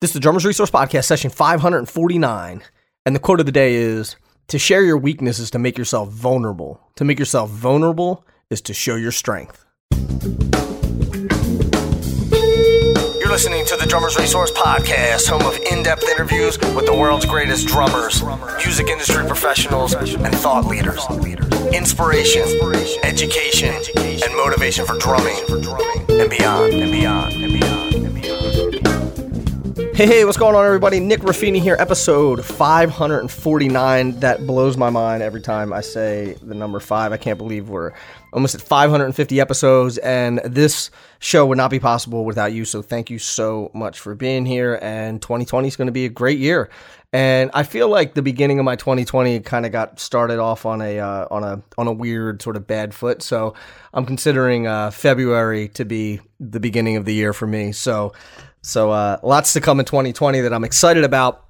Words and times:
This 0.00 0.10
is 0.10 0.14
the 0.14 0.20
Drummers 0.20 0.44
Resource 0.44 0.70
Podcast, 0.70 1.06
session 1.06 1.28
549. 1.28 2.62
And 3.04 3.16
the 3.16 3.18
quote 3.18 3.40
of 3.40 3.46
the 3.46 3.52
day 3.52 3.74
is 3.74 4.14
To 4.46 4.56
share 4.56 4.84
your 4.84 4.96
weakness 4.96 5.40
is 5.40 5.50
to 5.50 5.58
make 5.58 5.76
yourself 5.76 6.10
vulnerable. 6.10 6.80
To 6.94 7.04
make 7.04 7.18
yourself 7.18 7.50
vulnerable 7.50 8.24
is 8.48 8.60
to 8.60 8.74
show 8.74 8.94
your 8.94 9.10
strength. 9.10 9.64
You're 13.18 13.28
listening 13.28 13.66
to 13.66 13.76
the 13.76 13.86
Drummers 13.88 14.16
Resource 14.16 14.52
Podcast, 14.52 15.26
home 15.26 15.42
of 15.42 15.58
in 15.68 15.82
depth 15.82 16.04
interviews 16.04 16.56
with 16.60 16.86
the 16.86 16.94
world's 16.94 17.26
greatest 17.26 17.66
drummers, 17.66 18.22
music 18.64 18.86
industry 18.86 19.26
professionals, 19.26 19.94
and 19.94 20.32
thought 20.36 20.66
leaders. 20.66 21.04
Inspiration, 21.74 22.44
education, 23.02 23.74
and 23.96 24.36
motivation 24.36 24.86
for 24.86 24.96
drumming 24.98 25.38
and 26.08 26.30
beyond, 26.30 26.72
and 26.72 26.92
beyond, 26.92 27.32
and 27.32 27.42
beyond, 27.42 27.42
and 27.42 27.52
beyond. 27.60 27.77
Hey, 29.98 30.06
hey, 30.06 30.24
what's 30.24 30.38
going 30.38 30.54
on, 30.54 30.64
everybody? 30.64 31.00
Nick 31.00 31.22
Ruffini 31.22 31.60
here, 31.60 31.74
episode 31.76 32.44
549. 32.44 34.20
That 34.20 34.46
blows 34.46 34.76
my 34.76 34.90
mind 34.90 35.24
every 35.24 35.40
time 35.40 35.72
I 35.72 35.80
say 35.80 36.36
the 36.40 36.54
number 36.54 36.78
five. 36.78 37.10
I 37.10 37.16
can't 37.16 37.36
believe 37.36 37.68
we're 37.68 37.90
almost 38.32 38.54
at 38.54 38.60
550 38.60 39.40
episodes, 39.40 39.98
and 39.98 40.38
this 40.44 40.92
show 41.18 41.46
would 41.46 41.58
not 41.58 41.72
be 41.72 41.80
possible 41.80 42.24
without 42.24 42.52
you. 42.52 42.64
So, 42.64 42.80
thank 42.80 43.10
you 43.10 43.18
so 43.18 43.72
much 43.74 43.98
for 43.98 44.14
being 44.14 44.46
here. 44.46 44.78
And 44.80 45.20
2020 45.20 45.66
is 45.66 45.74
going 45.74 45.86
to 45.86 45.92
be 45.92 46.04
a 46.04 46.08
great 46.08 46.38
year. 46.38 46.70
And 47.12 47.50
I 47.52 47.64
feel 47.64 47.88
like 47.88 48.14
the 48.14 48.22
beginning 48.22 48.60
of 48.60 48.64
my 48.64 48.76
2020 48.76 49.40
kind 49.40 49.66
of 49.66 49.72
got 49.72 49.98
started 49.98 50.38
off 50.38 50.64
on 50.64 50.80
a 50.80 51.00
uh, 51.00 51.26
on 51.28 51.42
a 51.42 51.60
on 51.76 51.88
a 51.88 51.92
weird 51.92 52.40
sort 52.40 52.54
of 52.54 52.68
bad 52.68 52.94
foot. 52.94 53.20
So 53.20 53.54
I'm 53.92 54.06
considering 54.06 54.68
uh, 54.68 54.92
February 54.92 55.68
to 55.70 55.84
be 55.84 56.20
the 56.38 56.60
beginning 56.60 56.96
of 56.96 57.04
the 57.04 57.14
year 57.14 57.32
for 57.32 57.48
me. 57.48 57.72
So 57.72 58.12
so 58.62 58.90
uh, 58.90 59.18
lots 59.22 59.52
to 59.54 59.60
come 59.60 59.80
in 59.80 59.86
2020 59.86 60.40
that 60.40 60.52
I'm 60.52 60.64
excited 60.64 61.04
about. 61.04 61.44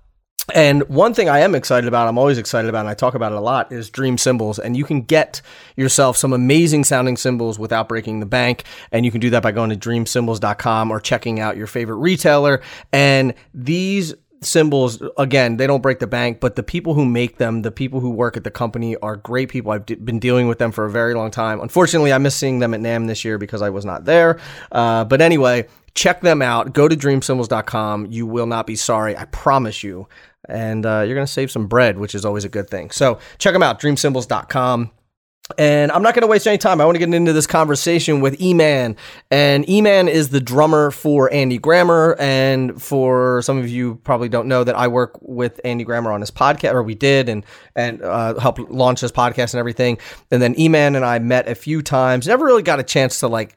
And 0.54 0.88
one 0.88 1.12
thing 1.12 1.28
I 1.28 1.40
am 1.40 1.54
excited 1.54 1.86
about, 1.86 2.08
I'm 2.08 2.16
always 2.16 2.38
excited 2.38 2.70
about, 2.70 2.80
and 2.80 2.88
I 2.88 2.94
talk 2.94 3.14
about 3.14 3.33
it 3.33 3.38
a 3.38 3.41
lot, 3.41 3.70
is 3.70 3.91
Dream 3.91 4.16
Cymbals. 4.16 4.58
And 4.58 4.77
you 4.77 4.84
can 4.84 5.02
get 5.02 5.42
yourself 5.77 6.16
some 6.16 6.33
amazing 6.33 6.84
sounding 6.84 7.18
cymbals 7.18 7.58
without 7.58 7.86
breaking 7.86 8.20
the 8.20 8.27
bank. 8.27 8.64
And 8.91 9.05
you 9.05 9.10
can 9.10 9.20
do 9.20 9.30
that 9.30 9.42
by 9.42 9.52
going 9.52 9.70
to 9.70 9.77
dreamcymbals.com 9.77 10.91
or 10.91 11.00
checking 11.00 11.38
out 11.38 11.58
your 11.58 11.66
favorite 11.66 11.96
retailer. 11.96 12.62
And 12.92 13.34
these 13.52 14.14
cymbals 14.40 15.02
again 15.16 15.56
they 15.56 15.66
don't 15.66 15.83
break 15.83 15.98
the 15.98 16.06
bank 16.06 16.38
but 16.38 16.55
the 16.55 16.62
people 16.62 16.94
who 16.94 17.05
make 17.05 17.38
them 17.38 17.62
the 17.62 17.72
people 17.72 17.98
who 17.98 18.11
work 18.11 18.36
at 18.36 18.44
the 18.44 18.50
company 18.50 18.96
are 18.98 19.16
great 19.16 19.48
people 19.48 19.72
i've 19.72 19.84
d- 19.84 19.96
been 19.96 20.20
dealing 20.20 20.46
with 20.46 20.58
them 20.58 20.70
for 20.70 20.84
a 20.84 20.90
very 20.90 21.12
long 21.12 21.30
time 21.30 21.61
unfortunately 21.61 22.12
i 22.12 22.18
missed 22.18 22.38
seeing 22.38 22.61
them 22.61 22.72
at 22.72 22.80
NAMM 22.80 23.08
this 23.08 23.24
year 23.24 23.36
because 23.36 23.62
i 23.62 23.70
was 23.70 23.84
not 23.84 24.05
there 24.05 24.38
uh, 24.70 25.05
but 25.05 25.20
anyway 25.20 25.66
check 25.94 26.20
them 26.20 26.42
out 26.42 26.72
go 26.72 26.89
to 26.89 26.97
dreamcymbals.com 26.97 28.06
you 28.06 28.27
will 28.27 28.47
not 28.47 28.67
be 28.67 28.77
sorry 28.77 29.17
i 29.17 29.25
promise 29.27 29.83
you 29.83 30.08
and 30.48 30.86
uh, 30.86 31.03
you're 31.05 31.14
going 31.14 31.27
to 31.27 31.33
save 31.33 31.50
some 31.50 31.67
bread 31.67 31.98
which 31.98 32.14
is 32.14 32.25
always 32.25 32.45
a 32.45 32.48
good 32.48 32.69
thing 32.69 32.91
so 32.91 33.19
check 33.39 33.53
them 33.53 33.62
out 33.62 33.80
dreamcymbals.com 33.80 34.91
and 35.56 35.91
I'm 35.92 36.03
not 36.03 36.14
going 36.14 36.22
to 36.22 36.27
waste 36.27 36.47
any 36.47 36.58
time. 36.58 36.80
I 36.80 36.84
want 36.84 36.97
to 36.97 36.98
get 36.98 37.12
into 37.12 37.33
this 37.33 37.47
conversation 37.47 38.20
with 38.20 38.41
E-Man. 38.41 38.97
And 39.30 39.69
E-Man 39.69 40.08
is 40.08 40.28
the 40.28 40.41
drummer 40.41 40.91
for 40.91 41.33
Andy 41.33 41.58
Grammer. 41.58 42.17
And 42.19 42.80
for 42.80 43.41
some 43.42 43.56
of 43.56 43.69
you 43.69 43.95
probably 44.05 44.28
don't 44.28 44.47
know 44.47 44.62
that 44.64 44.77
I 44.77 44.89
work 44.89 45.19
with 45.23 45.58
Andy 45.64 45.84
Grammer 45.84 46.12
on 46.12 46.20
his 46.20 46.30
podcast, 46.30 46.75
or 46.75 46.83
we 46.83 46.95
did, 46.95 47.28
and 47.28 47.45
and 47.75 48.02
uh, 48.02 48.39
helped 48.39 48.61
launch 48.70 49.00
his 49.00 49.12
podcast 49.12 49.55
and 49.55 49.61
everything. 49.61 49.98
And 50.30 50.42
then 50.42 50.58
E-Man 50.58 50.97
and 50.97 51.05
I 51.05 51.19
met 51.19 51.48
a 51.48 51.55
few 51.55 51.80
times. 51.80 52.27
Never 52.27 52.45
really 52.45 52.62
got 52.62 52.78
a 52.78 52.84
chance 52.84 53.20
to 53.20 53.28
like 53.28 53.56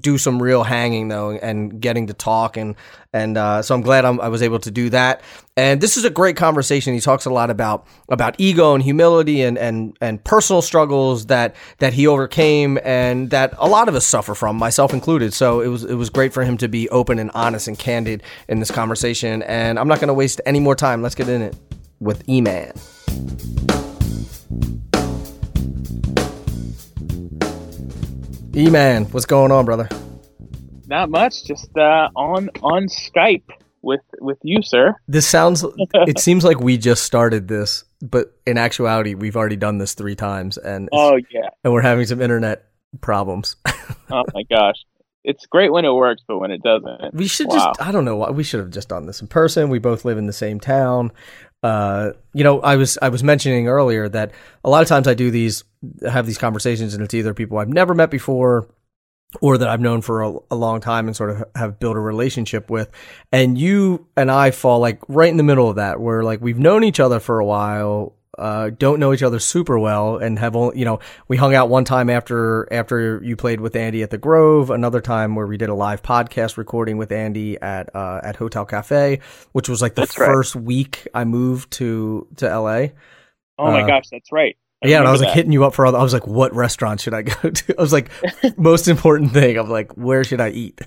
do 0.00 0.18
some 0.18 0.42
real 0.42 0.62
hanging 0.62 1.08
though 1.08 1.30
and 1.30 1.80
getting 1.80 2.06
to 2.06 2.14
talk 2.14 2.56
and 2.56 2.74
and 3.12 3.36
uh, 3.36 3.60
so 3.62 3.74
I'm 3.74 3.80
glad 3.80 4.04
I'm, 4.04 4.20
i 4.20 4.28
was 4.28 4.40
able 4.40 4.60
to 4.60 4.70
do 4.70 4.88
that. 4.90 5.20
And 5.56 5.80
this 5.80 5.96
is 5.96 6.04
a 6.04 6.10
great 6.10 6.36
conversation. 6.36 6.94
He 6.94 7.00
talks 7.00 7.24
a 7.24 7.30
lot 7.30 7.50
about 7.50 7.86
about 8.08 8.36
ego 8.38 8.74
and 8.74 8.82
humility 8.82 9.42
and 9.42 9.58
and 9.58 9.96
and 10.00 10.22
personal 10.22 10.62
struggles 10.62 11.26
that 11.26 11.56
that 11.78 11.92
he 11.92 12.06
overcame 12.06 12.78
and 12.84 13.30
that 13.30 13.54
a 13.58 13.68
lot 13.68 13.88
of 13.88 13.94
us 13.94 14.06
suffer 14.06 14.34
from 14.34 14.56
myself 14.56 14.92
included. 14.92 15.34
So 15.34 15.60
it 15.60 15.68
was 15.68 15.84
it 15.84 15.96
was 15.96 16.08
great 16.08 16.32
for 16.32 16.44
him 16.44 16.56
to 16.58 16.68
be 16.68 16.88
open 16.90 17.18
and 17.18 17.30
honest 17.34 17.66
and 17.66 17.78
candid 17.78 18.22
in 18.48 18.60
this 18.60 18.70
conversation. 18.70 19.42
And 19.42 19.78
I'm 19.78 19.88
not 19.88 19.98
going 19.98 20.08
to 20.08 20.14
waste 20.14 20.40
any 20.46 20.60
more 20.60 20.76
time. 20.76 21.02
Let's 21.02 21.16
get 21.16 21.28
in 21.28 21.42
it 21.42 21.56
with 21.98 22.26
E-Man 22.28 22.72
E-Man, 28.56 29.04
what's 29.06 29.26
going 29.26 29.52
on, 29.52 29.64
brother? 29.64 29.88
Not 30.86 31.08
much, 31.08 31.44
just 31.44 31.70
uh, 31.76 32.08
on 32.16 32.50
on 32.62 32.86
Skype 32.86 33.44
with 33.82 34.00
with 34.20 34.38
you, 34.42 34.60
sir. 34.62 34.94
This 35.06 35.26
sounds. 35.28 35.64
it 35.94 36.18
seems 36.18 36.44
like 36.44 36.58
we 36.58 36.76
just 36.76 37.04
started 37.04 37.46
this, 37.46 37.84
but 38.02 38.34
in 38.46 38.58
actuality, 38.58 39.14
we've 39.14 39.36
already 39.36 39.54
done 39.56 39.78
this 39.78 39.94
three 39.94 40.16
times, 40.16 40.58
and 40.58 40.88
Oh 40.92 41.16
yeah. 41.30 41.50
and 41.62 41.72
we're 41.72 41.82
having 41.82 42.06
some 42.06 42.20
internet 42.20 42.66
problems. 43.00 43.56
Oh 44.12 44.24
my 44.34 44.42
gosh. 44.50 44.74
It's 45.22 45.46
great 45.46 45.70
when 45.70 45.84
it 45.84 45.92
works, 45.92 46.20
but 46.26 46.38
when 46.40 46.50
it 46.50 46.64
doesn't, 46.64 47.14
we 47.14 47.28
should 47.28 47.46
Wow. 47.46 47.54
just. 47.76 47.80
I 47.80 47.92
don't 47.92 48.04
know 48.04 48.16
why 48.16 48.30
we 48.30 48.42
should 48.42 48.58
have 48.58 48.70
just 48.70 48.88
done 48.88 49.06
this 49.06 49.20
in 49.20 49.28
person. 49.28 49.68
We 49.68 49.78
both 49.78 50.04
live 50.04 50.18
in 50.18 50.26
the 50.26 50.32
same 50.32 50.58
town. 50.58 51.12
Uh, 51.62 52.12
you 52.32 52.44
know, 52.44 52.60
I 52.60 52.76
was 52.76 52.98
I 53.02 53.10
was 53.10 53.22
mentioning 53.22 53.68
earlier 53.68 54.08
that 54.08 54.32
a 54.64 54.70
lot 54.70 54.82
of 54.82 54.88
times 54.88 55.06
I 55.06 55.14
do 55.14 55.30
these 55.30 55.64
have 56.08 56.26
these 56.26 56.38
conversations, 56.38 56.94
and 56.94 57.02
it's 57.02 57.14
either 57.14 57.34
people 57.34 57.58
I've 57.58 57.68
never 57.68 57.94
met 57.94 58.10
before 58.10 58.68
or 59.40 59.58
that 59.58 59.68
I've 59.68 59.80
known 59.80 60.00
for 60.00 60.22
a, 60.22 60.34
a 60.50 60.56
long 60.56 60.80
time 60.80 61.06
and 61.06 61.16
sort 61.16 61.30
of 61.30 61.44
have 61.54 61.78
built 61.78 61.96
a 61.96 62.00
relationship 62.00 62.68
with. 62.70 62.90
And 63.30 63.56
you 63.56 64.06
and 64.16 64.30
I 64.30 64.50
fall 64.50 64.80
like 64.80 65.00
right 65.08 65.30
in 65.30 65.36
the 65.36 65.42
middle 65.42 65.68
of 65.68 65.76
that, 65.76 66.00
where 66.00 66.22
like 66.22 66.40
we've 66.40 66.58
known 66.58 66.82
each 66.82 66.98
other 66.98 67.20
for 67.20 67.38
a 67.38 67.44
while, 67.44 68.16
uh, 68.40 68.70
don't 68.70 68.98
know 69.00 69.12
each 69.12 69.22
other 69.22 69.38
super 69.38 69.78
well, 69.78 70.16
and 70.16 70.38
have 70.38 70.56
only 70.56 70.78
you 70.78 70.84
know 70.84 70.98
we 71.28 71.36
hung 71.36 71.54
out 71.54 71.68
one 71.68 71.84
time 71.84 72.10
after 72.10 72.72
after 72.72 73.22
you 73.22 73.36
played 73.36 73.60
with 73.60 73.76
Andy 73.76 74.02
at 74.02 74.10
the 74.10 74.18
Grove, 74.18 74.70
another 74.70 75.00
time 75.00 75.34
where 75.36 75.46
we 75.46 75.56
did 75.56 75.68
a 75.68 75.74
live 75.74 76.02
podcast 76.02 76.56
recording 76.56 76.96
with 76.98 77.12
Andy 77.12 77.60
at 77.60 77.94
uh, 77.94 78.20
at 78.24 78.36
Hotel 78.36 78.64
Cafe, 78.64 79.20
which 79.52 79.68
was 79.68 79.82
like 79.82 79.94
the 79.94 80.02
That's 80.02 80.18
right. 80.18 80.26
first 80.26 80.56
week 80.56 81.06
I 81.14 81.24
moved 81.24 81.70
to 81.72 82.26
to 82.36 82.46
LA. 82.58 82.88
oh 83.58 83.70
my 83.70 83.82
Uh, 83.82 83.86
gosh, 83.86 84.08
that's 84.10 84.32
right. 84.32 84.56
I 84.82 84.88
Yeah, 84.88 84.98
and 85.00 85.08
I 85.08 85.12
was 85.12 85.20
like 85.20 85.30
that. 85.30 85.34
hitting 85.34 85.52
you 85.52 85.64
up 85.64 85.74
for 85.74 85.86
other. 85.86 85.98
I 85.98 86.02
was 86.02 86.12
like, 86.14 86.26
"What 86.26 86.54
restaurant 86.54 87.00
should 87.00 87.14
I 87.14 87.22
go 87.22 87.50
to?" 87.50 87.74
I 87.78 87.80
was 87.82 87.92
like, 87.92 88.10
"Most 88.58 88.88
important 88.88 89.32
thing." 89.32 89.58
I'm 89.58 89.68
like, 89.70 89.96
"Where 89.96 90.24
should 90.24 90.40
I 90.40 90.50
eat?" 90.50 90.80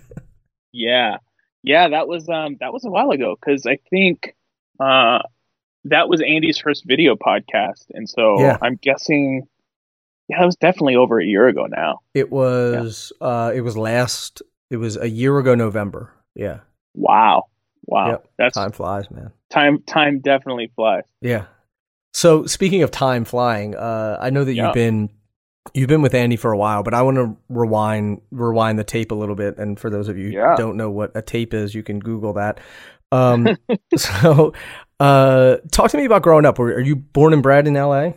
Yeah, 0.71 1.17
yeah, 1.63 1.89
that 1.89 2.07
was 2.07 2.27
um 2.29 2.57
that 2.59 2.73
was 2.73 2.85
a 2.85 2.89
while 2.89 3.11
ago 3.11 3.35
because 3.39 3.65
I 3.65 3.77
think 3.89 4.35
uh 4.79 5.19
that 5.85 6.07
was 6.09 6.21
Andy's 6.21 6.57
first 6.57 6.85
video 6.85 7.15
podcast, 7.15 7.85
and 7.93 8.09
so 8.09 8.39
Yeah. 8.39 8.57
I'm 8.61 8.75
guessing. 8.81 9.47
Yeah, 10.29 10.39
that 10.39 10.45
was 10.45 10.55
definitely 10.55 10.95
over 10.95 11.19
a 11.19 11.25
year 11.25 11.47
ago 11.47 11.65
now. 11.69 11.99
It 12.13 12.31
was. 12.31 13.11
Uh, 13.19 13.51
it 13.53 13.61
was 13.61 13.75
last. 13.77 14.41
It 14.69 14.77
was 14.77 14.95
a 14.97 15.09
year 15.09 15.37
ago, 15.37 15.53
November. 15.55 16.11
Yeah, 16.35 16.59
Wow, 16.95 17.43
wow, 17.85 18.09
Yep, 18.11 18.27
that's 18.37 18.55
time 18.55 18.71
flies, 18.71 19.11
man. 19.11 19.31
time. 19.49 19.83
Time 19.85 20.19
definitely 20.19 20.71
flies. 20.75 21.03
Yeah. 21.21 21.45
So 22.13 22.45
speaking 22.45 22.81
of 22.83 22.89
time 22.91 23.25
flying, 23.25 23.75
uh, 23.75 24.17
I 24.21 24.29
know 24.29 24.43
that 24.43 24.53
Yeah. 24.53 24.65
you've 24.67 24.73
been 24.73 25.09
you've 25.73 25.87
been 25.89 26.01
with 26.01 26.13
Andy 26.13 26.35
for 26.35 26.51
a 26.51 26.57
while, 26.57 26.83
but 26.83 26.93
I 26.93 27.01
want 27.01 27.17
to 27.17 27.35
rewind 27.49 28.21
rewind 28.31 28.77
the 28.79 28.83
tape 28.83 29.11
a 29.11 29.15
little 29.15 29.35
bit. 29.35 29.57
And 29.57 29.79
for 29.79 29.89
those 29.89 30.07
of 30.07 30.17
you 30.17 30.29
Yeah. 30.29 30.51
who 30.51 30.57
don't 30.57 30.77
know 30.77 30.89
what 30.89 31.11
a 31.15 31.21
tape 31.21 31.53
is, 31.53 31.73
you 31.75 31.83
can 31.83 31.99
Google 31.99 32.33
that. 32.33 32.59
Um, 33.11 33.57
so, 33.95 34.53
uh, 35.03 35.57
talk 35.71 35.91
to 35.91 35.97
me 35.97 36.05
about 36.05 36.21
growing 36.21 36.45
up. 36.45 36.57
Were, 36.59 36.73
are 36.73 36.79
you 36.81 36.95
born 36.95 37.33
and 37.33 37.43
bred 37.43 37.67
in 37.67 37.75
L.A.? 37.75 38.15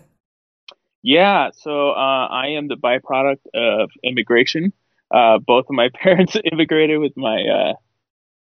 Yeah, 1.03 1.51
so 1.55 1.91
uh, 1.91 2.27
I 2.29 2.49
am 2.57 2.69
the 2.69 2.77
byproduct 2.77 3.41
of 3.55 3.91
immigration. 4.03 4.73
Uh, 5.15 5.39
both 5.39 5.67
of 5.69 5.75
my 5.75 5.89
parents 5.95 6.37
immigrated 6.53 6.99
with 7.01 7.17
my 7.17 7.43
uh, 7.43 7.73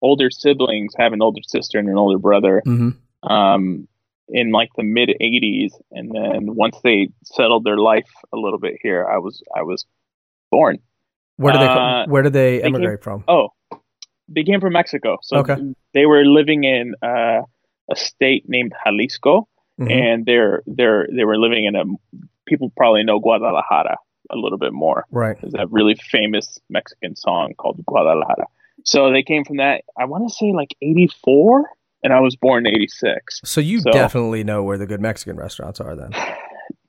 older 0.01 0.29
siblings, 0.29 0.93
have 0.97 1.13
an 1.13 1.21
older 1.21 1.41
sister 1.47 1.77
and 1.79 1.87
an 1.89 1.97
older 1.97 2.17
brother, 2.19 2.61
Mm-hmm. 2.65 3.31
um, 3.31 3.87
in 4.33 4.51
like 4.51 4.69
the 4.77 4.83
mid 4.83 5.09
'80s, 5.21 5.71
and 5.91 6.11
then 6.13 6.55
once 6.55 6.77
they 6.83 7.09
settled 7.23 7.65
their 7.65 7.77
life 7.77 8.09
a 8.33 8.37
little 8.37 8.59
bit 8.59 8.77
here, 8.81 9.05
I 9.05 9.17
was 9.17 9.43
I 9.55 9.63
was 9.63 9.85
born. 10.51 10.79
Where 11.37 11.51
did 11.53 11.61
they 11.61 11.67
Uh, 11.67 12.05
Where 12.07 12.21
did 12.23 12.33
they 12.33 12.59
they 12.61 12.71
came- 12.71 12.97
from? 13.01 13.23
Oh, 13.27 13.49
they 14.29 14.43
came 14.43 14.61
from 14.61 14.73
Mexico, 14.73 15.17
so 15.21 15.37
Okay. 15.39 15.57
they 15.93 16.05
were 16.05 16.23
living 16.23 16.63
in 16.63 16.95
uh, 17.01 17.41
a 17.91 17.95
state 17.95 18.43
named 18.47 18.73
Jalisco, 18.85 19.47
Mhm. 19.79 19.91
and 19.91 20.25
they're 20.25 20.63
they're 20.65 21.07
they 21.15 21.23
were 21.25 21.37
living 21.37 21.65
in 21.65 21.75
a 21.75 21.83
people 22.47 22.71
probably 22.75 23.03
know 23.03 23.19
Guadalajara 23.19 23.97
a 24.29 24.35
little 24.37 24.57
bit 24.57 24.73
more. 24.73 25.05
Right. 25.11 25.37
There's 25.41 25.53
that 25.53 25.69
really 25.71 25.95
famous 25.95 26.59
Mexican 26.69 27.15
song 27.15 27.53
called 27.57 27.83
Guadalajara. 27.85 28.45
So 28.85 29.11
they 29.11 29.23
came 29.23 29.43
from 29.45 29.57
that. 29.57 29.83
I 29.97 30.05
want 30.05 30.27
to 30.27 30.33
say 30.33 30.53
like 30.53 30.69
'84, 30.81 31.69
and 32.03 32.13
I 32.13 32.19
was 32.21 32.35
born 32.35 32.65
in 32.65 32.73
'86. 32.75 33.41
So 33.43 33.61
you 33.61 33.79
So- 33.81 33.91
definitely 33.91 34.43
know 34.43 34.63
where 34.63 34.77
the 34.77 34.87
good 34.87 35.01
Mexican 35.01 35.35
restaurants 35.37 35.79
are 35.81 35.95
then. 35.95 36.11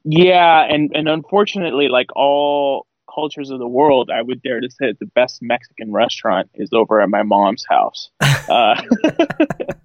Yeah, 0.05 0.67
and 0.69 0.91
and 0.97 1.09
unfortunately, 1.09 1.87
like 1.89 2.09
all 2.17 2.87
cultures 3.15 3.51
of 3.51 3.61
the 3.61 3.69
world, 3.69 4.11
I 4.11 4.21
would 4.21 4.43
dare 4.43 4.61
to 4.61 4.69
say 4.69 4.95
the 4.99 5.07
best 5.15 5.41
Mexican 5.43 5.93
restaurant 5.93 6.51
is 6.55 6.71
over 6.73 7.01
at 7.01 7.09
my 7.09 7.23
mom's 7.23 7.65
house. 7.69 8.11
Uh, 8.49 8.75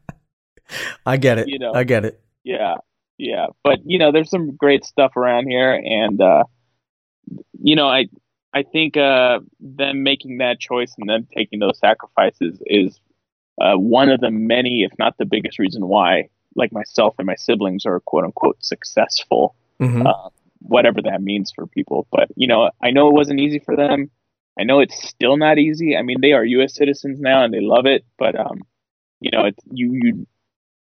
I 1.05 1.17
get 1.17 1.37
it. 1.39 1.47
You 1.47 1.59
know, 1.59 1.73
I 1.73 1.83
get 1.83 2.05
it. 2.05 2.21
Yeah, 2.43 2.75
yeah. 3.17 3.47
But 3.63 3.79
you 3.85 3.99
know, 3.99 4.11
there's 4.11 4.29
some 4.29 4.55
great 4.55 4.85
stuff 4.85 5.15
around 5.17 5.47
here, 5.47 5.73
and 5.73 6.21
uh, 6.21 6.43
you 7.59 7.75
know, 7.75 7.87
I 7.87 8.07
I 8.53 8.63
think 8.63 8.97
uh, 8.97 9.39
them 9.59 10.03
making 10.03 10.39
that 10.39 10.59
choice 10.59 10.93
and 10.97 11.09
them 11.09 11.27
taking 11.35 11.59
those 11.59 11.77
sacrifices 11.79 12.61
is 12.65 12.99
uh, 13.59 13.75
one 13.75 14.09
of 14.09 14.21
the 14.21 14.31
many, 14.31 14.83
if 14.83 14.91
not 14.97 15.17
the 15.17 15.25
biggest 15.25 15.59
reason 15.59 15.87
why, 15.87 16.29
like 16.55 16.71
myself 16.71 17.15
and 17.17 17.27
my 17.27 17.35
siblings 17.35 17.85
are 17.85 17.99
quote 18.01 18.23
unquote 18.23 18.57
successful, 18.63 19.55
mm-hmm. 19.79 20.05
uh, 20.05 20.29
whatever 20.59 21.01
that 21.01 21.21
means 21.21 21.51
for 21.51 21.67
people. 21.67 22.07
But 22.11 22.29
you 22.35 22.47
know, 22.47 22.71
I 22.81 22.91
know 22.91 23.09
it 23.09 23.13
wasn't 23.13 23.39
easy 23.39 23.59
for 23.59 23.75
them. 23.75 24.09
I 24.59 24.63
know 24.63 24.79
it's 24.79 25.07
still 25.07 25.37
not 25.37 25.59
easy. 25.59 25.95
I 25.95 26.01
mean, 26.01 26.21
they 26.21 26.31
are 26.33 26.43
U.S. 26.43 26.75
citizens 26.75 27.19
now 27.19 27.43
and 27.43 27.53
they 27.53 27.61
love 27.61 27.85
it, 27.85 28.05
but 28.17 28.39
um, 28.39 28.61
you 29.19 29.31
know, 29.31 29.45
it's 29.45 29.63
you 29.71 29.91
you. 29.93 30.27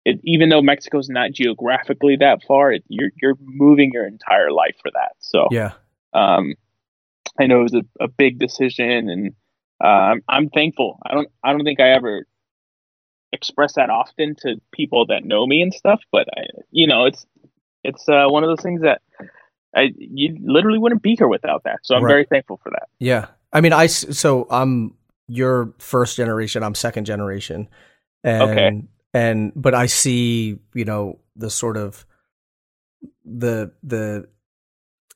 It, 0.04 0.20
even 0.24 0.48
though 0.48 0.62
Mexico's 0.62 1.08
not 1.08 1.32
geographically 1.32 2.16
that 2.16 2.42
far, 2.42 2.72
it, 2.72 2.84
you're 2.88 3.10
you're 3.20 3.36
moving 3.40 3.90
your 3.92 4.06
entire 4.06 4.50
life 4.50 4.74
for 4.82 4.90
that. 4.94 5.12
So 5.20 5.46
yeah, 5.50 5.72
um, 6.12 6.54
I 7.40 7.46
know 7.46 7.60
it 7.60 7.62
was 7.62 7.74
a, 7.74 8.04
a 8.04 8.08
big 8.08 8.38
decision, 8.38 9.08
and 9.08 9.34
uh, 9.82 9.86
I'm, 9.86 10.22
I'm 10.28 10.48
thankful. 10.50 10.98
I 11.06 11.14
don't 11.14 11.28
I 11.44 11.52
don't 11.52 11.64
think 11.64 11.80
I 11.80 11.90
ever 11.90 12.26
express 13.32 13.74
that 13.74 13.90
often 13.90 14.34
to 14.40 14.60
people 14.72 15.06
that 15.06 15.24
know 15.24 15.46
me 15.46 15.62
and 15.62 15.72
stuff, 15.72 16.00
but 16.10 16.28
I, 16.36 16.42
you 16.70 16.86
know, 16.86 17.06
it's 17.06 17.26
it's 17.84 18.08
uh, 18.08 18.26
one 18.26 18.44
of 18.44 18.48
those 18.48 18.62
things 18.62 18.82
that 18.82 19.00
I 19.74 19.92
you 19.96 20.36
literally 20.42 20.78
wouldn't 20.78 21.02
be 21.02 21.16
here 21.16 21.28
without 21.28 21.64
that. 21.64 21.80
So 21.82 21.94
I'm 21.94 22.04
right. 22.04 22.10
very 22.10 22.24
thankful 22.24 22.60
for 22.62 22.70
that. 22.70 22.88
Yeah, 22.98 23.26
I 23.52 23.60
mean, 23.60 23.72
I 23.72 23.86
so 23.86 24.46
I'm 24.50 24.94
your 25.28 25.74
first 25.78 26.16
generation. 26.16 26.62
I'm 26.62 26.74
second 26.74 27.04
generation, 27.04 27.68
and 28.22 28.42
okay. 28.42 28.82
And 29.14 29.52
but 29.54 29.74
I 29.74 29.86
see 29.86 30.58
you 30.74 30.84
know 30.84 31.18
the 31.36 31.50
sort 31.50 31.76
of 31.76 32.06
the 33.24 33.72
the 33.82 34.28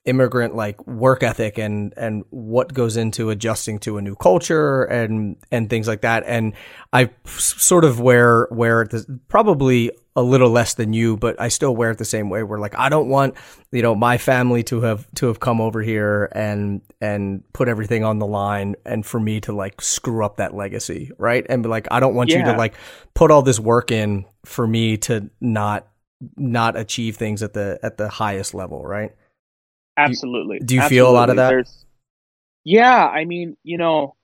immigrant 0.07 0.55
like 0.55 0.87
work 0.87 1.23
ethic 1.23 1.59
and 1.59 1.93
and 1.97 2.25
what 2.31 2.73
goes 2.73 2.97
into 2.97 3.31
adjusting 3.31 3.79
to 3.81 3.99
a 3.99 4.03
new 4.03 4.15
culture 4.15 4.85
and 4.85 5.37
and 5.51 5.69
things 5.69 5.87
like 5.87 6.01
that. 6.01 6.23
And 6.27 6.55
i 6.93 7.11
sort 7.27 7.85
of 7.85 8.01
wear 8.01 8.49
wear 8.51 8.83
it 8.83 8.95
probably 9.29 9.91
a 10.15 10.23
little 10.23 10.49
less 10.49 10.75
than 10.75 10.95
you 10.95 11.17
but 11.17 11.39
i 11.39 11.49
still 11.49 11.77
wear 11.77 11.91
it 11.91 11.99
the 11.99 12.05
same 12.05 12.31
way 12.31 12.43
where 12.43 12.59
like 12.59 12.75
i 12.79 12.89
don't 12.89 13.09
want 13.09 13.35
you 13.71 13.83
know 13.83 13.95
my 13.95 14.17
family 14.17 14.63
to 14.63 14.81
have 14.81 15.07
to 15.15 15.27
have 15.27 15.41
come 15.41 15.61
over 15.61 15.83
here 15.83 16.31
and 16.33 16.81
and 17.03 17.45
put 17.53 17.69
everything 17.69 18.03
on 18.03 18.19
the 18.19 18.27
line 18.27 18.75
and 18.87 19.05
for 19.05 19.21
me 19.21 19.41
to 19.41 19.53
like 19.53 19.81
screw 19.81 20.25
up 20.25 20.39
that 20.39 20.55
legacy 20.55 21.11
right? 21.19 21.45
And 21.49 21.63
be 21.63 21.69
like 21.69 21.87
i 21.91 22.01
don't 22.01 22.15
want 22.15 22.31
yeah. 22.31 22.39
you 22.39 22.45
to 22.47 22.53
like 22.57 22.75
put 23.15 23.31
all 23.31 23.43
this 23.43 23.61
work 23.61 23.91
in 23.91 24.25
for 24.45 24.67
me 24.67 24.97
to 24.99 25.29
not 25.41 25.87
not 26.37 26.77
achieve 26.79 27.17
things 27.17 27.43
at 27.43 27.53
the 27.53 27.79
at 27.83 27.99
the 27.99 28.09
highest 28.09 28.55
level 28.55 28.83
right 28.85 29.13
Absolutely. 29.97 30.59
Do 30.59 30.75
you 30.75 30.81
Absolutely. 30.81 30.97
feel 30.97 31.11
a 31.11 31.13
lot 31.13 31.31
of 31.31 31.37
that? 31.37 31.49
There's, 31.49 31.85
yeah, 32.65 33.07
I 33.07 33.25
mean, 33.25 33.57
you 33.63 33.79
know, 33.79 34.17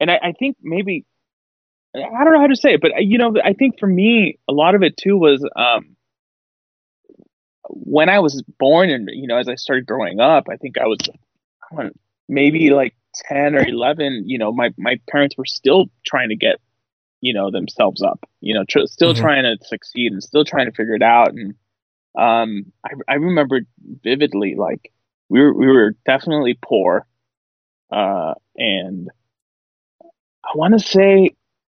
and 0.00 0.10
I, 0.10 0.18
I, 0.22 0.32
think 0.32 0.56
maybe 0.62 1.04
I 1.94 2.24
don't 2.24 2.32
know 2.32 2.40
how 2.40 2.46
to 2.46 2.56
say 2.56 2.74
it, 2.74 2.80
but 2.80 2.92
you 2.98 3.18
know, 3.18 3.34
I 3.42 3.52
think 3.52 3.78
for 3.78 3.86
me, 3.86 4.38
a 4.48 4.52
lot 4.52 4.74
of 4.74 4.82
it 4.82 4.96
too 4.96 5.16
was 5.16 5.44
um, 5.56 5.96
when 7.68 8.08
I 8.08 8.18
was 8.18 8.42
born, 8.58 8.90
and 8.90 9.08
you 9.12 9.26
know, 9.26 9.38
as 9.38 9.48
I 9.48 9.54
started 9.54 9.86
growing 9.86 10.20
up, 10.20 10.48
I 10.50 10.56
think 10.56 10.78
I 10.78 10.86
was 10.86 10.98
I 11.76 11.90
maybe 12.28 12.70
like 12.70 12.94
ten 13.14 13.54
or 13.54 13.66
eleven. 13.66 14.24
You 14.26 14.38
know, 14.38 14.52
my 14.52 14.70
my 14.76 15.00
parents 15.08 15.36
were 15.36 15.46
still 15.46 15.86
trying 16.04 16.30
to 16.30 16.36
get 16.36 16.56
you 17.20 17.32
know 17.32 17.50
themselves 17.50 18.02
up. 18.02 18.20
You 18.40 18.54
know, 18.54 18.64
tr- 18.68 18.86
still 18.86 19.12
mm-hmm. 19.12 19.22
trying 19.22 19.42
to 19.44 19.64
succeed 19.64 20.12
and 20.12 20.22
still 20.22 20.44
trying 20.44 20.66
to 20.66 20.72
figure 20.72 20.94
it 20.94 21.02
out, 21.02 21.32
and 21.32 21.54
um, 22.16 22.72
I, 22.84 22.90
I 23.08 23.14
remember 23.14 23.60
vividly, 24.02 24.54
like 24.56 24.92
we 25.28 25.40
were, 25.40 25.52
we 25.52 25.66
were 25.66 25.94
definitely 26.06 26.58
poor. 26.60 27.06
Uh, 27.90 28.34
and 28.56 29.08
I 30.44 30.50
want 30.56 30.74
to 30.74 30.80
say 30.80 31.30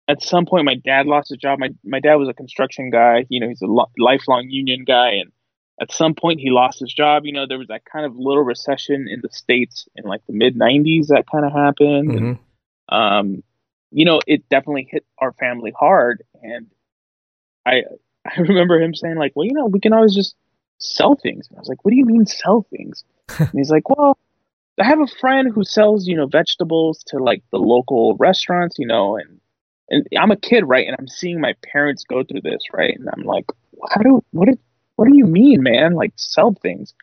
at 0.07 0.21
some 0.21 0.45
point 0.45 0.65
my 0.65 0.75
dad 0.75 1.05
lost 1.05 1.29
his 1.29 1.37
job. 1.37 1.59
My, 1.59 1.69
my 1.83 1.99
dad 1.99 2.15
was 2.15 2.29
a 2.29 2.33
construction 2.33 2.89
guy, 2.89 3.25
you 3.29 3.39
know, 3.39 3.47
he's 3.47 3.61
a 3.61 3.67
lo- 3.67 3.91
lifelong 3.97 4.47
union 4.49 4.83
guy. 4.85 5.11
And 5.11 5.31
at 5.81 5.91
some 5.91 6.15
point 6.15 6.39
he 6.39 6.49
lost 6.49 6.79
his 6.79 6.93
job. 6.93 7.25
You 7.25 7.33
know, 7.33 7.45
there 7.47 7.57
was 7.57 7.67
that 7.67 7.85
kind 7.85 8.05
of 8.05 8.15
little 8.15 8.43
recession 8.43 9.07
in 9.09 9.19
the 9.21 9.29
States 9.29 9.87
in 9.95 10.03
like 10.05 10.25
the 10.27 10.33
mid 10.33 10.55
nineties 10.55 11.07
that 11.07 11.25
kind 11.31 11.45
of 11.45 11.51
happened. 11.51 12.09
Mm-hmm. 12.09 12.25
And, 12.25 12.39
um, 12.89 13.43
you 13.91 14.05
know, 14.05 14.19
it 14.27 14.47
definitely 14.49 14.87
hit 14.89 15.05
our 15.17 15.31
family 15.33 15.73
hard. 15.77 16.23
And 16.41 16.67
I, 17.65 17.83
I 18.37 18.41
remember 18.41 18.79
him 18.79 18.93
saying 18.93 19.15
like, 19.15 19.33
well, 19.35 19.45
you 19.45 19.53
know, 19.53 19.65
we 19.65 19.79
can 19.79 19.93
always 19.93 20.15
just 20.15 20.35
sell 20.79 21.15
things. 21.15 21.47
And 21.47 21.57
I 21.57 21.59
was 21.59 21.69
like, 21.69 21.83
what 21.83 21.91
do 21.91 21.97
you 21.97 22.05
mean 22.05 22.25
sell 22.25 22.65
things? 22.69 23.03
and 23.37 23.51
he's 23.53 23.71
like, 23.71 23.89
well, 23.89 24.17
I 24.79 24.85
have 24.85 25.01
a 25.01 25.07
friend 25.19 25.51
who 25.53 25.63
sells, 25.63 26.07
you 26.07 26.15
know, 26.15 26.25
vegetables 26.25 27.03
to 27.07 27.17
like 27.17 27.43
the 27.51 27.57
local 27.57 28.15
restaurants, 28.17 28.77
you 28.79 28.87
know, 28.87 29.17
and 29.17 29.39
and 29.91 30.07
I'm 30.17 30.31
a 30.31 30.37
kid, 30.37 30.63
right? 30.67 30.87
And 30.87 30.95
I'm 30.99 31.07
seeing 31.07 31.41
my 31.41 31.55
parents 31.63 32.03
go 32.03 32.23
through 32.23 32.41
this, 32.41 32.61
right? 32.73 32.95
And 32.97 33.09
I'm 33.11 33.23
like, 33.23 33.45
how 33.89 34.01
do 34.01 34.23
what 34.31 34.47
did 34.47 34.59
what 34.95 35.07
do 35.07 35.17
you 35.17 35.25
mean, 35.25 35.63
man? 35.63 35.95
Like 35.95 36.13
sell 36.15 36.55
things. 36.61 36.93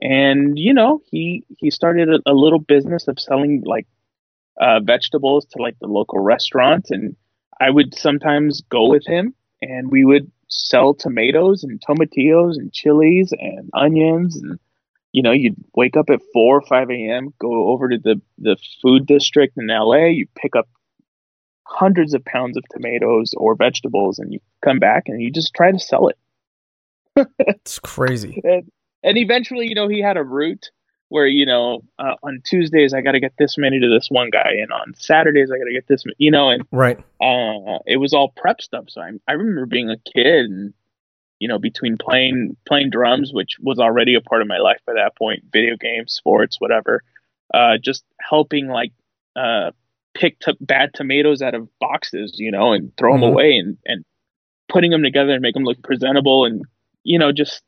And 0.00 0.58
you 0.58 0.74
know, 0.74 1.00
he 1.10 1.44
he 1.58 1.70
started 1.70 2.08
a, 2.08 2.18
a 2.30 2.34
little 2.34 2.58
business 2.58 3.08
of 3.08 3.18
selling 3.18 3.62
like 3.64 3.86
uh, 4.60 4.80
vegetables 4.80 5.46
to 5.46 5.62
like 5.62 5.78
the 5.80 5.86
local 5.86 6.18
restaurants, 6.18 6.90
and 6.90 7.16
I 7.60 7.70
would 7.70 7.94
sometimes 7.94 8.62
go 8.68 8.88
with 8.88 9.06
him, 9.06 9.34
and 9.62 9.90
we 9.90 10.04
would 10.04 10.30
sell 10.48 10.94
tomatoes 10.94 11.64
and 11.64 11.80
tomatillos 11.80 12.56
and 12.56 12.72
chilies 12.72 13.32
and 13.38 13.68
onions 13.74 14.36
and 14.36 14.58
you 15.12 15.22
know 15.22 15.32
you'd 15.32 15.56
wake 15.74 15.96
up 15.96 16.10
at 16.10 16.20
4 16.32 16.58
or 16.58 16.62
5 16.62 16.90
a.m 16.90 17.34
go 17.38 17.68
over 17.68 17.88
to 17.88 17.98
the 17.98 18.20
the 18.38 18.56
food 18.82 19.06
district 19.06 19.56
in 19.56 19.66
la 19.68 19.96
you 20.04 20.26
pick 20.36 20.54
up 20.54 20.68
hundreds 21.66 22.14
of 22.14 22.24
pounds 22.24 22.56
of 22.56 22.64
tomatoes 22.70 23.32
or 23.36 23.54
vegetables 23.54 24.18
and 24.18 24.32
you 24.32 24.40
come 24.64 24.78
back 24.78 25.04
and 25.06 25.20
you 25.20 25.30
just 25.30 25.52
try 25.54 25.70
to 25.70 25.78
sell 25.78 26.08
it. 26.08 26.18
It's 27.38 27.78
crazy. 27.78 28.40
And, 28.44 28.70
and 29.02 29.18
eventually 29.18 29.66
you 29.68 29.74
know 29.74 29.88
he 29.88 30.00
had 30.00 30.16
a 30.16 30.22
route 30.22 30.70
where 31.08 31.26
you 31.26 31.46
know 31.46 31.82
uh, 31.98 32.14
on 32.22 32.42
Tuesdays 32.44 32.92
I 32.94 33.00
got 33.00 33.12
to 33.12 33.20
get 33.20 33.34
this 33.38 33.56
many 33.56 33.80
to 33.80 33.88
this 33.88 34.08
one 34.10 34.30
guy, 34.30 34.52
and 34.60 34.72
on 34.72 34.94
Saturdays 34.94 35.50
I 35.50 35.58
got 35.58 35.64
to 35.64 35.72
get 35.72 35.86
this, 35.86 36.04
you 36.18 36.30
know, 36.30 36.50
and 36.50 36.66
right. 36.72 36.98
Uh, 37.20 37.78
it 37.86 37.98
was 37.98 38.12
all 38.12 38.32
prep 38.36 38.60
stuff. 38.60 38.86
So 38.88 39.00
I, 39.00 39.12
I 39.28 39.32
remember 39.32 39.66
being 39.66 39.90
a 39.90 39.96
kid, 39.98 40.46
and 40.46 40.74
you 41.38 41.48
know, 41.48 41.58
between 41.58 41.96
playing 41.96 42.56
playing 42.66 42.90
drums, 42.90 43.32
which 43.32 43.56
was 43.60 43.78
already 43.78 44.14
a 44.14 44.20
part 44.20 44.42
of 44.42 44.48
my 44.48 44.58
life 44.58 44.80
by 44.86 44.94
that 44.94 45.16
point, 45.16 45.44
video 45.52 45.76
games, 45.76 46.12
sports, 46.12 46.56
whatever, 46.60 47.02
uh, 47.54 47.78
just 47.80 48.04
helping 48.20 48.68
like 48.68 48.92
uh, 49.36 49.70
pick 50.14 50.38
t- 50.40 50.56
bad 50.60 50.90
tomatoes 50.94 51.42
out 51.42 51.54
of 51.54 51.68
boxes, 51.78 52.34
you 52.36 52.50
know, 52.50 52.72
and 52.72 52.96
throw 52.96 53.12
mm-hmm. 53.12 53.22
them 53.22 53.30
away, 53.30 53.58
and 53.58 53.76
and 53.86 54.04
putting 54.68 54.90
them 54.90 55.02
together 55.02 55.32
and 55.32 55.42
make 55.42 55.54
them 55.54 55.64
look 55.64 55.82
presentable, 55.82 56.44
and 56.44 56.62
you 57.04 57.18
know, 57.18 57.32
just 57.32 57.62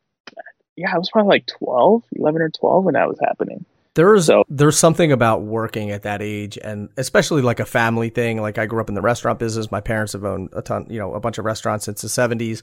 yeah, 0.78 0.94
I 0.94 0.98
was 0.98 1.10
probably 1.10 1.30
like 1.30 1.46
12, 1.46 2.04
11 2.12 2.40
or 2.40 2.50
12 2.50 2.84
when 2.84 2.94
that 2.94 3.08
was 3.08 3.18
happening. 3.20 3.64
There's 3.94 4.26
so, 4.26 4.44
there's 4.48 4.78
something 4.78 5.10
about 5.10 5.42
working 5.42 5.90
at 5.90 6.04
that 6.04 6.22
age 6.22 6.56
and 6.62 6.88
especially 6.96 7.42
like 7.42 7.58
a 7.58 7.66
family 7.66 8.10
thing. 8.10 8.40
Like 8.40 8.56
I 8.56 8.66
grew 8.66 8.80
up 8.80 8.88
in 8.88 8.94
the 8.94 9.00
restaurant 9.00 9.40
business. 9.40 9.72
My 9.72 9.80
parents 9.80 10.12
have 10.12 10.24
owned 10.24 10.50
a 10.52 10.62
ton, 10.62 10.86
you 10.88 11.00
know, 11.00 11.14
a 11.14 11.20
bunch 11.20 11.38
of 11.38 11.44
restaurants 11.44 11.86
since 11.86 12.02
the 12.02 12.08
70s. 12.08 12.62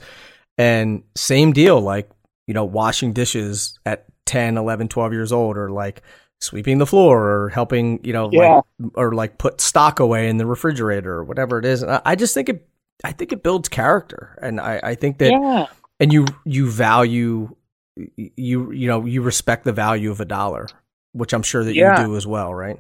And 0.58 1.04
same 1.16 1.52
deal, 1.52 1.82
like, 1.82 2.10
you 2.48 2.54
know, 2.54 2.64
washing 2.64 3.12
dishes 3.12 3.78
at 3.86 4.06
10, 4.28 4.58
11, 4.58 4.88
12 4.88 5.12
years 5.12 5.34
old 5.34 5.58
or 5.58 5.72
like 5.72 6.04
sweeping 6.40 6.78
the 6.78 6.86
floor 6.86 7.30
or 7.30 7.50
helping, 7.50 8.00
you 8.06 8.14
know, 8.14 8.30
yeah. 8.32 8.62
like, 8.80 8.92
or 8.94 9.14
like 9.14 9.38
put 9.38 9.60
stock 9.60 10.00
away 10.00 10.30
in 10.30 10.38
the 10.38 10.46
refrigerator 10.46 11.16
or 11.16 11.26
whatever 11.26 11.60
it 11.60 11.66
is. 11.66 11.82
And 11.82 12.02
I 12.06 12.16
just 12.16 12.34
think 12.34 12.48
it, 12.48 12.66
I 13.04 13.12
think 13.12 13.34
it 13.34 13.44
builds 13.44 13.68
character. 13.68 14.40
And 14.42 14.62
I, 14.62 14.80
I 14.82 14.96
think 14.96 15.18
that, 15.18 15.32
yeah. 15.32 15.66
and 16.00 16.14
you, 16.14 16.28
you 16.46 16.72
value 16.72 17.54
you 17.96 18.72
you 18.72 18.88
know 18.88 19.06
you 19.06 19.22
respect 19.22 19.64
the 19.64 19.74
value 19.74 20.12
of 20.12 20.20
a 20.20 20.26
dollar, 20.26 20.68
which 21.14 21.34
I'm 21.34 21.44
sure 21.44 21.64
that 21.64 21.76
yeah. 21.76 22.02
you 22.02 22.08
do 22.08 22.18
as 22.18 22.28
well, 22.28 22.54
right? 22.54 22.80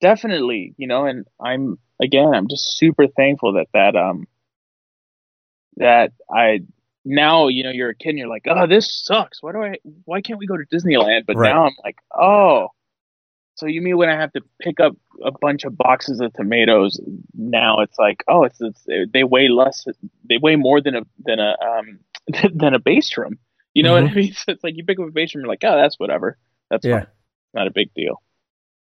Definitely, 0.00 0.74
you 0.76 0.86
know, 0.86 1.06
and 1.06 1.26
I'm 1.40 1.78
again, 2.00 2.34
I'm 2.34 2.48
just 2.48 2.76
super 2.76 3.06
thankful 3.06 3.54
that 3.54 3.68
that 3.72 3.96
um 3.96 4.26
that 5.76 6.12
I 6.30 6.60
now 7.04 7.48
you 7.48 7.64
know 7.64 7.70
you're 7.70 7.90
a 7.90 7.94
kid 7.94 8.10
and 8.10 8.18
you're 8.18 8.28
like, 8.28 8.46
oh, 8.46 8.66
this 8.66 9.02
sucks. 9.04 9.42
Why 9.42 9.52
do 9.52 9.62
I? 9.62 9.76
Why 10.04 10.20
can't 10.20 10.38
we 10.38 10.46
go 10.46 10.56
to 10.56 10.64
Disneyland? 10.64 11.26
But 11.26 11.36
right. 11.36 11.50
now 11.50 11.66
I'm 11.66 11.76
like, 11.84 11.96
oh, 12.14 12.70
so 13.56 13.66
you 13.66 13.80
mean 13.80 13.96
when 13.96 14.10
I 14.10 14.16
have 14.16 14.32
to 14.34 14.42
pick 14.60 14.80
up 14.80 14.96
a 15.24 15.32
bunch 15.40 15.64
of 15.64 15.76
boxes 15.76 16.20
of 16.20 16.32
tomatoes? 16.34 17.00
Now 17.34 17.80
it's 17.80 17.98
like, 17.98 18.22
oh, 18.28 18.44
it's, 18.44 18.60
it's 18.60 18.86
they 19.12 19.24
weigh 19.24 19.48
less, 19.48 19.86
they 20.28 20.36
weigh 20.36 20.56
more 20.56 20.82
than 20.82 20.94
a 20.94 21.02
than 21.24 21.38
a 21.40 21.56
um 21.60 21.98
than 22.54 22.74
a 22.74 22.78
bass 22.78 23.08
drum. 23.08 23.38
You 23.76 23.82
know 23.82 23.92
mm-hmm. 23.92 24.04
what 24.06 24.12
I 24.12 24.14
mean? 24.14 24.32
So 24.34 24.52
it's 24.52 24.64
like 24.64 24.74
you 24.78 24.86
pick 24.86 24.98
up 24.98 25.06
a 25.06 25.10
bass 25.10 25.32
drum, 25.32 25.42
you're 25.42 25.50
like, 25.50 25.62
oh, 25.62 25.76
that's 25.76 25.98
whatever. 25.98 26.38
That's 26.70 26.86
yeah. 26.86 27.00
Fine. 27.00 27.06
not 27.52 27.66
a 27.66 27.70
big 27.70 27.92
deal. 27.92 28.22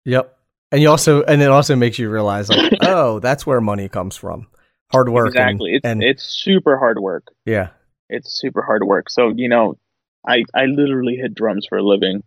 Yep. 0.04 0.36
And 0.70 0.82
you 0.82 0.90
also, 0.90 1.22
and 1.22 1.40
it 1.40 1.48
also 1.48 1.76
makes 1.76 1.98
you 1.98 2.10
realize, 2.10 2.50
like, 2.50 2.74
oh, 2.82 3.18
that's 3.18 3.46
where 3.46 3.62
money 3.62 3.88
comes 3.88 4.16
from. 4.16 4.48
Hard 4.90 5.08
work. 5.08 5.28
Exactly. 5.28 5.70
And, 5.70 5.76
it's 5.76 5.86
and, 5.86 6.02
it's 6.02 6.22
super 6.24 6.76
hard 6.76 6.98
work. 6.98 7.28
Yeah. 7.46 7.68
It's 8.10 8.38
super 8.38 8.60
hard 8.60 8.84
work. 8.84 9.08
So, 9.08 9.32
you 9.34 9.48
know, 9.48 9.78
I 10.28 10.44
I 10.54 10.66
literally 10.66 11.16
hit 11.16 11.34
drums 11.34 11.64
for 11.66 11.78
a 11.78 11.82
living 11.82 12.22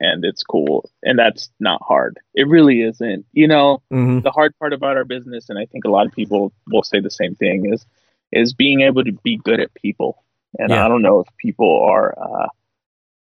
and 0.00 0.24
it's 0.24 0.42
cool 0.42 0.90
and 1.02 1.18
that's 1.18 1.50
not 1.60 1.82
hard. 1.86 2.18
It 2.34 2.48
really 2.48 2.80
isn't. 2.80 3.26
You 3.32 3.46
know, 3.46 3.82
mm-hmm. 3.92 4.20
the 4.20 4.30
hard 4.30 4.58
part 4.58 4.72
about 4.72 4.96
our 4.96 5.04
business 5.04 5.50
and 5.50 5.58
I 5.58 5.66
think 5.66 5.84
a 5.84 5.90
lot 5.90 6.06
of 6.06 6.12
people 6.12 6.54
will 6.66 6.82
say 6.82 7.00
the 7.00 7.10
same 7.10 7.34
thing 7.34 7.70
is 7.70 7.84
is 8.32 8.54
being 8.54 8.80
able 8.80 9.04
to 9.04 9.12
be 9.12 9.36
good 9.36 9.60
at 9.60 9.74
people. 9.74 10.24
And 10.58 10.70
yeah. 10.70 10.84
I 10.84 10.88
don't 10.88 11.02
know 11.02 11.20
if 11.20 11.28
people 11.36 11.86
are 11.88 12.14
uh, 12.18 12.48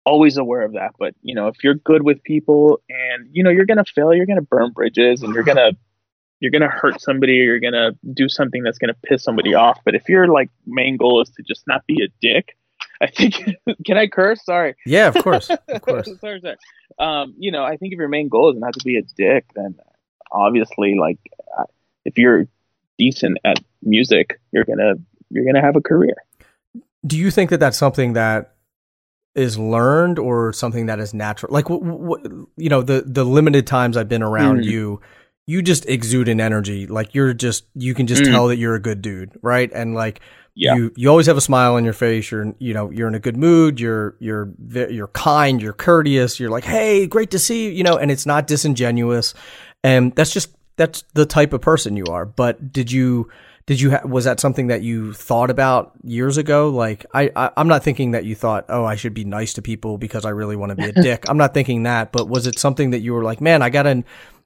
always 0.04 0.36
aware 0.36 0.62
of 0.62 0.74
that, 0.74 0.92
but 0.98 1.14
you 1.22 1.34
know, 1.34 1.48
if 1.48 1.62
you're 1.62 1.74
good 1.74 2.02
with 2.02 2.22
people 2.22 2.80
and 2.88 3.28
you 3.32 3.42
know 3.42 3.50
you're 3.50 3.66
gonna 3.66 3.84
fail, 3.84 4.14
you're 4.14 4.26
gonna 4.26 4.42
burn 4.42 4.72
bridges, 4.72 5.22
and 5.22 5.34
you're 5.34 5.42
gonna 5.42 5.72
you're 6.40 6.52
gonna 6.52 6.68
hurt 6.68 7.00
somebody, 7.00 7.40
or 7.40 7.44
you're 7.44 7.60
gonna 7.60 7.92
do 8.14 8.28
something 8.28 8.62
that's 8.62 8.78
gonna 8.78 8.96
piss 9.04 9.24
somebody 9.24 9.54
off. 9.54 9.80
But 9.84 9.94
if 9.94 10.08
your 10.08 10.28
like 10.28 10.50
main 10.66 10.96
goal 10.96 11.20
is 11.20 11.30
to 11.30 11.42
just 11.42 11.66
not 11.66 11.84
be 11.86 12.02
a 12.04 12.08
dick, 12.20 12.56
I 13.00 13.08
think 13.08 13.34
can 13.84 13.98
I 13.98 14.06
curse? 14.06 14.44
Sorry. 14.44 14.74
Yeah, 14.86 15.08
of 15.08 15.22
course, 15.22 15.50
of 15.68 15.82
course. 15.82 16.08
sorry, 16.20 16.40
sorry. 16.40 16.56
Um, 16.98 17.34
you 17.38 17.50
know, 17.50 17.64
I 17.64 17.76
think 17.76 17.92
if 17.92 17.98
your 17.98 18.08
main 18.08 18.28
goal 18.28 18.52
is 18.52 18.58
not 18.58 18.74
to 18.74 18.84
be 18.84 18.96
a 18.96 19.02
dick, 19.02 19.46
then 19.54 19.74
obviously, 20.30 20.96
like, 20.98 21.18
uh, 21.58 21.64
if 22.04 22.16
you're 22.18 22.46
decent 22.98 23.38
at 23.44 23.58
music, 23.82 24.40
you're 24.52 24.64
gonna 24.64 24.94
you're 25.30 25.44
gonna 25.44 25.62
have 25.62 25.76
a 25.76 25.80
career. 25.82 26.14
Do 27.06 27.16
you 27.16 27.30
think 27.30 27.50
that 27.50 27.60
that's 27.60 27.78
something 27.78 28.14
that 28.14 28.54
is 29.34 29.58
learned 29.58 30.18
or 30.18 30.52
something 30.52 30.86
that 30.86 30.98
is 30.98 31.12
natural? 31.14 31.52
Like, 31.52 31.66
w- 31.66 31.84
w- 31.84 32.46
you 32.56 32.68
know, 32.68 32.82
the 32.82 33.04
the 33.06 33.24
limited 33.24 33.66
times 33.66 33.96
I've 33.96 34.08
been 34.08 34.22
around 34.22 34.60
mm. 34.60 34.64
you, 34.64 35.00
you 35.46 35.62
just 35.62 35.86
exude 35.86 36.28
an 36.28 36.40
energy. 36.40 36.86
Like 36.86 37.14
you're 37.14 37.32
just 37.32 37.64
you 37.74 37.94
can 37.94 38.06
just 38.06 38.22
mm. 38.22 38.32
tell 38.32 38.48
that 38.48 38.56
you're 38.56 38.74
a 38.74 38.80
good 38.80 39.02
dude, 39.02 39.38
right? 39.42 39.70
And 39.72 39.94
like 39.94 40.20
yeah. 40.54 40.74
you 40.74 40.92
you 40.96 41.08
always 41.08 41.26
have 41.26 41.36
a 41.36 41.42
smile 41.42 41.74
on 41.74 41.84
your 41.84 41.92
face. 41.92 42.30
You're 42.30 42.54
you 42.58 42.74
know 42.74 42.90
you're 42.90 43.08
in 43.08 43.14
a 43.14 43.20
good 43.20 43.36
mood. 43.36 43.78
You're 43.78 44.16
you're 44.18 44.50
you're 44.58 45.08
kind. 45.08 45.62
You're 45.62 45.72
courteous. 45.72 46.40
You're 46.40 46.50
like, 46.50 46.64
hey, 46.64 47.06
great 47.06 47.30
to 47.32 47.38
see 47.38 47.66
you. 47.66 47.70
You 47.72 47.84
know, 47.84 47.96
and 47.96 48.10
it's 48.10 48.26
not 48.26 48.46
disingenuous. 48.46 49.34
And 49.84 50.14
that's 50.16 50.32
just 50.32 50.56
that's 50.76 51.04
the 51.14 51.26
type 51.26 51.52
of 51.52 51.60
person 51.60 51.96
you 51.96 52.06
are. 52.06 52.26
But 52.26 52.72
did 52.72 52.90
you 52.90 53.30
did 53.66 53.80
you 53.80 53.90
ha- 53.90 54.06
was 54.06 54.24
that 54.24 54.38
something 54.38 54.68
that 54.68 54.82
you 54.82 55.12
thought 55.12 55.50
about 55.50 55.92
years 56.04 56.36
ago? 56.36 56.70
Like 56.70 57.04
I, 57.12 57.30
I 57.34 57.50
am 57.56 57.66
not 57.66 57.82
thinking 57.82 58.12
that 58.12 58.24
you 58.24 58.34
thought 58.34 58.66
oh 58.68 58.84
i 58.84 58.94
should 58.94 59.14
be 59.14 59.24
nice 59.24 59.54
to 59.54 59.62
people 59.62 59.98
because 59.98 60.24
i 60.24 60.30
really 60.30 60.56
want 60.56 60.70
to 60.70 60.76
be 60.76 60.88
a 60.88 60.92
dick. 61.02 61.28
I'm 61.28 61.38
not 61.38 61.54
thinking 61.54 61.82
that 61.84 62.12
but 62.12 62.28
was 62.28 62.46
it 62.46 62.58
something 62.58 62.90
that 62.90 63.00
you 63.00 63.12
were 63.12 63.24
like 63.24 63.40
man 63.40 63.62
i 63.62 63.70
gotta 63.70 64.04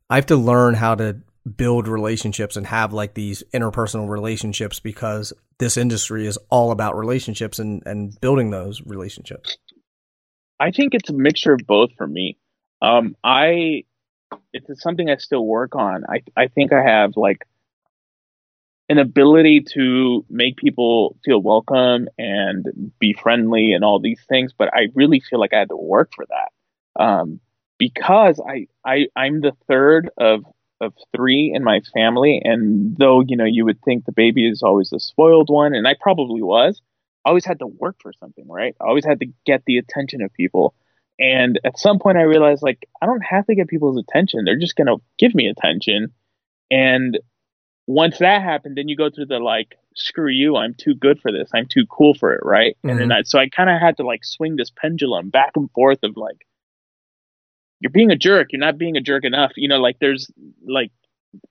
i 0.08 0.16
have 0.16 0.26
to 0.26 0.36
learn 0.36 0.74
how 0.74 0.94
to 0.94 1.18
build 1.56 1.88
relationships 1.88 2.56
and 2.56 2.66
have 2.66 2.92
like 2.92 3.14
these 3.14 3.42
interpersonal 3.54 4.08
relationships 4.08 4.78
because 4.78 5.32
this 5.58 5.76
industry 5.76 6.26
is 6.26 6.38
all 6.50 6.70
about 6.70 6.96
relationships 6.96 7.58
and 7.58 7.82
and 7.86 8.18
building 8.20 8.50
those 8.50 8.82
relationships 8.86 9.58
i 10.58 10.70
think 10.70 10.94
it's 10.94 11.10
a 11.10 11.14
mixture 11.14 11.52
of 11.52 11.60
both 11.66 11.90
for 11.96 12.06
me. 12.06 12.38
Um 12.82 13.16
i 13.22 13.84
it's 14.52 14.82
something 14.82 15.10
i 15.10 15.16
still 15.16 15.44
work 15.44 15.74
on. 15.74 16.04
I 16.08 16.22
i 16.36 16.46
think 16.46 16.72
i 16.72 16.82
have 16.82 17.16
like 17.16 17.46
an 18.90 18.98
ability 18.98 19.62
to 19.62 20.26
make 20.28 20.56
people 20.56 21.16
feel 21.24 21.40
welcome 21.40 22.08
and 22.18 22.92
be 22.98 23.14
friendly 23.14 23.72
and 23.72 23.84
all 23.84 24.00
these 24.00 24.20
things, 24.28 24.52
but 24.58 24.68
I 24.74 24.88
really 24.94 25.20
feel 25.20 25.38
like 25.38 25.54
I 25.54 25.60
had 25.60 25.68
to 25.70 25.76
work 25.76 26.10
for 26.14 26.26
that 26.26 27.02
um, 27.02 27.40
because 27.78 28.40
I, 28.46 28.66
I 28.84 29.06
I'm 29.16 29.40
the 29.40 29.52
third 29.68 30.10
of 30.18 30.44
of 30.80 30.92
three 31.14 31.52
in 31.54 31.62
my 31.62 31.82
family, 31.94 32.42
and 32.42 32.96
though 32.98 33.20
you 33.20 33.36
know 33.36 33.44
you 33.44 33.64
would 33.64 33.80
think 33.82 34.04
the 34.04 34.12
baby 34.12 34.48
is 34.48 34.62
always 34.62 34.90
the 34.90 34.98
spoiled 34.98 35.50
one, 35.50 35.72
and 35.72 35.86
I 35.86 35.94
probably 36.00 36.42
was, 36.42 36.82
I 37.24 37.28
always 37.28 37.44
had 37.44 37.60
to 37.60 37.68
work 37.68 37.96
for 38.02 38.12
something, 38.18 38.48
right? 38.48 38.74
I 38.80 38.86
always 38.86 39.04
had 39.04 39.20
to 39.20 39.26
get 39.46 39.62
the 39.66 39.78
attention 39.78 40.20
of 40.22 40.32
people. 40.32 40.74
And 41.20 41.60
at 41.64 41.78
some 41.78 42.00
point, 42.00 42.18
I 42.18 42.22
realized 42.22 42.62
like 42.62 42.88
I 43.00 43.06
don't 43.06 43.22
have 43.22 43.46
to 43.46 43.54
get 43.54 43.68
people's 43.68 43.98
attention; 43.98 44.44
they're 44.44 44.58
just 44.58 44.74
gonna 44.74 44.96
give 45.16 45.32
me 45.32 45.46
attention. 45.46 46.12
And 46.72 47.18
once 47.90 48.18
that 48.18 48.42
happened, 48.42 48.76
then 48.76 48.88
you 48.88 48.96
go 48.96 49.10
through 49.10 49.26
the 49.26 49.40
like, 49.40 49.76
screw 49.96 50.28
you, 50.28 50.56
I'm 50.56 50.74
too 50.74 50.94
good 50.94 51.20
for 51.20 51.32
this, 51.32 51.50
I'm 51.52 51.66
too 51.66 51.86
cool 51.90 52.14
for 52.14 52.32
it, 52.32 52.40
right? 52.44 52.76
Mm-hmm. 52.78 52.88
And 52.88 53.00
then 53.00 53.12
I, 53.12 53.22
so 53.24 53.38
I 53.40 53.48
kind 53.48 53.68
of 53.68 53.80
had 53.80 53.96
to 53.96 54.04
like 54.04 54.24
swing 54.24 54.54
this 54.54 54.70
pendulum 54.70 55.30
back 55.30 55.52
and 55.56 55.68
forth 55.72 55.98
of 56.04 56.16
like, 56.16 56.46
you're 57.80 57.90
being 57.90 58.12
a 58.12 58.16
jerk, 58.16 58.52
you're 58.52 58.60
not 58.60 58.78
being 58.78 58.96
a 58.96 59.00
jerk 59.00 59.24
enough, 59.24 59.52
you 59.56 59.68
know, 59.68 59.80
like 59.80 59.96
there's 60.00 60.30
like, 60.64 60.92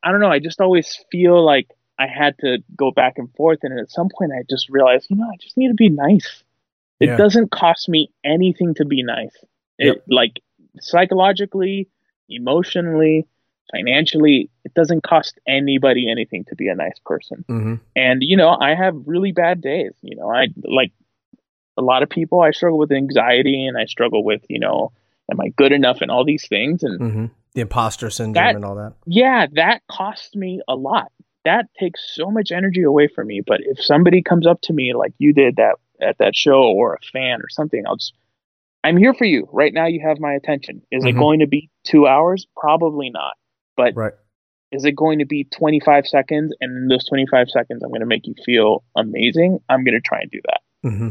I 0.02 0.12
don't 0.12 0.22
know, 0.22 0.32
I 0.32 0.40
just 0.40 0.62
always 0.62 1.04
feel 1.12 1.44
like 1.44 1.68
I 2.00 2.08
had 2.08 2.38
to 2.40 2.60
go 2.74 2.92
back 2.92 3.18
and 3.18 3.30
forth, 3.36 3.60
and 3.64 3.78
at 3.78 3.92
some 3.92 4.08
point 4.18 4.32
I 4.32 4.44
just 4.50 4.70
realized, 4.70 5.08
you 5.10 5.18
know, 5.18 5.28
I 5.28 5.36
just 5.42 5.58
need 5.58 5.68
to 5.68 5.74
be 5.74 5.90
nice. 5.90 6.44
It 7.02 7.08
yeah. 7.08 7.18
doesn't 7.18 7.52
cost 7.52 7.90
me 7.90 8.10
anything 8.24 8.76
to 8.76 8.86
be 8.86 9.04
nice. 9.04 9.36
It 9.78 9.88
yep. 9.88 10.04
like 10.08 10.40
psychologically, 10.80 11.90
emotionally, 12.30 13.28
financially 13.72 14.50
it 14.64 14.74
doesn't 14.74 15.04
cost 15.04 15.40
anybody 15.48 16.10
anything 16.10 16.46
to 16.46 16.56
be 16.56 16.68
a 16.68 16.76
nice 16.76 17.00
person. 17.06 17.46
Mm-hmm. 17.50 17.76
and 17.96 18.24
you 18.24 18.38
know 18.38 18.50
i 18.50 18.76
have 18.76 18.96
really 19.06 19.32
bad 19.32 19.62
days 19.62 19.92
you 20.02 20.16
know 20.16 20.30
i 20.30 20.48
like 20.64 20.92
a 21.78 21.82
lot 21.82 22.04
of 22.04 22.10
people 22.10 22.42
i 22.42 22.52
struggle 22.52 22.78
with 22.78 22.92
anxiety 22.92 23.66
and 23.66 23.78
i 23.78 23.86
struggle 23.86 24.24
with 24.24 24.42
you 24.50 24.60
know 24.60 24.92
am 25.32 25.40
i 25.40 25.50
good 25.50 25.72
enough 25.72 25.98
and 26.02 26.12
all 26.12 26.26
these 26.26 26.48
things 26.48 26.84
and 26.84 27.00
mm-hmm. 27.00 27.26
the 27.54 27.62
imposter 27.62 28.10
syndrome 28.10 28.34
that, 28.34 28.56
and 28.56 28.66
all 28.66 28.76
that. 28.76 28.94
Yeah 29.06 29.48
that 29.54 29.82
costs 29.90 30.36
me 30.36 30.62
a 30.68 30.76
lot. 30.76 31.12
That 31.46 31.68
takes 31.80 32.14
so 32.14 32.30
much 32.30 32.52
energy 32.52 32.84
away 32.84 33.08
from 33.08 33.28
me 33.28 33.42
but 33.46 33.62
if 33.62 33.84
somebody 33.84 34.22
comes 34.22 34.46
up 34.46 34.62
to 34.64 34.74
me 34.74 34.94
like 34.94 35.14
you 35.18 35.34
did 35.34 35.56
that 35.56 35.76
at 36.02 36.18
that 36.20 36.36
show 36.36 36.64
or 36.64 36.96
a 36.96 37.06
fan 37.12 37.42
or 37.42 37.50
something 37.50 37.84
i'll 37.88 37.98
just 37.98 38.14
i'm 38.84 38.98
here 38.98 39.14
for 39.14 39.26
you. 39.26 39.48
Right 39.52 39.74
now 39.74 39.88
you 39.88 40.02
have 40.06 40.20
my 40.20 40.34
attention. 40.34 40.82
Is 40.92 41.04
mm-hmm. 41.04 41.18
it 41.18 41.20
going 41.20 41.40
to 41.40 41.48
be 41.48 41.70
two 41.84 42.08
hours? 42.08 42.48
Probably 42.56 43.10
not 43.10 43.36
but 43.80 43.96
right. 43.96 44.14
is 44.74 44.84
it 44.84 44.94
going 44.94 45.20
to 45.20 45.26
be 45.26 45.46
25 45.46 46.06
seconds? 46.06 46.54
And 46.60 46.76
in 46.76 46.88
those 46.90 47.06
25 47.08 47.50
seconds, 47.50 47.82
I'm 47.82 47.90
going 47.90 48.02
to 48.02 48.06
make 48.06 48.28
you 48.28 48.36
feel 48.46 48.84
amazing. 48.98 49.60
I'm 49.70 49.86
going 49.86 49.96
to 49.96 50.02
try 50.02 50.20
and 50.20 50.30
do 50.30 50.42
that. 50.46 50.62
Mm-hmm. 50.86 51.10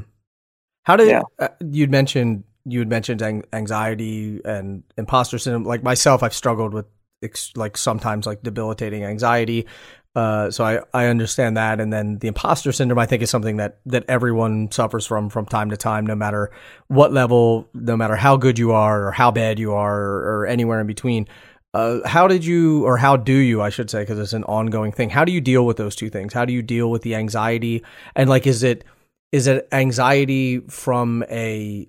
How 0.83 0.97
did 0.97 1.09
yeah. 1.09 1.23
uh, 1.39 1.49
you'd 1.61 1.91
mentioned 1.91 2.45
you 2.67 2.81
had 2.81 2.89
mentioned 2.89 3.23
anxiety 3.53 4.41
and 4.45 4.83
imposter 4.99 5.39
syndrome? 5.39 5.65
Like 5.65 5.83
myself, 5.83 6.23
I've 6.23 6.35
struggled 6.35 6.75
with 6.75 6.85
ex- 7.23 7.53
like 7.57 7.79
sometimes 7.79 8.27
like 8.27 8.43
debilitating 8.43 9.03
anxiety. 9.05 9.67
Uh, 10.15 10.51
so 10.51 10.65
I, 10.65 10.81
I 10.93 11.07
understand 11.07 11.57
that. 11.57 11.81
And 11.81 11.93
then 11.93 12.19
the 12.19 12.29
imposter 12.29 12.73
syndrome, 12.73 12.99
I 12.99 13.07
think, 13.07 13.23
is 13.23 13.31
something 13.31 13.59
that, 13.59 13.79
that 13.87 14.05
everyone 14.09 14.71
suffers 14.73 15.07
from 15.07 15.31
from 15.31 15.47
time 15.47 15.71
to 15.71 15.77
time, 15.77 16.07
no 16.07 16.17
matter 16.17 16.51
what 16.89 17.13
level, 17.13 17.69
no 17.73 17.97
matter 17.97 18.17
how 18.17 18.37
good 18.37 18.59
you 18.59 18.73
are 18.73 19.07
or 19.07 19.13
how 19.13 19.31
bad 19.31 19.59
you 19.59 19.75
are 19.75 19.97
or, 19.97 20.41
or 20.41 20.47
anywhere 20.47 20.81
in 20.81 20.87
between. 20.87 21.29
Uh, 21.75 22.01
how 22.07 22.27
did 22.27 22.45
you, 22.45 22.85
or 22.85 22.97
how 22.97 23.17
do 23.17 23.33
you, 23.33 23.61
I 23.61 23.69
should 23.69 23.91
say, 23.91 24.01
because 24.01 24.19
it's 24.19 24.33
an 24.33 24.45
ongoing 24.45 24.91
thing. 24.91 25.11
How 25.11 25.25
do 25.25 25.33
you 25.33 25.41
deal 25.41 25.67
with 25.67 25.77
those 25.77 25.95
two 25.95 26.09
things? 26.09 26.33
How 26.33 26.45
do 26.45 26.53
you 26.53 26.63
deal 26.63 26.91
with 26.91 27.03
the 27.03 27.15
anxiety, 27.15 27.85
and 28.17 28.29
like, 28.31 28.47
is 28.47 28.63
it 28.63 28.85
is 29.33 29.47
it 29.47 29.69
anxiety 29.73 30.61
from 30.61 31.23
a 31.31 31.87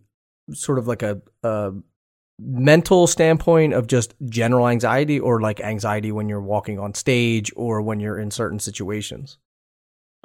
sort 0.52 0.78
of 0.78 0.88
like 0.88 1.02
a, 1.02 1.22
a 1.44 1.72
mental 2.38 3.08
standpoint 3.08 3.74
of 3.74 3.88
just 3.88 4.14
general 4.26 4.68
anxiety, 4.68 5.20
or 5.20 5.40
like 5.40 5.62
anxiety 5.62 6.12
when 6.12 6.28
you're 6.28 6.42
walking 6.42 6.78
on 6.80 6.94
stage 6.94 7.52
or 7.56 7.82
when 7.82 8.02
you're 8.02 8.20
in 8.20 8.32
certain 8.32 8.60
situations? 8.60 9.38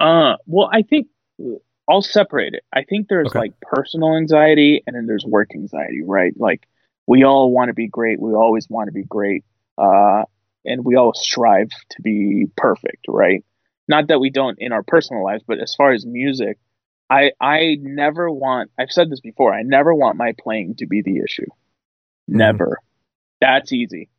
Uh, 0.01 0.35
well, 0.45 0.69
I 0.73 0.81
think 0.81 1.07
I'll 1.89 2.01
separate 2.01 2.53
it. 2.53 2.63
I 2.73 2.83
think 2.83 3.07
there's 3.07 3.27
okay. 3.27 3.39
like 3.39 3.53
personal 3.61 4.17
anxiety 4.17 4.83
and 4.85 4.95
then 4.95 5.05
there's 5.05 5.25
work 5.25 5.51
anxiety, 5.55 6.01
right? 6.03 6.33
Like 6.37 6.67
we 7.07 7.23
all 7.23 7.51
want 7.51 7.69
to 7.69 7.73
be 7.73 7.87
great. 7.87 8.19
We 8.19 8.33
always 8.33 8.67
want 8.69 8.87
to 8.87 8.91
be 8.91 9.03
great. 9.03 9.43
Uh, 9.77 10.23
and 10.65 10.83
we 10.83 10.95
all 10.95 11.13
strive 11.13 11.69
to 11.91 12.01
be 12.01 12.47
perfect, 12.57 13.05
right? 13.07 13.43
Not 13.87 14.07
that 14.07 14.19
we 14.19 14.31
don't 14.31 14.57
in 14.59 14.71
our 14.71 14.83
personal 14.83 15.23
lives, 15.23 15.43
but 15.47 15.59
as 15.59 15.75
far 15.75 15.91
as 15.91 16.05
music, 16.05 16.57
I 17.09 17.31
I 17.39 17.77
never 17.79 18.31
want 18.31 18.71
I've 18.79 18.91
said 18.91 19.09
this 19.09 19.19
before, 19.19 19.53
I 19.53 19.61
never 19.61 19.93
want 19.93 20.17
my 20.17 20.33
playing 20.39 20.75
to 20.77 20.87
be 20.87 21.01
the 21.01 21.19
issue. 21.19 21.45
Mm-hmm. 21.45 22.37
Never. 22.37 22.79
That's 23.41 23.71
easy. 23.71 24.09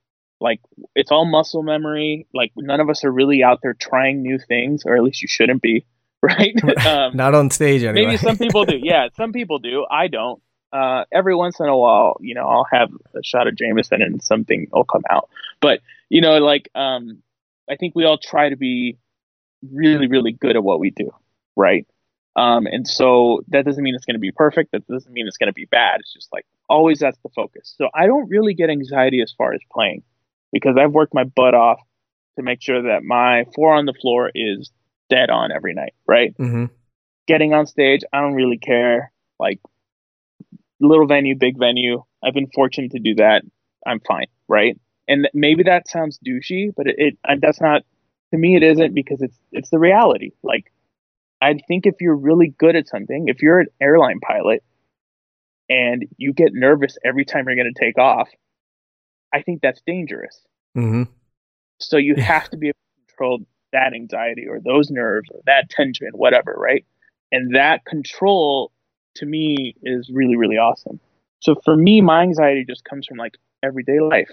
Like 0.40 0.60
it's 0.94 1.10
all 1.10 1.24
muscle 1.24 1.62
memory. 1.62 2.26
Like 2.32 2.52
none 2.56 2.80
of 2.80 2.88
us 2.88 3.04
are 3.04 3.10
really 3.10 3.42
out 3.42 3.60
there 3.62 3.74
trying 3.74 4.22
new 4.22 4.38
things, 4.38 4.84
or 4.86 4.96
at 4.96 5.02
least 5.02 5.22
you 5.22 5.28
shouldn't 5.28 5.62
be, 5.62 5.84
right? 6.22 6.54
um, 6.86 7.16
Not 7.16 7.34
on 7.34 7.50
stage 7.50 7.82
anyway. 7.82 8.06
Maybe 8.06 8.16
some 8.18 8.38
people 8.38 8.64
do. 8.64 8.78
Yeah, 8.82 9.08
some 9.16 9.32
people 9.32 9.58
do. 9.58 9.84
I 9.90 10.06
don't 10.06 10.40
uh, 10.73 11.04
every 11.12 11.35
once 11.35 11.61
in 11.61 11.66
a 11.66 11.76
while, 11.76 12.16
you 12.20 12.35
know, 12.35 12.46
I'll 12.46 12.66
have 12.70 12.90
a 13.14 13.23
shot 13.23 13.46
of 13.46 13.56
Jameson 13.56 14.02
and 14.02 14.23
something 14.23 14.68
will 14.73 14.85
come 14.85 15.04
out. 15.11 15.28
But 15.61 15.80
you 16.08 16.20
know, 16.20 16.38
like 16.38 16.68
um, 16.75 17.23
I 17.70 17.76
think 17.76 17.94
we 17.94 18.04
all 18.04 18.18
try 18.18 18.49
to 18.49 18.56
be 18.56 18.99
really, 19.73 20.08
really 20.08 20.32
good 20.32 20.56
at 20.56 20.62
what 20.62 20.80
we 20.80 20.90
do, 20.90 21.11
right? 21.56 21.87
Um, 22.37 22.66
and 22.66 22.87
so 22.87 23.42
that 23.49 23.64
doesn't 23.64 23.82
mean 23.82 23.94
it's 23.94 24.04
going 24.04 24.14
to 24.14 24.20
be 24.20 24.30
perfect. 24.30 24.73
That 24.73 24.87
doesn't 24.87 25.12
mean 25.12 25.26
it's 25.26 25.38
going 25.38 25.49
to 25.49 25.54
be 25.54 25.64
bad. 25.64 26.00
It's 26.00 26.12
just 26.12 26.28
like 26.32 26.44
always 26.68 26.99
that's 26.99 27.18
the 27.23 27.30
focus. 27.35 27.75
So 27.78 27.88
I 27.94 28.06
don't 28.06 28.28
really 28.28 28.52
get 28.52 28.68
anxiety 28.68 29.23
as 29.23 29.32
far 29.37 29.54
as 29.54 29.61
playing 29.73 30.02
because 30.52 30.76
I've 30.78 30.92
worked 30.92 31.14
my 31.14 31.25
butt 31.25 31.54
off 31.54 31.80
to 32.37 32.42
make 32.42 32.61
sure 32.61 32.82
that 32.82 33.02
my 33.02 33.46
four 33.54 33.75
on 33.75 33.87
the 33.87 33.94
floor 33.94 34.30
is 34.35 34.70
dead 35.08 35.30
on 35.30 35.50
every 35.50 35.73
night, 35.73 35.94
right? 36.06 36.37
Mm-hmm. 36.37 36.66
getting 37.26 37.54
on 37.54 37.66
stage, 37.66 38.02
I 38.12 38.20
don't 38.20 38.35
really 38.35 38.58
care. 38.58 39.12
Like 39.38 39.61
little 40.80 41.06
venue, 41.06 41.37
big 41.37 41.59
venue. 41.59 42.02
I've 42.25 42.35
been 42.35 42.50
fortunate 42.54 42.92
to 42.92 42.99
do 42.99 43.14
that. 43.16 43.42
I'm 43.87 44.00
fine, 44.00 44.26
right? 44.49 44.78
And 45.09 45.28
maybe 45.33 45.62
that 45.64 45.88
sounds 45.88 46.18
douchey, 46.26 46.73
but 46.76 46.87
it, 46.88 46.97
it 46.99 47.18
that's 47.40 47.61
not 47.61 47.83
to 48.33 48.38
me. 48.38 48.56
It 48.56 48.62
isn't 48.62 48.95
because 48.95 49.23
it's 49.23 49.38
it's 49.52 49.71
the 49.71 49.78
reality. 49.78 50.33
Like 50.42 50.73
I 51.40 51.54
think 51.68 51.87
if 51.87 51.95
you're 52.00 52.16
really 52.16 52.54
good 52.59 52.76
at 52.76 52.88
something, 52.88 53.26
if 53.28 53.42
you're 53.42 53.61
an 53.61 53.68
airline 53.80 54.21
pilot 54.21 54.62
and 55.68 56.06
you 56.16 56.33
get 56.33 56.50
nervous 56.52 56.97
every 57.04 57.25
time 57.25 57.45
you're 57.47 57.56
going 57.56 57.73
to 57.73 57.85
take 57.85 57.99
off, 57.99 58.28
I 59.33 59.42
think 59.42 59.61
that's 59.62 59.80
dangerous. 59.87 60.40
Mm-hmm. 60.76 61.04
So 61.78 61.99
you 61.99 62.14
have 62.16 62.49
to 62.50 62.56
be 62.56 62.68
able 62.68 62.75
to 62.75 63.06
control 63.09 63.38
that 63.73 63.92
anxiety 63.95 64.47
or 64.49 64.61
those 64.61 64.90
nerves 64.90 65.28
or 65.30 65.40
that 65.47 65.68
tension, 65.68 66.09
whatever, 66.12 66.54
right? 66.56 66.85
And 67.33 67.54
that 67.54 67.85
control 67.85 68.73
to 69.16 69.26
me 69.26 69.75
is 69.82 70.11
really, 70.12 70.37
really 70.37 70.56
awesome. 70.56 71.00
So 71.40 71.54
for 71.64 71.76
me, 71.76 72.00
my 72.00 72.23
anxiety 72.23 72.64
just 72.64 72.85
comes 72.85 73.06
from 73.06 73.18
like 73.18 73.37
everyday 73.62 74.00
life. 74.00 74.30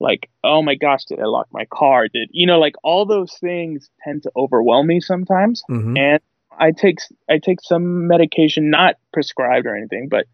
Like, 0.00 0.30
oh 0.42 0.62
my 0.62 0.74
gosh, 0.74 1.04
did 1.04 1.20
I 1.20 1.26
lock 1.26 1.48
my 1.52 1.66
car? 1.66 2.08
Did 2.08 2.30
you 2.32 2.46
know, 2.46 2.58
like 2.58 2.74
all 2.82 3.04
those 3.04 3.36
things 3.38 3.90
tend 4.02 4.22
to 4.22 4.32
overwhelm 4.34 4.86
me 4.86 5.00
sometimes. 5.00 5.62
Mm-hmm. 5.70 5.96
And 5.96 6.20
I 6.58 6.72
take 6.72 6.98
I 7.28 7.38
take 7.38 7.60
some 7.60 8.06
medication, 8.06 8.70
not 8.70 8.96
prescribed 9.12 9.66
or 9.66 9.76
anything, 9.76 10.08
but 10.08 10.26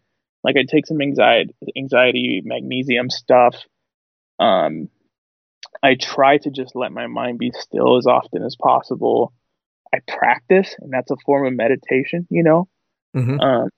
like 0.43 0.55
I 0.57 0.63
take 0.63 0.87
some 0.87 1.01
anxiety 1.01 1.53
anxiety 1.77 2.41
magnesium 2.45 3.09
stuff. 3.09 3.55
Um, 4.39 4.89
I 5.83 5.95
try 5.95 6.37
to 6.37 6.49
just 6.49 6.75
let 6.75 6.91
my 6.91 7.07
mind 7.07 7.39
be 7.39 7.51
still 7.53 7.97
as 7.97 8.07
often 8.07 8.43
as 8.43 8.55
possible. 8.55 9.33
I 9.93 9.99
practice, 10.07 10.75
and 10.79 10.91
that's 10.91 11.11
a 11.11 11.17
form 11.25 11.47
of 11.47 11.53
meditation, 11.53 12.27
you 12.29 12.43
know. 12.43 12.67
Mm-hmm. 13.15 13.39
Um, 13.39 13.69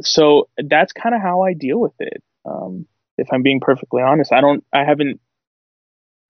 so 0.00 0.48
that's 0.58 0.92
kind 0.92 1.14
of 1.14 1.20
how 1.20 1.42
I 1.42 1.54
deal 1.54 1.80
with 1.80 1.94
it. 1.98 2.22
Um, 2.44 2.86
if 3.16 3.28
I'm 3.32 3.42
being 3.42 3.60
perfectly 3.60 4.02
honest, 4.02 4.32
I 4.32 4.40
don't, 4.40 4.64
I 4.72 4.84
haven't, 4.84 5.20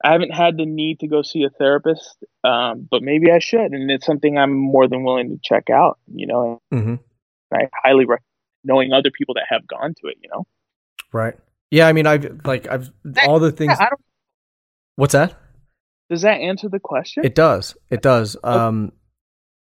I 0.05 0.13
haven't 0.13 0.35
had 0.35 0.57
the 0.57 0.67
need 0.67 1.01
to 1.01 1.09
go 1.09 1.23
see 1.23 1.45
a 1.45 1.51
therapist, 1.51 2.23
um, 2.45 2.87
but 2.91 3.03
maybe 3.03 3.31
I 3.31 3.39
should, 3.39 3.73
and 3.73 3.91
it's 3.91 4.05
something 4.05 4.37
I'm 4.37 4.55
more 4.55 4.87
than 4.87 5.03
willing 5.03 5.31
to 5.31 5.39
check 5.43 5.71
out. 5.71 5.99
You 6.13 6.27
know, 6.27 6.63
mm-hmm. 6.73 6.97
I 7.53 7.69
highly 7.83 8.05
recommend 8.05 8.25
knowing 8.65 8.93
other 8.93 9.11
people 9.11 9.35
that 9.35 9.45
have 9.49 9.67
gone 9.67 9.95
to 10.01 10.09
it. 10.09 10.19
You 10.23 10.29
know, 10.31 10.47
right? 11.13 11.35
Yeah, 11.71 11.87
I 11.87 11.93
mean, 11.95 12.07
I've 12.07 12.41
like 12.45 12.69
I've 12.69 12.91
all 13.27 13.39
the 13.39 13.53
things. 13.53 13.79
I 13.79 13.89
don't, 13.89 14.01
What's 14.97 15.13
that? 15.13 15.35
Does 16.11 16.23
that 16.23 16.41
answer 16.41 16.69
the 16.69 16.81
question? 16.81 17.25
It 17.25 17.35
does. 17.35 17.77
It 17.91 18.03
does. 18.03 18.37
Um, 18.45 18.93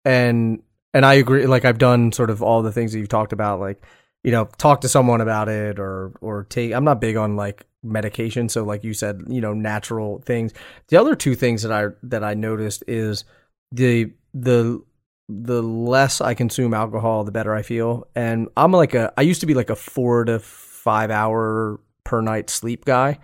and 0.04 0.64
and 0.94 1.06
I 1.06 1.16
agree. 1.16 1.46
Like 1.46 1.66
I've 1.66 1.78
done 1.78 2.12
sort 2.12 2.30
of 2.30 2.42
all 2.42 2.62
the 2.62 2.72
things 2.72 2.92
that 2.92 3.00
you've 3.00 3.10
talked 3.10 3.34
about. 3.34 3.60
Like 3.60 3.82
you 4.24 4.32
know, 4.32 4.46
talk 4.58 4.82
to 4.82 4.90
someone 4.90 5.22
about 5.22 5.50
it, 5.50 5.80
or 5.80 6.14
or 6.22 6.46
take. 6.46 6.74
I'm 6.74 6.84
not 6.84 7.02
big 7.02 7.16
on 7.16 7.36
like 7.36 7.66
medication. 7.84 8.50
So 8.50 8.64
like 8.64 8.84
you 8.84 8.94
said, 8.94 9.24
you 9.28 9.42
know, 9.42 9.54
natural 9.54 10.22
things. 10.26 10.54
The 10.90 10.98
other 10.98 11.16
two 11.16 11.36
things 11.36 11.64
that 11.64 11.72
I 11.72 11.94
that 12.04 12.24
I 12.24 12.34
noticed 12.34 12.84
is 12.88 13.26
the 13.72 14.12
the 14.34 14.84
the 15.30 15.64
less 15.64 16.22
I 16.22 16.34
consume 16.34 16.74
alcohol, 16.74 17.24
the 17.24 17.32
better 17.32 17.56
I 17.56 17.62
feel. 17.62 18.08
And 18.16 18.50
I'm 18.58 18.72
like 18.72 18.94
a 18.94 19.14
I 19.18 19.22
used 19.22 19.42
to 19.42 19.48
be 19.48 19.54
like 19.54 19.70
a 19.70 19.76
four 19.76 20.26
to 20.26 20.40
five 20.40 21.10
hour 21.10 21.80
per 22.04 22.22
night 22.22 22.50
sleep 22.50 22.86
guy 22.86 23.18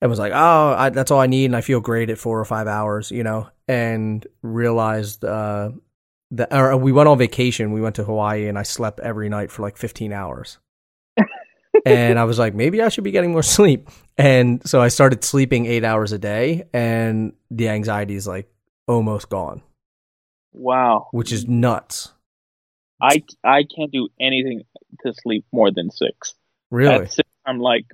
and 0.00 0.10
was 0.10 0.18
like, 0.18 0.32
oh, 0.34 0.74
I, 0.78 0.90
that's 0.90 1.10
all 1.10 1.20
I 1.20 1.26
need, 1.26 1.46
and 1.46 1.56
I 1.56 1.60
feel 1.60 1.80
great 1.80 2.10
at 2.10 2.18
four 2.18 2.38
or 2.38 2.44
five 2.44 2.68
hours, 2.68 3.10
you 3.10 3.24
know, 3.24 3.48
and 3.66 4.24
realized 4.42 5.24
uh, 5.24 5.70
that 6.32 6.52
or 6.52 6.76
we 6.76 6.92
went 6.92 7.08
on 7.08 7.18
vacation. 7.18 7.72
We 7.72 7.80
went 7.80 7.96
to 7.96 8.04
Hawaii, 8.04 8.48
and 8.48 8.58
I 8.58 8.62
slept 8.62 9.00
every 9.00 9.28
night 9.28 9.50
for 9.50 9.62
like 9.62 9.76
15 9.76 10.12
hours. 10.12 10.58
and 11.86 12.18
I 12.18 12.24
was 12.24 12.38
like, 12.38 12.54
maybe 12.54 12.82
I 12.82 12.88
should 12.88 13.04
be 13.04 13.10
getting 13.10 13.32
more 13.32 13.42
sleep. 13.42 13.88
And 14.16 14.66
so 14.68 14.80
I 14.80 14.88
started 14.88 15.24
sleeping 15.24 15.66
eight 15.66 15.84
hours 15.84 16.12
a 16.12 16.18
day, 16.18 16.64
and 16.72 17.32
the 17.50 17.68
anxiety 17.68 18.14
is 18.14 18.26
like 18.26 18.50
almost 18.86 19.28
gone. 19.28 19.62
Wow, 20.52 21.08
which 21.12 21.32
is 21.32 21.46
nuts. 21.46 22.12
I 23.00 23.22
I 23.44 23.64
can't 23.64 23.92
do 23.92 24.08
anything 24.20 24.62
to 25.04 25.14
sleep 25.14 25.44
more 25.52 25.70
than 25.70 25.90
six. 25.90 26.34
Really? 26.70 27.06
Six, 27.06 27.28
I'm 27.46 27.60
like 27.60 27.86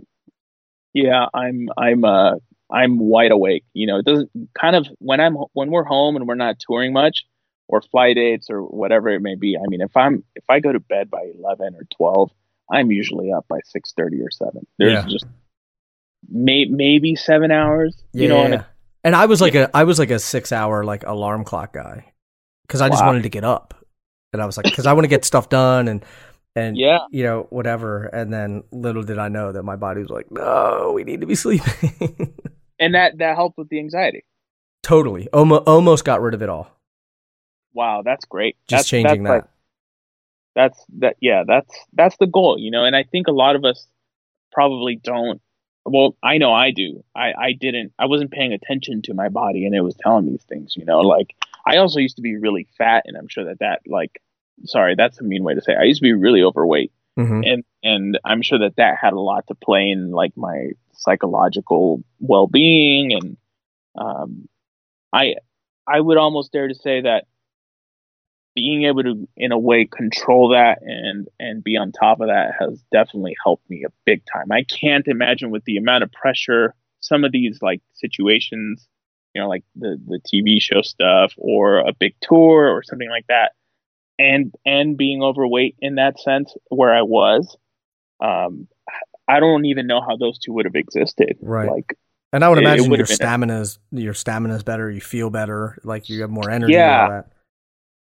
yeah, 0.94 1.27
I'm 1.35 1.68
I'm 1.77 2.05
uh 2.05 2.37
I'm 2.73 2.99
wide 2.99 3.33
awake. 3.33 3.64
You 3.75 3.87
know, 3.87 3.99
it 3.99 4.07
doesn't 4.07 4.31
kind 4.59 4.77
of 4.77 4.87
when 4.99 5.20
I'm 5.20 5.37
when 5.53 5.70
we're 5.70 5.85
home 5.85 6.16
and 6.16 6.27
we're 6.27 6.37
not 6.37 6.57
touring 6.59 6.92
much 6.92 7.27
or 7.68 7.81
flight 7.81 8.16
dates 8.16 8.50
or 8.50 8.62
whatever 8.62 9.09
it 9.09 9.20
may 9.20 9.35
be. 9.35 9.57
I 9.57 9.66
mean, 9.68 9.81
if 9.81 9.96
I'm 9.96 10.24
if 10.35 10.44
I 10.48 10.61
go 10.61 10.72
to 10.72 10.81
bed 10.81 11.11
by 11.11 11.31
11 11.38 11.74
or 11.74 11.87
12, 11.96 12.31
I'm 12.70 12.90
usually 12.90 13.33
up 13.33 13.46
by 13.48 13.59
6:30 13.74 14.24
or 14.24 14.31
7. 14.31 14.66
There's 14.79 14.92
yeah. 14.92 15.07
just 15.09 15.27
may, 16.29 16.66
maybe 16.66 17.16
7 17.16 17.50
hours, 17.50 17.96
yeah, 18.12 18.22
you 18.22 18.29
know. 18.29 18.46
Yeah. 18.46 18.64
And 19.03 19.14
I 19.14 19.27
was 19.27 19.40
like 19.40 19.55
a 19.55 19.70
I 19.74 19.85
was 19.85 19.98
like 19.98 20.11
a 20.11 20.18
6 20.18 20.53
hour 20.53 20.85
like 20.85 21.05
alarm 21.05 21.44
clock 21.44 21.74
guy 21.74 22.12
cuz 22.68 22.81
I 22.81 22.88
just 22.88 23.03
wow. 23.03 23.09
wanted 23.09 23.24
to 23.24 23.29
get 23.29 23.44
up. 23.44 23.74
And 24.33 24.42
I 24.42 24.46
was 24.46 24.57
like 24.57 24.72
cuz 24.74 24.87
I 24.87 24.92
want 24.92 25.05
to 25.05 25.09
get 25.09 25.24
stuff 25.24 25.48
done 25.48 25.88
and 25.88 26.05
and 26.57 26.77
yeah, 26.77 27.00
you 27.11 27.24
know, 27.24 27.46
whatever. 27.50 28.07
And 28.07 28.33
then 28.33 28.62
little 28.70 29.03
did 29.03 29.18
I 29.18 29.29
know 29.29 29.53
that 29.53 29.62
my 29.62 29.77
body 29.77 30.00
was 30.00 30.11
like, 30.11 30.31
no, 30.31 30.92
we 30.94 31.05
need 31.05 31.20
to 31.20 31.27
be 31.27 31.35
sleeping. 31.44 32.35
and 32.79 32.94
that 32.94 33.18
that 33.18 33.37
helped 33.37 33.59
with 33.59 33.68
the 33.68 33.79
anxiety. 33.79 34.24
Totally, 34.83 35.29
almost 35.33 35.62
almost 35.66 36.05
got 36.05 36.20
rid 36.20 36.35
of 36.35 36.42
it 36.42 36.48
all. 36.48 36.70
Wow, 37.74 38.02
that's 38.04 38.24
great. 38.24 38.56
Just 38.68 38.80
that's, 38.80 38.88
changing 38.88 39.24
that's 39.24 39.44
that. 39.44 39.44
Like, 39.44 39.44
that's 40.54 40.84
that. 41.00 41.16
Yeah, 41.20 41.42
that's 41.46 41.74
that's 41.92 42.16
the 42.18 42.26
goal, 42.26 42.56
you 42.58 42.70
know. 42.70 42.84
And 42.84 42.94
I 42.94 43.02
think 43.02 43.26
a 43.26 43.32
lot 43.32 43.56
of 43.56 43.64
us 43.64 43.87
probably 44.52 44.96
don't. 44.96 45.40
Well, 45.84 46.16
I 46.22 46.38
know 46.38 46.52
I 46.52 46.70
do. 46.70 47.04
I 47.14 47.32
I 47.37 47.52
didn't. 47.52 47.92
I 47.98 48.06
wasn't 48.06 48.30
paying 48.30 48.52
attention 48.52 49.02
to 49.02 49.14
my 49.14 49.28
body, 49.28 49.66
and 49.66 49.74
it 49.74 49.82
was 49.82 49.96
telling 49.96 50.26
me 50.26 50.32
these 50.32 50.44
things. 50.44 50.76
You 50.76 50.84
know, 50.84 51.00
like 51.00 51.34
I 51.66 51.78
also 51.78 51.98
used 51.98 52.16
to 52.16 52.22
be 52.22 52.37
really 52.37 52.68
fat, 52.78 53.02
and 53.06 53.16
I'm 53.16 53.28
sure 53.28 53.44
that 53.46 53.58
that 53.58 53.80
like 53.87 54.22
sorry, 54.64 54.94
that's 54.96 55.20
a 55.20 55.24
mean 55.24 55.42
way 55.42 55.54
to 55.54 55.60
say. 55.60 55.72
It. 55.72 55.78
I 55.78 55.84
used 55.84 56.00
to 56.00 56.04
be 56.04 56.12
really 56.12 56.42
overweight, 56.42 56.92
mm-hmm. 57.18 57.42
and 57.44 57.64
and 57.82 58.18
I'm 58.24 58.42
sure 58.42 58.60
that 58.60 58.76
that 58.76 58.96
had 59.00 59.12
a 59.12 59.20
lot 59.20 59.46
to 59.48 59.54
play 59.54 59.90
in 59.90 60.10
like 60.12 60.37
my 60.37 60.70
psychological 60.92 62.02
well 62.20 62.46
being, 62.46 63.12
and 63.12 63.37
um, 63.96 64.48
I 65.12 65.34
I 65.87 66.00
would 66.00 66.16
almost 66.16 66.52
dare 66.52 66.68
to 66.68 66.74
say 66.74 67.02
that 67.02 67.26
being 68.55 68.85
able 68.85 69.03
to 69.03 69.29
in 69.37 69.53
a 69.53 69.59
way 69.59 69.85
control 69.85 70.51
that 70.51 70.79
and 70.83 71.29
and 71.38 71.64
be 71.64 71.77
on 71.77 71.93
top 71.93 72.21
of 72.21 72.29
that 72.29 72.53
has 72.59 72.83
definitely 72.93 73.37
helped 73.43 73.69
me 73.69 73.85
a 73.85 73.93
big 74.05 74.23
time. 74.33 74.53
I 74.53 74.64
can't 74.64 75.07
imagine 75.09 75.51
with 75.51 75.64
the 75.64 75.77
amount 75.77 76.05
of 76.05 76.12
pressure 76.12 76.75
some 77.01 77.25
of 77.25 77.33
these 77.33 77.61
like 77.61 77.83
situations, 77.95 78.88
you 79.35 79.43
know, 79.43 79.49
like 79.49 79.64
the 79.75 79.99
the 80.07 80.21
TV 80.21 80.61
show 80.61 80.83
stuff 80.83 81.35
or 81.37 81.79
a 81.79 81.93
big 81.93 82.14
tour 82.21 82.69
or 82.69 82.83
something 82.83 83.11
like 83.11 83.27
that 83.29 83.53
and 84.19 84.55
and 84.64 84.97
being 84.97 85.23
overweight 85.23 85.77
in 85.81 85.97
that 85.97 86.21
sense 86.21 86.55
where 86.69 86.95
I 86.95 87.03
was, 87.03 87.57
um, 88.21 88.69
I 89.29 89.40
don't 89.40 89.64
even 89.64 89.87
know 89.87 90.01
how 90.01 90.17
those 90.17 90.38
two 90.38 90.53
would 90.53 90.67
have 90.67 90.75
existed. 90.75 91.37
Right. 91.40 91.71
Like, 91.71 91.97
and 92.33 92.45
I 92.45 92.49
would 92.49 92.59
imagine 92.59 92.93
your 92.93 93.07
stamina's 93.07 93.79
your 93.90 94.14
stamina's 94.14 94.62
better. 94.62 94.90
You 94.90 95.01
feel 95.01 95.31
better. 95.31 95.79
Like 95.85 96.09
you 96.09 96.21
have 96.23 96.31
more 96.31 96.51
energy. 96.51 96.75
Yeah. 96.75 97.23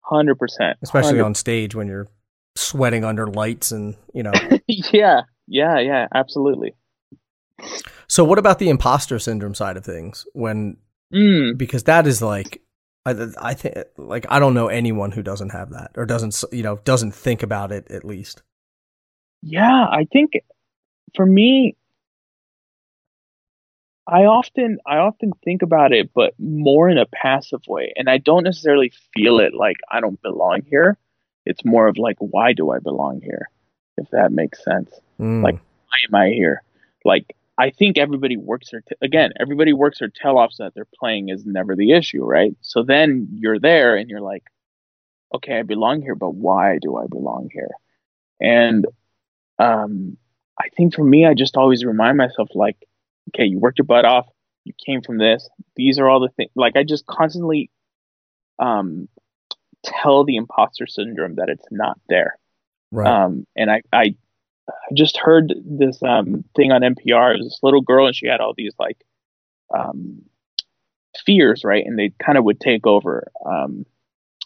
Hundred 0.04 0.36
percent. 0.36 0.78
Especially 0.82 1.18
100. 1.18 1.24
on 1.24 1.34
stage 1.34 1.74
when 1.74 1.88
you're 1.88 2.08
sweating 2.56 3.04
under 3.04 3.26
lights 3.26 3.72
and 3.72 3.96
you 4.12 4.22
know. 4.22 4.32
yeah. 4.66 5.22
Yeah. 5.46 5.78
Yeah. 5.78 6.08
Absolutely. 6.14 6.74
So, 8.08 8.24
what 8.24 8.38
about 8.38 8.58
the 8.58 8.68
imposter 8.68 9.18
syndrome 9.18 9.54
side 9.54 9.76
of 9.76 9.84
things? 9.84 10.26
When 10.32 10.76
mm. 11.12 11.56
because 11.56 11.84
that 11.84 12.06
is 12.06 12.20
like 12.20 12.60
I, 13.06 13.28
I 13.38 13.54
think 13.54 13.76
like 13.96 14.26
I 14.28 14.38
don't 14.38 14.54
know 14.54 14.68
anyone 14.68 15.12
who 15.12 15.22
doesn't 15.22 15.50
have 15.50 15.70
that 15.70 15.92
or 15.96 16.06
doesn't 16.06 16.42
you 16.52 16.62
know 16.62 16.76
doesn't 16.84 17.12
think 17.12 17.42
about 17.42 17.72
it 17.72 17.90
at 17.90 18.04
least. 18.04 18.42
Yeah, 19.42 19.86
I 19.90 20.06
think 20.10 20.32
for 21.14 21.26
me, 21.26 21.76
I 24.06 24.24
often 24.24 24.78
I 24.86 24.98
often 24.98 25.32
think 25.44 25.62
about 25.62 25.92
it, 25.92 26.10
but 26.14 26.34
more 26.38 26.88
in 26.90 26.98
a 26.98 27.06
passive 27.06 27.62
way, 27.66 27.92
and 27.96 28.08
I 28.08 28.18
don't 28.18 28.44
necessarily 28.44 28.92
feel 29.14 29.38
it 29.38 29.54
like 29.54 29.78
I 29.90 30.00
don't 30.00 30.20
belong 30.20 30.62
here. 30.68 30.98
It's 31.46 31.64
more 31.64 31.88
of 31.88 31.96
like, 31.98 32.16
why 32.18 32.52
do 32.52 32.70
I 32.70 32.78
belong 32.78 33.20
here? 33.22 33.48
If 33.96 34.10
that 34.10 34.32
makes 34.32 34.62
sense. 34.64 34.90
Mm. 35.20 35.42
Like, 35.42 35.54
why 35.54 35.98
am 36.08 36.14
I 36.14 36.34
here? 36.34 36.62
Like, 37.04 37.34
I 37.58 37.70
think 37.70 37.98
everybody 37.98 38.36
works 38.36 38.70
their 38.70 38.80
t- 38.80 38.96
again. 39.00 39.32
Everybody 39.38 39.72
works 39.72 40.00
their 40.00 40.08
tail 40.08 40.38
off 40.38 40.52
so 40.52 40.64
that 40.64 40.74
they're 40.74 40.88
playing 40.98 41.28
is 41.28 41.46
never 41.46 41.76
the 41.76 41.92
issue, 41.92 42.24
right? 42.24 42.54
So 42.60 42.82
then 42.82 43.28
you're 43.32 43.60
there 43.60 43.96
and 43.96 44.10
you're 44.10 44.20
like, 44.20 44.44
okay, 45.34 45.58
I 45.58 45.62
belong 45.62 46.02
here, 46.02 46.14
but 46.14 46.34
why 46.34 46.78
do 46.80 46.96
I 46.96 47.06
belong 47.06 47.48
here? 47.52 47.70
And 48.40 48.86
um, 49.58 50.16
I 50.58 50.68
think 50.76 50.94
for 50.94 51.04
me, 51.04 51.26
I 51.26 51.34
just 51.34 51.56
always 51.56 51.84
remind 51.84 52.16
myself, 52.16 52.48
like, 52.54 52.76
okay, 53.28 53.44
you 53.44 53.58
worked 53.58 53.78
your 53.78 53.86
butt 53.86 54.04
off. 54.04 54.26
You 54.64 54.72
came 54.84 55.02
from 55.02 55.18
this. 55.18 55.48
These 55.76 55.98
are 55.98 56.08
all 56.08 56.20
the 56.20 56.30
things. 56.30 56.50
Like 56.54 56.76
I 56.76 56.84
just 56.84 57.06
constantly 57.06 57.70
um, 58.58 59.08
tell 59.84 60.24
the 60.24 60.36
imposter 60.36 60.86
syndrome 60.86 61.36
that 61.36 61.48
it's 61.48 61.66
not 61.70 61.98
there. 62.08 62.38
Right. 62.90 63.06
Um, 63.06 63.46
and 63.56 63.70
I, 63.70 63.82
I 63.92 64.14
just 64.94 65.16
heard 65.16 65.52
this 65.64 66.02
um, 66.02 66.44
thing 66.56 66.72
on 66.72 66.82
NPR. 66.82 67.34
It 67.34 67.38
was 67.38 67.46
This 67.46 67.60
little 67.62 67.82
girl, 67.82 68.06
and 68.06 68.16
she 68.16 68.26
had 68.26 68.40
all 68.40 68.54
these 68.56 68.74
like 68.78 68.98
um, 69.76 70.22
fears, 71.24 71.62
right? 71.64 71.84
And 71.84 71.98
they 71.98 72.12
kind 72.24 72.38
of 72.38 72.44
would 72.44 72.60
take 72.60 72.86
over, 72.86 73.28
um, 73.44 73.84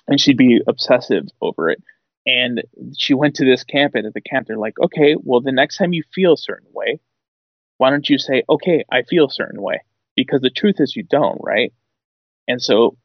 and 0.07 0.21
she'd 0.21 0.37
be 0.37 0.61
obsessive 0.67 1.25
over 1.41 1.71
it. 1.71 1.83
And 2.27 2.63
she 2.97 3.15
went 3.15 3.37
to 3.37 3.45
this 3.45 3.65
camp, 3.65 3.95
and 3.95 4.07
at 4.07 4.15
the 4.15 4.21
camp, 4.21 4.47
they're 4.47 4.59
like, 4.59 4.79
"Okay, 4.81 5.17
well, 5.23 5.41
the 5.41 5.53
next 5.53 5.79
time 5.79 5.93
you 5.93 6.03
feel 6.15 6.35
a 6.35 6.39
certain 6.39 6.69
way, 6.73 7.01
why 7.79 7.91
don't 7.91 8.09
you 8.09 8.19
say, 8.19 8.43
okay, 8.49 8.85
I 8.91 9.03
feel 9.03 9.27
a 9.27 9.31
certain 9.31 9.63
way?" 9.63 9.83
Because 10.17 10.41
the 10.41 10.51
truth 10.51 10.77
is, 10.79 10.95
you 10.95 11.03
don't, 11.03 11.39
right? 11.43 11.73
And 12.47 12.61
so, 12.61 12.97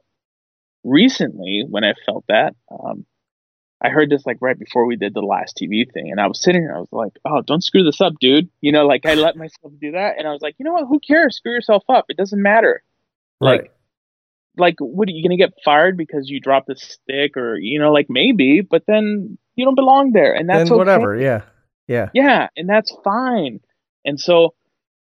recently, 0.84 1.64
when 1.68 1.84
I 1.84 1.94
felt 2.06 2.26
that, 2.28 2.56
um, 2.70 3.06
I 3.84 3.90
heard 3.90 4.10
this 4.10 4.26
like 4.26 4.38
right 4.40 4.58
before 4.58 4.86
we 4.86 4.96
did 4.96 5.14
the 5.14 5.22
last 5.22 5.58
TV 5.62 5.92
thing, 5.92 6.10
and 6.10 6.20
I 6.20 6.28
was 6.28 6.42
sitting 6.42 6.62
here. 6.62 6.74
I 6.74 6.80
was 6.80 6.92
like, 6.94 7.12
"Oh, 7.26 7.42
don't 7.42 7.64
screw 7.64 7.84
this 7.84 8.00
up, 8.00 8.14
dude." 8.20 8.50
You 8.62 8.72
know, 8.72 8.86
like 8.86 9.06
I 9.06 9.16
let 9.16 9.36
myself 9.36 9.74
do 9.80 9.92
that, 9.92 10.18
and 10.18 10.26
I 10.26 10.32
was 10.32 10.42
like, 10.42 10.56
"You 10.58 10.64
know 10.64 10.72
what? 10.74 10.88
Who 10.88 11.00
cares? 11.00 11.36
Screw 11.36 11.52
yourself 11.52 11.84
up. 11.90 12.06
It 12.08 12.16
doesn't 12.16 12.42
matter." 12.42 12.82
Right. 13.42 13.62
Like, 13.62 13.72
like, 14.56 14.76
what 14.80 15.10
are 15.10 15.12
you 15.12 15.22
gonna 15.22 15.38
get 15.38 15.54
fired 15.66 15.98
because 15.98 16.30
you 16.30 16.40
dropped 16.40 16.70
a 16.70 16.78
stick, 16.78 17.36
or 17.36 17.58
you 17.58 17.78
know, 17.78 17.92
like 17.92 18.08
maybe, 18.10 18.62
but 18.62 18.84
then 18.88 19.38
you 19.56 19.66
don't 19.66 19.76
belong 19.76 20.14
there, 20.14 20.34
and 20.34 20.48
that's 20.48 20.70
then 20.70 20.78
whatever. 20.78 21.16
okay. 21.16 21.24
Yeah. 21.26 21.42
Yeah. 21.88 22.10
Yeah, 22.14 22.48
and 22.56 22.70
that's 22.70 22.96
fine. 23.04 23.60
And 24.06 24.18
so, 24.18 24.54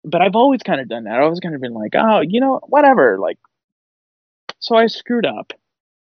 but 0.05 0.21
I've 0.21 0.35
always 0.35 0.61
kind 0.63 0.79
of 0.81 0.87
done 0.89 1.03
that. 1.05 1.15
I've 1.15 1.23
always 1.23 1.39
kind 1.39 1.55
of 1.55 1.61
been 1.61 1.73
like, 1.73 1.93
"Oh, 1.95 2.21
you 2.21 2.39
know, 2.39 2.59
whatever." 2.67 3.17
Like, 3.19 3.37
so 4.59 4.75
I 4.75 4.87
screwed 4.87 5.25
up. 5.25 5.53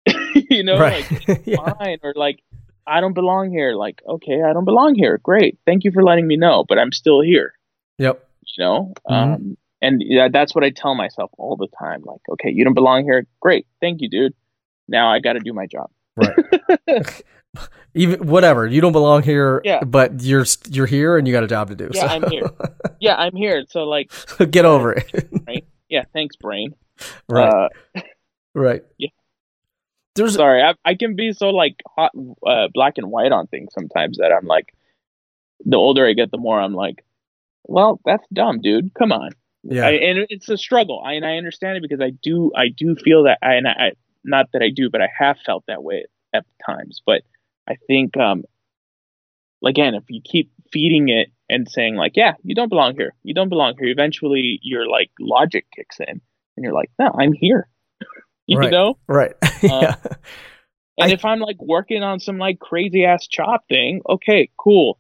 you 0.50 0.64
know, 0.64 0.80
Right. 0.80 1.10
like 1.28 1.42
yeah. 1.46 1.74
fine 1.78 2.00
or 2.04 2.14
like 2.16 2.40
I 2.88 3.02
don't 3.02 3.14
belong 3.14 3.52
here. 3.52 3.74
Like, 3.74 4.02
okay, 4.08 4.42
I 4.42 4.54
don't 4.54 4.66
belong 4.66 4.96
here. 4.96 5.20
Great. 5.22 5.60
Thank 5.66 5.84
you 5.84 5.92
for 5.92 6.04
letting 6.04 6.26
me 6.28 6.38
know, 6.38 6.64
but 6.68 6.80
I'm 6.80 6.92
still 6.92 7.22
here, 7.22 7.54
Yep. 8.00 8.26
you 8.58 8.64
know? 8.64 8.94
Mhm. 9.08 9.14
Um 9.36 9.58
and 9.82 10.02
yeah, 10.06 10.28
that's 10.32 10.54
what 10.56 10.64
I 10.64 10.72
tell 10.72 10.96
myself 10.96 11.32
all 11.38 11.56
the 11.56 11.68
time. 11.80 12.02
Like, 12.04 12.22
okay, 12.34 12.50
you 12.52 12.64
don't 12.66 12.74
belong 12.74 13.04
here. 13.04 13.26
Great. 13.40 13.66
Thank 13.80 14.02
you, 14.02 14.10
dude. 14.10 14.34
Now 14.88 15.10
I 15.12 15.20
got 15.20 15.34
to 15.34 15.40
do 15.40 15.54
my 15.54 15.68
job. 15.68 15.90
Right. 16.16 17.24
Even 17.96 18.28
whatever. 18.28 18.68
You 18.68 18.82
don't 18.82 18.92
belong 18.92 19.24
here. 19.24 19.62
Yeah. 19.64 19.84
But 19.84 20.22
you're 20.22 20.46
you're 20.70 20.86
here 20.86 21.18
and 21.18 21.28
you 21.28 21.34
got 21.34 21.44
a 21.44 21.48
job 21.48 21.70
to 21.70 21.76
do. 21.76 21.90
Yeah, 21.92 22.02
so. 22.02 22.08
I'm 22.08 22.30
here. 22.30 22.50
Yeah, 23.02 23.16
I'm 23.16 23.34
here. 23.34 23.64
So 23.70 23.86
like, 23.86 24.12
Get 24.52 24.66
over 24.66 24.92
it. 24.92 25.30
Right? 25.48 25.66
yeah, 25.88 26.04
thanks 26.12 26.36
brain. 26.36 26.76
right. 27.30 27.48
Uh, 27.96 28.02
right. 28.54 28.82
yeah. 28.98 29.08
There's 30.16 30.34
sorry, 30.34 30.62
I, 30.62 30.74
I 30.84 30.96
can 30.96 31.16
be 31.16 31.32
so 31.32 31.50
like 31.52 31.76
hot 31.88 32.12
uh, 32.46 32.68
black 32.74 32.98
and 32.98 33.10
white 33.10 33.32
on 33.32 33.48
things 33.48 33.70
sometimes 33.74 34.18
that 34.18 34.34
I'm 34.34 34.46
like 34.46 34.74
the 35.64 35.78
older 35.78 36.06
I 36.06 36.12
get 36.12 36.30
the 36.30 36.38
more 36.38 36.60
I'm 36.60 36.74
like, 36.74 37.06
well, 37.64 38.02
that's 38.04 38.26
dumb, 38.34 38.60
dude. 38.60 38.94
Come 38.96 39.14
on. 39.14 39.32
yeah. 39.64 39.88
I, 39.88 39.92
and 39.92 40.26
it's 40.30 40.50
a 40.50 40.58
struggle. 40.58 41.02
I, 41.06 41.14
and 41.14 41.26
I 41.26 41.38
understand 41.38 41.78
it 41.78 41.84
because 41.84 42.02
I 42.02 42.10
do 42.22 42.52
I 42.54 42.68
do 42.68 42.96
feel 42.96 43.24
that 43.24 43.38
I, 43.42 43.54
and 43.54 43.66
I 43.66 43.94
not 44.24 44.48
that 44.54 44.62
I 44.62 44.70
do, 44.70 44.90
but 44.90 45.02
I 45.02 45.10
have 45.18 45.38
felt 45.46 45.64
that 45.68 45.84
way 45.84 46.06
at 46.34 46.46
times. 46.66 47.02
But 47.06 47.24
I 47.68 47.76
think 47.88 48.18
um 48.18 48.44
again, 49.66 49.96
if 49.96 50.04
you 50.10 50.22
keep 50.24 50.52
feeding 50.72 51.10
it 51.10 51.32
and 51.50 51.70
saying 51.70 51.96
like, 51.96 52.14
yeah, 52.16 52.34
you 52.44 52.56
don't 52.56 52.70
belong 52.70 52.96
here, 52.96 53.14
you 53.24 53.34
don't 53.34 53.50
belong 53.50 53.76
here, 53.78 53.90
eventually 53.90 54.60
your 54.62 54.88
like 54.88 55.12
logic 55.20 55.66
kicks 55.76 56.00
in 56.00 56.08
and 56.10 56.64
you're 56.64 56.74
like, 56.74 56.92
no, 57.00 57.12
I'm 57.18 57.34
here. 57.34 57.68
you 58.48 58.58
Right. 58.58 58.72
know? 58.72 58.98
right. 59.08 59.34
yeah. 59.64 59.96
And 60.98 61.12
I- 61.12 61.14
if 61.14 61.26
I'm 61.26 61.40
like 61.40 61.62
working 61.62 62.04
on 62.04 62.20
some 62.20 62.38
like 62.38 62.60
crazy 62.60 63.06
ass 63.06 63.28
chop 63.28 63.68
thing, 63.68 64.02
okay, 64.08 64.50
cool. 64.58 65.00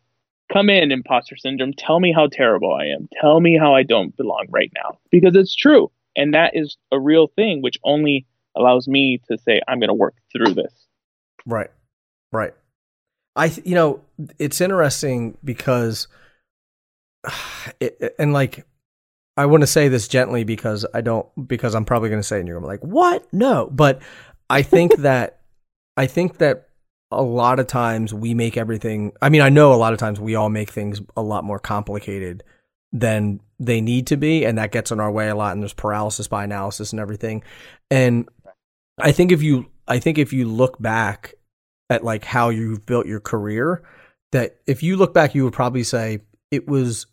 Come 0.51 0.69
in, 0.71 0.91
imposter 0.91 1.37
syndrome. 1.37 1.73
Tell 1.73 1.99
me 1.99 2.11
how 2.11 2.27
terrible 2.27 2.73
I 2.73 2.85
am. 2.85 3.07
Tell 3.21 3.39
me 3.39 3.55
how 3.55 3.75
I 3.75 3.83
don't 3.83 4.15
belong 4.17 4.47
right 4.49 4.71
now. 4.73 4.97
Because 5.11 5.35
it's 5.35 5.55
true. 5.55 5.91
And 6.15 6.33
that 6.33 6.55
is 6.55 6.75
a 6.91 6.99
real 6.99 7.27
thing, 7.27 7.61
which 7.61 7.77
only 7.83 8.25
allows 8.59 8.87
me 8.87 9.21
to 9.29 9.37
say, 9.37 9.61
I'm 9.67 9.79
going 9.79 9.89
to 9.89 9.93
work 9.93 10.15
through 10.31 10.53
this. 10.53 10.73
Right. 11.45 11.71
Right. 12.31 12.53
I 13.35 13.45
you 13.63 13.75
know, 13.75 14.01
it's 14.37 14.59
interesting 14.59 15.37
because 15.43 16.07
it, 17.79 18.15
and 18.19 18.33
like 18.33 18.65
I 19.37 19.45
want 19.45 19.61
to 19.61 19.67
say 19.67 19.87
this 19.87 20.07
gently 20.07 20.43
because 20.43 20.85
I 20.93 21.01
don't 21.01 21.25
because 21.47 21.73
I'm 21.73 21.85
probably 21.85 22.09
going 22.09 22.21
to 22.21 22.27
say 22.27 22.37
it 22.37 22.39
and 22.39 22.47
you're 22.47 22.59
gonna 22.59 22.67
be 22.67 22.73
like, 22.73 22.83
"What? 22.83 23.25
No." 23.33 23.69
But 23.71 24.01
I 24.49 24.61
think 24.61 24.95
that 24.99 25.39
I 25.95 26.07
think 26.07 26.37
that 26.39 26.67
a 27.11 27.21
lot 27.23 27.59
of 27.59 27.67
times 27.67 28.13
we 28.13 28.33
make 28.33 28.57
everything 28.57 29.13
I 29.21 29.29
mean, 29.29 29.41
I 29.41 29.49
know 29.49 29.73
a 29.73 29.75
lot 29.75 29.93
of 29.93 29.99
times 29.99 30.19
we 30.19 30.35
all 30.35 30.49
make 30.49 30.69
things 30.69 31.01
a 31.15 31.21
lot 31.21 31.43
more 31.43 31.59
complicated 31.59 32.43
than 32.91 33.39
they 33.59 33.81
need 33.81 34.07
to 34.07 34.17
be 34.17 34.45
and 34.45 34.57
that 34.57 34.71
gets 34.71 34.91
in 34.91 34.99
our 34.99 35.11
way 35.11 35.29
a 35.29 35.35
lot 35.35 35.53
and 35.53 35.61
there's 35.61 35.73
paralysis 35.73 36.27
by 36.27 36.43
analysis 36.43 36.91
and 36.91 36.99
everything. 36.99 37.43
And 37.89 38.29
I 38.99 39.11
think 39.11 39.31
if 39.31 39.41
you 39.41 39.67
I 39.87 39.99
think 39.99 40.17
if 40.17 40.33
you 40.33 40.47
look 40.47 40.79
back 40.81 41.35
at 41.89 42.03
like 42.03 42.23
how 42.23 42.49
you've 42.49 42.85
built 42.85 43.07
your 43.07 43.19
career 43.19 43.83
that 44.31 44.57
if 44.67 44.83
you 44.83 44.95
look 44.95 45.13
back 45.13 45.33
you 45.33 45.43
would 45.43 45.53
probably 45.53 45.83
say 45.83 46.19
it 46.51 46.67
was 46.67 47.07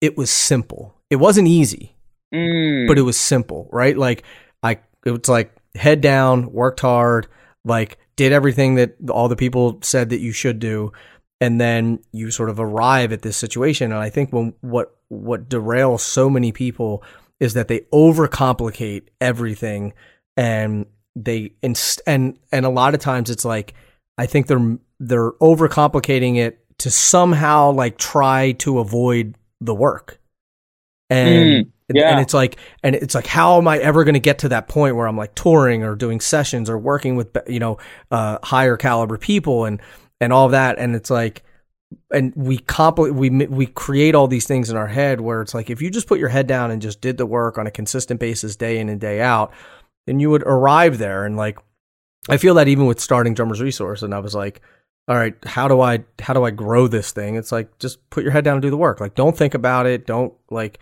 it 0.00 0.16
was 0.16 0.30
simple. 0.30 0.94
It 1.10 1.16
wasn't 1.16 1.48
easy, 1.48 1.96
Mm, 2.34 2.88
but 2.88 2.98
it 2.98 3.02
was 3.02 3.16
simple, 3.16 3.68
right? 3.72 3.96
Like 3.96 4.24
I 4.62 4.78
it 5.04 5.10
was 5.12 5.28
like 5.28 5.54
head 5.74 6.00
down, 6.00 6.52
worked 6.52 6.80
hard, 6.80 7.28
like 7.64 7.98
did 8.16 8.32
everything 8.32 8.76
that 8.76 8.96
all 9.10 9.28
the 9.28 9.36
people 9.36 9.78
said 9.82 10.10
that 10.10 10.20
you 10.20 10.32
should 10.32 10.58
do 10.58 10.92
and 11.40 11.60
then 11.60 12.00
you 12.12 12.30
sort 12.30 12.48
of 12.48 12.58
arrive 12.58 13.12
at 13.12 13.22
this 13.22 13.36
situation 13.36 13.92
and 13.92 14.00
I 14.00 14.10
think 14.10 14.32
when 14.32 14.54
what 14.60 14.96
what 15.08 15.48
derails 15.48 16.00
so 16.00 16.28
many 16.30 16.50
people 16.50 17.04
is 17.38 17.54
that 17.54 17.68
they 17.68 17.80
overcomplicate 17.92 19.08
everything 19.20 19.92
and 20.36 20.86
they 21.16 21.52
inst- 21.62 22.02
and 22.06 22.38
and 22.52 22.64
a 22.64 22.70
lot 22.70 22.94
of 22.94 23.00
times 23.00 23.30
it's 23.30 23.44
like 23.44 23.74
I 24.18 24.26
think 24.26 24.46
they're 24.46 24.78
they're 25.00 25.32
overcomplicating 25.32 26.36
it 26.36 26.62
to 26.78 26.90
somehow 26.90 27.72
like 27.72 27.98
try 27.98 28.52
to 28.52 28.78
avoid 28.78 29.34
the 29.60 29.74
work. 29.74 30.20
And 31.08 31.66
Mm, 31.66 31.70
yeah. 31.94 32.10
and 32.10 32.20
it's 32.20 32.34
like 32.34 32.56
and 32.82 32.94
it's 32.94 33.14
like 33.14 33.26
how 33.26 33.58
am 33.58 33.68
I 33.68 33.78
ever 33.78 34.04
going 34.04 34.14
to 34.14 34.20
get 34.20 34.38
to 34.40 34.48
that 34.50 34.68
point 34.68 34.96
where 34.96 35.06
I'm 35.06 35.16
like 35.16 35.34
touring 35.34 35.82
or 35.84 35.94
doing 35.94 36.20
sessions 36.20 36.68
or 36.68 36.78
working 36.78 37.16
with 37.16 37.36
you 37.48 37.60
know 37.60 37.78
uh 38.10 38.38
higher 38.42 38.76
caliber 38.76 39.16
people 39.16 39.64
and 39.64 39.80
and 40.20 40.32
all 40.32 40.46
of 40.46 40.52
that 40.52 40.78
and 40.78 40.96
it's 40.96 41.10
like 41.10 41.44
and 42.10 42.32
we 42.34 42.58
compl- 42.58 43.12
we 43.12 43.30
we 43.30 43.66
create 43.66 44.16
all 44.16 44.26
these 44.26 44.46
things 44.46 44.68
in 44.68 44.76
our 44.76 44.88
head 44.88 45.20
where 45.20 45.40
it's 45.42 45.54
like 45.54 45.70
if 45.70 45.80
you 45.80 45.88
just 45.88 46.08
put 46.08 46.18
your 46.18 46.28
head 46.28 46.48
down 46.48 46.72
and 46.72 46.82
just 46.82 47.00
did 47.00 47.16
the 47.18 47.26
work 47.26 47.56
on 47.56 47.68
a 47.68 47.70
consistent 47.70 48.18
basis 48.18 48.56
day 48.56 48.78
in 48.78 48.88
and 48.88 49.00
day 49.00 49.20
out 49.20 49.52
then 50.06 50.20
you 50.20 50.30
would 50.30 50.42
arrive 50.42 50.98
there 50.98 51.24
and 51.24 51.36
like 51.36 51.58
I 52.28 52.38
feel 52.38 52.54
that 52.54 52.68
even 52.68 52.86
with 52.86 53.00
starting 53.00 53.34
drummers 53.34 53.60
resource 53.60 54.02
and 54.02 54.14
I 54.14 54.18
was 54.20 54.34
like 54.34 54.60
all 55.08 55.16
right 55.16 55.34
how 55.44 55.68
do 55.68 55.80
I 55.80 56.04
how 56.20 56.34
do 56.34 56.44
I 56.44 56.50
grow 56.50 56.86
this 56.88 57.12
thing? 57.12 57.36
It's 57.36 57.52
like 57.52 57.78
just 57.78 58.08
put 58.10 58.22
your 58.22 58.32
head 58.32 58.44
down 58.44 58.54
and 58.54 58.62
do 58.62 58.70
the 58.70 58.76
work. 58.76 59.00
Like 59.00 59.14
don't 59.14 59.36
think 59.36 59.54
about 59.54 59.86
it. 59.86 60.06
Don't 60.06 60.32
like 60.50 60.78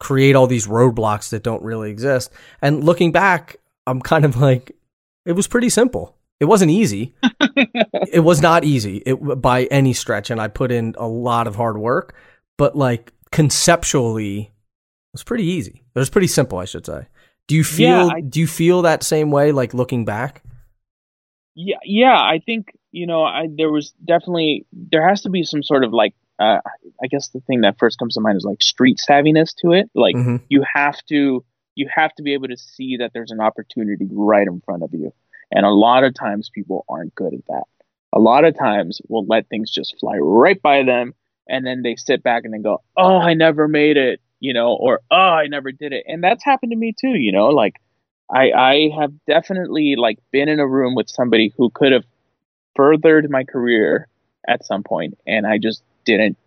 create 0.00 0.34
all 0.34 0.46
these 0.46 0.66
roadblocks 0.66 1.30
that 1.30 1.44
don't 1.44 1.62
really 1.62 1.90
exist. 1.90 2.32
And 2.60 2.82
looking 2.84 3.12
back 3.12 3.56
I'm 3.86 4.00
kind 4.00 4.24
of 4.24 4.36
like 4.36 4.72
it 5.24 5.32
was 5.32 5.46
pretty 5.46 5.68
simple. 5.68 6.16
It 6.40 6.46
wasn't 6.46 6.70
easy. 6.70 7.14
It 8.12 8.20
was 8.20 8.42
not 8.42 8.64
easy. 8.64 8.98
It, 9.06 9.14
by 9.14 9.64
any 9.64 9.94
stretch 9.94 10.30
and 10.30 10.40
I 10.40 10.48
put 10.48 10.70
in 10.70 10.94
a 10.98 11.06
lot 11.06 11.46
of 11.46 11.56
hard 11.56 11.78
work 11.78 12.14
but 12.58 12.76
like 12.76 13.12
conceptually 13.30 14.40
it 14.40 15.14
was 15.14 15.22
pretty 15.24 15.44
easy. 15.44 15.82
It 15.94 15.98
was 15.98 16.10
pretty 16.10 16.26
simple 16.26 16.58
I 16.58 16.64
should 16.66 16.84
say 16.84 17.06
do 17.48 17.54
you 17.56 17.64
feel 17.64 17.88
Yeah, 17.88 18.06
I- 18.06 18.20
do 18.20 18.40
you 18.40 18.46
feel 18.46 18.82
that 18.82 19.02
same 19.02 19.30
way 19.30 19.52
like 19.52 19.74
looking 19.74 20.04
back 20.04 20.42
yeah, 21.54 21.76
yeah. 21.84 22.14
I 22.16 22.40
think 22.44 22.72
you 22.92 23.06
know, 23.06 23.24
I 23.24 23.46
there 23.54 23.70
was 23.70 23.92
definitely 24.04 24.66
there 24.72 25.06
has 25.06 25.22
to 25.22 25.30
be 25.30 25.42
some 25.44 25.62
sort 25.62 25.84
of 25.84 25.92
like, 25.92 26.14
uh, 26.38 26.60
I 27.02 27.06
guess 27.10 27.28
the 27.28 27.40
thing 27.40 27.60
that 27.62 27.78
first 27.78 27.98
comes 27.98 28.14
to 28.14 28.20
mind 28.20 28.36
is 28.38 28.44
like 28.44 28.62
street 28.62 28.98
savviness 29.06 29.54
to 29.60 29.72
it. 29.72 29.90
Like 29.94 30.16
Mhm. 30.16 30.40
you 30.48 30.64
have 30.74 30.96
to 31.10 31.44
you 31.74 31.88
have 31.94 32.14
to 32.14 32.22
be 32.22 32.32
able 32.34 32.48
to 32.48 32.56
see 32.56 32.96
that 32.98 33.12
there's 33.14 33.30
an 33.30 33.40
opportunity 33.40 34.06
right 34.12 34.46
in 34.46 34.60
front 34.60 34.82
of 34.82 34.92
you, 34.94 35.12
and 35.50 35.64
a 35.66 35.70
lot 35.70 36.04
of 36.04 36.14
times 36.14 36.50
people 36.54 36.84
aren't 36.88 37.14
good 37.14 37.34
at 37.34 37.46
that. 37.48 37.64
A 38.14 38.18
lot 38.18 38.44
of 38.44 38.56
times 38.58 39.00
we'll 39.08 39.24
let 39.26 39.48
things 39.48 39.70
just 39.70 39.94
fly 40.00 40.16
right 40.18 40.60
by 40.60 40.82
them, 40.84 41.14
and 41.48 41.66
then 41.66 41.82
they 41.82 41.96
sit 41.96 42.22
back 42.22 42.44
and 42.44 42.52
they 42.54 42.58
go, 42.58 42.82
"Oh, 42.96 43.16
I 43.18 43.32
never 43.34 43.68
made 43.68 43.96
it," 43.98 44.20
you 44.42 44.52
know, 44.52 44.74
or 44.74 45.00
"Oh, 45.10 45.16
I 45.16 45.46
never 45.46 45.72
did 45.72 45.92
it," 45.92 46.04
and 46.06 46.22
that's 46.22 46.44
happened 46.44 46.72
to 46.72 46.76
me 46.76 46.92
too. 46.98 47.14
You 47.14 47.32
know, 47.32 47.48
like. 47.48 47.76
I, 48.34 48.50
I 48.52 48.90
have 48.98 49.12
definitely 49.26 49.94
like 49.96 50.18
been 50.30 50.48
in 50.48 50.58
a 50.58 50.66
room 50.66 50.94
with 50.94 51.10
somebody 51.10 51.52
who 51.58 51.68
could 51.68 51.92
have 51.92 52.04
furthered 52.74 53.28
my 53.28 53.44
career 53.44 54.08
at 54.48 54.64
some 54.64 54.82
point 54.82 55.18
and 55.26 55.46
I 55.46 55.58
just 55.58 55.82
didn't 56.06 56.38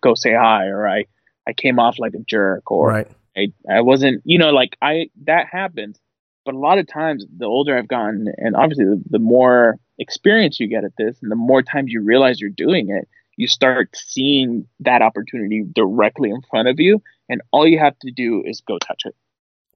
go 0.00 0.14
say 0.14 0.32
hi 0.32 0.68
or 0.68 0.88
I, 0.88 1.04
I 1.46 1.52
came 1.52 1.78
off 1.78 1.98
like 1.98 2.14
a 2.14 2.20
jerk 2.20 2.70
or 2.70 2.88
right 2.88 3.10
I, 3.36 3.52
I 3.70 3.80
wasn't 3.82 4.22
you 4.24 4.38
know 4.38 4.50
like 4.50 4.78
I 4.80 5.10
that 5.26 5.48
happens 5.52 5.98
but 6.46 6.54
a 6.54 6.58
lot 6.58 6.78
of 6.78 6.86
times 6.86 7.26
the 7.36 7.44
older 7.44 7.76
I've 7.76 7.88
gotten 7.88 8.32
and 8.38 8.56
obviously 8.56 8.86
the, 8.86 9.02
the 9.10 9.18
more 9.18 9.78
experience 9.98 10.58
you 10.58 10.66
get 10.66 10.84
at 10.84 10.96
this 10.96 11.18
and 11.20 11.30
the 11.30 11.36
more 11.36 11.62
times 11.62 11.92
you 11.92 12.00
realize 12.00 12.40
you're 12.40 12.50
doing 12.50 12.88
it, 12.90 13.08
you 13.38 13.46
start 13.46 13.94
seeing 13.94 14.66
that 14.80 15.00
opportunity 15.00 15.64
directly 15.72 16.28
in 16.28 16.42
front 16.50 16.66
of 16.66 16.80
you. 16.80 17.00
And 17.28 17.40
all 17.52 17.66
you 17.66 17.78
have 17.78 17.96
to 18.00 18.10
do 18.10 18.42
is 18.44 18.62
go 18.66 18.78
touch 18.78 19.02
it. 19.04 19.14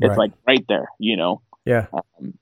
It's 0.01 0.09
right. 0.11 0.19
like 0.19 0.33
right 0.47 0.65
there, 0.69 0.89
you 0.99 1.17
know? 1.17 1.43
Yeah. 1.65 1.87
Um, 1.95 2.35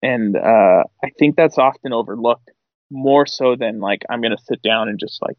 and 0.00 0.34
uh, 0.34 0.84
I 1.04 1.10
think 1.18 1.36
that's 1.36 1.58
often 1.58 1.92
overlooked 1.92 2.50
more 2.90 3.26
so 3.26 3.54
than 3.54 3.80
like, 3.80 4.02
I'm 4.08 4.22
going 4.22 4.34
to 4.34 4.42
sit 4.42 4.62
down 4.62 4.88
and 4.88 4.98
just 4.98 5.20
like 5.20 5.36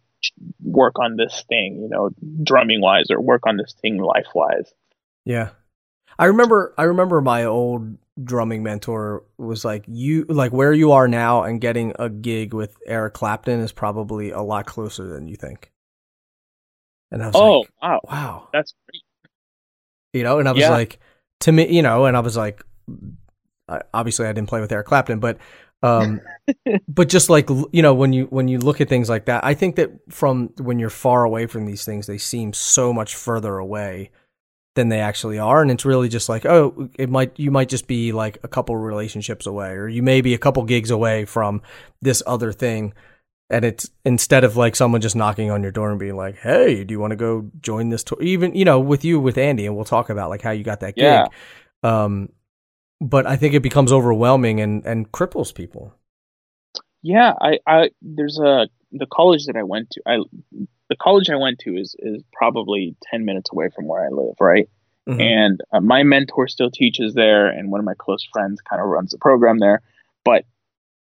work 0.62 1.00
on 1.00 1.18
this 1.18 1.44
thing, 1.50 1.80
you 1.82 1.90
know, 1.90 2.12
drumming 2.44 2.82
wise 2.82 3.08
or 3.10 3.20
work 3.20 3.48
on 3.48 3.58
this 3.58 3.74
thing 3.82 3.98
life 3.98 4.28
wise. 4.36 4.72
Yeah. 5.26 5.50
I 6.20 6.26
remember 6.26 6.76
I 6.78 6.84
remember 6.84 7.22
my 7.22 7.46
old 7.46 7.98
drumming 8.22 8.62
mentor 8.62 9.24
was 9.38 9.66
like 9.66 9.84
you 9.88 10.26
like 10.30 10.52
where 10.52 10.74
you 10.74 10.92
are 10.92 11.08
now 11.08 11.44
and 11.44 11.60
getting 11.60 11.94
a 11.98 12.10
gig 12.10 12.54
with 12.54 12.78
Eric 12.86 13.14
Clapton 13.16 13.60
is 13.60 13.72
probably 13.72 14.32
a 14.32 14.42
lot 14.42 14.66
closer 14.66 15.08
than 15.08 15.28
you 15.28 15.36
think. 15.36 15.72
And 17.12 17.24
I 17.24 17.28
was 17.28 17.36
oh, 17.36 17.60
like, 17.60 17.70
wow. 17.82 18.02
Wow. 18.04 18.50
That's 18.54 18.74
great. 18.88 19.02
You 20.14 20.24
know, 20.24 20.40
and 20.40 20.48
I 20.48 20.52
was 20.52 20.62
yeah. 20.62 20.70
like 20.70 21.00
to 21.42 21.52
me, 21.52 21.74
you 21.74 21.82
know, 21.82 22.06
and 22.06 22.16
I 22.16 22.20
was 22.20 22.38
like 22.38 22.64
obviously 23.94 24.28
I 24.28 24.34
didn't 24.34 24.50
play 24.50 24.62
with 24.62 24.72
Eric 24.72 24.88
Clapton, 24.88 25.20
but 25.20 25.38
um 25.82 26.22
but 26.88 27.10
just 27.10 27.30
like 27.30 27.50
you 27.72 27.82
know 27.82 27.96
when 27.96 28.14
you 28.14 28.26
when 28.26 28.48
you 28.48 28.60
look 28.60 28.80
at 28.80 28.90
things 28.90 29.10
like 29.10 29.26
that, 29.26 29.44
I 29.44 29.56
think 29.56 29.76
that 29.78 29.92
from 30.10 30.50
when 30.60 30.78
you're 30.78 30.92
far 30.92 31.24
away 31.24 31.48
from 31.48 31.66
these 31.66 31.84
things, 31.84 32.06
they 32.06 32.20
seem 32.20 32.54
so 32.54 32.94
much 32.94 33.16
further 33.16 33.58
away 33.58 34.12
than 34.76 34.90
they 34.90 35.00
actually 35.00 35.38
are 35.38 35.62
and 35.62 35.70
it's 35.70 35.86
really 35.86 36.10
just 36.10 36.30
like 36.30 36.46
oh 36.46 36.90
it 36.96 37.10
might 37.10 37.38
you 37.40 37.52
might 37.52 37.70
just 37.70 37.88
be 37.88 38.12
like 38.12 38.40
a 38.44 38.48
couple 38.48 38.76
relationships 38.76 39.46
away 39.46 39.70
or 39.70 39.88
you 39.88 40.02
may 40.02 40.22
be 40.22 40.34
a 40.34 40.38
couple 40.38 40.64
gigs 40.64 40.90
away 40.90 41.26
from 41.26 41.62
this 42.02 42.24
other 42.26 42.52
thing 42.52 42.94
and 43.50 43.64
it's 43.64 43.92
instead 44.04 44.44
of 44.44 44.58
like 44.58 44.76
someone 44.76 45.00
just 45.00 45.16
knocking 45.16 45.52
on 45.52 45.62
your 45.62 45.72
door 45.72 45.92
and 45.92 46.00
being 46.00 46.16
like 46.16 46.38
hey 46.38 46.84
do 46.84 46.92
you 46.92 47.00
want 47.00 47.12
to 47.12 47.16
go 47.16 47.50
join 47.62 47.90
this 47.90 48.04
tour? 48.04 48.22
Even 48.22 48.56
you 48.56 48.66
know 48.66 48.80
with 48.80 49.06
you 49.06 49.20
with 49.20 49.38
andy 49.38 49.66
and 49.68 49.76
we'll 49.76 49.86
talk 49.86 50.10
about 50.10 50.30
like 50.30 50.42
how 50.42 50.52
you 50.52 50.64
got 50.64 50.80
that 50.80 50.96
gig. 50.96 51.04
Yeah. 51.04 51.26
um 51.84 52.30
but 53.00 53.28
i 53.28 53.36
think 53.36 53.54
it 53.54 53.62
becomes 53.62 53.92
overwhelming 53.92 54.60
and 54.60 54.86
and 54.86 55.12
cripples 55.12 55.54
people. 55.54 55.94
Yeah 57.04 57.34
i 57.40 57.60
i 57.68 57.90
there's 58.02 58.40
a 58.40 58.68
the 58.92 59.06
college 59.06 59.46
that 59.46 59.56
i 59.56 59.64
went 59.64 59.92
to 59.92 60.02
i 60.08 60.18
the 60.94 60.98
college 61.04 61.28
I 61.32 61.36
went 61.38 61.58
to 61.60 61.76
is 61.76 61.96
is 61.98 62.22
probably 62.32 62.96
ten 63.02 63.26
minutes 63.26 63.50
away 63.52 63.70
from 63.76 63.88
where 63.88 64.06
I 64.06 64.10
live, 64.10 64.36
right? 64.40 64.70
Mm-hmm. 65.10 65.20
And 65.20 65.62
uh, 65.72 65.82
my 65.82 66.04
mentor 66.04 66.48
still 66.48 66.70
teaches 66.70 67.16
there, 67.16 67.48
and 67.48 67.72
one 67.72 67.80
of 67.80 67.86
my 67.86 67.96
close 67.98 68.26
friends 68.32 68.62
kind 68.62 68.80
of 68.80 68.88
runs 68.88 69.10
the 69.10 69.18
program 69.18 69.58
there. 69.58 69.82
But 70.24 70.46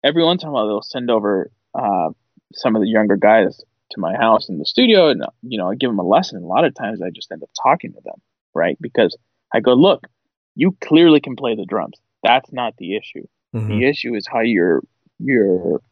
every 0.02 0.24
once 0.24 0.42
in 0.42 0.48
a 0.48 0.52
while, 0.52 0.66
they'll 0.66 0.82
send 0.82 1.10
over 1.10 1.50
uh, 1.74 2.10
some 2.54 2.76
of 2.76 2.82
the 2.82 2.88
younger 2.88 3.16
guys 3.16 3.62
to 3.90 4.00
my 4.00 4.16
house 4.16 4.48
in 4.48 4.58
the 4.58 4.64
studio, 4.64 5.10
and 5.10 5.22
you 5.42 5.58
know, 5.58 5.70
I 5.70 5.74
give 5.74 5.90
them 5.90 5.98
a 5.98 6.08
lesson. 6.08 6.42
A 6.42 6.46
lot 6.46 6.64
of 6.64 6.74
times, 6.74 7.02
I 7.02 7.10
just 7.10 7.30
end 7.30 7.42
up 7.42 7.50
talking 7.62 7.92
to 7.92 8.00
them, 8.02 8.16
right? 8.54 8.78
Because 8.80 9.14
I 9.52 9.60
go, 9.60 9.74
look, 9.74 10.06
you 10.54 10.74
clearly 10.82 11.20
can 11.20 11.36
play 11.36 11.54
the 11.54 11.66
drums. 11.66 11.98
That's 12.22 12.50
not 12.52 12.74
the 12.78 12.96
issue. 12.96 13.26
Mm-hmm. 13.54 13.68
The 13.68 13.84
issue 13.86 14.14
is 14.14 14.26
how 14.26 14.40
you're 14.40 14.82
you're 15.18 15.82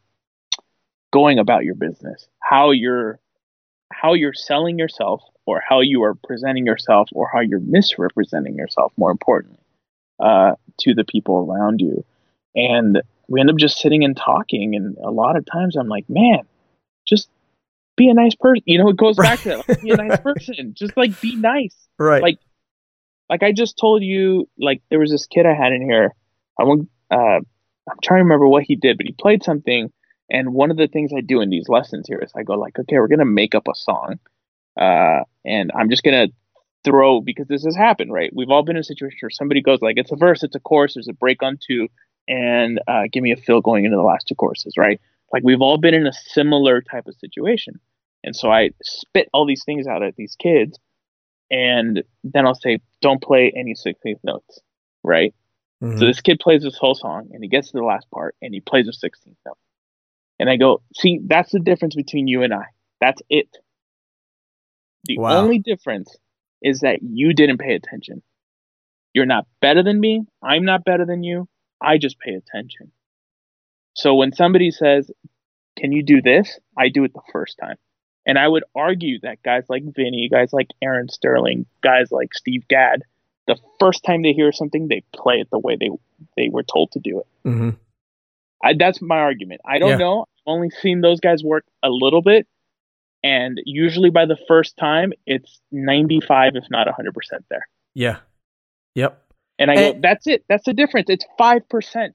going 1.12 1.38
about 1.38 1.64
your 1.64 1.74
business, 1.74 2.26
how 2.40 2.70
you're 2.70 3.20
how 3.92 4.14
you're 4.14 4.34
selling 4.34 4.78
yourself 4.78 5.22
or 5.46 5.62
how 5.66 5.80
you 5.80 6.02
are 6.02 6.14
presenting 6.14 6.66
yourself 6.66 7.08
or 7.12 7.28
how 7.32 7.40
you're 7.40 7.60
misrepresenting 7.60 8.56
yourself 8.56 8.92
more 8.96 9.10
importantly 9.10 9.58
uh, 10.20 10.54
to 10.80 10.94
the 10.94 11.04
people 11.04 11.46
around 11.50 11.80
you. 11.80 12.04
And 12.54 13.02
we 13.28 13.40
end 13.40 13.50
up 13.50 13.56
just 13.56 13.78
sitting 13.78 14.04
and 14.04 14.16
talking 14.16 14.74
and 14.74 14.96
a 14.98 15.10
lot 15.10 15.36
of 15.36 15.46
times 15.46 15.76
i'm 15.76 15.88
like 15.88 16.04
man 16.10 16.40
just 17.06 17.28
be 17.96 18.08
a 18.08 18.14
nice 18.14 18.34
person. 18.34 18.62
You 18.66 18.78
know 18.78 18.88
it 18.88 18.96
goes 18.96 19.16
back 19.16 19.40
to 19.40 19.48
that 19.48 19.68
like, 19.68 19.82
be 19.82 19.90
a 19.90 19.96
nice 19.96 20.20
person. 20.22 20.74
Just 20.74 20.96
like 20.96 21.20
be 21.20 21.36
nice. 21.36 21.76
Right. 21.98 22.22
Like 22.22 22.38
like 23.28 23.42
i 23.42 23.52
just 23.52 23.78
told 23.78 24.02
you 24.02 24.48
like 24.58 24.82
there 24.90 24.98
was 24.98 25.10
this 25.10 25.26
kid 25.26 25.46
i 25.46 25.54
had 25.54 25.72
in 25.72 25.82
here. 25.82 26.14
I 26.58 26.64
won't 26.64 26.88
uh 27.10 27.40
i'm 27.90 27.98
trying 28.02 28.18
to 28.18 28.24
remember 28.24 28.46
what 28.46 28.62
he 28.62 28.76
did 28.76 28.96
but 28.96 29.06
he 29.06 29.12
played 29.12 29.42
something 29.42 29.90
and 30.30 30.54
one 30.54 30.70
of 30.70 30.76
the 30.76 30.88
things 30.88 31.12
I 31.16 31.20
do 31.20 31.40
in 31.40 31.50
these 31.50 31.68
lessons 31.68 32.06
here 32.08 32.18
is 32.18 32.32
I 32.36 32.42
go 32.42 32.54
like, 32.54 32.78
okay, 32.78 32.98
we're 32.98 33.08
gonna 33.08 33.24
make 33.24 33.54
up 33.54 33.68
a 33.68 33.74
song, 33.74 34.18
uh, 34.80 35.20
and 35.44 35.70
I'm 35.74 35.90
just 35.90 36.02
gonna 36.02 36.28
throw 36.84 37.20
because 37.20 37.46
this 37.48 37.64
has 37.64 37.76
happened, 37.76 38.12
right? 38.12 38.32
We've 38.34 38.50
all 38.50 38.62
been 38.62 38.76
in 38.76 38.80
a 38.80 38.84
situation 38.84 39.18
where 39.22 39.30
somebody 39.30 39.62
goes 39.62 39.80
like, 39.80 39.96
it's 39.98 40.12
a 40.12 40.16
verse, 40.16 40.42
it's 40.42 40.56
a 40.56 40.60
chorus, 40.60 40.94
there's 40.94 41.08
a 41.08 41.12
break 41.12 41.42
on 41.42 41.58
two, 41.64 41.88
and 42.28 42.80
uh, 42.88 43.02
give 43.12 43.22
me 43.22 43.32
a 43.32 43.36
fill 43.36 43.60
going 43.60 43.84
into 43.84 43.96
the 43.96 44.02
last 44.02 44.26
two 44.28 44.34
choruses, 44.34 44.74
right? 44.76 45.00
Like 45.32 45.42
we've 45.44 45.60
all 45.60 45.78
been 45.78 45.94
in 45.94 46.06
a 46.06 46.12
similar 46.12 46.82
type 46.82 47.06
of 47.06 47.14
situation, 47.16 47.80
and 48.24 48.34
so 48.34 48.50
I 48.50 48.70
spit 48.82 49.28
all 49.32 49.46
these 49.46 49.64
things 49.64 49.86
out 49.86 50.02
at 50.02 50.16
these 50.16 50.36
kids, 50.36 50.78
and 51.50 52.02
then 52.24 52.46
I'll 52.46 52.54
say, 52.54 52.80
don't 53.00 53.22
play 53.22 53.52
any 53.56 53.74
sixteenth 53.74 54.20
notes, 54.24 54.60
right? 55.02 55.34
Mm-hmm. 55.82 55.98
So 55.98 56.06
this 56.06 56.20
kid 56.20 56.38
plays 56.38 56.62
this 56.62 56.76
whole 56.76 56.94
song, 56.94 57.30
and 57.32 57.42
he 57.42 57.48
gets 57.48 57.70
to 57.70 57.78
the 57.78 57.84
last 57.84 58.10
part, 58.10 58.36
and 58.40 58.54
he 58.54 58.60
plays 58.60 58.88
a 58.88 58.92
sixteenth 58.92 59.38
note. 59.46 59.58
And 60.42 60.50
I 60.50 60.56
go, 60.56 60.82
see, 60.96 61.20
that's 61.24 61.52
the 61.52 61.60
difference 61.60 61.94
between 61.94 62.26
you 62.26 62.42
and 62.42 62.52
I. 62.52 62.64
That's 63.00 63.22
it. 63.30 63.46
The 65.04 65.16
wow. 65.16 65.40
only 65.40 65.60
difference 65.60 66.16
is 66.60 66.80
that 66.80 66.98
you 67.00 67.32
didn't 67.32 67.58
pay 67.58 67.76
attention. 67.76 68.24
You're 69.14 69.24
not 69.24 69.46
better 69.60 69.84
than 69.84 70.00
me. 70.00 70.24
I'm 70.42 70.64
not 70.64 70.84
better 70.84 71.06
than 71.06 71.22
you. 71.22 71.46
I 71.80 71.96
just 71.98 72.18
pay 72.18 72.32
attention. 72.32 72.90
So 73.94 74.16
when 74.16 74.32
somebody 74.32 74.72
says, 74.72 75.12
Can 75.78 75.92
you 75.92 76.02
do 76.02 76.20
this? 76.20 76.58
I 76.76 76.88
do 76.88 77.04
it 77.04 77.14
the 77.14 77.22
first 77.32 77.56
time. 77.60 77.76
And 78.26 78.36
I 78.36 78.48
would 78.48 78.64
argue 78.74 79.20
that 79.20 79.44
guys 79.44 79.66
like 79.68 79.84
Vinny, 79.94 80.28
guys 80.28 80.52
like 80.52 80.70
Aaron 80.82 81.08
Sterling, 81.08 81.66
guys 81.84 82.10
like 82.10 82.34
Steve 82.34 82.66
Gadd, 82.66 83.04
the 83.46 83.58
first 83.78 84.02
time 84.02 84.22
they 84.22 84.32
hear 84.32 84.50
something, 84.50 84.88
they 84.88 85.04
play 85.14 85.36
it 85.36 85.50
the 85.52 85.60
way 85.60 85.76
they 85.76 85.90
they 86.36 86.48
were 86.48 86.64
told 86.64 86.90
to 86.92 86.98
do 86.98 87.20
it. 87.20 87.48
Mm-hmm. 87.48 87.70
I, 88.64 88.74
that's 88.76 89.00
my 89.00 89.18
argument. 89.18 89.60
I 89.64 89.78
don't 89.78 89.90
yeah. 89.90 89.96
know 89.98 90.26
only 90.46 90.70
seen 90.70 91.00
those 91.00 91.20
guys 91.20 91.42
work 91.42 91.64
a 91.82 91.90
little 91.90 92.22
bit, 92.22 92.46
and 93.22 93.60
usually 93.64 94.10
by 94.10 94.26
the 94.26 94.36
first 94.48 94.76
time, 94.76 95.12
it's 95.26 95.60
95, 95.70 96.56
if 96.56 96.64
not 96.70 96.86
100% 96.86 97.12
there. 97.48 97.66
Yeah. 97.94 98.18
Yep. 98.94 99.22
And 99.58 99.70
I 99.70 99.74
and, 99.74 99.94
go, 99.94 100.08
that's 100.08 100.26
it. 100.26 100.44
That's 100.48 100.64
the 100.64 100.74
difference. 100.74 101.08
It's 101.08 101.24
5%. 101.38 102.12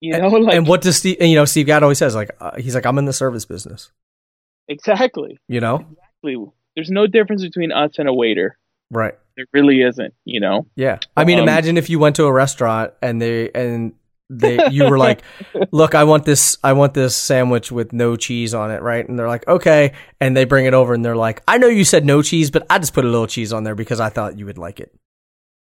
You 0.00 0.18
know, 0.18 0.36
and, 0.36 0.44
like, 0.44 0.54
and 0.56 0.66
what 0.66 0.82
does 0.82 0.98
Steve, 0.98 1.16
and, 1.20 1.30
you 1.30 1.36
know, 1.36 1.44
Steve 1.44 1.66
Gadd 1.66 1.82
always 1.82 1.98
says, 1.98 2.14
like, 2.14 2.30
uh, 2.40 2.56
he's 2.58 2.74
like, 2.74 2.84
I'm 2.84 2.98
in 2.98 3.06
the 3.06 3.12
service 3.12 3.44
business. 3.44 3.90
Exactly. 4.68 5.38
You 5.48 5.60
know? 5.60 5.76
Exactly. 5.76 6.36
There's 6.74 6.90
no 6.90 7.06
difference 7.06 7.42
between 7.42 7.72
us 7.72 7.92
and 7.98 8.08
a 8.08 8.14
waiter. 8.14 8.58
Right. 8.90 9.14
There 9.36 9.46
really 9.52 9.80
isn't, 9.80 10.12
you 10.24 10.40
know? 10.40 10.66
Yeah. 10.76 10.98
I 11.16 11.24
mean, 11.24 11.38
um, 11.38 11.44
imagine 11.44 11.78
if 11.78 11.88
you 11.88 11.98
went 11.98 12.16
to 12.16 12.24
a 12.24 12.32
restaurant 12.32 12.92
and 13.00 13.22
they, 13.22 13.50
and 13.52 13.94
they 14.38 14.68
you 14.70 14.88
were 14.88 14.98
like, 14.98 15.22
"Look, 15.70 15.94
I 15.94 16.04
want 16.04 16.24
this 16.24 16.56
I 16.62 16.72
want 16.72 16.94
this 16.94 17.14
sandwich 17.16 17.70
with 17.70 17.92
no 17.92 18.16
cheese 18.16 18.54
on 18.54 18.70
it, 18.70 18.82
right?" 18.82 19.06
And 19.06 19.18
they're 19.18 19.28
like, 19.28 19.46
"Okay." 19.46 19.92
And 20.20 20.36
they 20.36 20.44
bring 20.44 20.66
it 20.66 20.74
over 20.74 20.94
and 20.94 21.04
they're 21.04 21.16
like, 21.16 21.42
"I 21.46 21.58
know 21.58 21.68
you 21.68 21.84
said 21.84 22.04
no 22.04 22.22
cheese, 22.22 22.50
but 22.50 22.66
I 22.70 22.78
just 22.78 22.94
put 22.94 23.04
a 23.04 23.08
little 23.08 23.26
cheese 23.26 23.52
on 23.52 23.64
there 23.64 23.74
because 23.74 24.00
I 24.00 24.08
thought 24.08 24.38
you 24.38 24.46
would 24.46 24.58
like 24.58 24.80
it." 24.80 24.94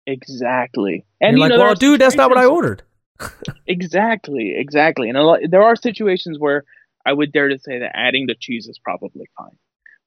Exactly. 0.05 1.05
And, 1.19 1.29
and 1.29 1.37
you're 1.37 1.47
you 1.47 1.49
know, 1.49 1.57
like, 1.57 1.67
"Well, 1.67 1.75
dude, 1.75 2.01
that's 2.01 2.15
not 2.15 2.29
what 2.29 2.37
I 2.37 2.45
ordered." 2.45 2.83
exactly, 3.67 4.53
exactly. 4.55 5.09
And 5.09 5.17
a 5.17 5.23
lot, 5.23 5.39
there 5.49 5.63
are 5.63 5.75
situations 5.75 6.37
where 6.39 6.63
I 7.05 7.13
would 7.13 7.31
dare 7.31 7.49
to 7.49 7.57
say 7.59 7.79
that 7.79 7.91
adding 7.95 8.25
the 8.27 8.35
cheese 8.39 8.67
is 8.67 8.79
probably 8.83 9.29
fine. 9.37 9.57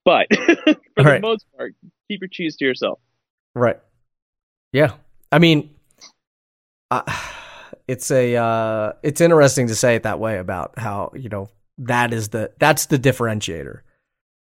But 0.05 0.27
for 0.95 1.03
the 1.03 1.19
most 1.21 1.45
part, 1.57 1.73
keep 2.07 2.21
your 2.21 2.29
cheese 2.31 2.57
to 2.57 2.65
yourself. 2.65 2.99
Right. 3.55 3.79
Yeah. 4.71 4.93
I 5.31 5.39
mean, 5.39 5.71
I 6.89 7.31
it's 7.87 8.11
a 8.11 8.35
uh, 8.35 8.93
it's 9.03 9.21
interesting 9.21 9.67
to 9.67 9.75
say 9.75 9.95
it 9.95 10.03
that 10.03 10.19
way 10.19 10.37
about 10.37 10.77
how 10.77 11.11
you 11.15 11.29
know 11.29 11.49
that 11.79 12.13
is 12.13 12.29
the 12.29 12.51
that's 12.59 12.87
the 12.87 12.99
differentiator, 12.99 13.81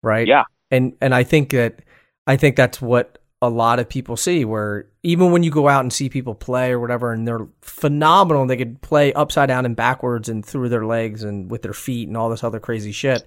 right? 0.03 0.27
Yeah, 0.27 0.45
and 0.71 0.97
and 1.01 1.15
I 1.15 1.25
think 1.25 1.51
that 1.51 1.81
I 2.27 2.37
think 2.37 2.57
that's 2.57 2.81
what 2.81 3.19
a 3.43 3.49
lot 3.49 3.79
of 3.79 3.89
people 3.89 4.17
see. 4.17 4.45
Where 4.45 4.87
even 5.03 5.33
when 5.33 5.43
you 5.43 5.51
go 5.51 5.69
out 5.69 5.81
and 5.81 5.93
see 5.93 6.09
people 6.09 6.35
play 6.35 6.73
or 6.73 6.81
whatever, 6.81 7.13
and 7.13 7.27
they're 7.27 7.49
phenomenal, 7.63 8.43
and 8.43 8.51
they 8.51 8.57
could 8.57 8.81
play 8.81 9.13
upside 9.13 9.49
down 9.49 9.67
and 9.67 9.77
backwards 9.77 10.29
and 10.29 10.45
through 10.45 10.69
their 10.69 10.87
legs 10.87 11.23
and 11.23 11.51
with 11.51 11.63
their 11.63 11.73
feet 11.73 12.09
and 12.09 12.17
all 12.17 12.31
this 12.31 12.45
other 12.45 12.61
crazy 12.61 12.93
shit. 12.93 13.25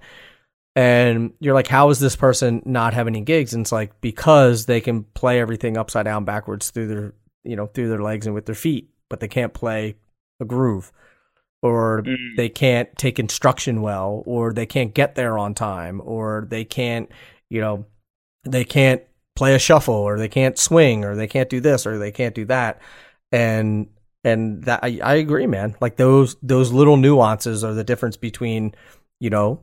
And 0.76 1.34
you're 1.38 1.54
like, 1.54 1.68
how 1.68 1.90
is 1.90 2.00
this 2.00 2.16
person 2.16 2.60
not 2.64 2.94
have 2.94 3.06
any 3.06 3.20
gigs? 3.20 3.54
And 3.54 3.62
it's 3.62 3.70
like 3.70 4.00
because 4.00 4.66
they 4.66 4.80
can 4.80 5.04
play 5.04 5.40
everything 5.40 5.76
upside 5.76 6.04
down, 6.04 6.24
backwards 6.24 6.70
through 6.70 6.88
their 6.88 7.14
you 7.44 7.56
know 7.56 7.66
through 7.66 7.88
their 7.88 8.02
legs 8.02 8.26
and 8.26 8.34
with 8.34 8.46
their 8.46 8.54
feet, 8.54 8.90
but 9.10 9.20
they 9.20 9.28
can't 9.28 9.54
play 9.54 9.96
a 10.40 10.44
groove 10.44 10.92
or 11.62 12.02
mm. 12.02 12.36
they 12.36 12.48
can't 12.48 12.88
take 12.98 13.18
instruction 13.18 13.80
well 13.80 14.22
or 14.26 14.52
they 14.52 14.66
can't 14.66 14.94
get 14.94 15.14
there 15.14 15.38
on 15.38 15.54
time 15.54 16.00
or 16.04 16.46
they 16.50 16.64
can't 16.64 17.10
you 17.48 17.60
know 17.60 17.84
they 18.44 18.64
can't 18.64 19.02
play 19.36 19.54
a 19.54 19.58
shuffle 19.58 19.94
or 19.94 20.18
they 20.18 20.28
can't 20.28 20.58
swing 20.58 21.04
or 21.04 21.14
they 21.16 21.26
can't 21.26 21.50
do 21.50 21.60
this 21.60 21.86
or 21.86 21.98
they 21.98 22.12
can't 22.12 22.34
do 22.34 22.44
that 22.44 22.80
and 23.32 23.88
and 24.24 24.62
that 24.64 24.80
I, 24.82 24.98
I 25.02 25.14
agree, 25.16 25.46
man. 25.46 25.76
Like 25.80 25.96
those 25.96 26.36
those 26.42 26.72
little 26.72 26.96
nuances 26.96 27.62
are 27.62 27.74
the 27.74 27.84
difference 27.84 28.16
between 28.16 28.74
you 29.20 29.30
know 29.30 29.60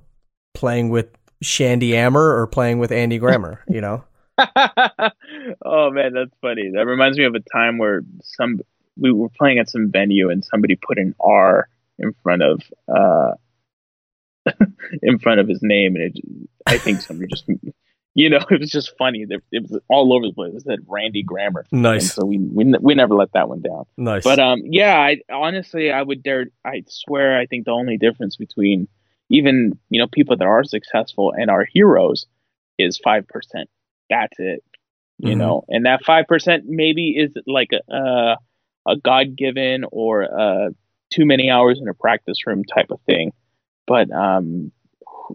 playing 0.54 0.90
with 0.90 1.10
Shandy 1.42 1.92
Ammer 1.92 2.38
or 2.38 2.48
playing 2.48 2.80
with 2.80 2.92
Andy 2.92 3.18
Grammer. 3.18 3.64
you 3.68 3.82
know. 3.82 4.04
oh 4.38 5.90
man, 5.92 6.14
that's 6.14 6.36
funny. 6.42 6.72
That 6.74 6.86
reminds 6.86 7.18
me 7.18 7.26
of 7.26 7.36
a 7.36 7.40
time 7.40 7.78
where 7.78 8.04
some 8.22 8.62
we 8.98 9.12
were 9.12 9.30
playing 9.30 9.60
at 9.60 9.70
some 9.70 9.92
venue 9.92 10.30
and 10.30 10.44
somebody 10.44 10.76
put 10.76 10.98
an 10.98 11.16
R 11.20 11.68
in 12.00 12.14
front 12.24 12.42
of 12.42 12.62
uh 12.88 13.32
in 15.02 15.20
front 15.20 15.40
of 15.40 15.48
his 15.48 15.60
name 15.62 15.96
and 15.96 16.06
it 16.06 16.24
I 16.66 16.78
think 16.78 17.02
somebody 17.02 17.28
just 17.28 17.46
you 18.14 18.30
know 18.30 18.40
it 18.50 18.60
was 18.60 18.72
just 18.72 18.98
funny. 18.98 19.26
It 19.30 19.62
was 19.62 19.80
all 19.88 20.14
over 20.14 20.28
the 20.28 20.34
place. 20.34 20.54
It 20.54 20.64
said 20.64 20.80
Randy 20.88 21.24
Grammer. 21.24 21.66
Nice. 21.72 22.02
and 22.04 22.12
so 22.12 22.26
we, 22.26 22.38
we 22.38 22.74
we 22.82 22.96
never 22.96 23.16
let 23.16 23.34
that 23.34 23.50
one 23.50 23.62
down. 23.62 23.86
Nice. 23.98 24.24
But 24.24 24.40
um 24.40 24.62
yeah 24.66 24.98
I 24.98 25.18
honestly 25.32 25.92
I 25.92 26.02
would 26.02 26.24
dare 26.24 26.48
I 26.66 26.84
swear 26.88 27.38
I 27.38 27.46
think 27.46 27.66
the 27.66 27.72
only 27.72 27.98
difference 27.98 28.36
between 28.36 28.88
even 29.30 29.78
you 29.90 30.00
know 30.02 30.08
people 30.08 30.38
that 30.38 30.46
are 30.46 30.64
successful 30.64 31.34
and 31.36 31.50
are 31.50 31.66
heroes 31.66 32.26
is 32.78 33.00
5% 33.06 33.26
that's 34.10 34.40
it 34.40 34.64
you 35.22 35.30
mm-hmm. 35.30 35.40
know? 35.40 35.64
And 35.70 35.86
that 35.86 36.04
5% 36.04 36.64
maybe 36.66 37.12
is 37.12 37.32
like 37.46 37.70
a 37.74 37.96
uh, 37.96 38.36
a 38.88 38.96
god 38.96 39.36
given 39.36 39.86
or 39.92 40.24
uh, 40.24 40.70
too 41.12 41.26
many 41.26 41.50
hours 41.50 41.80
in 41.82 41.88
a 41.88 41.94
practice 41.94 42.46
room 42.46 42.64
type 42.64 42.90
of 42.90 43.00
thing. 43.02 43.32
But 43.88 44.12
um, 44.12 44.72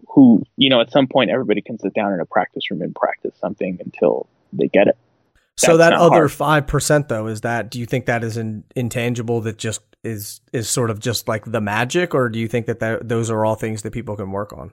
who, 0.09 0.43
you 0.57 0.69
know, 0.69 0.81
at 0.81 0.91
some 0.91 1.07
point 1.07 1.29
everybody 1.29 1.61
can 1.61 1.79
sit 1.79 1.93
down 1.93 2.13
in 2.13 2.19
a 2.19 2.25
practice 2.25 2.69
room 2.69 2.81
and 2.81 2.93
practice 2.93 3.35
something 3.39 3.79
until 3.83 4.27
they 4.53 4.67
get 4.67 4.87
it. 4.87 4.97
That's 5.33 5.71
so 5.71 5.77
that 5.77 5.93
other 5.93 6.29
five 6.29 6.67
percent, 6.67 7.09
though, 7.09 7.25
is 7.25 7.41
that? 7.41 7.71
Do 7.71 7.79
you 7.79 7.87
think 7.87 8.05
that 8.05 8.23
is 8.23 8.37
an 8.37 8.63
intangible 8.75 9.41
that 9.41 9.57
just 9.57 9.81
is 10.03 10.39
is 10.53 10.69
sort 10.69 10.91
of 10.91 10.99
just 10.99 11.27
like 11.27 11.45
the 11.45 11.61
magic, 11.61 12.13
or 12.13 12.29
do 12.29 12.37
you 12.37 12.47
think 12.47 12.67
that, 12.67 12.79
that 12.79 13.09
those 13.09 13.31
are 13.31 13.43
all 13.43 13.55
things 13.55 13.81
that 13.81 13.91
people 13.91 14.15
can 14.15 14.31
work 14.31 14.53
on? 14.53 14.71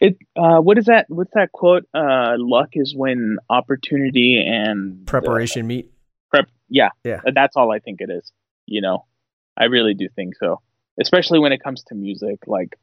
It. 0.00 0.16
Uh, 0.36 0.58
what 0.58 0.76
is 0.76 0.86
that? 0.86 1.06
What's 1.08 1.30
that 1.34 1.52
quote? 1.52 1.84
Uh, 1.94 2.34
luck 2.36 2.70
is 2.72 2.94
when 2.96 3.38
opportunity 3.48 4.44
and 4.44 5.06
preparation 5.06 5.62
uh, 5.62 5.66
meet. 5.66 5.92
Prep. 6.30 6.48
Yeah. 6.68 6.90
Yeah. 7.04 7.20
That's 7.34 7.56
all 7.56 7.72
I 7.72 7.78
think 7.78 8.00
it 8.00 8.10
is. 8.10 8.30
You 8.66 8.80
know, 8.80 9.06
I 9.56 9.64
really 9.64 9.94
do 9.94 10.08
think 10.14 10.34
so. 10.36 10.60
Especially 11.00 11.38
when 11.38 11.52
it 11.52 11.62
comes 11.62 11.84
to 11.84 11.94
music, 11.94 12.40
like 12.46 12.76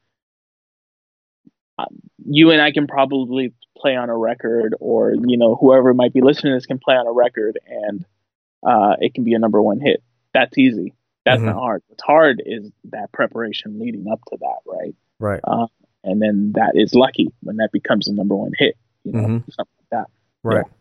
um, 1.78 2.00
you 2.26 2.52
and 2.52 2.62
I 2.62 2.72
can 2.72 2.88
probably 2.88 3.54
play 3.78 3.96
on 3.96 4.10
a 4.10 4.18
record, 4.18 4.76
or 4.80 5.14
you 5.14 5.38
know, 5.38 5.56
whoever 5.56 5.94
might 5.94 6.14
be 6.14 6.22
listening 6.22 6.54
to 6.54 6.58
this 6.58 6.66
can 6.66 6.80
play 6.80 6.96
on 6.96 7.08
a 7.08 7.12
record, 7.12 7.60
and 7.68 8.06
uh, 8.66 8.96
it 9.00 9.14
can 9.14 9.24
be 9.24 9.34
a 9.34 9.40
number 9.40 9.62
one 9.62 9.80
hit. 9.80 10.02
That's 10.34 10.58
easy. 10.58 10.94
That's 11.26 11.38
mm-hmm. 11.38 11.48
not 11.48 11.56
hard. 11.56 11.84
What's 11.88 12.04
hard 12.04 12.42
is 12.46 12.72
that 12.86 13.12
preparation 13.12 13.80
leading 13.80 14.06
up 14.10 14.22
to 14.30 14.38
that, 14.40 14.60
right? 14.66 14.96
Right. 15.20 15.42
Uh, 15.44 15.68
and 16.04 16.22
then 16.22 16.54
that 16.56 16.74
is 16.76 16.94
lucky 16.94 17.34
when 17.42 17.58
that 17.58 17.72
becomes 17.72 18.08
a 18.08 18.14
number 18.14 18.36
one 18.36 18.52
hit. 18.58 18.78
You 19.04 19.12
know, 19.12 19.20
mm-hmm. 19.20 19.52
something 19.52 19.74
like 19.80 19.90
that. 19.92 20.08
Right. 20.44 20.66
Yeah. 20.66 20.72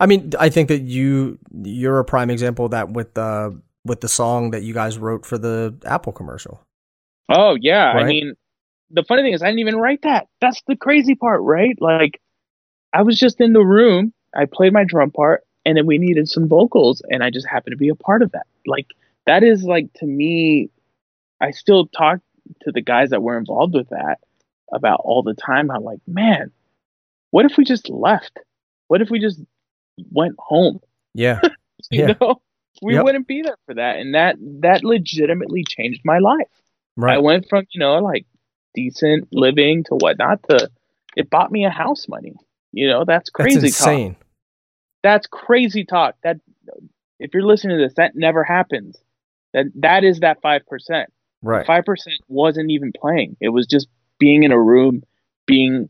I 0.00 0.06
mean, 0.06 0.32
I 0.38 0.48
think 0.48 0.68
that 0.68 0.82
you 0.82 1.38
you're 1.62 1.98
a 1.98 2.04
prime 2.04 2.30
example 2.30 2.66
of 2.66 2.70
that 2.72 2.90
with 2.90 3.14
the 3.14 3.60
with 3.84 4.00
the 4.00 4.08
song 4.08 4.50
that 4.52 4.62
you 4.62 4.74
guys 4.74 4.98
wrote 4.98 5.26
for 5.26 5.38
the 5.38 5.76
Apple 5.84 6.12
commercial. 6.12 6.62
Oh 7.28 7.56
yeah, 7.60 7.92
right? 7.92 8.04
I 8.04 8.06
mean, 8.06 8.34
the 8.90 9.02
funny 9.02 9.22
thing 9.22 9.32
is, 9.32 9.42
I 9.42 9.46
didn't 9.46 9.60
even 9.60 9.76
write 9.76 10.02
that. 10.02 10.28
That's 10.40 10.62
the 10.66 10.76
crazy 10.76 11.14
part, 11.14 11.42
right? 11.42 11.76
Like, 11.80 12.20
I 12.92 13.02
was 13.02 13.18
just 13.18 13.40
in 13.40 13.52
the 13.52 13.64
room. 13.64 14.12
I 14.34 14.44
played 14.44 14.72
my 14.72 14.84
drum 14.84 15.10
part, 15.10 15.44
and 15.64 15.76
then 15.76 15.86
we 15.86 15.98
needed 15.98 16.28
some 16.28 16.48
vocals, 16.48 17.02
and 17.10 17.22
I 17.22 17.30
just 17.30 17.46
happened 17.46 17.72
to 17.72 17.78
be 17.78 17.88
a 17.88 17.94
part 17.94 18.22
of 18.22 18.32
that. 18.32 18.46
Like, 18.66 18.86
that 19.26 19.42
is 19.42 19.64
like 19.64 19.92
to 19.94 20.06
me. 20.06 20.70
I 21.40 21.50
still 21.52 21.86
talk 21.86 22.20
to 22.62 22.72
the 22.72 22.80
guys 22.80 23.10
that 23.10 23.22
were 23.22 23.38
involved 23.38 23.74
with 23.74 23.88
that 23.90 24.18
about 24.72 25.00
all 25.04 25.22
the 25.22 25.34
time. 25.34 25.70
I'm 25.70 25.84
like, 25.84 26.00
man, 26.06 26.50
what 27.30 27.44
if 27.44 27.56
we 27.56 27.64
just 27.64 27.88
left? 27.88 28.38
What 28.88 29.02
if 29.02 29.10
we 29.10 29.20
just 29.20 29.40
went 30.10 30.36
home. 30.38 30.80
Yeah. 31.14 31.40
you 31.90 32.06
yeah. 32.06 32.14
know, 32.20 32.40
we 32.82 32.94
yep. 32.94 33.04
wouldn't 33.04 33.26
be 33.26 33.42
there 33.42 33.56
for 33.66 33.74
that. 33.74 33.98
And 33.98 34.14
that, 34.14 34.36
that 34.60 34.84
legitimately 34.84 35.64
changed 35.66 36.02
my 36.04 36.18
life. 36.18 36.48
Right. 36.96 37.16
I 37.16 37.18
went 37.18 37.46
from, 37.48 37.64
you 37.70 37.80
know, 37.80 37.98
like 37.98 38.26
decent 38.74 39.28
living 39.32 39.84
to 39.84 39.94
whatnot 39.94 40.42
to 40.48 40.70
it 41.16 41.30
bought 41.30 41.50
me 41.50 41.64
a 41.64 41.70
house 41.70 42.06
money. 42.08 42.34
You 42.72 42.88
know, 42.88 43.04
that's 43.04 43.30
crazy 43.30 43.60
that's 43.60 43.80
insane. 43.80 44.14
talk. 44.14 44.24
That's 45.02 45.26
crazy 45.26 45.84
talk. 45.84 46.16
That 46.22 46.36
if 47.18 47.34
you're 47.34 47.44
listening 47.44 47.78
to 47.78 47.84
this, 47.84 47.94
that 47.96 48.14
never 48.14 48.44
happens. 48.44 48.96
That 49.54 49.66
that 49.76 50.04
is 50.04 50.20
that 50.20 50.40
five 50.42 50.66
percent. 50.66 51.10
Right. 51.42 51.66
Five 51.66 51.84
percent 51.84 52.16
wasn't 52.28 52.70
even 52.70 52.92
playing. 52.98 53.36
It 53.40 53.48
was 53.48 53.66
just 53.66 53.88
being 54.18 54.42
in 54.42 54.52
a 54.52 54.60
room, 54.60 55.02
being 55.46 55.88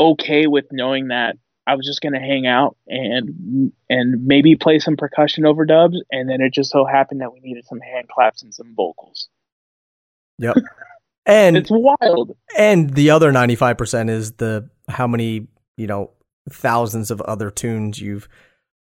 okay 0.00 0.46
with 0.46 0.64
knowing 0.72 1.08
that 1.08 1.36
I 1.66 1.74
was 1.76 1.86
just 1.86 2.00
gonna 2.00 2.20
hang 2.20 2.46
out 2.46 2.76
and 2.86 3.72
and 3.88 4.24
maybe 4.26 4.56
play 4.56 4.78
some 4.78 4.96
percussion 4.96 5.44
overdubs, 5.44 5.96
and 6.10 6.28
then 6.28 6.40
it 6.40 6.52
just 6.52 6.70
so 6.70 6.84
happened 6.84 7.20
that 7.20 7.32
we 7.32 7.40
needed 7.40 7.64
some 7.66 7.80
hand 7.80 8.08
claps 8.08 8.42
and 8.42 8.52
some 8.52 8.74
vocals. 8.74 9.28
Yep. 10.38 10.56
And 11.24 11.56
it's 11.56 11.70
wild. 11.70 12.36
And 12.58 12.90
the 12.90 13.10
other 13.10 13.30
ninety 13.30 13.54
five 13.54 13.78
percent 13.78 14.10
is 14.10 14.32
the 14.32 14.68
how 14.88 15.06
many, 15.06 15.46
you 15.76 15.86
know, 15.86 16.10
thousands 16.50 17.12
of 17.12 17.20
other 17.20 17.48
tunes 17.48 18.00
you've 18.00 18.28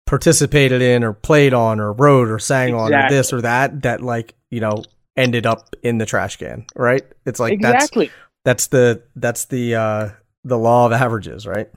participated 0.07 0.81
in 0.81 1.05
or 1.05 1.13
played 1.13 1.53
on 1.53 1.79
or 1.79 1.93
wrote 1.93 2.29
or 2.29 2.39
sang 2.39 2.71
exactly. 2.71 2.95
on 2.95 3.05
or 3.05 3.09
this 3.11 3.33
or 3.35 3.43
that 3.43 3.83
that 3.83 4.01
like, 4.01 4.35
you 4.51 4.61
know, 4.61 4.83
ended 5.15 5.45
up 5.45 5.77
in 5.83 5.99
the 5.99 6.07
trash 6.07 6.37
can, 6.37 6.65
right? 6.75 7.05
It's 7.27 7.39
like 7.39 7.53
exactly. 7.53 8.11
that's 8.45 8.67
that's 8.67 8.67
the 8.69 9.03
that's 9.15 9.45
the 9.45 9.75
uh 9.75 10.09
the 10.43 10.59
law 10.59 10.87
of 10.87 10.93
averages, 10.93 11.47
right? 11.47 11.69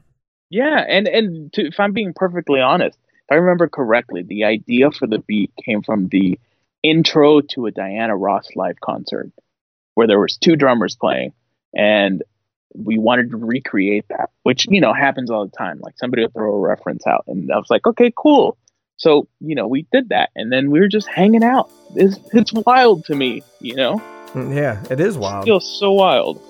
Yeah, 0.50 0.84
and 0.88 1.08
and 1.08 1.54
to, 1.54 1.66
if 1.68 1.80
I'm 1.80 1.94
being 1.94 2.14
perfectly 2.14 2.62
honest, 2.62 2.98
if 2.98 3.32
I 3.32 3.36
remember 3.36 3.68
correctly, 3.68 4.24
the 4.24 4.46
idea 4.46 4.92
for 4.92 5.08
the 5.08 5.20
beat 5.20 5.52
came 5.64 5.82
from 5.82 6.08
the 6.08 6.40
intro 6.84 7.42
to 7.42 7.66
a 7.66 7.72
Diana 7.72 8.16
Ross 8.16 8.48
live 8.56 8.80
concert 8.80 9.32
where 9.96 10.08
there 10.08 10.20
was 10.20 10.38
two 10.38 10.56
drummers 10.56 10.96
playing 10.96 11.34
and 11.74 12.22
we 12.74 12.98
wanted 12.98 13.32
to 13.32 13.38
recreate 13.38 14.06
that, 14.10 14.30
which 14.44 14.66
you 14.70 14.82
know 14.82 14.94
happens 14.94 15.32
all 15.32 15.46
the 15.46 15.56
time. 15.56 15.80
Like 15.80 15.98
somebody 15.98 16.24
will 16.24 16.32
throw 16.32 16.56
a 16.56 16.60
reference 16.60 17.08
out, 17.08 17.26
and 17.28 17.52
I 17.52 17.58
was 17.58 17.70
like, 17.70 17.86
okay, 17.88 18.12
cool. 18.16 18.58
So 18.98 19.28
you 19.40 19.56
know, 19.56 19.68
we 19.68 19.88
did 19.92 20.10
that, 20.10 20.30
and 20.36 20.52
then 20.52 20.72
we 20.72 20.80
were 20.80 20.88
just 20.88 21.08
hanging 21.08 21.44
out. 21.44 21.70
It's 21.96 22.18
it's 22.34 22.54
wild 22.54 23.06
to 23.06 23.16
me, 23.16 23.44
you 23.60 23.76
know. 23.76 24.02
Mm, 24.34 24.56
yeah, 24.56 24.84
it 24.90 25.00
is 25.00 25.18
wild. 25.18 25.44
It 25.44 25.46
feels 25.46 25.80
so 25.80 25.92
wild. 25.94 26.42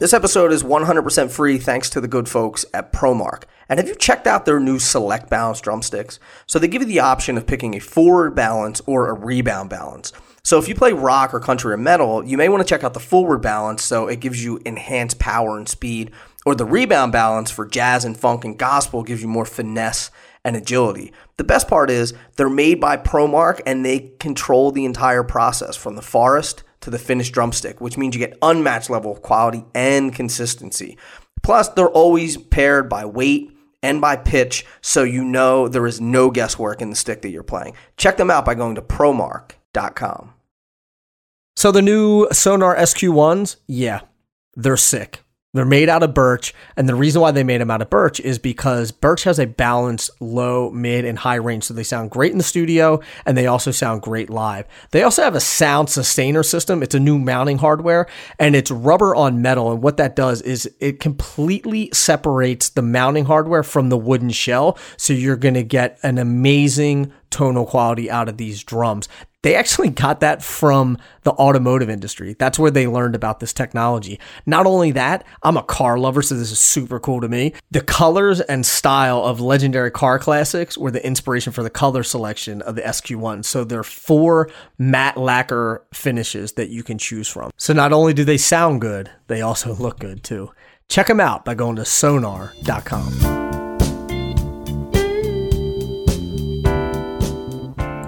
This 0.00 0.14
episode 0.14 0.50
is 0.50 0.62
100% 0.62 1.30
free 1.30 1.58
thanks 1.58 1.90
to 1.90 2.00
the 2.00 2.08
good 2.08 2.26
folks 2.26 2.64
at 2.72 2.90
ProMark. 2.90 3.42
And 3.68 3.78
have 3.78 3.86
you 3.86 3.94
checked 3.94 4.26
out 4.26 4.46
their 4.46 4.58
new 4.58 4.78
Select 4.78 5.28
Balance 5.28 5.60
drumsticks? 5.60 6.18
So 6.46 6.58
they 6.58 6.68
give 6.68 6.80
you 6.80 6.88
the 6.88 7.00
option 7.00 7.36
of 7.36 7.46
picking 7.46 7.74
a 7.74 7.80
forward 7.80 8.34
balance 8.34 8.80
or 8.86 9.10
a 9.10 9.12
rebound 9.12 9.68
balance. 9.68 10.14
So 10.42 10.58
if 10.58 10.68
you 10.68 10.74
play 10.74 10.94
rock 10.94 11.34
or 11.34 11.38
country 11.38 11.74
or 11.74 11.76
metal, 11.76 12.24
you 12.24 12.38
may 12.38 12.48
want 12.48 12.62
to 12.62 12.66
check 12.66 12.82
out 12.82 12.94
the 12.94 12.98
forward 12.98 13.42
balance 13.42 13.82
so 13.82 14.08
it 14.08 14.20
gives 14.20 14.42
you 14.42 14.58
enhanced 14.64 15.18
power 15.18 15.58
and 15.58 15.68
speed, 15.68 16.12
or 16.46 16.54
the 16.54 16.64
rebound 16.64 17.12
balance 17.12 17.50
for 17.50 17.66
jazz 17.66 18.06
and 18.06 18.16
funk 18.16 18.46
and 18.46 18.58
gospel 18.58 19.02
gives 19.02 19.20
you 19.20 19.28
more 19.28 19.44
finesse 19.44 20.10
and 20.42 20.56
agility. 20.56 21.12
The 21.36 21.44
best 21.44 21.68
part 21.68 21.90
is 21.90 22.14
they're 22.36 22.48
made 22.48 22.80
by 22.80 22.96
ProMark 22.96 23.60
and 23.66 23.84
they 23.84 24.12
control 24.18 24.72
the 24.72 24.86
entire 24.86 25.24
process 25.24 25.76
from 25.76 25.96
the 25.96 26.00
forest 26.00 26.62
to 26.80 26.90
the 26.90 26.98
finished 26.98 27.32
drumstick, 27.32 27.80
which 27.80 27.96
means 27.96 28.14
you 28.14 28.26
get 28.26 28.38
unmatched 28.42 28.90
level 28.90 29.12
of 29.12 29.22
quality 29.22 29.64
and 29.74 30.14
consistency. 30.14 30.96
Plus, 31.42 31.68
they're 31.68 31.88
always 31.88 32.36
paired 32.36 32.88
by 32.88 33.04
weight 33.04 33.50
and 33.82 34.00
by 34.00 34.16
pitch, 34.16 34.66
so 34.80 35.02
you 35.04 35.24
know 35.24 35.68
there 35.68 35.86
is 35.86 36.00
no 36.00 36.30
guesswork 36.30 36.82
in 36.82 36.90
the 36.90 36.96
stick 36.96 37.22
that 37.22 37.30
you're 37.30 37.42
playing. 37.42 37.74
Check 37.96 38.16
them 38.16 38.30
out 38.30 38.44
by 38.44 38.54
going 38.54 38.74
to 38.74 38.82
promark.com. 38.82 40.34
So 41.56 41.72
the 41.72 41.82
new 41.82 42.26
Sonor 42.30 42.76
SQ1s, 42.76 43.56
yeah, 43.66 44.00
they're 44.54 44.76
sick. 44.76 45.20
They're 45.52 45.64
made 45.64 45.88
out 45.88 46.04
of 46.04 46.14
birch, 46.14 46.54
and 46.76 46.88
the 46.88 46.94
reason 46.94 47.20
why 47.20 47.32
they 47.32 47.42
made 47.42 47.60
them 47.60 47.72
out 47.72 47.82
of 47.82 47.90
birch 47.90 48.20
is 48.20 48.38
because 48.38 48.92
birch 48.92 49.24
has 49.24 49.40
a 49.40 49.46
balanced 49.46 50.10
low, 50.20 50.70
mid, 50.70 51.04
and 51.04 51.18
high 51.18 51.34
range, 51.34 51.64
so 51.64 51.74
they 51.74 51.82
sound 51.82 52.12
great 52.12 52.30
in 52.30 52.38
the 52.38 52.44
studio, 52.44 53.00
and 53.26 53.36
they 53.36 53.48
also 53.48 53.72
sound 53.72 54.02
great 54.02 54.30
live. 54.30 54.66
They 54.92 55.02
also 55.02 55.22
have 55.22 55.34
a 55.34 55.40
sound 55.40 55.90
sustainer 55.90 56.44
system. 56.44 56.84
It's 56.84 56.94
a 56.94 57.00
new 57.00 57.18
mounting 57.18 57.58
hardware, 57.58 58.06
and 58.38 58.54
it's 58.54 58.70
rubber 58.70 59.12
on 59.16 59.42
metal, 59.42 59.72
and 59.72 59.82
what 59.82 59.96
that 59.96 60.14
does 60.14 60.40
is 60.40 60.72
it 60.78 61.00
completely 61.00 61.90
separates 61.92 62.68
the 62.68 62.82
mounting 62.82 63.24
hardware 63.24 63.64
from 63.64 63.88
the 63.88 63.98
wooden 63.98 64.30
shell, 64.30 64.78
so 64.96 65.12
you're 65.12 65.36
going 65.36 65.54
to 65.54 65.64
get 65.64 65.98
an 66.04 66.18
amazing 66.18 67.12
tonal 67.30 67.66
quality 67.66 68.08
out 68.08 68.28
of 68.28 68.36
these 68.36 68.62
drums. 68.62 69.08
They 69.42 69.54
actually 69.54 69.88
got 69.88 70.20
that 70.20 70.42
from 70.42 70.98
the 71.22 71.32
automotive 71.32 71.88
industry. 71.88 72.36
That's 72.38 72.58
where 72.58 72.70
they 72.70 72.86
learned 72.86 73.14
about 73.14 73.40
this 73.40 73.52
technology. 73.52 74.20
Not 74.44 74.66
only 74.66 74.90
that, 74.92 75.24
I'm 75.42 75.56
a 75.56 75.62
car 75.62 75.98
lover, 75.98 76.20
so 76.22 76.34
this 76.34 76.50
is 76.50 76.58
super 76.58 77.00
cool 77.00 77.20
to 77.20 77.28
me. 77.28 77.54
The 77.70 77.80
colors 77.80 78.40
and 78.40 78.66
style 78.66 79.24
of 79.24 79.40
legendary 79.40 79.90
car 79.90 80.18
classics 80.18 80.76
were 80.76 80.90
the 80.90 81.04
inspiration 81.04 81.52
for 81.52 81.62
the 81.62 81.70
color 81.70 82.02
selection 82.02 82.60
of 82.62 82.74
the 82.74 82.82
SQ1. 82.82 83.44
So 83.44 83.64
there 83.64 83.80
are 83.80 83.84
four 83.84 84.50
matte 84.78 85.16
lacquer 85.16 85.84
finishes 85.94 86.52
that 86.52 86.68
you 86.68 86.82
can 86.82 86.98
choose 86.98 87.28
from. 87.28 87.50
So 87.56 87.72
not 87.72 87.92
only 87.92 88.12
do 88.12 88.24
they 88.24 88.38
sound 88.38 88.80
good, 88.80 89.10
they 89.28 89.40
also 89.40 89.74
look 89.80 89.98
good 89.98 90.22
too. 90.22 90.52
Check 90.88 91.06
them 91.06 91.20
out 91.20 91.44
by 91.44 91.54
going 91.54 91.76
to 91.76 91.84
sonor.com. 91.84 93.59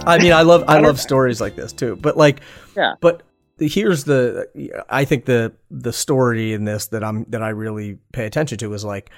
I 0.06 0.18
mean, 0.18 0.32
I 0.32 0.42
love 0.42 0.64
I, 0.68 0.76
I 0.76 0.80
love 0.80 1.00
stories 1.00 1.40
like 1.40 1.56
this 1.56 1.72
too. 1.72 1.96
But 1.96 2.16
like, 2.16 2.40
yeah. 2.76 2.94
But 3.00 3.22
here's 3.58 4.04
the 4.04 4.82
I 4.88 5.04
think 5.04 5.24
the 5.24 5.52
the 5.70 5.92
story 5.92 6.52
in 6.52 6.64
this 6.64 6.86
that 6.88 7.04
I'm 7.04 7.24
that 7.28 7.42
I 7.42 7.50
really 7.50 7.98
pay 8.12 8.26
attention 8.26 8.58
to 8.58 8.72
is 8.74 8.84
like, 8.84 9.10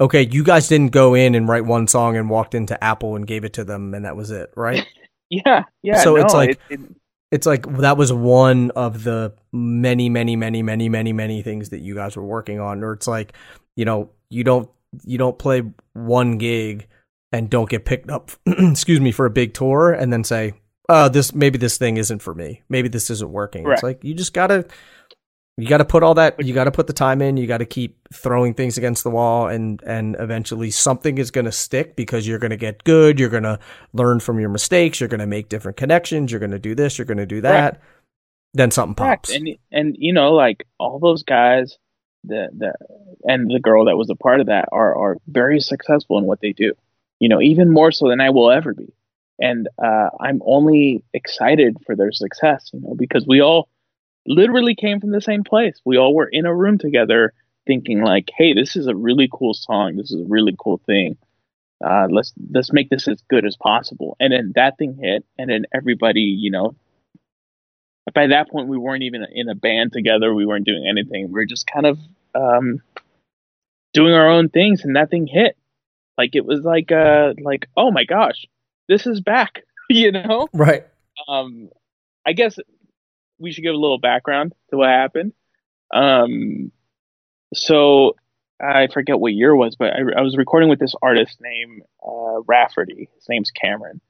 okay, 0.00 0.26
you 0.30 0.44
guys 0.44 0.68
didn't 0.68 0.92
go 0.92 1.14
in 1.14 1.34
and 1.34 1.48
write 1.48 1.64
one 1.64 1.86
song 1.86 2.16
and 2.16 2.30
walked 2.30 2.54
into 2.54 2.82
Apple 2.82 3.16
and 3.16 3.26
gave 3.26 3.44
it 3.44 3.52
to 3.54 3.64
them 3.64 3.94
and 3.94 4.04
that 4.04 4.16
was 4.16 4.30
it, 4.30 4.52
right? 4.56 4.86
yeah, 5.30 5.64
yeah. 5.82 6.02
So 6.02 6.16
no, 6.16 6.22
it's 6.22 6.34
like. 6.34 6.50
It, 6.50 6.60
it, 6.70 6.80
it's 7.32 7.46
like 7.46 7.64
that 7.78 7.96
was 7.96 8.12
one 8.12 8.70
of 8.72 9.04
the 9.04 9.32
many, 9.52 10.10
many, 10.10 10.36
many, 10.36 10.62
many, 10.62 10.90
many, 10.90 11.14
many 11.14 11.42
things 11.42 11.70
that 11.70 11.80
you 11.80 11.94
guys 11.94 12.14
were 12.14 12.26
working 12.26 12.60
on. 12.60 12.84
Or 12.84 12.92
it's 12.92 13.06
like, 13.06 13.32
you 13.74 13.86
know, 13.86 14.10
you 14.28 14.44
don't 14.44 14.68
you 15.02 15.16
don't 15.16 15.38
play 15.38 15.62
one 15.94 16.36
gig 16.36 16.88
and 17.32 17.48
don't 17.48 17.70
get 17.70 17.84
picked 17.84 18.10
up, 18.10 18.30
excuse 18.46 19.00
me, 19.00 19.12
for 19.12 19.26
a 19.26 19.30
big 19.30 19.54
tour 19.54 19.92
and 19.92 20.12
then 20.12 20.24
say, 20.24 20.54
"Oh, 20.88 21.08
this 21.08 21.34
maybe 21.34 21.58
this 21.58 21.78
thing 21.78 21.96
isn't 21.96 22.20
for 22.20 22.34
me. 22.34 22.62
Maybe 22.68 22.88
this 22.88 23.10
isn't 23.10 23.30
working." 23.30 23.64
Right. 23.64 23.74
It's 23.74 23.82
like 23.82 24.04
you 24.04 24.14
just 24.14 24.34
gotta 24.34 24.66
you 25.58 25.68
got 25.68 25.78
to 25.78 25.84
put 25.84 26.02
all 26.02 26.14
that 26.14 26.44
you 26.44 26.54
got 26.54 26.64
to 26.64 26.70
put 26.70 26.86
the 26.86 26.92
time 26.92 27.20
in 27.20 27.36
you 27.36 27.46
got 27.46 27.58
to 27.58 27.66
keep 27.66 27.98
throwing 28.12 28.54
things 28.54 28.78
against 28.78 29.04
the 29.04 29.10
wall 29.10 29.48
and 29.48 29.82
and 29.82 30.16
eventually 30.18 30.70
something 30.70 31.18
is 31.18 31.30
going 31.30 31.44
to 31.44 31.52
stick 31.52 31.94
because 31.94 32.26
you're 32.26 32.38
going 32.38 32.50
to 32.50 32.56
get 32.56 32.82
good 32.84 33.20
you're 33.20 33.28
going 33.28 33.42
to 33.42 33.58
learn 33.92 34.18
from 34.18 34.40
your 34.40 34.48
mistakes 34.48 34.98
you're 34.98 35.08
going 35.08 35.20
to 35.20 35.26
make 35.26 35.48
different 35.48 35.76
connections 35.76 36.30
you're 36.30 36.40
going 36.40 36.50
to 36.50 36.58
do 36.58 36.74
this 36.74 36.96
you're 36.98 37.04
going 37.04 37.18
to 37.18 37.26
do 37.26 37.42
that 37.42 37.74
right. 37.74 37.80
then 38.54 38.70
something 38.70 38.94
pops 38.94 39.30
and 39.30 39.48
and 39.70 39.94
you 39.98 40.12
know 40.12 40.32
like 40.32 40.66
all 40.78 40.98
those 40.98 41.22
guys 41.22 41.76
the 42.24 42.48
the 42.56 42.72
and 43.24 43.50
the 43.50 43.60
girl 43.60 43.84
that 43.84 43.96
was 43.96 44.08
a 44.08 44.16
part 44.16 44.40
of 44.40 44.46
that 44.46 44.68
are 44.72 44.96
are 44.96 45.16
very 45.26 45.60
successful 45.60 46.18
in 46.18 46.24
what 46.24 46.40
they 46.40 46.52
do 46.52 46.72
you 47.22 47.28
know, 47.28 47.40
even 47.40 47.70
more 47.70 47.92
so 47.92 48.08
than 48.08 48.20
I 48.20 48.30
will 48.30 48.50
ever 48.50 48.74
be. 48.74 48.92
And 49.38 49.68
uh, 49.80 50.08
I'm 50.20 50.42
only 50.44 51.04
excited 51.14 51.76
for 51.86 51.94
their 51.94 52.10
success, 52.10 52.70
you 52.72 52.80
know, 52.80 52.96
because 52.98 53.28
we 53.28 53.40
all 53.40 53.68
literally 54.26 54.74
came 54.74 54.98
from 54.98 55.12
the 55.12 55.20
same 55.20 55.44
place. 55.44 55.80
We 55.84 55.98
all 55.98 56.16
were 56.16 56.26
in 56.26 56.46
a 56.46 56.54
room 56.54 56.78
together 56.78 57.32
thinking 57.64 58.02
like, 58.02 58.28
hey, 58.36 58.54
this 58.54 58.74
is 58.74 58.88
a 58.88 58.96
really 58.96 59.28
cool 59.32 59.54
song. 59.54 59.94
This 59.94 60.10
is 60.10 60.20
a 60.20 60.28
really 60.28 60.56
cool 60.58 60.80
thing. 60.84 61.16
Uh, 61.84 62.08
let's 62.10 62.32
let's 62.50 62.72
make 62.72 62.90
this 62.90 63.06
as 63.06 63.22
good 63.30 63.46
as 63.46 63.54
possible. 63.54 64.16
And 64.18 64.32
then 64.32 64.52
that 64.56 64.76
thing 64.76 64.98
hit, 65.00 65.24
and 65.38 65.48
then 65.48 65.66
everybody, 65.72 66.22
you 66.22 66.50
know, 66.50 66.74
by 68.12 68.26
that 68.26 68.50
point 68.50 68.66
we 68.66 68.78
weren't 68.78 69.04
even 69.04 69.24
in 69.32 69.48
a 69.48 69.54
band 69.54 69.92
together. 69.92 70.34
We 70.34 70.44
weren't 70.44 70.66
doing 70.66 70.88
anything. 70.88 71.30
We 71.30 71.40
are 71.40 71.46
just 71.46 71.68
kind 71.68 71.86
of 71.86 71.98
um, 72.34 72.82
doing 73.92 74.12
our 74.12 74.28
own 74.28 74.48
things, 74.48 74.84
and 74.84 74.96
that 74.96 75.10
thing 75.10 75.28
hit. 75.28 75.56
Like 76.18 76.34
it 76.34 76.44
was 76.44 76.60
like 76.60 76.92
uh 76.92 77.34
like 77.42 77.68
oh 77.76 77.90
my 77.90 78.04
gosh, 78.04 78.46
this 78.88 79.06
is 79.06 79.20
back, 79.20 79.62
you 79.90 80.12
know? 80.12 80.48
Right. 80.52 80.86
Um 81.28 81.70
I 82.26 82.32
guess 82.32 82.58
we 83.38 83.52
should 83.52 83.64
give 83.64 83.74
a 83.74 83.78
little 83.78 83.98
background 83.98 84.54
to 84.70 84.76
what 84.76 84.88
happened. 84.88 85.32
Um 85.92 86.72
so 87.54 88.16
I 88.62 88.86
forget 88.86 89.18
what 89.18 89.32
year 89.32 89.50
it 89.50 89.56
was, 89.56 89.74
but 89.76 89.92
I, 89.92 90.20
I 90.20 90.22
was 90.22 90.36
recording 90.36 90.68
with 90.68 90.78
this 90.78 90.94
artist 91.02 91.38
named 91.40 91.82
uh, 92.06 92.40
Rafferty. 92.46 93.08
His 93.16 93.28
name's 93.28 93.50
Cameron, 93.50 94.00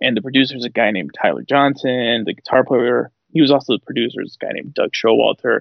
and 0.00 0.14
the 0.14 0.20
producer 0.20 0.56
is 0.56 0.64
a 0.64 0.70
guy 0.70 0.90
named 0.90 1.12
Tyler 1.20 1.42
Johnson. 1.42 2.24
The 2.26 2.34
guitar 2.34 2.64
player, 2.64 3.10
he 3.32 3.40
was 3.40 3.50
also 3.50 3.72
the 3.72 3.84
producer, 3.84 4.20
is 4.20 4.36
a 4.40 4.44
guy 4.44 4.52
named 4.52 4.74
Doug 4.74 4.90
Showalter. 4.92 5.60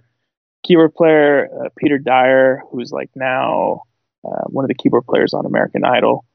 Keyboard 0.64 0.94
player 0.94 1.48
uh, 1.48 1.70
Peter 1.78 1.98
Dyer, 1.98 2.62
who's 2.70 2.91
like 2.91 3.12
now 3.16 3.84
uh, 4.26 4.43
one 4.47 4.65
of 4.65 4.69
the 4.69 4.76
keyboard 4.76 5.05
players 5.05 5.34
on 5.34 5.45
American 5.45 5.84
Idol. 5.84 6.26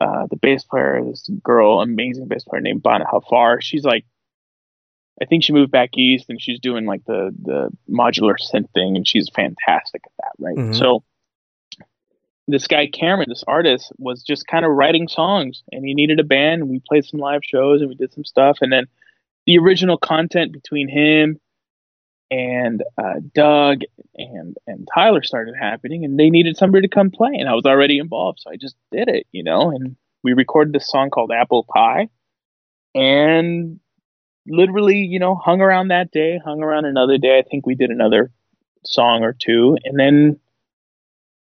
Uh, 0.00 0.26
the 0.30 0.36
bass 0.36 0.64
player, 0.64 1.02
this 1.04 1.28
girl, 1.42 1.80
amazing 1.80 2.26
bass 2.26 2.44
player 2.44 2.60
named 2.62 2.82
Bana 2.82 3.04
Haffar. 3.04 3.58
She's 3.60 3.84
like, 3.84 4.04
I 5.20 5.26
think 5.26 5.44
she 5.44 5.52
moved 5.52 5.70
back 5.70 5.90
east 5.96 6.26
and 6.30 6.40
she's 6.40 6.58
doing 6.58 6.86
like 6.86 7.04
the 7.04 7.34
the 7.42 7.70
modular 7.90 8.34
synth 8.40 8.70
thing, 8.72 8.96
and 8.96 9.06
she's 9.06 9.28
fantastic 9.28 10.02
at 10.06 10.12
that, 10.18 10.32
right? 10.38 10.56
Mm-hmm. 10.56 10.72
So 10.72 11.04
this 12.48 12.66
guy 12.66 12.86
Cameron, 12.86 13.28
this 13.28 13.44
artist, 13.46 13.92
was 13.98 14.22
just 14.22 14.46
kind 14.46 14.64
of 14.64 14.72
writing 14.72 15.08
songs, 15.08 15.62
and 15.70 15.84
he 15.84 15.94
needed 15.94 16.18
a 16.18 16.24
band. 16.24 16.62
And 16.62 16.70
we 16.70 16.80
played 16.88 17.04
some 17.04 17.20
live 17.20 17.42
shows 17.44 17.80
and 17.80 17.90
we 17.90 17.94
did 17.94 18.12
some 18.12 18.24
stuff, 18.24 18.58
and 18.62 18.72
then 18.72 18.86
the 19.46 19.58
original 19.58 19.98
content 19.98 20.52
between 20.52 20.88
him 20.88 21.38
and 22.32 22.82
uh, 22.96 23.20
Doug 23.34 23.82
and 24.16 24.56
and 24.66 24.88
Tyler 24.94 25.22
started 25.22 25.54
happening, 25.60 26.04
and 26.04 26.18
they 26.18 26.30
needed 26.30 26.56
somebody 26.56 26.88
to 26.88 26.94
come 26.94 27.10
play, 27.10 27.32
and 27.34 27.46
I 27.46 27.52
was 27.52 27.66
already 27.66 27.98
involved, 27.98 28.40
so 28.40 28.50
I 28.50 28.56
just 28.56 28.74
did 28.90 29.08
it, 29.08 29.26
you 29.32 29.44
know. 29.44 29.70
And 29.70 29.96
we 30.24 30.32
recorded 30.32 30.74
this 30.74 30.88
song 30.88 31.10
called 31.10 31.30
Apple 31.30 31.64
Pie, 31.64 32.08
and 32.94 33.78
literally, 34.46 35.00
you 35.00 35.18
know, 35.18 35.34
hung 35.34 35.60
around 35.60 35.88
that 35.88 36.10
day, 36.10 36.40
hung 36.42 36.62
around 36.62 36.86
another 36.86 37.18
day. 37.18 37.38
I 37.38 37.42
think 37.42 37.66
we 37.66 37.74
did 37.74 37.90
another 37.90 38.30
song 38.82 39.24
or 39.24 39.34
two, 39.34 39.76
and 39.84 40.00
then 40.00 40.40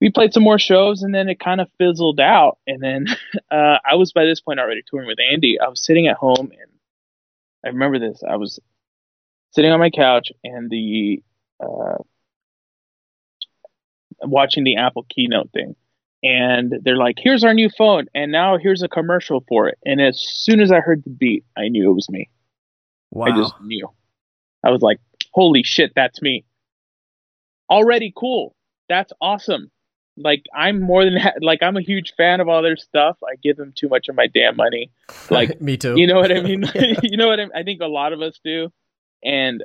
we 0.02 0.10
played 0.10 0.34
some 0.34 0.44
more 0.44 0.60
shows, 0.60 1.04
and 1.04 1.14
then 1.14 1.30
it 1.30 1.40
kind 1.40 1.62
of 1.62 1.70
fizzled 1.78 2.20
out. 2.20 2.58
And 2.66 2.82
then 2.82 3.06
uh, 3.52 3.78
I 3.88 3.94
was 3.94 4.12
by 4.12 4.26
this 4.26 4.42
point 4.42 4.60
already 4.60 4.82
touring 4.90 5.08
with 5.08 5.20
Andy. 5.20 5.60
I 5.60 5.68
was 5.68 5.86
sitting 5.86 6.08
at 6.08 6.18
home, 6.18 6.52
and 6.52 6.72
I 7.64 7.68
remember 7.68 8.00
this. 8.00 8.24
I 8.28 8.38
was 8.38 8.60
sitting 9.52 9.72
on 9.72 9.80
my 9.80 9.90
couch 9.90 10.32
and 10.44 10.70
the 10.70 11.22
uh, 11.60 11.98
watching 14.22 14.64
the 14.64 14.78
Apple 14.78 15.06
keynote 15.10 15.52
thing. 15.52 15.76
And 16.22 16.74
they're 16.84 16.98
like, 16.98 17.16
here's 17.18 17.44
our 17.44 17.54
new 17.54 17.70
phone. 17.70 18.08
And 18.14 18.32
now 18.32 18.58
here's 18.58 18.84
a 18.84 18.90
commercial 18.90 19.44
for 19.48 19.70
it. 19.70 19.78
And 19.86 20.02
as 20.02 20.20
soon 20.20 20.60
as 20.60 20.72
I 20.72 20.82
heard 20.82 21.04
the 21.04 21.10
beat, 21.10 21.46
I 21.58 21.70
knew 21.70 21.90
it 21.90 21.94
was 21.94 22.10
me. 22.10 22.30
Wow. 23.12 23.28
I 23.28 23.32
just 23.38 23.54
knew. 23.62 23.90
I 24.64 24.70
was 24.70 24.82
like, 24.82 25.00
holy 25.32 25.64
shit, 25.64 25.94
that's 25.96 26.22
me. 26.22 26.44
Already 27.70 28.12
cool. 28.16 28.56
That's 28.90 29.14
awesome. 29.22 29.72
Like 30.18 30.44
I'm 30.54 30.82
more 30.82 31.06
than 31.06 31.18
like 31.42 31.64
I'm 31.64 31.78
a 31.78 31.82
huge 31.82 32.14
fan 32.18 32.42
of 32.42 32.50
all 32.50 32.62
their 32.62 32.76
stuff. 32.76 33.18
I 33.24 33.36
give 33.42 33.56
them 33.56 33.72
too 33.74 33.88
much 33.88 34.10
of 34.10 34.16
my 34.16 34.28
damn 34.28 34.58
money. 34.58 34.92
Like 35.32 35.62
me 35.62 35.78
too. 35.78 35.96
You 35.96 36.08
know 36.08 36.16
what 36.16 36.32
I 36.32 36.42
mean? 36.42 36.64
you 37.04 37.16
know 37.16 37.28
what 37.28 37.40
I, 37.40 37.44
mean? 37.44 37.52
I 37.56 37.64
think 37.64 37.82
a 37.82 37.88
lot 37.88 38.14
of 38.14 38.22
us 38.22 38.40
do 38.44 38.72
and 39.24 39.64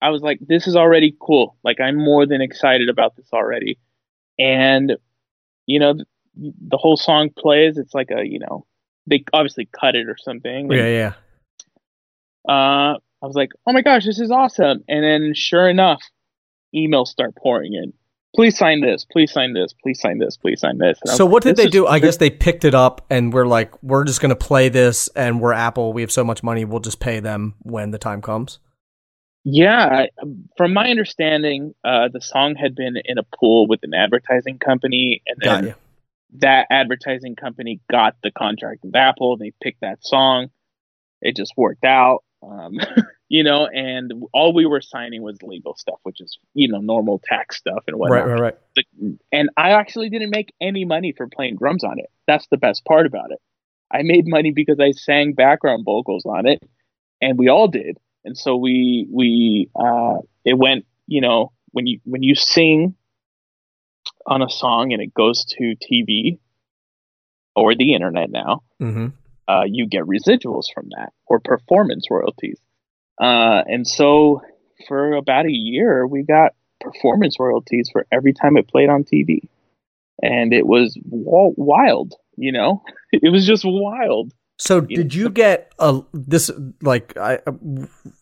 I 0.00 0.10
was 0.10 0.22
like, 0.22 0.38
this 0.40 0.66
is 0.66 0.76
already 0.76 1.16
cool. 1.20 1.56
Like 1.62 1.80
I'm 1.80 1.96
more 1.96 2.26
than 2.26 2.40
excited 2.40 2.88
about 2.88 3.16
this 3.16 3.28
already. 3.32 3.78
And 4.38 4.96
you 5.66 5.78
know, 5.78 5.94
the, 5.94 6.04
the 6.34 6.76
whole 6.76 6.96
song 6.96 7.30
plays. 7.36 7.78
It's 7.78 7.94
like 7.94 8.10
a 8.10 8.26
you 8.26 8.40
know, 8.40 8.66
they 9.06 9.24
obviously 9.32 9.68
cut 9.78 9.94
it 9.94 10.08
or 10.08 10.16
something. 10.18 10.70
Yeah, 10.72 10.86
yeah. 10.88 11.12
Uh, 12.48 12.98
I 13.22 13.26
was 13.26 13.36
like, 13.36 13.50
oh 13.66 13.72
my 13.72 13.82
gosh, 13.82 14.04
this 14.04 14.18
is 14.18 14.30
awesome. 14.30 14.82
And 14.88 15.04
then 15.04 15.32
sure 15.34 15.68
enough, 15.68 16.02
emails 16.74 17.06
start 17.06 17.36
pouring 17.36 17.74
in. 17.74 17.92
Please 18.34 18.56
sign 18.56 18.80
this. 18.80 19.04
Please 19.04 19.30
sign 19.30 19.52
this. 19.52 19.74
Please 19.74 20.00
sign 20.00 20.18
this. 20.18 20.38
Please 20.38 20.60
sign 20.60 20.78
this. 20.78 20.98
So 21.04 21.26
what 21.26 21.42
did 21.42 21.56
they 21.56 21.68
do? 21.68 21.86
I 21.86 21.98
guess 21.98 22.16
they 22.16 22.30
picked 22.30 22.64
it 22.64 22.74
up 22.74 23.04
and 23.10 23.32
we're 23.32 23.46
like, 23.46 23.80
we're 23.82 24.04
just 24.04 24.22
going 24.22 24.30
to 24.30 24.36
play 24.36 24.70
this, 24.70 25.08
and 25.14 25.38
we're 25.38 25.52
Apple. 25.52 25.92
We 25.92 26.00
have 26.00 26.10
so 26.10 26.24
much 26.24 26.42
money, 26.42 26.64
we'll 26.64 26.80
just 26.80 26.98
pay 26.98 27.20
them 27.20 27.54
when 27.60 27.90
the 27.90 27.98
time 27.98 28.22
comes. 28.22 28.58
Yeah, 29.44 30.06
from 30.56 30.72
my 30.72 30.88
understanding, 30.88 31.74
uh, 31.84 32.08
the 32.12 32.20
song 32.20 32.54
had 32.54 32.76
been 32.76 32.94
in 33.04 33.18
a 33.18 33.24
pool 33.24 33.66
with 33.66 33.80
an 33.82 33.92
advertising 33.92 34.58
company, 34.58 35.20
and 35.26 35.36
then 35.40 35.74
that 36.38 36.68
advertising 36.70 37.34
company 37.34 37.80
got 37.90 38.14
the 38.22 38.30
contract 38.30 38.84
with 38.84 38.94
Apple. 38.94 39.36
They 39.36 39.52
picked 39.60 39.80
that 39.80 40.04
song. 40.04 40.48
It 41.20 41.34
just 41.34 41.54
worked 41.56 41.84
out, 41.84 42.22
um, 42.40 42.78
you 43.28 43.42
know. 43.42 43.66
And 43.66 44.12
all 44.32 44.54
we 44.54 44.64
were 44.64 44.80
signing 44.80 45.22
was 45.22 45.42
legal 45.42 45.74
stuff, 45.76 45.98
which 46.04 46.20
is 46.20 46.38
you 46.54 46.68
know 46.68 46.78
normal 46.78 47.20
tax 47.24 47.56
stuff 47.56 47.82
and 47.88 47.96
whatnot. 47.96 48.28
Right, 48.28 48.40
right, 48.40 48.54
right. 48.76 49.16
And 49.32 49.50
I 49.56 49.72
actually 49.72 50.08
didn't 50.08 50.30
make 50.30 50.52
any 50.60 50.84
money 50.84 51.12
for 51.16 51.26
playing 51.26 51.56
drums 51.56 51.82
on 51.82 51.98
it. 51.98 52.10
That's 52.28 52.46
the 52.52 52.58
best 52.58 52.84
part 52.84 53.06
about 53.06 53.32
it. 53.32 53.40
I 53.92 54.02
made 54.02 54.28
money 54.28 54.52
because 54.52 54.78
I 54.78 54.92
sang 54.92 55.32
background 55.32 55.84
vocals 55.84 56.24
on 56.26 56.46
it, 56.46 56.62
and 57.20 57.36
we 57.36 57.48
all 57.48 57.66
did 57.66 57.98
and 58.24 58.36
so 58.36 58.56
we 58.56 59.06
we 59.10 59.70
uh, 59.74 60.18
it 60.44 60.54
went 60.54 60.86
you 61.06 61.20
know 61.20 61.52
when 61.72 61.86
you 61.86 62.00
when 62.04 62.22
you 62.22 62.34
sing 62.34 62.94
on 64.26 64.42
a 64.42 64.48
song 64.48 64.92
and 64.92 65.02
it 65.02 65.12
goes 65.12 65.44
to 65.44 65.74
TV 65.76 66.38
or 67.54 67.74
the 67.74 67.94
internet 67.94 68.30
now, 68.30 68.62
mm-hmm. 68.80 69.08
uh, 69.48 69.64
you 69.66 69.86
get 69.86 70.04
residuals 70.04 70.66
from 70.72 70.88
that 70.96 71.12
or 71.26 71.40
performance 71.40 72.06
royalties. 72.10 72.58
Uh, 73.20 73.62
and 73.66 73.86
so 73.86 74.42
for 74.88 75.12
about 75.12 75.46
a 75.46 75.52
year, 75.52 76.06
we 76.06 76.22
got 76.22 76.52
performance 76.80 77.36
royalties 77.38 77.88
for 77.92 78.06
every 78.10 78.32
time 78.32 78.56
it 78.56 78.68
played 78.68 78.88
on 78.88 79.04
TV. 79.04 79.40
And 80.22 80.52
it 80.52 80.66
was 80.66 80.96
wild, 81.04 82.14
you 82.36 82.52
know? 82.52 82.82
It 83.14 83.30
was 83.30 83.46
just 83.46 83.62
wild. 83.66 84.32
So 84.62 84.80
did 84.80 85.12
you 85.12 85.28
get 85.28 85.72
a 85.80 86.02
this 86.14 86.48
like 86.82 87.16
I 87.16 87.40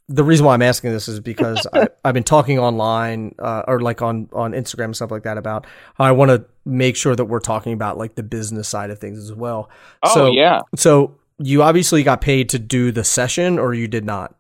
the 0.09 0.25
reason 0.25 0.47
why 0.47 0.55
I'm 0.55 0.63
asking 0.63 0.91
this 0.91 1.07
is 1.07 1.21
because 1.21 1.67
I, 1.75 1.89
have 2.05 2.15
been 2.15 2.25
talking 2.25 2.59
online 2.59 3.35
uh, 3.39 3.65
or 3.69 3.81
like 3.81 4.01
on 4.01 4.31
on 4.33 4.53
Instagram 4.53 4.87
and 4.87 4.97
stuff 4.97 5.11
like 5.11 5.25
that 5.25 5.37
about 5.37 5.67
how 5.97 6.05
I 6.05 6.13
want 6.13 6.31
to 6.31 6.47
make 6.65 6.97
sure 6.97 7.15
that 7.15 7.27
we're 7.27 7.41
talking 7.41 7.75
about 7.75 7.99
like 7.99 8.15
the 8.15 8.23
business 8.23 8.69
side 8.69 8.89
of 8.89 8.99
things 8.99 9.19
as 9.19 9.35
well. 9.35 9.69
Oh 10.03 10.15
so, 10.15 10.31
yeah. 10.33 10.61
So 10.77 11.19
you 11.39 11.63
obviously 11.63 12.03
got 12.03 12.23
paid 12.23 12.49
to 12.51 12.59
do 12.59 12.91
the 12.91 13.05
session, 13.05 13.59
or 13.59 13.75
you 13.75 13.87
did 13.87 14.07
not. 14.07 14.35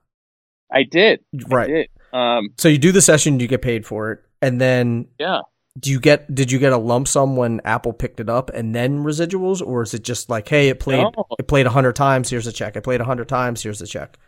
I 0.72 0.84
did. 0.84 1.20
Right. 1.48 1.68
I 1.68 1.72
did. 1.72 1.88
Um, 2.14 2.48
so 2.56 2.68
you 2.68 2.78
do 2.78 2.92
the 2.92 3.02
session, 3.02 3.40
you 3.40 3.46
get 3.46 3.60
paid 3.60 3.84
for 3.84 4.12
it, 4.12 4.20
and 4.40 4.58
then 4.58 5.08
yeah. 5.18 5.40
Do 5.78 5.90
you 5.90 6.00
get 6.00 6.34
did 6.34 6.50
you 6.50 6.58
get 6.58 6.72
a 6.72 6.78
lump 6.78 7.06
sum 7.06 7.36
when 7.36 7.60
Apple 7.64 7.92
picked 7.92 8.18
it 8.18 8.28
up 8.28 8.50
and 8.50 8.74
then 8.74 9.04
residuals, 9.04 9.64
or 9.64 9.82
is 9.82 9.94
it 9.94 10.02
just 10.02 10.28
like, 10.28 10.48
hey, 10.48 10.68
it 10.68 10.80
played 10.80 11.02
no. 11.02 11.26
it 11.38 11.46
played 11.46 11.66
a 11.66 11.70
hundred 11.70 11.94
times, 11.94 12.28
here's 12.28 12.46
a 12.46 12.52
check. 12.52 12.74
It 12.76 12.82
played 12.82 13.00
a 13.00 13.04
hundred 13.04 13.28
times, 13.28 13.62
here's 13.62 13.80
a 13.80 13.86
check, 13.86 14.18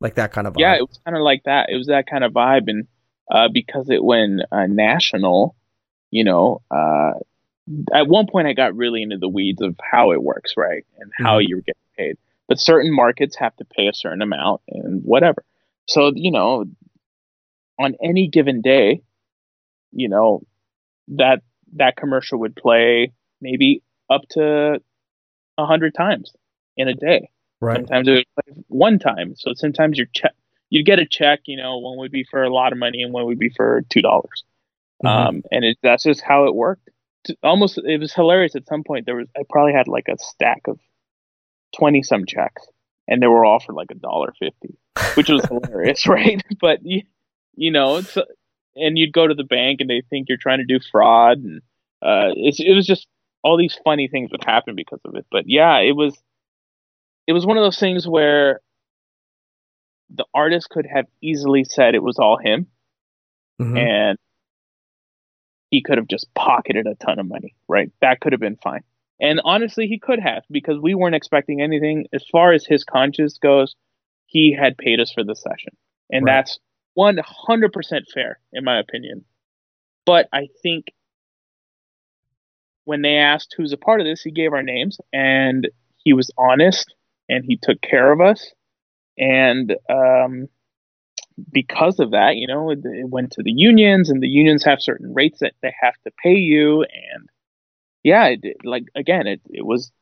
like 0.00 0.14
that 0.14 0.32
kind 0.32 0.46
of 0.46 0.54
vibe. 0.54 0.60
Yeah, 0.60 0.76
it 0.76 0.82
was 0.82 1.00
kind 1.04 1.16
of 1.16 1.22
like 1.22 1.42
that. 1.44 1.70
It 1.70 1.76
was 1.76 1.88
that 1.88 2.06
kind 2.06 2.22
of 2.22 2.32
vibe, 2.32 2.68
and 2.68 2.86
uh, 3.30 3.48
because 3.52 3.90
it 3.90 4.02
went 4.02 4.42
uh, 4.52 4.66
national, 4.66 5.56
you 6.12 6.22
know, 6.22 6.62
uh, 6.70 7.14
at 7.92 8.06
one 8.06 8.26
point 8.30 8.46
I 8.46 8.52
got 8.52 8.76
really 8.76 9.02
into 9.02 9.18
the 9.18 9.28
weeds 9.28 9.60
of 9.60 9.74
how 9.82 10.12
it 10.12 10.22
works, 10.22 10.54
right, 10.56 10.84
and 10.98 11.10
how 11.18 11.38
mm-hmm. 11.38 11.48
you're 11.48 11.60
getting 11.60 11.82
paid. 11.98 12.16
But 12.46 12.60
certain 12.60 12.94
markets 12.94 13.36
have 13.36 13.56
to 13.56 13.64
pay 13.64 13.88
a 13.88 13.94
certain 13.94 14.22
amount 14.22 14.60
and 14.68 15.02
whatever. 15.02 15.44
So 15.88 16.12
you 16.14 16.30
know, 16.30 16.64
on 17.78 17.96
any 18.02 18.28
given 18.28 18.60
day, 18.60 19.02
you 19.90 20.08
know, 20.08 20.42
that 21.08 21.42
that 21.74 21.96
commercial 21.96 22.38
would 22.40 22.56
play 22.56 23.12
maybe 23.40 23.82
up 24.10 24.22
to 24.30 24.80
a 25.58 25.66
hundred 25.66 25.94
times 25.94 26.32
in 26.76 26.88
a 26.88 26.94
day. 26.94 27.30
Right. 27.60 27.76
Sometimes 27.76 28.08
it 28.08 28.12
would 28.12 28.54
play 28.54 28.64
one 28.68 28.98
time. 28.98 29.34
So 29.36 29.52
sometimes 29.54 29.96
your 29.96 30.08
check 30.12 30.32
you'd 30.72 30.86
get 30.86 30.98
a 30.98 31.06
check, 31.06 31.40
you 31.44 31.58
know, 31.58 31.76
one 31.76 31.98
would 31.98 32.10
be 32.10 32.24
for 32.24 32.42
a 32.42 32.52
lot 32.52 32.72
of 32.72 32.78
money 32.78 33.02
and 33.02 33.12
one 33.12 33.26
would 33.26 33.38
be 33.38 33.50
for 33.50 33.82
two 33.90 34.00
dollars. 34.00 34.42
Mm-hmm. 35.04 35.28
Um, 35.28 35.42
and 35.52 35.64
it, 35.64 35.78
that's 35.82 36.02
just 36.02 36.22
how 36.22 36.46
it 36.46 36.54
worked. 36.54 36.88
Almost, 37.42 37.78
it 37.78 38.00
was 38.00 38.14
hilarious. 38.14 38.56
At 38.56 38.66
some 38.66 38.82
point, 38.82 39.04
there 39.04 39.16
was 39.16 39.28
I 39.36 39.42
probably 39.48 39.74
had 39.74 39.86
like 39.86 40.08
a 40.08 40.16
stack 40.18 40.62
of 40.66 40.80
twenty 41.76 42.02
some 42.02 42.24
checks, 42.26 42.66
and 43.06 43.22
they 43.22 43.26
were 43.26 43.44
all 43.44 43.60
for 43.60 43.74
like 43.74 43.90
a 43.90 43.94
dollar 43.94 44.32
fifty, 44.38 44.76
which 45.14 45.28
was 45.28 45.44
hilarious, 45.48 46.06
right? 46.08 46.42
But 46.60 46.84
you, 46.84 47.02
you 47.54 47.70
know, 47.70 47.96
it's 47.96 48.16
and 48.76 48.98
you'd 48.98 49.12
go 49.12 49.26
to 49.26 49.34
the 49.34 49.44
bank 49.44 49.80
and 49.80 49.90
they 49.90 50.02
think 50.08 50.28
you're 50.28 50.38
trying 50.38 50.58
to 50.58 50.64
do 50.64 50.78
fraud 50.90 51.38
and 51.38 51.62
uh, 52.02 52.34
it 52.34 52.74
was 52.74 52.86
just 52.86 53.06
all 53.44 53.56
these 53.56 53.78
funny 53.84 54.08
things 54.08 54.30
would 54.32 54.44
happen 54.44 54.74
because 54.74 55.00
of 55.04 55.14
it. 55.14 55.26
But 55.30 55.44
yeah 55.46 55.78
it 55.78 55.94
was 55.94 56.16
it 57.26 57.32
was 57.32 57.46
one 57.46 57.56
of 57.56 57.62
those 57.62 57.78
things 57.78 58.06
where 58.06 58.60
the 60.10 60.24
artist 60.34 60.68
could 60.68 60.86
have 60.92 61.06
easily 61.22 61.64
said 61.64 61.94
it 61.94 62.02
was 62.02 62.18
all 62.18 62.36
him 62.36 62.66
mm-hmm. 63.60 63.76
and 63.76 64.18
he 65.70 65.82
could 65.82 65.96
have 65.96 66.08
just 66.08 66.32
pocketed 66.34 66.86
a 66.86 66.94
ton 66.96 67.18
of 67.18 67.26
money 67.26 67.54
right? 67.68 67.90
That 68.00 68.20
could 68.20 68.32
have 68.32 68.40
been 68.40 68.58
fine. 68.62 68.82
And 69.20 69.40
honestly 69.44 69.86
he 69.86 69.98
could 69.98 70.18
have 70.18 70.42
because 70.50 70.78
we 70.80 70.94
weren't 70.94 71.14
expecting 71.14 71.60
anything. 71.60 72.06
As 72.12 72.24
far 72.30 72.52
as 72.52 72.66
his 72.66 72.84
conscience 72.84 73.38
goes 73.38 73.74
he 74.26 74.56
had 74.58 74.78
paid 74.78 74.98
us 74.98 75.12
for 75.12 75.22
the 75.22 75.36
session. 75.36 75.76
And 76.10 76.24
right. 76.24 76.38
that's 76.38 76.58
100% 76.98 78.02
fair, 78.12 78.38
in 78.52 78.64
my 78.64 78.78
opinion. 78.78 79.24
But 80.04 80.28
I 80.32 80.48
think 80.62 80.92
when 82.84 83.02
they 83.02 83.16
asked 83.16 83.54
who's 83.56 83.72
a 83.72 83.76
part 83.76 84.00
of 84.00 84.06
this, 84.06 84.22
he 84.22 84.30
gave 84.30 84.52
our 84.52 84.62
names 84.62 84.98
and 85.12 85.68
he 85.96 86.12
was 86.12 86.30
honest 86.36 86.94
and 87.28 87.44
he 87.44 87.56
took 87.56 87.80
care 87.80 88.12
of 88.12 88.20
us. 88.20 88.52
And 89.16 89.76
um, 89.88 90.48
because 91.52 92.00
of 92.00 92.12
that, 92.12 92.36
you 92.36 92.46
know, 92.46 92.70
it, 92.70 92.80
it, 92.84 93.08
went 93.08 93.32
to 93.32 93.42
the 93.42 93.52
unions 93.52 94.10
and 94.10 94.22
the 94.22 94.28
unions 94.28 94.64
have 94.64 94.80
certain 94.80 95.14
rates 95.14 95.38
that 95.40 95.54
they 95.62 95.72
have 95.80 95.94
to 96.04 96.10
pay 96.22 96.34
you. 96.34 96.82
And 96.82 97.28
yeah, 98.02 98.26
it, 98.26 98.56
like 98.64 98.84
again, 98.94 99.26
it, 99.26 99.40
it 99.50 99.64
was 99.64 99.92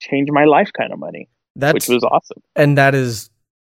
change 0.00 0.28
my 0.30 0.44
life 0.44 0.70
kind 0.76 0.92
of 0.92 0.98
money, 0.98 1.28
That's, 1.54 1.74
which 1.74 1.88
was 1.88 2.02
awesome. 2.02 2.42
And 2.54 2.76
that 2.76 2.94
is 2.94 3.30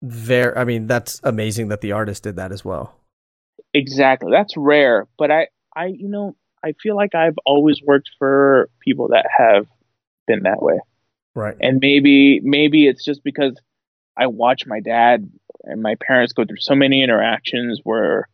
very 0.07 0.57
i 0.57 0.64
mean 0.64 0.86
that's 0.86 1.20
amazing 1.24 1.68
that 1.68 1.80
the 1.80 1.92
artist 1.92 2.22
did 2.22 2.36
that 2.36 2.52
as 2.52 2.64
well. 2.64 2.96
Exactly. 3.74 4.30
That's 4.30 4.57
rare 4.57 5.07
but 5.18 5.30
i 5.30 5.48
i 5.74 5.86
you 5.86 6.09
know 6.09 6.36
i 6.64 6.72
feel 6.82 6.96
like 6.96 7.14
i've 7.14 7.38
always 7.44 7.80
worked 7.82 8.11
for 8.18 8.68
people 8.80 9.09
that 9.09 9.26
have 9.36 9.66
been 10.26 10.42
that 10.44 10.62
way. 10.62 10.78
Right. 11.34 11.57
And 11.61 11.78
maybe 11.80 12.40
maybe 12.40 12.86
it's 12.86 13.04
just 13.04 13.22
because 13.22 13.54
i 14.16 14.26
watch 14.26 14.66
my 14.66 14.80
dad 14.80 15.30
and 15.64 15.82
my 15.82 15.96
parents 16.00 16.32
go 16.32 16.44
through 16.44 16.61
so 16.61 16.74
many 16.74 17.02
interactions 17.02 17.80
where 17.84 18.28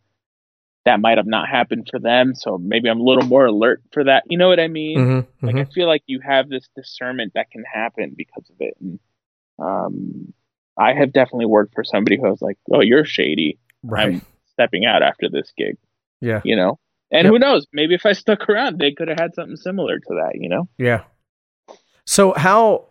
that 0.84 1.00
might 1.00 1.16
have 1.16 1.26
not 1.26 1.48
happened 1.48 1.88
for 1.90 1.98
them 1.98 2.34
so 2.34 2.58
maybe 2.58 2.88
i'm 2.88 3.00
a 3.00 3.04
little 3.04 3.26
more 3.26 3.46
alert 3.46 3.80
for 3.92 4.04
that. 4.04 4.24
You 4.26 4.38
know 4.38 4.48
what 4.48 4.60
i 4.60 4.68
mean? 4.68 4.98
Mm-hmm, 4.98 5.46
like 5.46 5.56
mm-hmm. 5.56 5.70
i 5.70 5.72
feel 5.72 5.86
like 5.86 6.02
you 6.06 6.20
have 6.20 6.48
this 6.48 6.68
discernment 6.76 7.32
that 7.34 7.50
can 7.50 7.64
happen 7.64 8.14
because 8.16 8.48
of 8.50 8.56
it. 8.60 8.74
And 8.80 9.00
um 9.58 10.34
I 10.78 10.94
have 10.94 11.12
definitely 11.12 11.46
worked 11.46 11.74
for 11.74 11.84
somebody 11.84 12.16
who 12.16 12.28
was 12.28 12.42
like, 12.42 12.58
"Oh, 12.72 12.80
you're 12.80 13.04
shady. 13.04 13.58
Right. 13.82 14.14
I'm 14.14 14.22
stepping 14.52 14.84
out 14.84 15.02
after 15.02 15.28
this 15.28 15.52
gig." 15.56 15.76
Yeah, 16.20 16.40
you 16.44 16.56
know. 16.56 16.78
And 17.10 17.24
yep. 17.24 17.32
who 17.32 17.38
knows? 17.38 17.66
Maybe 17.72 17.94
if 17.94 18.06
I 18.06 18.12
stuck 18.12 18.48
around, 18.48 18.78
they 18.78 18.92
could 18.92 19.08
have 19.08 19.18
had 19.18 19.34
something 19.34 19.56
similar 19.56 19.98
to 19.98 20.14
that. 20.14 20.40
You 20.40 20.48
know? 20.48 20.68
Yeah. 20.78 21.04
So 22.06 22.32
how 22.32 22.86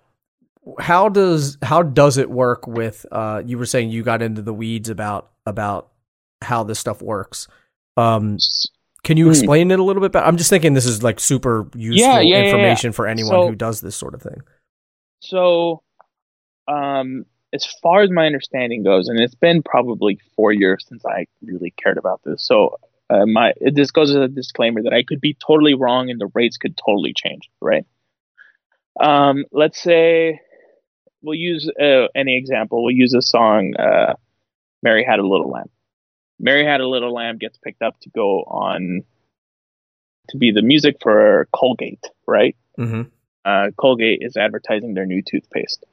how 0.79 1.09
does 1.09 1.57
how 1.63 1.82
does 1.82 2.17
it 2.17 2.29
work 2.29 2.67
with? 2.67 3.05
Uh, 3.11 3.41
you 3.45 3.57
were 3.57 3.65
saying 3.65 3.89
you 3.89 4.03
got 4.03 4.21
into 4.21 4.41
the 4.41 4.53
weeds 4.53 4.89
about 4.89 5.32
about 5.45 5.89
how 6.41 6.63
this 6.63 6.79
stuff 6.79 7.01
works. 7.01 7.47
Um, 7.97 8.38
can 9.03 9.17
you 9.17 9.25
hmm. 9.25 9.32
explain 9.32 9.69
mm. 9.69 9.73
it 9.73 9.79
a 9.79 9.84
little 9.84 10.01
bit 10.01 10.11
better? 10.11 10.25
I'm 10.25 10.38
just 10.38 10.49
thinking 10.49 10.73
this 10.73 10.86
is 10.86 11.01
like 11.01 11.19
super 11.19 11.67
useful 11.75 12.07
yeah, 12.07 12.19
yeah, 12.19 12.43
information 12.43 12.91
yeah, 12.91 12.95
for 12.95 13.07
anyone 13.07 13.32
so, 13.32 13.47
who 13.47 13.55
does 13.55 13.82
this 13.82 13.95
sort 13.95 14.13
of 14.13 14.21
thing. 14.21 14.41
So, 15.19 15.82
um, 16.67 17.25
as 17.54 17.66
far 17.66 18.02
as 18.02 18.10
my 18.10 18.26
understanding 18.26 18.84
goes, 18.84 19.08
and 19.08 19.20
it's 19.20 19.36
been 19.36 19.62
probably 19.62 20.20
four 20.36 20.52
years 20.52 20.86
since 20.88 21.06
I 21.06 21.28
really 21.41 21.72
cared 21.72 21.97
about 21.97 22.22
this. 22.24 22.45
So 22.45 22.78
uh, 23.10 23.26
my 23.26 23.54
this 23.60 23.91
goes 23.91 24.10
as 24.10 24.16
a 24.16 24.28
disclaimer 24.28 24.82
that 24.84 24.93
I 24.93 25.04
could 25.04 25.20
be 25.20 25.34
totally 25.34 25.74
wrong 25.74 26.10
and 26.10 26.20
the 26.20 26.30
rates 26.34 26.58
could 26.58 26.78
totally 26.78 27.14
change. 27.14 27.49
Right? 27.60 27.86
Um, 28.99 29.45
let's 29.52 29.82
say 29.82 30.39
we'll 31.22 31.36
use 31.36 31.70
uh, 31.80 32.08
any 32.16 32.38
example. 32.38 32.84
We'll 32.84 32.95
use 32.95 33.14
a 33.14 33.22
song, 33.22 33.74
uh, 33.78 34.14
"Mary 34.82 35.04
Had 35.04 35.20
a 35.20 35.28
Little 35.28 35.49
Lamb." 35.49 35.70
Mary 36.39 36.66
Had 36.66 36.82
a 36.82 36.88
Little 36.88 37.14
Lamb 37.14 37.38
gets 37.38 37.58
picked 37.58 37.82
up 37.82 37.99
to 38.02 38.10
go 38.10 38.39
on 38.43 39.04
to 40.30 40.38
be 40.38 40.52
the 40.52 40.62
music 40.62 40.97
for 41.02 41.47
Colgate, 41.54 42.04
right? 42.26 42.56
Mm-hmm. 42.80 43.04
Uh, 43.43 43.72
Colgate 43.78 44.20
is 44.22 44.38
advertising 44.38 44.93
their 44.93 45.06
new 45.06 45.22
toothpaste 45.22 45.86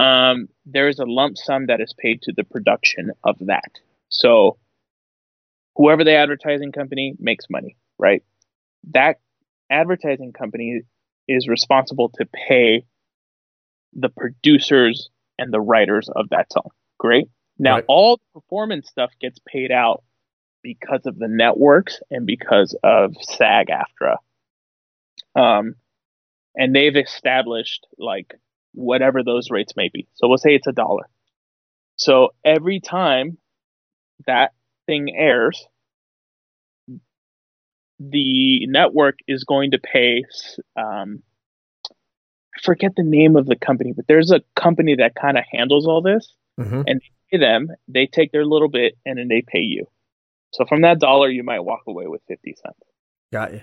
um, 0.00 0.48
there 0.64 0.88
is 0.88 0.98
a 0.98 1.04
lump 1.04 1.36
sum 1.36 1.66
that 1.66 1.80
is 1.80 1.94
paid 1.98 2.22
to 2.22 2.32
the 2.34 2.42
production 2.44 3.10
of 3.22 3.36
that. 3.40 3.70
So 4.08 4.56
whoever 5.76 6.04
the 6.04 6.14
advertising 6.14 6.72
company 6.72 7.14
makes 7.18 7.44
money, 7.50 7.76
right? 7.98 8.22
That 8.92 9.20
advertising 9.70 10.32
company 10.32 10.82
is 11.28 11.48
responsible 11.48 12.08
to 12.16 12.24
pay 12.24 12.84
the 13.92 14.08
producers 14.08 15.10
and 15.38 15.52
the 15.52 15.60
writers 15.60 16.08
of 16.16 16.30
that 16.30 16.50
song. 16.50 16.70
Great. 16.98 17.28
Now 17.58 17.76
right. 17.76 17.84
all 17.86 18.16
the 18.16 18.40
performance 18.40 18.88
stuff 18.88 19.10
gets 19.20 19.38
paid 19.46 19.70
out 19.70 20.02
because 20.62 21.04
of 21.04 21.18
the 21.18 21.28
networks 21.28 22.00
and 22.10 22.24
because 22.24 22.74
of 22.82 23.14
SAG-AFTRA. 23.20 24.16
Um, 25.36 25.74
and 26.56 26.74
they've 26.74 26.96
established 26.96 27.86
like 27.98 28.34
whatever 28.72 29.22
those 29.22 29.50
rates 29.50 29.74
may 29.76 29.90
be. 29.92 30.06
So 30.14 30.28
we'll 30.28 30.38
say 30.38 30.54
it's 30.54 30.66
a 30.66 30.72
dollar. 30.72 31.08
So 31.96 32.30
every 32.44 32.80
time 32.80 33.38
that 34.26 34.52
thing 34.86 35.14
airs, 35.16 35.64
the 37.98 38.66
network 38.66 39.18
is 39.28 39.44
going 39.44 39.72
to 39.72 39.78
pay. 39.78 40.24
Um, 40.76 41.22
I 41.86 42.60
forget 42.62 42.92
the 42.96 43.02
name 43.02 43.36
of 43.36 43.46
the 43.46 43.56
company, 43.56 43.92
but 43.94 44.06
there's 44.08 44.30
a 44.30 44.40
company 44.56 44.96
that 44.96 45.14
kind 45.14 45.36
of 45.36 45.44
handles 45.52 45.86
all 45.86 46.00
this, 46.00 46.32
mm-hmm. 46.58 46.82
and 46.86 47.00
they 47.00 47.36
pay 47.36 47.38
them. 47.38 47.68
They 47.88 48.06
take 48.06 48.32
their 48.32 48.46
little 48.46 48.70
bit, 48.70 48.96
and 49.04 49.18
then 49.18 49.28
they 49.28 49.42
pay 49.46 49.60
you. 49.60 49.86
So 50.52 50.64
from 50.64 50.80
that 50.82 50.98
dollar, 50.98 51.28
you 51.28 51.44
might 51.44 51.60
walk 51.60 51.82
away 51.86 52.06
with 52.06 52.22
fifty 52.26 52.54
cents. 52.62 52.80
Got 53.32 53.52
you 53.52 53.60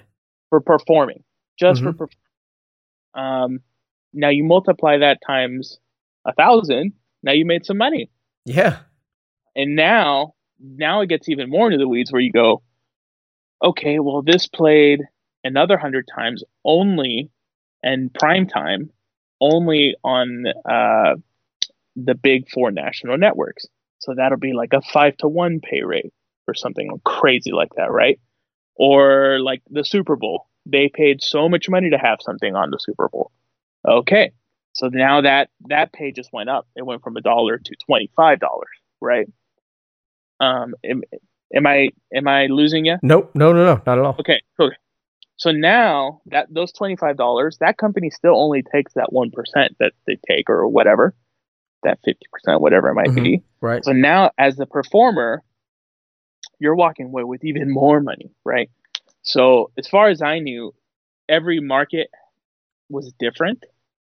for 0.50 0.62
performing, 0.62 1.24
just 1.60 1.82
mm-hmm. 1.82 1.98
for. 1.98 2.10
Um, 3.20 3.62
now 4.18 4.30
you 4.30 4.44
multiply 4.44 4.98
that 4.98 5.20
times 5.26 5.80
a 6.26 6.34
thousand. 6.34 6.94
Now 7.24 7.32
you 7.32 7.46
made 7.46 7.66
some 7.66 7.78
money. 7.78 8.10
Yeah. 8.46 8.80
and 9.56 9.76
now 9.76 10.34
now 10.60 11.02
it 11.02 11.10
gets 11.10 11.30
even 11.30 11.50
more 11.50 11.68
into 11.68 11.78
the 11.78 11.88
weeds 11.88 12.12
where 12.12 12.22
you 12.22 12.32
go, 12.32 12.64
okay, 13.64 14.00
well 14.00 14.22
this 14.22 14.48
played 14.48 15.02
another 15.44 15.78
hundred 15.78 16.06
times 16.14 16.44
only 16.64 17.30
and 17.84 18.14
prime 18.14 18.48
time 18.48 18.90
only 19.40 19.96
on 20.04 20.46
uh, 20.66 21.16
the 21.96 22.16
big 22.16 22.50
four 22.50 22.72
national 22.72 23.18
networks. 23.18 23.66
So 24.00 24.14
that'll 24.16 24.40
be 24.40 24.54
like 24.54 24.74
a 24.74 24.82
five 24.82 25.18
to 25.18 25.28
one 25.28 25.60
pay 25.60 25.84
rate 25.84 26.14
or 26.48 26.54
something 26.54 26.90
crazy 27.04 27.52
like 27.52 27.74
that, 27.78 27.92
right? 27.92 28.20
Or 28.76 29.40
like 29.40 29.62
the 29.70 29.84
Super 29.84 30.16
Bowl. 30.16 30.48
They 30.66 30.90
paid 30.94 31.22
so 31.22 31.50
much 31.50 31.70
money 31.70 31.90
to 31.92 31.98
have 31.98 32.20
something 32.22 32.56
on 32.56 32.72
the 32.72 32.80
Super 32.80 33.10
Bowl. 33.10 33.32
Okay. 33.88 34.32
So 34.74 34.90
now 34.90 35.22
that 35.22 35.50
that 35.70 35.92
pay 35.94 36.12
just 36.12 36.32
went 36.32 36.50
up. 36.50 36.68
It 36.76 36.86
went 36.86 37.02
from 37.02 37.18
a 37.18 37.22
dollar 37.22 37.58
to 37.58 37.76
twenty 37.86 38.12
five 38.16 38.40
dollars, 38.40 38.68
right? 39.02 39.28
Um, 40.40 40.76
am, 40.84 41.02
am 41.56 41.66
I 41.66 41.90
am 42.14 42.28
I 42.28 42.46
losing 42.46 42.86
you? 42.86 42.98
Nope, 43.02 43.32
no, 43.34 43.54
no, 43.54 43.66
no, 43.66 43.82
not 43.86 43.98
at 43.98 44.06
all. 44.06 44.16
Okay, 44.20 44.42
cool. 44.60 44.72
So 45.38 45.52
now 45.52 46.22
that 46.28 46.48
those 46.54 46.72
twenty 46.72 46.96
five 46.96 47.18
dollars, 47.18 47.58
that 47.60 47.78
company 47.78 48.10
still 48.10 48.40
only 48.40 48.62
takes 48.62 48.94
that 48.94 49.12
one 49.12 49.32
percent 49.32 49.76
that 49.80 49.94
they 50.06 50.18
take 50.28 50.50
or 50.50 50.68
whatever, 50.68 51.16
that 51.84 52.00
fifty 52.06 52.26
percent, 52.32 52.62
whatever 52.62 52.90
it 52.90 52.96
might 52.96 53.08
mm-hmm. 53.08 53.24
be. 53.24 53.44
Right. 53.62 53.84
So 53.84 53.94
now, 53.94 54.32
as 54.38 54.58
the 54.58 54.66
performer, 54.68 55.42
you're 56.60 56.76
walking 56.76 57.08
away 57.08 57.24
with 57.24 57.44
even 57.44 57.72
more 57.72 58.00
money, 58.00 58.30
right? 58.44 58.70
So 59.24 59.72
as 59.78 59.88
far 59.88 60.10
as 60.10 60.22
I 60.22 60.40
knew, 60.40 60.74
every 61.28 61.60
market 61.60 62.10
was 62.90 63.12
different. 63.20 63.64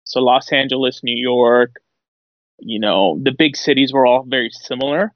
So 0.04 0.20
Los 0.20 0.52
Angeles, 0.52 1.02
New 1.02 1.16
York, 1.16 1.80
you 2.58 2.78
know, 2.78 3.18
the 3.22 3.32
big 3.32 3.56
cities 3.56 3.92
were 3.92 4.06
all 4.06 4.24
very 4.26 4.50
similar. 4.50 5.12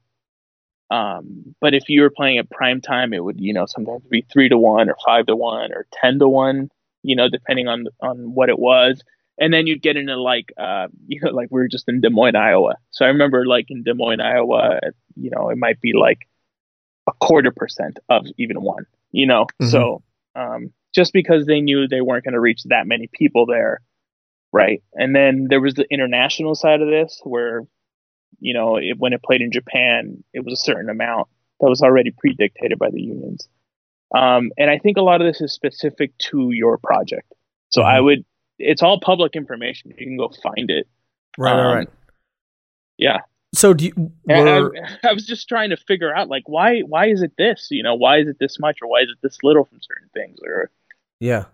Um, 0.91 1.55
but 1.61 1.73
if 1.73 1.87
you 1.87 2.01
were 2.01 2.09
playing 2.09 2.39
at 2.39 2.49
prime 2.49 2.81
time, 2.81 3.13
it 3.13 3.23
would, 3.23 3.39
you 3.39 3.53
know, 3.53 3.65
sometimes 3.67 4.03
be 4.09 4.25
three 4.31 4.49
to 4.49 4.57
one 4.57 4.89
or 4.89 4.95
five 5.05 5.27
to 5.27 5.35
one 5.35 5.71
or 5.71 5.85
ten 5.93 6.19
to 6.19 6.27
one, 6.27 6.69
you 7.03 7.15
know, 7.15 7.29
depending 7.29 7.67
on 7.67 7.85
on 8.01 8.33
what 8.33 8.49
it 8.49 8.57
was. 8.57 9.01
And 9.39 9.53
then 9.53 9.67
you'd 9.67 9.81
get 9.81 9.95
into 9.95 10.19
like, 10.19 10.51
uh, 10.57 10.87
you 11.07 11.21
know, 11.21 11.31
like 11.31 11.49
we 11.51 11.61
were 11.61 11.67
just 11.67 11.87
in 11.87 12.01
Des 12.01 12.09
Moines, 12.09 12.35
Iowa. 12.35 12.75
So 12.91 13.05
I 13.05 13.09
remember 13.09 13.45
like 13.45 13.67
in 13.69 13.83
Des 13.83 13.93
Moines, 13.93 14.19
Iowa, 14.19 14.79
you 15.15 15.29
know, 15.29 15.49
it 15.49 15.57
might 15.57 15.79
be 15.79 15.93
like 15.93 16.27
a 17.07 17.11
quarter 17.21 17.51
percent 17.51 17.99
of 18.09 18.25
even 18.37 18.61
one, 18.61 18.85
you 19.11 19.27
know. 19.27 19.45
Mm-hmm. 19.61 19.67
So 19.67 20.03
um, 20.35 20.73
just 20.93 21.13
because 21.13 21.45
they 21.45 21.61
knew 21.61 21.87
they 21.87 22.01
weren't 22.01 22.23
going 22.23 22.33
to 22.33 22.39
reach 22.39 22.63
that 22.65 22.87
many 22.87 23.07
people 23.13 23.45
there, 23.45 23.81
right? 24.51 24.81
And 24.93 25.15
then 25.15 25.47
there 25.49 25.61
was 25.61 25.75
the 25.75 25.85
international 25.91 26.55
side 26.55 26.81
of 26.81 26.87
this 26.87 27.19
where 27.23 27.67
you 28.39 28.53
know, 28.53 28.77
it, 28.77 28.97
when 28.97 29.13
it 29.13 29.23
played 29.23 29.41
in 29.41 29.51
Japan, 29.51 30.23
it 30.33 30.43
was 30.43 30.53
a 30.53 30.63
certain 30.63 30.89
amount 30.89 31.27
that 31.59 31.69
was 31.69 31.81
already 31.81 32.11
predictated 32.11 32.79
by 32.79 32.89
the 32.89 33.01
unions. 33.01 33.47
Um, 34.15 34.51
and 34.57 34.69
I 34.69 34.79
think 34.79 34.97
a 34.97 35.01
lot 35.01 35.21
of 35.21 35.27
this 35.27 35.41
is 35.41 35.53
specific 35.53 36.17
to 36.29 36.51
your 36.51 36.77
project. 36.77 37.31
So 37.69 37.81
mm-hmm. 37.81 37.95
I 37.95 37.99
would, 37.99 38.25
it's 38.57 38.81
all 38.81 38.99
public 38.99 39.35
information. 39.35 39.91
You 39.97 40.05
can 40.05 40.17
go 40.17 40.31
find 40.41 40.69
it. 40.69 40.87
Right, 41.37 41.53
um, 41.53 41.75
right. 41.75 41.89
Yeah. 42.97 43.19
So 43.53 43.73
do 43.73 43.85
you? 43.85 44.11
Were... 44.25 44.73
I, 44.77 45.09
I, 45.09 45.13
was 45.13 45.25
just 45.25 45.47
trying 45.47 45.71
to 45.71 45.77
figure 45.77 46.15
out 46.15 46.27
like 46.27 46.43
why 46.45 46.81
why 46.81 47.07
is 47.07 47.23
it 47.23 47.31
this? 47.37 47.67
You 47.71 47.81
know, 47.81 47.95
why 47.95 48.19
is 48.19 48.27
it 48.27 48.37
this 48.39 48.59
much 48.59 48.77
or 48.81 48.87
why 48.87 49.01
is 49.01 49.09
it 49.09 49.17
this 49.23 49.39
little 49.41 49.65
from 49.65 49.79
certain 49.81 50.09
things? 50.13 50.37
Or 50.45 50.69
yeah. 51.19 51.45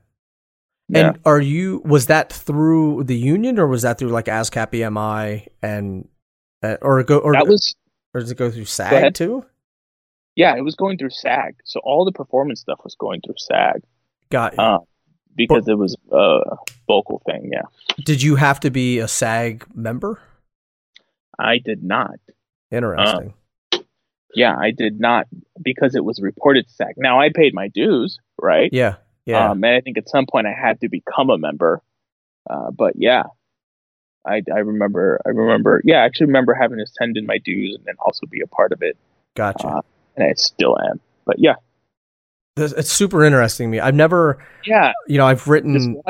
Yeah. 0.87 1.09
And 1.09 1.19
are 1.25 1.41
you 1.41 1.81
was 1.83 2.07
that 2.07 2.31
through 2.31 3.05
the 3.05 3.17
union 3.17 3.57
or 3.59 3.67
was 3.67 3.81
that 3.81 3.97
through 3.97 4.09
like 4.09 4.25
ASCAP 4.25 4.71
BMI 4.71 5.47
and 5.61 6.07
uh, 6.61 6.77
or 6.81 7.03
go 7.03 7.17
or 7.19 7.33
that 7.33 7.47
was 7.47 7.75
or 8.13 8.21
does 8.21 8.31
it 8.31 8.37
go 8.37 8.51
through 8.51 8.65
SAG 8.65 8.91
go 8.91 9.09
too? 9.09 9.45
Yeah, 10.35 10.55
it 10.55 10.61
was 10.61 10.75
going 10.75 10.97
through 10.97 11.11
SAG. 11.11 11.55
So 11.63 11.79
all 11.83 12.05
the 12.05 12.11
performance 12.11 12.61
stuff 12.61 12.79
was 12.83 12.95
going 12.95 13.21
through 13.25 13.35
SAG. 13.37 13.81
Got 14.29 14.53
you. 14.57 14.63
Um, 14.63 14.79
because 15.35 15.65
but, 15.65 15.71
it 15.71 15.75
was 15.75 15.95
a 16.11 16.39
vocal 16.87 17.21
thing. 17.25 17.49
Yeah. 17.51 17.63
Did 18.03 18.21
you 18.21 18.35
have 18.35 18.59
to 18.61 18.69
be 18.69 18.99
a 18.99 19.07
SAG 19.07 19.65
member? 19.73 20.19
I 21.39 21.57
did 21.57 21.83
not. 21.83 22.19
Interesting. 22.71 23.33
Um, 23.73 23.85
yeah, 24.33 24.55
I 24.57 24.71
did 24.71 24.99
not 24.99 25.27
because 25.61 25.95
it 25.95 26.03
was 26.03 26.21
reported 26.21 26.69
SAG. 26.69 26.95
Now 26.97 27.19
I 27.19 27.29
paid 27.33 27.53
my 27.53 27.69
dues, 27.69 28.19
right? 28.37 28.69
Yeah. 28.71 28.95
Yeah. 29.25 29.51
Um, 29.51 29.63
and 29.63 29.75
I 29.75 29.81
think 29.81 29.97
at 29.97 30.07
some 30.09 30.25
point 30.25 30.47
I 30.47 30.53
had 30.53 30.81
to 30.81 30.89
become 30.89 31.29
a 31.29 31.37
member. 31.37 31.81
Uh, 32.49 32.71
but 32.71 32.93
yeah, 32.95 33.23
I, 34.25 34.41
I 34.53 34.59
remember 34.59 35.19
I 35.25 35.29
remember 35.29 35.81
yeah 35.83 35.97
I 35.97 36.05
actually 36.05 36.27
remember 36.27 36.53
having 36.53 36.77
to 36.77 36.85
send 36.87 37.17
in 37.17 37.25
my 37.25 37.37
dues 37.39 37.75
and 37.75 37.85
then 37.85 37.95
also 37.99 38.25
be 38.27 38.41
a 38.41 38.47
part 38.47 38.71
of 38.71 38.81
it. 38.81 38.97
Gotcha. 39.35 39.67
Uh, 39.67 39.81
and 40.15 40.29
I 40.29 40.33
still 40.35 40.77
am, 40.89 40.99
but 41.25 41.37
yeah, 41.39 41.55
it's 42.57 42.91
super 42.91 43.23
interesting 43.23 43.67
to 43.67 43.71
me. 43.71 43.79
I've 43.79 43.95
never 43.95 44.43
yeah 44.65 44.93
you 45.07 45.17
know 45.17 45.27
I've 45.27 45.47
written 45.47 46.01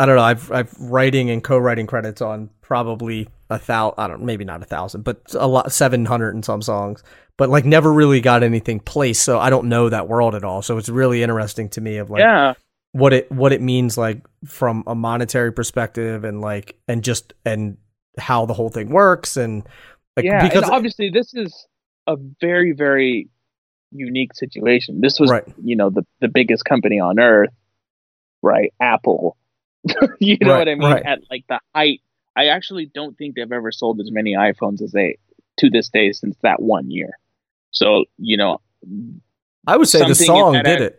I 0.00 0.06
don't 0.06 0.16
know 0.16 0.22
I've 0.22 0.50
I've 0.50 0.74
writing 0.80 1.28
and 1.28 1.44
co-writing 1.44 1.86
credits 1.86 2.22
on 2.22 2.48
probably 2.62 3.28
a 3.50 3.58
thousand 3.58 3.94
I 3.98 4.08
don't 4.08 4.22
maybe 4.22 4.44
not 4.44 4.62
a 4.62 4.64
thousand 4.64 5.02
but 5.02 5.20
a 5.34 5.46
lot 5.46 5.70
seven 5.72 6.06
hundred 6.06 6.34
and 6.34 6.44
some 6.44 6.62
songs 6.62 7.02
but 7.36 7.50
like 7.50 7.66
never 7.66 7.92
really 7.92 8.22
got 8.22 8.42
anything 8.42 8.80
placed 8.80 9.22
so 9.22 9.38
I 9.38 9.50
don't 9.50 9.68
know 9.68 9.90
that 9.90 10.08
world 10.08 10.34
at 10.34 10.42
all. 10.42 10.62
So 10.62 10.78
it's 10.78 10.88
really 10.88 11.22
interesting 11.22 11.68
to 11.70 11.82
me 11.82 11.98
of 11.98 12.08
like 12.08 12.20
yeah. 12.20 12.54
what 12.92 13.12
it 13.12 13.30
what 13.30 13.52
it 13.52 13.60
means 13.60 13.98
like 13.98 14.22
from 14.46 14.84
a 14.86 14.94
monetary 14.94 15.52
perspective 15.52 16.24
and 16.24 16.40
like 16.40 16.78
and 16.88 17.04
just 17.04 17.34
and 17.44 17.76
how 18.18 18.46
the 18.46 18.54
whole 18.54 18.70
thing 18.70 18.88
works 18.88 19.36
and 19.36 19.68
like 20.16 20.24
yeah 20.24 20.42
because 20.42 20.62
and 20.62 20.72
obviously 20.72 21.10
this 21.10 21.34
is 21.34 21.66
a 22.06 22.16
very 22.40 22.72
very 22.72 23.28
unique 23.92 24.34
situation. 24.34 25.02
This 25.02 25.20
was 25.20 25.30
right. 25.30 25.44
you 25.62 25.76
know 25.76 25.90
the 25.90 26.06
the 26.20 26.28
biggest 26.28 26.64
company 26.64 27.00
on 27.00 27.18
earth 27.18 27.50
right? 28.42 28.72
Apple 28.80 29.36
you 30.20 30.36
know 30.40 30.52
right, 30.52 30.58
what 30.58 30.68
i 30.68 30.74
mean 30.74 30.90
right. 30.90 31.06
at 31.06 31.20
like 31.30 31.44
the 31.48 31.58
height 31.74 32.00
i 32.36 32.46
actually 32.46 32.86
don't 32.86 33.16
think 33.16 33.34
they've 33.34 33.52
ever 33.52 33.72
sold 33.72 34.00
as 34.00 34.10
many 34.10 34.34
iphones 34.34 34.82
as 34.82 34.92
they 34.92 35.16
to 35.58 35.70
this 35.70 35.88
day 35.88 36.12
since 36.12 36.36
that 36.42 36.60
one 36.60 36.90
year 36.90 37.10
so 37.70 38.04
you 38.18 38.36
know 38.36 38.60
i 39.66 39.76
would 39.76 39.88
say 39.88 40.06
the 40.06 40.14
song 40.14 40.52
did 40.62 40.80
it 40.80 40.96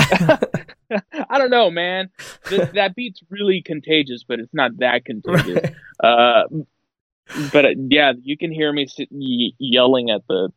I 1.28 1.38
don't 1.38 1.50
know, 1.50 1.70
man. 1.70 2.10
Th- 2.48 2.70
that 2.72 2.94
beat's 2.96 3.20
really 3.30 3.62
contagious, 3.62 4.24
but 4.26 4.40
it's 4.40 4.52
not 4.52 4.78
that 4.78 5.04
contagious. 5.04 5.70
Uh, 6.02 6.44
but 7.52 7.64
uh, 7.64 7.68
yeah, 7.76 8.12
you 8.22 8.36
can 8.36 8.52
hear 8.52 8.72
me 8.72 8.86
sit- 8.86 9.08
y- 9.10 9.52
yelling 9.58 10.10
at 10.10 10.22
the 10.28 10.50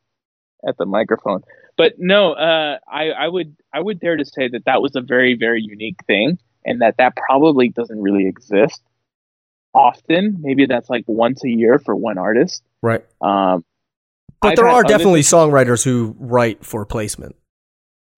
at 0.67 0.77
the 0.77 0.85
microphone. 0.85 1.41
But 1.77 1.93
no, 1.97 2.33
uh, 2.33 2.77
I, 2.87 3.09
I 3.09 3.27
would 3.27 3.55
I 3.73 3.81
would 3.81 3.99
dare 3.99 4.17
to 4.17 4.25
say 4.25 4.47
that 4.47 4.65
that 4.65 4.81
was 4.81 4.95
a 4.95 5.01
very 5.01 5.35
very 5.35 5.61
unique 5.61 5.99
thing, 6.07 6.37
and 6.65 6.81
that 6.81 6.95
that 6.97 7.15
probably 7.15 7.69
doesn't 7.69 8.01
really 8.01 8.27
exist 8.27 8.81
often. 9.73 10.37
Maybe 10.41 10.65
that's 10.65 10.89
like 10.89 11.03
once 11.07 11.43
a 11.43 11.49
year 11.49 11.79
for 11.79 11.95
one 11.95 12.17
artist, 12.17 12.63
right? 12.81 13.03
Um, 13.21 13.63
but 14.41 14.51
I've 14.51 14.55
there 14.57 14.67
are 14.67 14.83
definitely 14.83 15.21
songwriters 15.21 15.83
who 15.83 16.15
write 16.19 16.65
for 16.65 16.85
placement. 16.85 17.35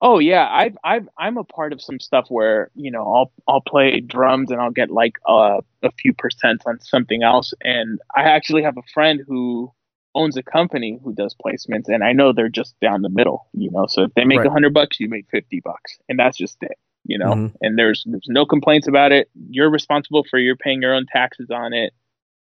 Oh 0.02 0.20
yeah, 0.20 0.48
I've 0.52 0.78
I've 0.84 1.08
I'm 1.18 1.38
a 1.38 1.44
part 1.44 1.72
of 1.72 1.82
some 1.82 2.00
stuff 2.00 2.26
where 2.30 2.70
you 2.76 2.92
know 2.92 3.02
I'll 3.02 3.32
I'll 3.48 3.62
play 3.62 4.02
drums 4.02 4.52
and 4.52 4.60
I'll 4.60 4.72
get 4.72 4.90
like 4.90 5.14
uh, 5.28 5.62
a 5.84 5.92
few 6.00 6.14
percent 6.14 6.64
on 6.66 6.80
something 6.82 7.24
else, 7.24 7.54
and 7.62 8.00
I 8.16 8.24
actually 8.24 8.64
have 8.64 8.78
a 8.78 8.84
friend 8.94 9.22
who 9.26 9.72
owns 10.14 10.38
a 10.38 10.44
company 10.44 11.00
who 11.04 11.14
does 11.14 11.36
placements, 11.36 11.88
and 11.88 12.04
I 12.04 12.14
know 12.14 12.34
they're 12.34 12.50
just 12.50 12.80
down 12.82 13.02
the 13.02 13.10
middle, 13.10 13.48
you 13.54 13.72
know. 13.72 13.86
So 13.88 14.04
if 14.04 14.14
they 14.16 14.26
make 14.26 14.40
a 14.40 14.44
right. 14.44 14.52
hundred 14.52 14.74
bucks, 14.74 15.00
you 15.00 15.10
make 15.10 15.28
fifty 15.30 15.62
bucks, 15.64 15.98
and 16.10 16.20
that's 16.20 16.38
just 16.38 16.58
it, 16.62 16.78
you 17.06 17.18
know. 17.18 17.34
Mm-hmm. 17.34 17.56
And 17.62 17.78
there's 17.78 18.04
there's 18.06 18.28
no 18.28 18.46
complaints 18.46 18.88
about 18.88 19.12
it. 19.12 19.30
You're 19.50 19.70
responsible 19.70 20.26
for 20.30 20.40
you're 20.40 20.56
paying 20.56 20.82
your 20.82 20.94
own 20.94 21.06
taxes 21.12 21.50
on 21.52 21.74
it. 21.74 21.94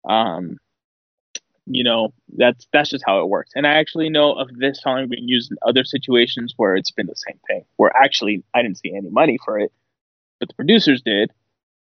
Um, 0.08 0.58
you 1.66 1.84
know 1.84 2.14
that's 2.38 2.68
that's 2.74 2.90
just 2.90 3.04
how 3.06 3.22
it 3.22 3.30
works 3.30 3.52
and 3.56 3.68
i 3.68 3.72
actually 3.72 4.10
know 4.10 4.34
of 4.34 4.50
this 4.58 4.82
song 4.82 5.08
being 5.08 5.28
used 5.28 5.52
in 5.52 5.58
other 5.66 5.84
situations 5.84 6.54
where 6.58 6.76
it's 6.76 6.92
been 6.92 7.06
the 7.06 7.16
same 7.16 7.40
thing 7.48 7.64
where 7.78 7.96
actually 7.96 8.44
i 8.54 8.62
didn't 8.62 8.78
see 8.78 8.94
any 8.96 9.10
money 9.10 9.38
for 9.44 9.60
it 9.60 9.72
but 10.40 10.50
the 10.50 10.56
producers 10.56 11.02
did 11.02 11.32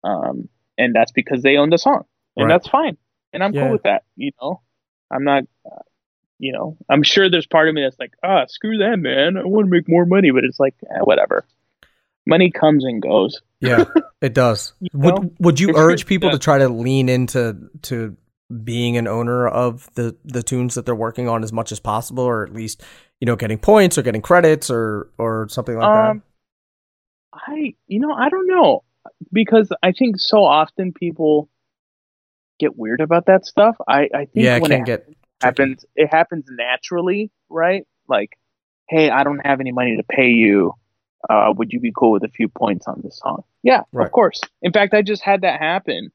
um, 0.03 0.47
and 0.77 0.95
that's 0.95 1.11
because 1.11 1.41
they 1.41 1.57
own 1.57 1.69
the 1.69 1.77
song 1.77 2.05
and 2.37 2.47
right. 2.47 2.53
that's 2.53 2.67
fine 2.67 2.97
and 3.33 3.43
i'm 3.43 3.53
yeah. 3.53 3.63
cool 3.63 3.71
with 3.71 3.83
that 3.83 4.03
you 4.15 4.31
know 4.41 4.61
i'm 5.11 5.23
not 5.23 5.43
uh, 5.65 5.81
you 6.39 6.53
know 6.53 6.77
i'm 6.89 7.03
sure 7.03 7.29
there's 7.29 7.47
part 7.47 7.67
of 7.67 7.75
me 7.75 7.81
that's 7.81 7.99
like 7.99 8.13
ah 8.23 8.45
screw 8.47 8.77
that 8.77 8.97
man 8.97 9.37
i 9.37 9.43
want 9.43 9.65
to 9.65 9.71
make 9.71 9.89
more 9.89 10.05
money 10.05 10.31
but 10.31 10.43
it's 10.45 10.59
like 10.59 10.75
eh, 10.89 10.99
whatever 11.03 11.45
money 12.27 12.51
comes 12.51 12.83
and 12.83 13.01
goes. 13.01 13.41
Yeah 13.59 13.85
it 14.21 14.33
does. 14.33 14.73
Would 14.93 15.35
would 15.39 15.59
you 15.59 15.75
urge 15.75 16.05
people 16.05 16.31
to 16.31 16.39
try 16.39 16.57
to 16.57 16.69
lean 16.69 17.09
into 17.09 17.69
to 17.83 18.15
being 18.63 18.97
an 18.97 19.07
owner 19.07 19.47
of 19.47 19.89
the 19.95 20.15
the 20.23 20.43
tunes 20.43 20.75
that 20.75 20.85
they're 20.85 20.95
working 20.95 21.27
on 21.27 21.43
as 21.43 21.51
much 21.51 21.71
as 21.71 21.79
possible 21.79 22.23
or 22.23 22.43
at 22.43 22.53
least 22.53 22.81
you 23.19 23.25
know 23.25 23.35
getting 23.35 23.57
points 23.57 23.97
or 23.97 24.03
getting 24.03 24.21
credits 24.21 24.69
or 24.69 25.09
or 25.17 25.49
something 25.49 25.75
like 25.75 25.83
um, 25.83 26.23
that 27.33 27.41
i 27.41 27.73
you 27.87 27.99
know 27.99 28.13
i 28.13 28.29
don't 28.29 28.47
know 28.47 28.85
because 29.33 29.69
i 29.83 29.91
think 29.91 30.17
so 30.17 30.45
often 30.45 30.93
people 30.93 31.49
get 32.59 32.77
weird 32.77 33.01
about 33.01 33.25
that 33.27 33.45
stuff. 33.45 33.75
I 33.87 34.09
i 34.13 34.25
think 34.25 34.31
yeah 34.33 34.57
it 34.57 34.63
can 34.63 34.71
it, 34.71 34.85
get 34.85 35.09
happens 35.41 35.85
it 35.95 36.07
happens 36.07 36.45
naturally, 36.49 37.31
right? 37.49 37.83
Like, 38.07 38.31
hey, 38.89 39.09
I 39.09 39.23
don't 39.23 39.45
have 39.45 39.59
any 39.59 39.71
money 39.71 39.97
to 39.97 40.03
pay 40.03 40.29
you. 40.29 40.73
Uh, 41.29 41.53
would 41.55 41.71
you 41.71 41.79
be 41.79 41.91
cool 41.95 42.11
with 42.11 42.23
a 42.23 42.29
few 42.29 42.47
points 42.47 42.87
on 42.87 43.01
this 43.03 43.19
song? 43.19 43.43
Yeah, 43.63 43.81
right. 43.91 44.05
of 44.05 44.11
course. 44.11 44.39
In 44.61 44.71
fact, 44.71 44.93
I 44.93 45.01
just 45.01 45.23
had 45.23 45.41
that 45.41 45.59
happen 45.59 46.11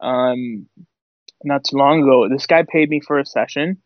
um, 0.00 0.66
not 1.42 1.64
too 1.64 1.76
long 1.76 2.02
ago. 2.02 2.28
This 2.28 2.46
guy 2.46 2.62
paid 2.62 2.88
me 2.88 3.00
for 3.00 3.18
a 3.18 3.26
session, 3.26 3.78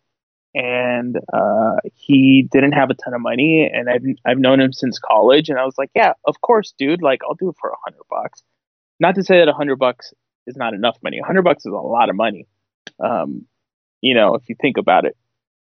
and 0.55 1.17
uh, 1.33 1.77
he 1.95 2.49
didn't 2.51 2.73
have 2.73 2.91
a 2.91 2.95
ton 2.95 3.15
of 3.15 3.21
money, 3.21 3.69
and 3.73 3.89
I've 3.89 4.05
I've 4.27 4.39
known 4.39 4.61
him 4.61 4.73
since 4.73 4.99
college, 4.99 5.49
and 5.49 5.59
I 5.59 5.65
was 5.65 5.75
like, 5.79 5.91
yeah, 5.95 6.13
of 6.27 6.41
course, 6.41 6.75
dude. 6.79 7.03
Like, 7.03 7.21
I'll 7.27 7.35
do 7.35 7.49
it 7.49 7.57
for 7.61 7.71
a 7.71 7.77
hundred 7.85 8.05
bucks. 8.11 8.43
Not 9.01 9.15
to 9.15 9.25
say 9.25 9.39
that 9.39 9.49
a 9.49 9.53
hundred 9.53 9.77
bucks 9.77 10.13
is 10.47 10.57
not 10.57 10.75
enough 10.75 10.99
money. 11.03 11.19
A 11.19 11.25
hundred 11.25 11.43
bucks 11.43 11.65
is 11.65 11.73
a 11.73 11.77
lot 11.77 12.11
of 12.11 12.17
money. 12.17 12.47
Um, 13.03 13.47
you 14.01 14.15
know, 14.15 14.35
if 14.35 14.49
you 14.49 14.57
think 14.61 14.77
about 14.77 15.05
it, 15.05 15.17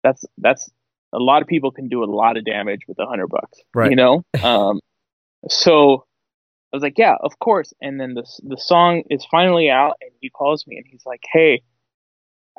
that's 0.03 0.25
that's 0.39 0.71
a 1.13 1.19
lot 1.19 1.43
of 1.43 1.49
people 1.49 1.71
can 1.71 1.89
do 1.89 2.05
a 2.05 2.07
lot 2.07 2.37
of 2.37 2.45
damage 2.45 2.83
with 2.87 2.99
a 2.99 3.07
hundred 3.07 3.29
bucks. 3.29 3.61
Right. 3.75 3.91
You 3.91 3.97
know, 3.97 4.25
um, 4.43 4.81
so 5.49 6.05
I 6.73 6.77
was 6.77 6.83
like, 6.83 6.99
yeah, 6.99 7.17
of 7.21 7.39
course. 7.39 7.73
And 7.81 8.01
then 8.01 8.15
the 8.15 8.25
the 8.43 8.59
song 8.59 9.03
is 9.11 9.27
finally 9.31 9.71
out, 9.71 9.97
and 10.01 10.11
he 10.21 10.31
calls 10.31 10.67
me 10.67 10.77
and 10.77 10.87
he's 10.89 11.05
like, 11.05 11.23
hey, 11.33 11.63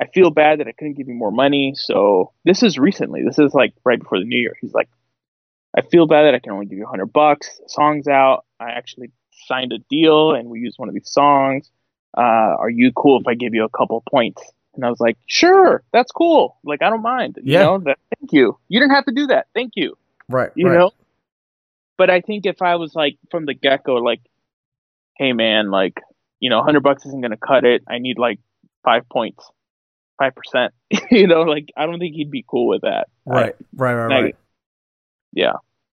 I 0.00 0.06
feel 0.06 0.30
bad 0.30 0.60
that 0.60 0.68
I 0.68 0.72
couldn't 0.72 0.94
give 0.94 1.08
you 1.08 1.14
more 1.14 1.32
money. 1.32 1.74
So 1.76 2.32
this 2.44 2.62
is 2.62 2.78
recently. 2.78 3.22
This 3.24 3.38
is 3.38 3.54
like 3.54 3.74
right 3.84 3.98
before 3.98 4.18
the 4.18 4.24
new 4.24 4.38
year. 4.38 4.54
He's 4.60 4.74
like, 4.74 4.88
I 5.76 5.82
feel 5.82 6.06
bad 6.06 6.24
that 6.24 6.34
I 6.34 6.38
can 6.38 6.52
only 6.52 6.66
give 6.66 6.78
you 6.78 6.84
a 6.84 6.88
hundred 6.88 7.12
bucks. 7.12 7.60
Song's 7.68 8.08
out. 8.08 8.44
I 8.60 8.70
actually 8.70 9.10
signed 9.46 9.72
a 9.72 9.78
deal, 9.90 10.32
and 10.32 10.48
we 10.48 10.60
use 10.60 10.74
one 10.76 10.88
of 10.88 10.94
these 10.94 11.10
songs. 11.10 11.70
Uh, 12.16 12.20
are 12.58 12.70
you 12.70 12.92
cool 12.92 13.20
if 13.20 13.26
I 13.26 13.34
give 13.34 13.54
you 13.54 13.64
a 13.64 13.70
couple 13.70 14.02
points? 14.10 14.42
And 14.74 14.84
I 14.84 14.90
was 14.90 15.00
like, 15.00 15.18
sure, 15.26 15.82
that's 15.92 16.10
cool. 16.12 16.56
Like, 16.64 16.82
I 16.82 16.90
don't 16.90 17.02
mind. 17.02 17.36
You 17.42 17.54
yeah. 17.54 17.62
know, 17.64 17.78
that, 17.80 17.98
thank 18.18 18.32
you. 18.32 18.58
You 18.68 18.80
didn't 18.80 18.94
have 18.94 19.04
to 19.06 19.12
do 19.12 19.26
that. 19.28 19.46
Thank 19.54 19.72
you. 19.76 19.96
Right. 20.28 20.50
You 20.54 20.68
right. 20.68 20.78
know? 20.78 20.92
But 21.98 22.10
I 22.10 22.20
think 22.20 22.46
if 22.46 22.62
I 22.62 22.76
was 22.76 22.94
like 22.94 23.18
from 23.30 23.46
the 23.46 23.54
get 23.54 23.84
go, 23.84 23.94
like, 23.94 24.20
hey 25.16 25.32
man, 25.32 25.70
like, 25.70 26.00
you 26.40 26.50
know, 26.50 26.62
hundred 26.62 26.82
bucks 26.82 27.06
isn't 27.06 27.20
gonna 27.20 27.36
cut 27.36 27.64
it. 27.64 27.82
I 27.86 27.98
need 27.98 28.18
like 28.18 28.40
five 28.82 29.08
points, 29.08 29.48
five 30.18 30.32
percent. 30.34 30.74
you 31.10 31.26
know, 31.26 31.42
like 31.42 31.68
I 31.76 31.86
don't 31.86 31.98
think 31.98 32.14
he'd 32.14 32.30
be 32.30 32.44
cool 32.48 32.66
with 32.66 32.82
that. 32.82 33.08
Right, 33.24 33.54
I, 33.54 33.64
right, 33.76 33.94
right, 33.94 34.22
right. 34.22 34.36
Yeah. 35.32 35.52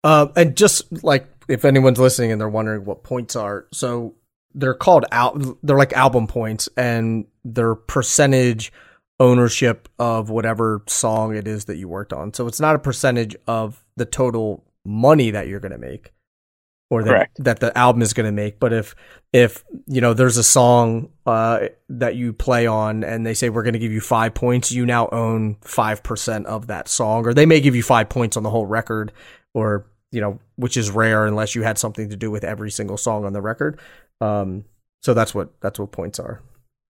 Uh, 0.03 0.27
and 0.35 0.57
just 0.57 1.03
like 1.03 1.27
if 1.47 1.63
anyone's 1.63 1.99
listening 1.99 2.31
and 2.31 2.41
they're 2.41 2.49
wondering 2.49 2.83
what 2.85 3.03
points 3.03 3.35
are, 3.35 3.67
so 3.71 4.15
they're 4.55 4.73
called 4.73 5.05
out. 5.11 5.41
They're 5.63 5.77
like 5.77 5.93
album 5.93 6.27
points, 6.27 6.69
and 6.77 7.25
they're 7.43 7.75
percentage 7.75 8.71
ownership 9.19 9.89
of 9.99 10.29
whatever 10.29 10.83
song 10.87 11.35
it 11.35 11.47
is 11.47 11.65
that 11.65 11.77
you 11.77 11.87
worked 11.87 12.13
on. 12.13 12.33
So 12.33 12.47
it's 12.47 12.59
not 12.59 12.75
a 12.75 12.79
percentage 12.79 13.35
of 13.47 13.83
the 13.95 14.05
total 14.05 14.63
money 14.85 15.31
that 15.31 15.47
you're 15.47 15.59
going 15.59 15.71
to 15.71 15.77
make 15.77 16.11
or 16.89 17.03
that, 17.03 17.31
that 17.39 17.59
the 17.59 17.75
album 17.77 18.01
is 18.01 18.13
going 18.13 18.25
to 18.25 18.31
make. 18.31 18.59
But 18.59 18.73
if, 18.73 18.95
if, 19.31 19.63
you 19.87 20.01
know, 20.01 20.13
there's 20.13 20.37
a 20.37 20.43
song, 20.43 21.09
uh, 21.25 21.69
that 21.89 22.15
you 22.15 22.33
play 22.33 22.67
on 22.67 23.03
and 23.03 23.25
they 23.25 23.33
say, 23.33 23.49
we're 23.49 23.63
going 23.63 23.73
to 23.73 23.79
give 23.79 23.91
you 23.91 24.01
five 24.01 24.33
points, 24.33 24.71
you 24.71 24.85
now 24.85 25.09
own 25.11 25.55
5% 25.61 26.45
of 26.45 26.67
that 26.67 26.87
song, 26.87 27.25
or 27.25 27.33
they 27.33 27.45
may 27.45 27.61
give 27.61 27.75
you 27.75 27.83
five 27.83 28.09
points 28.09 28.37
on 28.37 28.43
the 28.43 28.49
whole 28.49 28.65
record 28.65 29.11
or, 29.53 29.87
you 30.11 30.21
know, 30.21 30.39
which 30.55 30.77
is 30.77 30.91
rare 30.91 31.25
unless 31.25 31.55
you 31.55 31.63
had 31.63 31.77
something 31.77 32.09
to 32.09 32.15
do 32.15 32.29
with 32.29 32.43
every 32.43 32.69
single 32.69 32.97
song 32.97 33.25
on 33.25 33.33
the 33.33 33.41
record. 33.41 33.79
Um, 34.23 34.65
so 35.01 35.13
that's 35.13 35.35
what, 35.35 35.59
that's 35.61 35.79
what 35.79 35.91
points 35.91 36.19
are. 36.19 36.41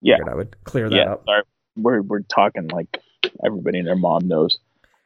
Yeah. 0.00 0.16
I 0.30 0.34
would 0.34 0.56
clear 0.64 0.88
that 0.88 0.96
yeah, 0.96 1.12
up. 1.12 1.24
Sorry. 1.26 1.42
We're, 1.76 2.02
we're 2.02 2.20
talking 2.22 2.68
like 2.68 3.00
everybody 3.44 3.78
and 3.78 3.86
their 3.86 3.96
mom 3.96 4.26
knows 4.26 4.58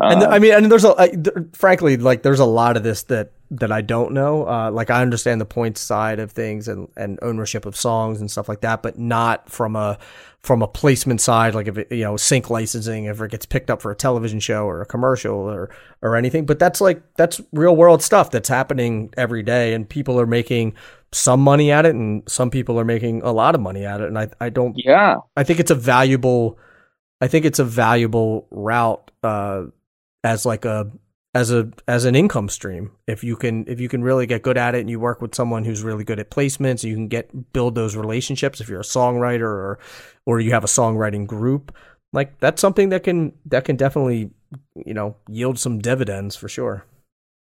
and 0.03 0.25
I 0.25 0.39
mean, 0.39 0.53
and 0.53 0.71
there's 0.71 0.85
a, 0.85 0.95
I, 0.99 1.13
frankly, 1.53 1.97
like 1.97 2.23
there's 2.23 2.41
a 2.41 2.45
lot 2.45 2.77
of 2.77 2.83
this 2.83 3.05
that 3.05 3.33
that 3.53 3.71
I 3.71 3.83
don't 3.83 4.13
know. 4.13 4.49
Uh, 4.49 4.71
like 4.71 4.91
I 4.91 5.03
understand 5.03 5.41
the 5.41 5.47
points 5.47 5.81
side 5.81 6.19
of 6.19 6.33
things 6.33 6.69
and, 6.69 6.89
and 6.97 7.19
ownership 7.23 7.67
of 7.67 7.77
songs 7.77 8.21
and 8.21 8.31
stuff 8.31 8.49
like 8.49 8.63
that, 8.63 8.83
but 8.83 8.99
not 8.99 9.49
from 9.51 9.77
a 9.77 9.99
from 10.41 10.63
a 10.63 10.67
placement 10.67 11.21
side. 11.21 11.55
Like 11.55 11.69
if 11.69 11.79
it, 11.79 11.93
you 11.93 12.05
know 12.05 12.17
sync 12.17 12.51
licensing, 12.51 13.05
if 13.05 13.21
it 13.21 13.31
gets 13.31 13.47
picked 13.47 13.71
up 13.71 13.81
for 13.81 13.93
a 13.93 13.97
television 13.97 14.41
show 14.41 14.65
or 14.65 14.81
a 14.81 14.87
commercial 14.87 15.37
or 15.37 15.71
or 16.01 16.17
anything. 16.17 16.47
But 16.47 16.59
that's 16.59 16.81
like 16.81 17.03
that's 17.15 17.41
real 17.53 17.77
world 17.77 18.03
stuff 18.03 18.31
that's 18.31 18.49
happening 18.49 19.13
every 19.17 19.43
day, 19.43 19.75
and 19.75 19.89
people 19.89 20.19
are 20.19 20.27
making 20.27 20.75
some 21.13 21.41
money 21.41 21.71
at 21.71 21.87
it, 21.87 21.95
and 21.95 22.23
some 22.29 22.51
people 22.51 22.79
are 22.81 22.85
making 22.85 23.23
a 23.23 23.33
lot 23.33 23.55
of 23.55 23.61
money 23.61 23.85
at 23.85 24.01
it. 24.01 24.09
And 24.09 24.19
I 24.19 24.29
I 24.41 24.49
don't 24.49 24.75
yeah 24.77 25.17
I 25.37 25.45
think 25.45 25.61
it's 25.61 25.71
a 25.71 25.77
valuable 25.77 26.59
I 27.21 27.29
think 27.29 27.45
it's 27.45 27.59
a 27.59 27.65
valuable 27.65 28.49
route. 28.51 29.11
Uh, 29.23 29.67
as 30.25 30.47
like 30.47 30.65
a 30.65 30.91
as 31.35 31.51
a 31.51 31.71
as 31.89 32.05
an 32.05 32.15
income 32.15 32.49
stream 32.49 32.93
if 33.07 33.25
you 33.25 33.37
can 33.37 33.65
if 33.67 33.81
you 33.81 33.89
can 33.89 34.03
really 34.03 34.27
get 34.27 34.43
good 34.43 34.59
at 34.59 34.75
it 34.75 34.81
and 34.81 34.91
you 34.91 35.01
work 35.01 35.23
with 35.23 35.35
someone 35.35 35.65
who's 35.65 35.83
really 35.83 36.05
good 36.05 36.21
at 36.21 36.31
placements 36.31 36.85
you 36.85 36.95
can 36.95 37.09
get 37.09 37.53
build 37.53 37.75
those 37.75 37.97
relationships 37.97 38.61
if 38.61 38.69
you're 38.69 38.81
a 38.81 38.85
songwriter 38.85 39.43
or 39.43 39.79
or 40.27 40.41
you 40.41 40.53
have 40.53 40.65
a 40.65 40.69
songwriting 40.69 41.27
group 41.27 41.75
like 42.13 42.39
that's 42.39 42.61
something 42.61 42.91
that 42.91 43.03
can 43.03 43.33
that 43.47 43.65
can 43.65 43.77
definitely 43.77 44.31
you 44.75 44.93
know 44.93 45.17
yield 45.29 45.59
some 45.59 45.79
dividends 45.79 46.37
for 46.37 46.49
sure 46.49 46.85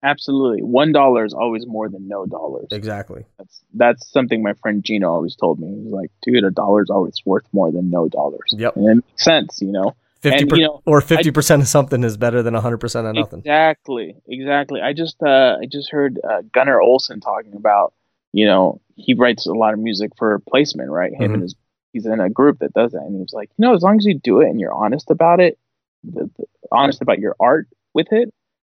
absolutely 0.04 0.62
one 0.62 0.91
dollar 0.91 1.26
is 1.26 1.34
always 1.34 1.66
more 1.66 1.89
than 1.89 2.08
no 2.08 2.26
dollars 2.26 2.68
exactly 2.72 3.24
that's 3.38 3.62
that's 3.74 4.12
something 4.12 4.43
my 4.43 4.54
friend 4.54 4.84
gino 4.84 5.10
always 5.10 5.36
told 5.36 5.60
me 5.60 5.68
he 5.68 5.76
was 5.76 5.93
like 5.93 6.12
dude 6.22 6.43
a 6.43 6.52
dollar 6.52 6.82
is 6.82 6.89
always 6.89 7.22
worth 7.26 7.46
more 7.52 7.72
than 7.72 7.89
no 7.89 8.08
dollars 8.08 8.54
yep 8.58 8.76
and 8.76 8.88
it 8.88 8.96
makes 8.96 9.24
sense 9.24 9.62
you 9.62 9.72
know 9.72 9.96
50 10.22 10.41
and, 10.41 10.52
you 10.58 10.64
know, 10.64 10.82
or 10.88 11.02
50% 11.02 11.62
of 11.62 11.68
something 11.68 12.04
is 12.04 12.18
better 12.18 12.41
than 12.41 12.56
100% 12.56 13.10
of 13.10 13.16
nothing. 13.16 13.39
Exactly. 13.39 14.16
Exactly. 14.28 14.82
I 14.82 14.93
just 14.93 15.22
uh 15.22 15.58
I 15.62 15.68
just 15.72 15.91
heard 15.91 16.20
uh, 16.28 16.41
Gunnar 16.52 16.82
Olsen 16.82 17.20
talking 17.20 17.54
about, 17.54 17.93
you 18.34 18.46
know, 18.46 18.82
he 18.96 19.14
writes 19.14 19.46
a 19.46 19.52
lot 19.52 19.74
of 19.74 19.80
music 19.80 20.14
for 20.18 20.39
placement, 20.50 20.89
right? 20.89 21.14
Him 21.14 21.20
mm-hmm. 21.20 21.34
and 21.36 21.43
his 21.43 21.56
he's 21.93 22.08
in 22.08 22.20
a 22.20 22.30
group 22.30 22.60
that 22.60 22.74
does 22.74 22.93
that 22.93 23.02
and 23.02 23.14
he 23.14 23.22
was 23.22 23.34
like, 23.34 23.52
"You 23.58 23.68
know, 23.68 23.76
as 23.76 23.84
long 23.84 23.98
as 23.98 24.06
you 24.06 24.18
do 24.18 24.41
it 24.41 24.50
and 24.50 24.60
you're 24.60 24.74
honest 24.74 25.12
about 25.12 25.39
it, 25.39 25.60
the, 26.04 26.30
the, 26.38 26.46
honest 26.72 27.02
about 27.02 27.20
your 27.20 27.36
art 27.39 27.68
with 27.93 28.12
it, 28.12 28.34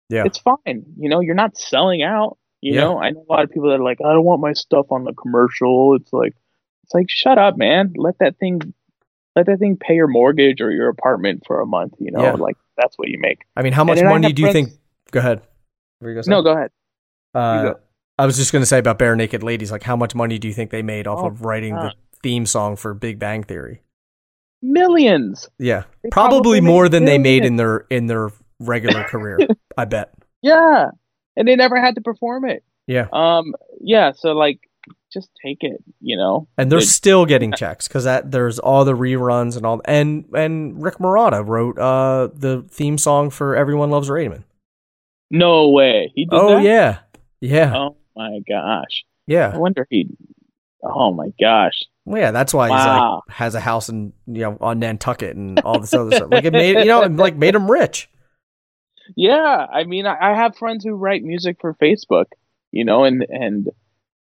yeah. 0.10 0.24
It's 0.26 0.40
fine. 0.40 0.86
You 0.98 1.10
know, 1.10 1.20
you're 1.20 1.36
not 1.36 1.58
selling 1.58 2.02
out. 2.02 2.38
You 2.62 2.74
yeah. 2.74 2.82
know, 2.82 3.00
I 3.00 3.12
know 3.12 3.26
a 3.28 3.32
lot 3.32 3.44
of 3.44 3.52
people 3.52 3.70
that 3.70 3.80
are 3.80 3.84
like, 3.84 4.00
I 4.02 4.12
don't 4.12 4.26
want 4.26 4.42
my 4.42 4.54
stuff 4.54 4.88
on 4.92 5.06
the 5.06 5.14
commercial. 5.14 5.96
It's 5.96 6.12
like 6.12 6.36
it's 6.84 6.94
like 6.94 7.10
shut 7.10 7.38
up, 7.38 7.58
man. 7.58 7.94
Let 7.96 8.18
that 8.20 8.38
thing 8.38 8.74
let 9.36 9.46
that 9.46 9.60
thing 9.60 9.78
pay 9.78 9.96
your 9.96 10.08
mortgage 10.08 10.60
or 10.60 10.72
your 10.72 10.90
apartment 10.90 11.44
for 11.48 11.62
a 11.62 11.66
month. 11.66 11.94
You 12.00 12.12
know, 12.12 12.24
yeah. 12.24 12.34
like 12.34 12.58
that's 12.78 12.98
what 12.98 13.08
you 13.08 13.20
make. 13.20 13.46
I 13.56 13.62
mean, 13.62 13.74
how 13.74 13.84
much 13.84 14.02
money 14.02 14.34
do 14.34 14.42
you 14.42 14.52
think? 14.52 14.72
Go 15.12 15.20
ahead. 15.20 15.42
Go 16.02 16.22
no, 16.28 16.42
go 16.42 16.52
ahead. 16.52 16.72
Uh, 17.34 17.62
go. 17.64 17.80
I 18.18 18.26
was 18.26 18.38
just 18.38 18.52
going 18.52 18.62
to 18.62 18.66
say 18.66 18.80
about 18.80 19.00
Barenaked 19.00 19.44
Ladies. 19.44 19.72
Like, 19.72 19.84
how 19.84 19.96
much 19.96 20.16
money 20.16 20.40
do 20.40 20.48
you 20.48 20.54
think 20.54 20.72
they 20.72 20.82
made 20.82 21.08
off 21.08 21.20
oh, 21.24 21.28
of 21.28 21.46
writing 21.46 21.74
God. 21.74 21.94
the 21.94 22.20
theme 22.22 22.46
song 22.46 22.76
for 22.76 22.94
Big 22.94 23.20
Bang 23.20 23.44
Theory? 23.44 23.82
Millions. 24.62 25.50
Yeah, 25.58 25.84
they 26.04 26.10
probably, 26.10 26.40
probably 26.40 26.62
more 26.62 26.90
than 26.90 27.06
millions. 27.06 27.24
they 27.24 27.32
made 27.32 27.46
in 27.46 27.56
their 27.56 27.78
in 27.90 28.08
their 28.08 28.30
regular 28.60 29.04
career. 29.04 29.40
I 29.78 29.86
bet. 29.86 30.14
Yeah, 30.42 30.92
and 31.36 31.48
they 31.48 31.56
never 31.56 31.80
had 31.80 31.96
to 31.96 32.02
perform 32.02 32.46
it. 32.46 32.64
Yeah. 32.88 33.08
Um. 33.12 33.56
Yeah. 33.82 34.14
So 34.16 34.34
like, 34.34 34.60
just 35.12 35.30
take 35.44 35.60
it, 35.62 35.84
you 36.02 36.18
know. 36.18 36.48
And 36.58 36.72
they're 36.72 36.80
it, 36.80 36.88
still 36.88 37.26
getting 37.26 37.54
checks 37.54 37.88
because 37.88 38.04
that 38.04 38.32
there's 38.32 38.60
all 38.60 38.86
the 38.86 38.94
reruns 38.94 39.58
and 39.58 39.66
all. 39.66 39.82
And 39.86 40.26
and 40.34 40.82
Rick 40.82 40.98
Marotta 40.98 41.46
wrote 41.46 41.78
uh 41.78 42.30
the 42.34 42.66
theme 42.70 42.98
song 42.98 43.30
for 43.30 43.56
Everyone 43.56 43.90
Loves 43.90 44.10
Raymond. 44.10 44.44
No 45.32 45.70
way, 45.70 46.12
he 46.16 46.26
did. 46.26 46.34
Oh 46.34 46.56
that? 46.56 46.64
yeah, 46.64 47.00
yeah. 47.42 47.76
Oh 47.76 47.98
my 48.16 48.40
gosh. 48.48 49.04
Yeah. 49.28 49.52
I 49.54 49.58
wonder 49.58 49.86
he. 49.90 50.10
Oh 50.84 51.14
my 51.14 51.32
gosh. 51.40 51.84
Well, 52.06 52.22
yeah, 52.22 52.32
that's 52.32 52.54
why 52.54 52.70
wow. 52.70 52.78
he's 52.78 52.86
like 52.88 53.38
has 53.38 53.56
a 53.56 53.60
house 53.60 53.90
in 53.90 54.14
you 54.26 54.42
know 54.42 54.58
on 54.62 54.80
Nantucket 54.80 55.36
and 55.36 55.60
all 55.60 55.80
this 55.80 55.94
other 55.94 56.16
stuff. 56.16 56.30
Like 56.32 56.46
it 56.46 56.54
made 56.54 56.80
you 56.80 56.86
know 56.86 57.02
like 57.12 57.36
made 57.36 57.56
him 57.56 57.70
rich. 57.70 58.10
Yeah, 59.16 59.66
I 59.72 59.84
mean, 59.84 60.06
I, 60.06 60.32
I 60.32 60.36
have 60.36 60.58
friends 60.58 60.84
who 60.84 60.94
write 60.94 61.24
music 61.24 61.58
for 61.60 61.74
Facebook, 61.76 62.26
you 62.72 62.86
know, 62.86 63.04
and 63.04 63.26
and 63.30 63.70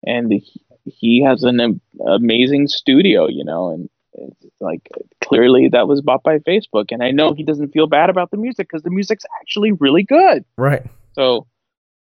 and 0.04 0.32
he, 0.32 0.62
he 0.84 1.22
has 1.24 1.42
an 1.42 1.80
amazing 2.06 2.68
studio, 2.68 3.28
you 3.28 3.44
know, 3.44 3.70
and 3.70 3.88
it's 4.12 4.60
like 4.60 4.88
clearly 5.22 5.68
that 5.68 5.88
was 5.88 6.00
bought 6.00 6.22
by 6.22 6.38
Facebook. 6.38 6.86
And 6.90 7.02
I 7.02 7.10
know 7.10 7.34
he 7.34 7.42
doesn't 7.42 7.72
feel 7.72 7.86
bad 7.86 8.10
about 8.10 8.30
the 8.30 8.36
music 8.36 8.68
because 8.68 8.82
the 8.82 8.90
music's 8.90 9.24
actually 9.40 9.72
really 9.72 10.02
good. 10.02 10.44
Right. 10.56 10.84
So, 11.14 11.46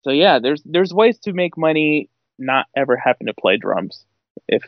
so 0.04 0.12
yeah, 0.12 0.40
there's 0.40 0.62
there's 0.66 0.94
ways 0.94 1.20
to 1.20 1.34
make 1.34 1.58
money 1.58 2.10
not 2.38 2.68
ever 2.76 2.96
having 2.96 3.28
to 3.28 3.34
play 3.34 3.58
drums 3.58 4.06
if 4.48 4.64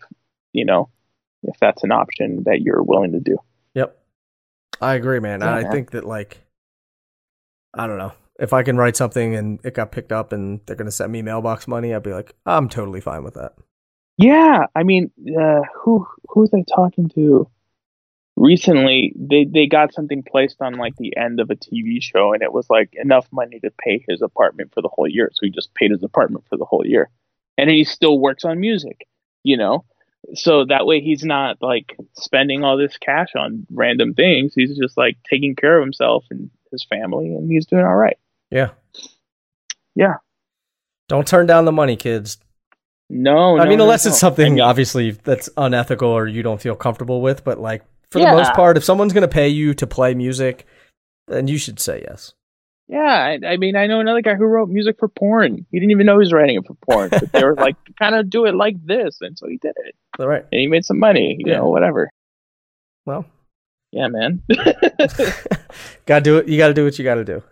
you 0.52 0.66
know 0.66 0.90
if 1.44 1.58
that's 1.60 1.84
an 1.84 1.92
option 1.92 2.44
that 2.46 2.62
you're 2.62 2.84
willing 2.84 3.14
to 3.14 3.20
do. 3.20 3.38
Yep. 3.74 3.98
I 4.82 4.96
agree, 4.96 5.20
man. 5.20 5.42
Yeah, 5.42 5.54
I 5.54 5.64
man. 5.64 5.72
think 5.72 5.92
that 5.92 6.06
like 6.06 6.40
I 7.74 7.88
don't 7.88 7.98
know. 7.98 8.14
If 8.40 8.54
I 8.54 8.64
can 8.64 8.78
write 8.78 8.96
something 8.96 9.36
and 9.36 9.60
it 9.64 9.76
got 9.76 9.92
picked 9.92 10.12
up 10.12 10.34
and 10.34 10.62
they're 10.66 10.76
going 10.76 10.88
to 10.88 10.92
send 10.92 11.12
me 11.12 11.22
mailbox 11.22 11.68
money, 11.68 11.94
I'd 11.94 12.04
be 12.04 12.14
like, 12.14 12.34
I'm 12.46 12.70
totally 12.70 13.02
fine 13.02 13.24
with 13.24 13.36
that. 13.36 13.54
Yeah, 14.18 14.66
I 14.76 14.84
mean, 14.84 15.12
uh, 15.40 15.62
who 15.84 16.08
who 16.30 16.42
was 16.42 16.52
I 16.54 16.64
talking 16.76 17.10
to? 17.16 17.50
recently 18.42 19.14
they 19.16 19.46
they 19.46 19.68
got 19.68 19.94
something 19.94 20.24
placed 20.24 20.58
on 20.62 20.74
like 20.74 20.96
the 20.98 21.16
end 21.16 21.40
of 21.40 21.50
a 21.50 21.56
TV 21.56 22.02
show, 22.02 22.34
and 22.34 22.42
it 22.42 22.52
was 22.52 22.70
like 22.70 22.90
enough 22.94 23.28
money 23.32 23.60
to 23.60 23.72
pay 23.84 24.04
his 24.08 24.22
apartment 24.22 24.74
for 24.74 24.82
the 24.82 24.90
whole 24.90 25.08
year. 25.08 25.30
So 25.34 25.46
he 25.46 25.52
just 25.52 25.74
paid 25.76 25.92
his 25.92 26.04
apartment 26.04 26.46
for 26.50 26.58
the 26.58 26.66
whole 26.66 26.86
year, 26.86 27.10
and 27.58 27.70
he 27.70 27.84
still 27.84 28.20
works 28.20 28.44
on 28.44 28.60
music. 28.60 29.08
You 29.44 29.58
know, 29.58 29.86
so 30.34 30.66
that 30.66 30.86
way 30.86 31.02
he's 31.02 31.24
not 31.24 31.58
like 31.62 31.96
spending 32.14 32.64
all 32.64 32.78
this 32.78 32.98
cash 32.98 33.30
on 33.36 33.66
random 33.72 34.14
things. 34.14 34.54
He's 34.56 34.78
just 34.78 34.98
like 34.98 35.18
taking 35.30 35.56
care 35.56 35.78
of 35.78 35.84
himself 35.84 36.26
and 36.30 36.50
his 36.72 36.86
family, 36.90 37.28
and 37.36 37.52
he's 37.52 37.66
doing 37.66 37.84
all 37.86 37.96
right. 37.96 38.18
Yeah, 38.50 38.70
yeah. 39.96 40.16
Don't 41.08 41.28
turn 41.28 41.46
down 41.46 41.66
the 41.66 41.72
money, 41.72 41.96
kids. 41.96 42.38
No, 43.10 43.58
I 43.58 43.64
no, 43.66 43.70
mean, 43.70 43.78
no, 43.80 43.84
unless 43.84 44.06
no. 44.06 44.10
it's 44.12 44.20
something 44.20 44.62
obviously 44.62 45.12
that's 45.12 45.50
unethical 45.58 46.10
or 46.10 46.28
you 46.28 46.44
don't 46.44 46.62
feel 46.62 46.76
comfortable 46.76 47.22
with, 47.22 47.44
but 47.44 47.60
like 47.60 47.84
for 48.10 48.20
Yeah. 48.20 48.32
the 48.32 48.38
most 48.38 48.54
part, 48.54 48.78
if 48.78 48.84
someone's 48.86 49.12
going 49.12 49.24
to 49.24 49.28
pay 49.28 49.50
you 49.50 49.74
to 49.74 49.86
play 49.88 50.14
music, 50.14 50.66
then 51.28 51.48
you 51.50 51.58
should 51.58 51.80
say 51.80 52.06
yes. 52.08 52.34
Yeah, 52.88 53.00
I, 53.00 53.40
I 53.46 53.58
mean, 53.58 53.76
I 53.76 53.88
know 53.88 54.00
another 54.00 54.22
guy 54.22 54.36
who 54.36 54.46
wrote 54.46 54.70
music 54.70 54.98
for 55.00 55.08
porn. 55.10 55.66
He 55.72 55.80
didn't 55.80 55.92
even 55.92 56.06
know 56.06 56.14
he 56.16 56.20
was 56.20 56.34
writing 56.34 56.58
it 56.58 56.66
for 56.66 56.74
porn, 56.90 57.10
but 57.10 57.32
they 57.34 57.44
were 57.44 57.56
like, 57.56 57.76
kind 58.00 58.16
of 58.16 58.30
do 58.30 58.46
it 58.46 58.56
like 58.56 58.76
this, 58.86 59.18
and 59.22 59.38
so 59.38 59.48
he 59.48 59.58
did 59.58 59.74
it, 59.86 59.96
All 60.20 60.28
right. 60.28 60.44
and 60.52 60.60
he 60.62 60.68
made 60.68 60.84
some 60.86 61.00
money. 61.00 61.36
You 61.40 61.52
Yeah. 61.52 61.58
know, 61.60 61.70
whatever. 61.70 62.10
Well, 63.06 63.26
Yeah, 63.92 64.08
man. 64.08 64.42
got 66.06 66.20
to 66.20 66.24
do 66.24 66.38
it. 66.38 66.48
You 66.48 66.58
got 66.58 66.70
to 66.70 66.74
do 66.74 66.84
what 66.84 66.98
you 66.98 67.04
got 67.04 67.16
to 67.16 67.26
do. 67.26 67.44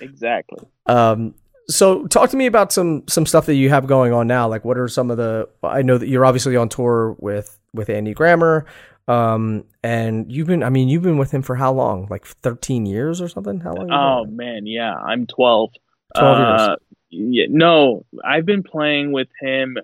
exactly. 0.00 0.66
Um, 0.86 1.34
so 1.68 2.06
talk 2.06 2.30
to 2.30 2.36
me 2.36 2.46
about 2.46 2.72
some 2.72 3.04
some 3.08 3.26
stuff 3.26 3.46
that 3.46 3.54
you 3.54 3.70
have 3.70 3.86
going 3.86 4.12
on 4.12 4.26
now. 4.26 4.48
Like, 4.48 4.64
what 4.64 4.76
are 4.76 4.88
some 4.88 5.10
of 5.10 5.16
the? 5.16 5.48
I 5.62 5.82
know 5.82 5.98
that 5.98 6.08
you're 6.08 6.24
obviously 6.24 6.56
on 6.56 6.68
tour 6.68 7.16
with 7.18 7.58
with 7.72 7.88
Andy 7.88 8.12
Grammer, 8.12 8.66
um, 9.08 9.64
and 9.82 10.30
you've 10.30 10.48
been. 10.48 10.62
I 10.62 10.70
mean, 10.70 10.88
you've 10.88 11.02
been 11.02 11.18
with 11.18 11.30
him 11.30 11.42
for 11.42 11.56
how 11.56 11.72
long? 11.72 12.06
Like 12.10 12.26
13 12.26 12.86
years 12.86 13.20
or 13.20 13.28
something? 13.28 13.60
How 13.60 13.74
long? 13.74 13.90
Oh 13.90 14.24
man, 14.26 14.66
yeah, 14.66 14.94
I'm 14.94 15.26
12. 15.26 15.70
12 16.16 16.38
years. 16.38 16.60
Uh, 16.60 16.76
yeah, 17.10 17.46
no, 17.48 18.04
I've 18.24 18.46
been 18.46 18.62
playing 18.62 19.12
with 19.12 19.28
him 19.40 19.78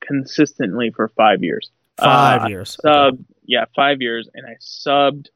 consistently 0.00 0.90
for 0.90 1.08
five 1.08 1.42
years. 1.42 1.70
five 1.98 2.42
uh, 2.42 2.48
years. 2.48 2.78
Okay. 2.84 3.18
Yeah, 3.44 3.64
five 3.74 4.02
years, 4.02 4.28
and 4.34 4.46
I 4.46 4.56
subbed 4.60 5.28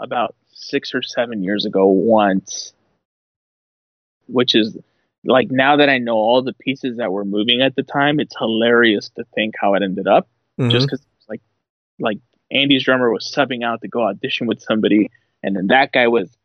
about 0.00 0.34
six 0.54 0.94
or 0.94 1.02
seven 1.02 1.42
years 1.42 1.66
ago 1.66 1.86
once, 1.86 2.72
which 4.26 4.54
is 4.54 4.76
like 5.24 5.50
now 5.50 5.76
that 5.76 5.88
I 5.88 5.98
know 5.98 6.16
all 6.16 6.42
the 6.42 6.54
pieces 6.54 6.98
that 6.98 7.12
were 7.12 7.24
moving 7.24 7.60
at 7.60 7.76
the 7.76 7.82
time, 7.82 8.20
it's 8.20 8.36
hilarious 8.38 9.10
to 9.16 9.24
think 9.34 9.54
how 9.58 9.74
it 9.74 9.82
ended 9.82 10.06
up. 10.06 10.28
Mhm. 10.58 10.70
Just 10.70 10.86
because 10.86 11.04
like 11.28 11.40
like 11.98 12.18
Andy's 12.50 12.84
drummer 12.84 13.10
was 13.10 13.30
subbing 13.34 13.64
out 13.64 13.80
to 13.82 13.88
go 13.88 14.02
audition 14.02 14.46
with 14.46 14.60
somebody, 14.60 15.10
and 15.42 15.56
then 15.56 15.68
that 15.68 15.92
guy 15.92 16.08
was, 16.08 16.36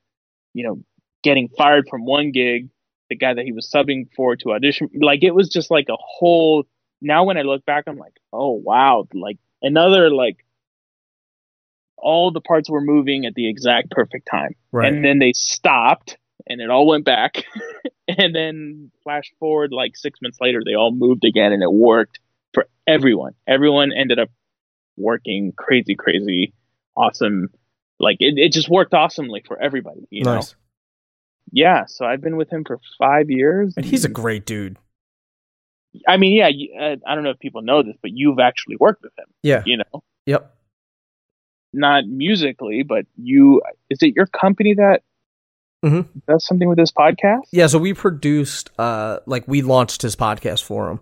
you 0.53 0.63
know, 0.63 0.79
getting 1.23 1.49
fired 1.49 1.87
from 1.89 2.05
one 2.05 2.31
gig. 2.31 2.69
The 3.09 3.15
guy 3.15 3.33
that 3.33 3.43
he 3.43 3.51
was 3.51 3.67
subbing 3.67 4.07
for 4.15 4.35
to 4.35 4.51
audition, 4.51 4.89
like 4.93 5.23
it 5.23 5.31
was 5.31 5.49
just 5.49 5.71
like 5.71 5.89
a 5.89 5.97
whole. 5.99 6.65
Now 7.01 7.23
when 7.23 7.37
I 7.37 7.41
look 7.41 7.65
back, 7.65 7.85
I'm 7.87 7.97
like, 7.97 8.19
oh 8.31 8.51
wow, 8.51 9.07
like 9.13 9.37
another 9.61 10.09
like 10.11 10.45
all 12.01 12.31
the 12.31 12.41
parts 12.41 12.69
were 12.69 12.81
moving 12.81 13.25
at 13.25 13.33
the 13.35 13.49
exact 13.49 13.91
perfect 13.91 14.27
time. 14.29 14.55
right. 14.71 14.91
And 14.91 15.03
then 15.03 15.19
they 15.19 15.33
stopped 15.33 16.17
and 16.47 16.61
it 16.61 16.69
all 16.69 16.87
went 16.87 17.05
back. 17.05 17.43
and 18.07 18.33
then 18.35 18.91
flash 19.03 19.31
forward 19.39 19.71
like 19.71 19.95
six 19.95 20.19
months 20.21 20.37
later, 20.41 20.61
they 20.65 20.73
all 20.75 20.91
moved 20.91 21.23
again 21.25 21.51
and 21.51 21.61
it 21.61 21.71
worked 21.71 22.19
for 22.53 22.67
everyone. 22.87 23.33
Everyone 23.47 23.91
ended 23.95 24.19
up 24.19 24.29
working 24.97 25.53
crazy, 25.55 25.95
crazy, 25.95 26.53
awesome. 26.95 27.49
Like 27.99 28.17
it, 28.19 28.37
it 28.37 28.51
just 28.51 28.69
worked 28.69 28.93
awesomely 28.93 29.43
for 29.45 29.61
everybody, 29.61 30.07
you 30.09 30.23
know? 30.23 30.35
nice. 30.35 30.55
Yeah. 31.51 31.85
So 31.87 32.05
I've 32.05 32.21
been 32.21 32.37
with 32.37 32.51
him 32.51 32.63
for 32.65 32.79
five 32.97 33.29
years. 33.29 33.73
And 33.75 33.85
he's 33.85 34.05
a 34.05 34.09
great 34.09 34.45
dude. 34.45 34.77
I 36.07 36.17
mean, 36.17 36.35
yeah, 36.35 36.49
uh, 36.79 36.95
I 37.07 37.15
don't 37.15 37.23
know 37.23 37.31
if 37.31 37.39
people 37.39 37.63
know 37.63 37.81
this, 37.81 37.95
but 38.01 38.11
you've 38.13 38.39
actually 38.39 38.75
worked 38.79 39.01
with 39.01 39.17
him, 39.17 39.25
Yeah. 39.41 39.63
you 39.65 39.77
know? 39.77 40.03
Yep. 40.27 40.55
Not 41.73 42.05
musically, 42.07 42.83
but 42.83 43.05
you, 43.17 43.61
is 43.89 43.99
it 44.01 44.13
your 44.15 44.25
company 44.25 44.73
that 44.75 45.01
Mhm. 45.85 46.07
does 46.27 46.45
something 46.45 46.67
with 46.67 46.77
this 46.77 46.91
podcast? 46.91 47.43
Yeah. 47.51 47.67
So 47.67 47.77
we 47.79 47.93
produced, 47.93 48.69
uh, 48.79 49.19
like 49.25 49.47
we 49.47 49.61
launched 49.61 50.01
his 50.01 50.15
podcast 50.15 50.63
for 50.63 50.89
him. 50.91 50.99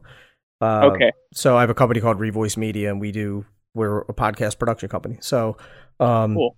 Uh, 0.61 0.89
Okay. 0.93 1.11
So 1.33 1.55
I 1.57 1.61
have 1.61 1.69
a 1.69 1.73
company 1.75 1.99
called 2.01 2.19
Revoice 2.19 2.57
Media, 2.57 2.89
and 2.91 2.99
we 3.01 3.11
do 3.11 3.45
we're 3.75 3.99
a 4.01 4.13
podcast 4.13 4.57
production 4.57 4.89
company. 4.89 5.17
So, 5.21 5.55
um, 5.99 6.33
Cool. 6.33 6.57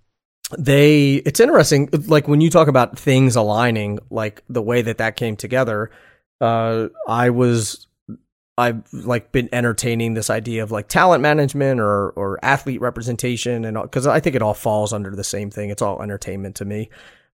they 0.58 1.16
it's 1.26 1.40
interesting. 1.42 1.90
Like 2.08 2.28
when 2.30 2.40
you 2.40 2.50
talk 2.50 2.68
about 2.70 2.98
things 2.98 3.36
aligning, 3.36 4.00
like 4.10 4.42
the 4.50 4.62
way 4.62 4.82
that 4.82 4.98
that 5.00 5.16
came 5.18 5.36
together. 5.36 5.92
Uh, 6.42 6.88
I 7.10 7.30
was 7.32 7.88
I've 8.60 8.94
like 8.94 9.32
been 9.32 9.48
entertaining 9.54 10.14
this 10.14 10.30
idea 10.30 10.64
of 10.64 10.72
like 10.72 10.90
talent 10.90 11.22
management 11.22 11.80
or 11.80 12.10
or 12.12 12.38
athlete 12.44 12.82
representation 12.82 13.64
and 13.64 13.82
because 13.82 14.06
I 14.06 14.20
think 14.20 14.36
it 14.36 14.42
all 14.42 14.54
falls 14.54 14.92
under 14.92 15.16
the 15.16 15.24
same 15.24 15.50
thing. 15.50 15.70
It's 15.70 15.82
all 15.82 16.02
entertainment 16.02 16.58
to 16.58 16.66
me, 16.66 16.90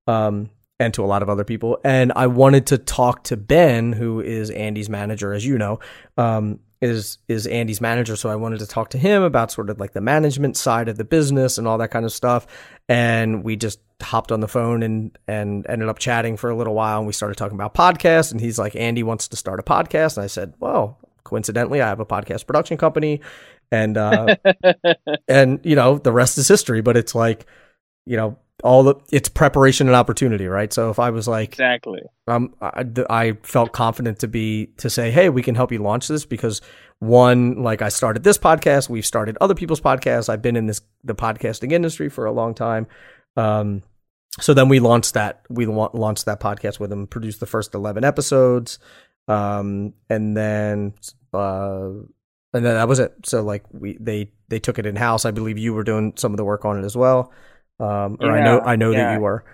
um, 0.06 0.50
and 0.78 0.92
to 0.94 1.02
a 1.02 1.06
lot 1.06 1.22
of 1.22 1.30
other 1.30 1.44
people. 1.44 1.78
And 1.82 2.12
I 2.14 2.26
wanted 2.26 2.66
to 2.68 2.78
talk 2.78 3.24
to 3.24 3.38
Ben, 3.38 3.92
who 3.92 4.20
is 4.20 4.50
Andy's 4.50 4.90
manager, 4.90 5.32
as 5.32 5.46
you 5.46 5.56
know, 5.56 5.80
um, 6.18 6.60
is 6.82 7.16
is 7.26 7.46
Andy's 7.46 7.80
manager. 7.80 8.16
So 8.16 8.28
I 8.28 8.36
wanted 8.36 8.58
to 8.58 8.66
talk 8.66 8.90
to 8.90 8.98
him 8.98 9.22
about 9.22 9.50
sort 9.50 9.70
of 9.70 9.80
like 9.80 9.92
the 9.92 10.02
management 10.02 10.58
side 10.58 10.88
of 10.88 10.98
the 10.98 11.04
business 11.04 11.56
and 11.56 11.66
all 11.66 11.78
that 11.78 11.90
kind 11.90 12.04
of 12.04 12.12
stuff. 12.12 12.46
And 12.86 13.42
we 13.42 13.56
just 13.56 13.80
hopped 14.02 14.30
on 14.30 14.40
the 14.40 14.48
phone 14.48 14.82
and 14.82 15.16
and 15.26 15.64
ended 15.68 15.88
up 15.88 15.98
chatting 15.98 16.36
for 16.36 16.50
a 16.50 16.56
little 16.56 16.74
while. 16.74 16.98
And 16.98 17.06
we 17.06 17.14
started 17.14 17.36
talking 17.36 17.56
about 17.56 17.74
podcasts. 17.74 18.30
And 18.30 18.40
he's 18.40 18.58
like, 18.58 18.76
Andy 18.76 19.02
wants 19.02 19.28
to 19.28 19.36
start 19.36 19.60
a 19.60 19.62
podcast. 19.62 20.18
And 20.18 20.24
I 20.24 20.26
said, 20.26 20.52
well, 20.58 20.98
coincidentally, 21.24 21.82
I 21.82 21.88
have 21.88 22.00
a 22.00 22.06
podcast 22.06 22.46
production 22.46 22.76
company, 22.76 23.20
and 23.70 23.96
uh, 23.96 24.36
and 25.28 25.60
you 25.64 25.76
know 25.76 25.98
the 25.98 26.12
rest 26.12 26.38
is 26.38 26.48
history. 26.48 26.80
But 26.80 26.96
it's 26.96 27.14
like, 27.14 27.46
you 28.06 28.16
know, 28.16 28.38
all 28.62 28.82
the 28.82 28.94
it's 29.10 29.28
preparation 29.28 29.88
and 29.88 29.96
opportunity, 29.96 30.46
right? 30.46 30.72
So 30.72 30.90
if 30.90 30.98
I 30.98 31.10
was 31.10 31.26
like, 31.26 31.50
exactly. 31.50 32.00
um, 32.28 32.54
I, 32.60 32.84
I 33.10 33.32
felt 33.42 33.72
confident 33.72 34.20
to 34.20 34.28
be 34.28 34.66
to 34.78 34.88
say, 34.88 35.10
hey, 35.10 35.28
we 35.28 35.42
can 35.42 35.54
help 35.54 35.72
you 35.72 35.78
launch 35.78 36.08
this 36.08 36.24
because 36.24 36.60
one, 37.00 37.62
like 37.62 37.82
I 37.82 37.88
started 37.88 38.22
this 38.22 38.38
podcast, 38.38 38.88
we've 38.88 39.06
started 39.06 39.36
other 39.40 39.54
people's 39.54 39.80
podcasts. 39.80 40.28
I've 40.28 40.42
been 40.42 40.56
in 40.56 40.66
this 40.66 40.80
the 41.02 41.14
podcasting 41.14 41.72
industry 41.72 42.08
for 42.08 42.24
a 42.26 42.32
long 42.32 42.54
time. 42.54 42.86
Um, 43.36 43.82
so 44.40 44.54
then 44.54 44.68
we 44.68 44.80
launched 44.80 45.14
that 45.14 45.42
we 45.48 45.66
launched 45.66 46.24
that 46.24 46.40
podcast 46.40 46.80
with 46.80 46.90
them, 46.90 47.06
produced 47.06 47.40
the 47.40 47.46
first 47.46 47.74
eleven 47.74 48.04
episodes, 48.04 48.78
um, 49.28 49.94
and 50.10 50.36
then 50.36 50.94
uh, 51.32 51.88
and 52.52 52.64
then 52.64 52.74
that 52.74 52.88
was 52.88 52.98
it. 52.98 53.14
So 53.24 53.42
like 53.42 53.64
we 53.72 53.96
they 54.00 54.30
they 54.48 54.58
took 54.60 54.78
it 54.78 54.86
in 54.86 54.96
house. 54.96 55.24
I 55.24 55.30
believe 55.30 55.58
you 55.58 55.74
were 55.74 55.84
doing 55.84 56.12
some 56.16 56.32
of 56.32 56.36
the 56.36 56.44
work 56.44 56.64
on 56.64 56.78
it 56.78 56.84
as 56.84 56.96
well. 56.96 57.32
Um, 57.80 58.16
or 58.20 58.30
I 58.30 58.42
know 58.44 58.60
I 58.60 58.76
know 58.76 58.92
that 58.92 59.14
you 59.14 59.20
were. 59.20 59.44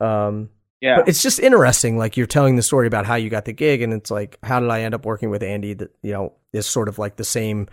Um, 0.00 0.50
Yeah. 0.80 0.96
but 0.96 1.08
it's 1.08 1.22
just 1.22 1.38
interesting. 1.38 1.96
Like 1.98 2.16
you're 2.16 2.26
telling 2.26 2.56
the 2.56 2.62
story 2.62 2.86
about 2.86 3.06
how 3.06 3.14
you 3.14 3.30
got 3.30 3.44
the 3.44 3.52
gig, 3.52 3.82
and 3.82 3.92
it's 3.92 4.10
like, 4.10 4.38
how 4.42 4.60
did 4.60 4.70
I 4.70 4.82
end 4.82 4.94
up 4.94 5.04
working 5.06 5.30
with 5.30 5.42
Andy? 5.42 5.74
That 5.74 5.90
you 6.02 6.12
know 6.12 6.32
is 6.52 6.66
sort 6.66 6.88
of 6.88 6.98
like 6.98 7.16
the 7.16 7.24
same, 7.24 7.68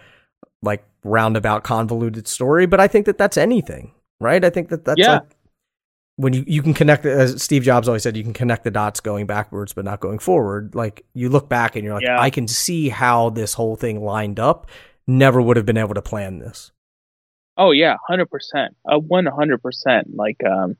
like 0.61 0.85
roundabout, 1.03 1.63
convoluted 1.63 2.27
story. 2.27 2.65
But 2.67 2.79
I 2.79 2.87
think 2.87 3.05
that 3.07 3.17
that's 3.17 3.37
anything, 3.37 3.93
right? 4.19 4.43
I 4.43 4.49
think 4.49 4.69
that 4.69 4.85
that's 4.85 4.99
Yeah. 4.99 5.13
like 5.19 5.36
when 6.17 6.33
you 6.33 6.43
you 6.45 6.61
can 6.61 6.73
connect. 6.73 7.05
As 7.05 7.41
Steve 7.41 7.63
Jobs 7.63 7.87
always 7.87 8.03
said, 8.03 8.17
you 8.17 8.23
can 8.23 8.33
connect 8.33 8.63
the 8.63 8.71
dots 8.71 8.99
going 8.99 9.25
backwards, 9.25 9.73
but 9.73 9.85
not 9.85 10.01
going 10.01 10.19
forward. 10.19 10.75
Like 10.75 11.05
you 11.13 11.29
look 11.29 11.47
back 11.47 11.75
and 11.75 11.85
you're 11.85 11.93
like, 11.93 12.03
Yeah. 12.03 12.19
I 12.19 12.29
can 12.29 12.47
see 12.47 12.89
how 12.89 13.29
this 13.29 13.53
whole 13.53 13.75
thing 13.75 14.03
lined 14.03 14.39
up. 14.39 14.67
Never 15.07 15.41
would 15.41 15.55
have 15.55 15.65
been 15.65 15.77
able 15.77 15.93
to 15.93 16.01
plan 16.01 16.39
this. 16.39 16.71
Oh 17.55 17.71
yeah, 17.71 17.95
hundred 18.07 18.29
percent. 18.29 18.75
Uh, 18.85 18.99
one 18.99 19.25
hundred 19.25 19.61
percent. 19.63 20.15
Like, 20.15 20.41
um, 20.45 20.75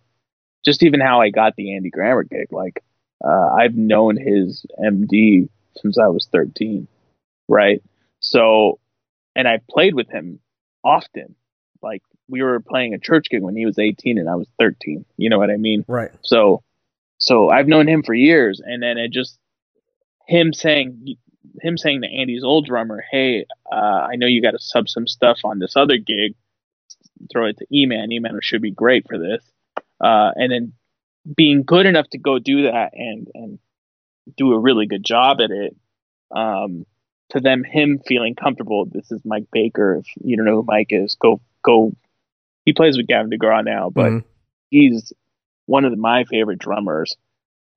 just 0.65 0.83
even 0.83 0.99
how 0.99 1.21
I 1.21 1.29
got 1.29 1.55
the 1.55 1.75
Andy 1.75 1.89
Grammer 1.89 2.23
gig. 2.23 2.51
Like, 2.51 2.83
uh, 3.23 3.49
I've 3.57 3.75
known 3.75 4.17
his 4.17 4.65
MD 4.79 5.49
since 5.77 5.97
I 5.97 6.07
was 6.07 6.27
thirteen, 6.31 6.87
right? 7.47 7.81
So, 8.19 8.79
and 9.35 9.47
I 9.47 9.59
played 9.69 9.95
with 9.95 10.09
him 10.09 10.39
often. 10.83 11.35
Like, 11.81 12.03
we 12.29 12.41
were 12.41 12.59
playing 12.59 12.93
a 12.93 12.99
church 12.99 13.27
gig 13.29 13.41
when 13.41 13.55
he 13.55 13.65
was 13.65 13.79
eighteen 13.79 14.17
and 14.17 14.29
I 14.29 14.35
was 14.35 14.47
thirteen. 14.59 15.05
You 15.17 15.29
know 15.29 15.37
what 15.37 15.49
I 15.49 15.57
mean? 15.57 15.85
Right. 15.87 16.11
So, 16.21 16.63
so 17.17 17.49
I've 17.49 17.67
known 17.67 17.87
him 17.87 18.03
for 18.03 18.13
years, 18.13 18.61
and 18.63 18.81
then 18.81 18.97
it 18.97 19.11
just 19.11 19.37
him 20.27 20.53
saying 20.53 21.15
him 21.61 21.77
saying 21.77 22.01
to 22.01 22.07
Andy's 22.07 22.43
old 22.43 22.65
drummer, 22.65 23.03
"Hey, 23.09 23.45
uh, 23.71 23.75
I 24.11 24.15
know 24.15 24.27
you 24.27 24.41
got 24.41 24.51
to 24.51 24.59
sub 24.59 24.89
some 24.89 25.07
stuff 25.07 25.39
on 25.43 25.59
this 25.59 25.75
other 25.75 25.97
gig. 25.97 26.35
Throw 27.31 27.47
it 27.47 27.57
to 27.57 27.65
E-Man. 27.73 28.11
E-Man 28.11 28.37
should 28.41 28.61
be 28.61 28.71
great 28.71 29.07
for 29.07 29.17
this." 29.17 29.43
Uh, 29.99 30.31
and 30.35 30.51
then 30.51 30.73
being 31.35 31.63
good 31.63 31.85
enough 31.85 32.09
to 32.09 32.17
go 32.17 32.39
do 32.39 32.63
that 32.63 32.91
and 32.93 33.27
and 33.33 33.59
do 34.35 34.51
a 34.51 34.59
really 34.59 34.85
good 34.85 35.03
job 35.03 35.39
at 35.41 35.51
it. 35.51 35.75
Um, 36.35 36.85
to 37.29 37.39
them, 37.39 37.63
him 37.63 37.99
feeling 38.05 38.35
comfortable. 38.35 38.85
This 38.85 39.11
is 39.11 39.21
Mike 39.25 39.47
Baker. 39.51 39.97
If 39.97 40.05
you 40.23 40.37
don't 40.37 40.45
know 40.45 40.55
who 40.57 40.65
Mike 40.67 40.91
is, 40.91 41.15
go 41.15 41.41
go 41.63 41.93
he 42.67 42.73
plays 42.73 42.97
with 42.97 43.07
Gavin 43.07 43.31
DeGraw 43.31 43.63
now, 43.63 43.89
but 43.89 44.09
mm-hmm. 44.09 44.27
he's 44.69 45.13
one 45.67 45.85
of 45.85 45.91
the, 45.91 45.97
my 45.97 46.25
favorite 46.25 46.59
drummers 46.59 47.15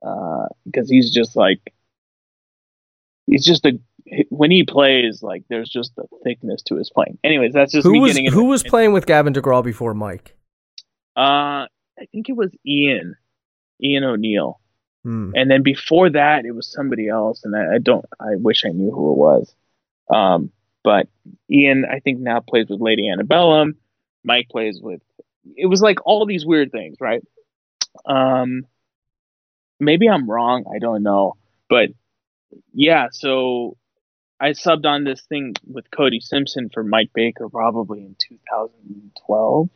because 0.01 0.49
uh, 0.67 0.89
he's 0.89 1.15
just 1.15 1.37
like 1.37 1.73
he's 3.25 3.45
just 3.45 3.65
a 3.67 3.79
when 4.31 4.51
he 4.51 4.65
plays 4.65 5.23
like 5.23 5.45
there's 5.49 5.71
just 5.71 5.93
a 5.97 6.03
thickness 6.25 6.63
to 6.63 6.75
his 6.75 6.91
playing. 6.91 7.19
Anyways, 7.23 7.53
that's 7.53 7.71
just 7.71 7.87
who 7.87 7.93
me 7.93 8.01
was. 8.01 8.19
Who 8.35 8.47
was 8.47 8.65
playing 8.65 8.93
with 8.93 9.07
Gavin 9.07 9.33
DeGraw 9.33 9.63
before 9.63 9.95
Mike? 9.95 10.37
Uh, 11.17 11.71
I 11.97 12.07
think 12.11 12.29
it 12.29 12.35
was 12.35 12.51
Ian, 12.67 13.15
Ian 13.81 14.03
O'Neill, 14.03 14.59
hmm. 15.05 15.31
and 15.37 15.49
then 15.49 15.63
before 15.63 16.11
that 16.11 16.47
it 16.47 16.51
was 16.51 16.67
somebody 16.67 17.07
else, 17.09 17.45
and 17.45 17.55
I, 17.55 17.75
I, 17.77 17.79
don't. 17.79 18.05
I 18.19 18.35
wish 18.35 18.65
I 18.65 18.71
knew 18.71 18.91
who 18.91 19.13
it 19.13 19.19
was. 19.19 19.55
Um, 20.13 20.51
but 20.83 21.07
Ian, 21.49 21.85
I 21.89 22.01
think 22.01 22.19
now 22.19 22.41
plays 22.41 22.67
with 22.69 22.81
Lady 22.81 23.09
Antebellum. 23.09 23.77
Mike 24.25 24.49
plays 24.51 24.81
with. 24.83 25.01
It 25.57 25.67
was 25.67 25.81
like 25.83 25.99
all 26.05 26.27
these 26.27 26.45
weird 26.45 26.71
things, 26.71 26.97
right? 27.01 27.23
Um, 28.07 28.67
maybe 29.79 30.09
I'm 30.09 30.31
wrong. 30.31 30.65
I 30.73 30.79
don't 30.79 31.03
know, 31.03 31.35
but 31.69 31.91
yeah. 32.73 33.09
So 33.11 33.77
I 34.39 34.51
subbed 34.51 34.87
on 34.87 35.05
this 35.05 35.23
thing 35.23 35.55
with 35.67 35.91
Cody 35.91 36.21
Simpson 36.21 36.71
for 36.73 36.83
Mike 36.83 37.11
Baker 37.15 37.49
probably 37.49 38.01
in 38.01 38.17
2012, 38.29 39.69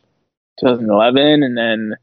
2011, 0.59 1.43
and 1.43 1.57
then 1.57 1.95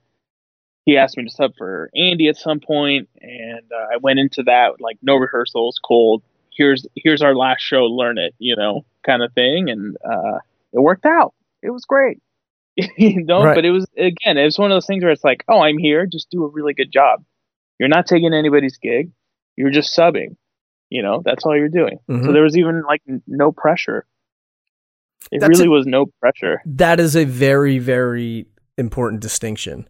he 0.85 0.97
asked 0.97 1.17
me 1.17 1.25
to 1.25 1.31
sub 1.31 1.55
for 1.57 1.91
Andy 1.95 2.29
at 2.29 2.37
some 2.37 2.61
point, 2.61 3.09
and 3.21 3.71
uh, 3.73 3.95
I 3.95 3.97
went 3.99 4.19
into 4.19 4.43
that 4.45 4.81
like 4.81 4.99
no 5.03 5.17
rehearsals, 5.17 5.81
cold. 5.85 6.23
Here's 6.55 6.87
here's 6.97 7.23
our 7.23 7.35
last 7.35 7.61
show, 7.61 7.85
learn 7.85 8.19
it, 8.19 8.35
you 8.39 8.57
know, 8.57 8.85
kind 9.07 9.23
of 9.23 9.33
thing, 9.33 9.71
and 9.71 9.97
uh, 10.05 10.39
it 10.73 10.81
worked 10.81 11.07
out. 11.07 11.35
It 11.63 11.71
was 11.71 11.85
great. 11.85 12.21
you 12.97 13.25
know, 13.25 13.45
right. 13.45 13.55
but 13.55 13.65
it 13.65 13.71
was 13.71 13.87
again, 13.97 14.39
it 14.39 14.45
was 14.45 14.59
one 14.59 14.71
of 14.71 14.77
those 14.77 14.87
things 14.87 15.03
where 15.03 15.13
it's 15.13 15.25
like, 15.25 15.45
oh, 15.49 15.61
I'm 15.61 15.79
here, 15.79 16.07
just 16.07 16.31
do 16.31 16.45
a 16.45 16.49
really 16.49 16.75
good 16.75 16.91
job. 16.93 17.23
You're 17.79 17.89
not 17.89 18.07
taking 18.07 18.33
anybody's 18.33 18.79
gig. 18.79 19.11
You're 19.57 19.71
just 19.71 19.97
subbing. 19.97 20.37
You 20.89 21.03
know, 21.03 21.23
that's 21.25 21.45
all 21.45 21.57
you're 21.57 21.69
doing. 21.69 21.99
Mm-hmm. 22.09 22.27
So 22.27 22.33
there 22.33 22.43
was 22.43 22.57
even 22.57 22.83
like 22.87 23.03
no 23.27 23.53
pressure. 23.53 24.07
It 25.31 25.41
that's 25.41 25.49
really 25.49 25.69
a, 25.69 25.71
was 25.71 25.87
no 25.87 26.07
pressure. 26.21 26.61
That 26.67 27.01
is 27.01 27.17
a 27.17 27.25
very, 27.25 27.79
very 27.79 28.47
important 28.77 29.23
distinction. 29.23 29.89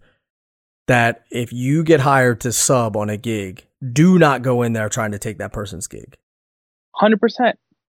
That 0.89 1.25
if 1.31 1.53
you 1.53 1.85
get 1.85 2.01
hired 2.01 2.41
to 2.41 2.53
sub 2.53 2.97
on 2.97 3.09
a 3.09 3.17
gig, 3.17 3.67
do 3.93 4.19
not 4.19 4.43
go 4.43 4.63
in 4.63 4.73
there 4.73 4.89
trying 4.89 5.13
to 5.13 5.19
take 5.19 5.39
that 5.39 5.53
person's 5.53 5.87
gig. 5.87 6.17
100%. 7.01 7.55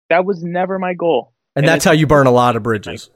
That 0.09 0.25
was 0.25 0.43
never 0.43 0.79
my 0.79 0.93
goal. 0.93 1.33
And, 1.55 1.65
and 1.65 1.69
that's 1.69 1.85
how 1.85 1.91
you 1.91 2.07
burn 2.07 2.27
a 2.27 2.31
lot 2.31 2.55
of 2.55 2.63
bridges. 2.63 3.09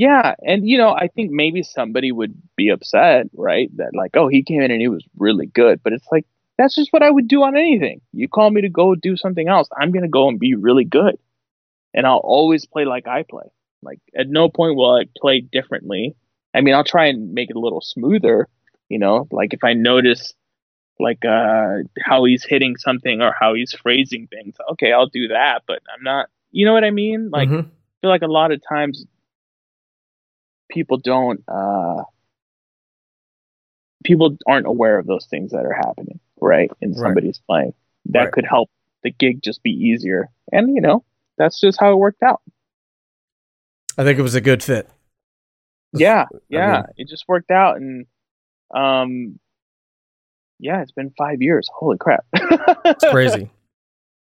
Yeah, 0.00 0.34
and 0.40 0.66
you 0.66 0.78
know, 0.78 0.94
I 0.94 1.08
think 1.08 1.30
maybe 1.30 1.62
somebody 1.62 2.10
would 2.10 2.32
be 2.56 2.70
upset, 2.70 3.26
right? 3.34 3.70
That 3.76 3.90
like, 3.94 4.12
oh, 4.16 4.28
he 4.28 4.42
came 4.42 4.62
in 4.62 4.70
and 4.70 4.80
he 4.80 4.88
was 4.88 5.04
really 5.18 5.44
good, 5.44 5.82
but 5.82 5.92
it's 5.92 6.06
like 6.10 6.24
that's 6.56 6.74
just 6.74 6.90
what 6.90 7.02
I 7.02 7.10
would 7.10 7.28
do 7.28 7.42
on 7.42 7.54
anything. 7.54 8.00
You 8.14 8.26
call 8.26 8.48
me 8.48 8.62
to 8.62 8.70
go 8.70 8.94
do 8.94 9.18
something 9.18 9.46
else, 9.46 9.68
I'm 9.78 9.92
gonna 9.92 10.08
go 10.08 10.26
and 10.26 10.40
be 10.40 10.54
really 10.54 10.86
good, 10.86 11.18
and 11.92 12.06
I'll 12.06 12.16
always 12.24 12.64
play 12.64 12.86
like 12.86 13.06
I 13.06 13.24
play. 13.28 13.44
Like 13.82 13.98
at 14.16 14.26
no 14.26 14.48
point 14.48 14.74
will 14.74 14.96
I 14.96 15.04
play 15.18 15.42
differently. 15.42 16.16
I 16.54 16.62
mean, 16.62 16.74
I'll 16.74 16.82
try 16.82 17.08
and 17.08 17.34
make 17.34 17.50
it 17.50 17.56
a 17.56 17.60
little 17.60 17.82
smoother, 17.82 18.48
you 18.88 18.98
know, 18.98 19.28
like 19.30 19.52
if 19.52 19.62
I 19.64 19.74
notice 19.74 20.32
like 20.98 21.26
uh 21.26 21.80
how 22.02 22.24
he's 22.24 22.42
hitting 22.42 22.78
something 22.78 23.20
or 23.20 23.34
how 23.38 23.52
he's 23.52 23.74
phrasing 23.74 24.28
things, 24.28 24.56
okay, 24.72 24.92
I'll 24.92 25.08
do 25.08 25.28
that, 25.28 25.64
but 25.66 25.82
I'm 25.94 26.02
not, 26.02 26.30
you 26.52 26.64
know 26.64 26.72
what 26.72 26.84
I 26.84 26.90
mean? 26.90 27.28
Like 27.30 27.50
mm-hmm. 27.50 27.68
I 27.68 28.00
feel 28.00 28.10
like 28.10 28.22
a 28.22 28.28
lot 28.28 28.50
of 28.50 28.62
times 28.66 29.04
people 30.70 30.96
don't 30.96 31.42
uh, 31.48 32.02
people 34.04 34.36
aren't 34.46 34.66
aware 34.66 34.98
of 34.98 35.06
those 35.06 35.26
things 35.26 35.52
that 35.52 35.66
are 35.66 35.74
happening 35.74 36.20
right 36.40 36.70
in 36.80 36.94
somebody's 36.94 37.40
right. 37.48 37.54
playing 37.54 37.74
that 38.06 38.24
right. 38.24 38.32
could 38.32 38.46
help 38.46 38.70
the 39.02 39.10
gig 39.10 39.42
just 39.42 39.62
be 39.62 39.70
easier. 39.70 40.28
And 40.52 40.74
you 40.74 40.80
know 40.80 41.04
that's 41.36 41.60
just 41.60 41.78
how 41.78 41.92
it 41.92 41.96
worked 41.96 42.22
out. 42.22 42.40
I 43.98 44.04
think 44.04 44.18
it 44.18 44.22
was 44.22 44.34
a 44.34 44.40
good 44.40 44.62
fit. 44.62 44.88
Yeah 45.92 46.26
yeah 46.48 46.72
I 46.72 46.76
mean, 46.76 46.84
it 46.98 47.08
just 47.08 47.24
worked 47.26 47.50
out 47.50 47.76
and 47.76 48.06
um 48.72 49.40
yeah 50.58 50.82
it's 50.82 50.92
been 50.92 51.12
five 51.18 51.42
years. 51.42 51.68
Holy 51.72 51.98
crap. 51.98 52.24
It's 52.32 53.04
crazy. 53.10 53.50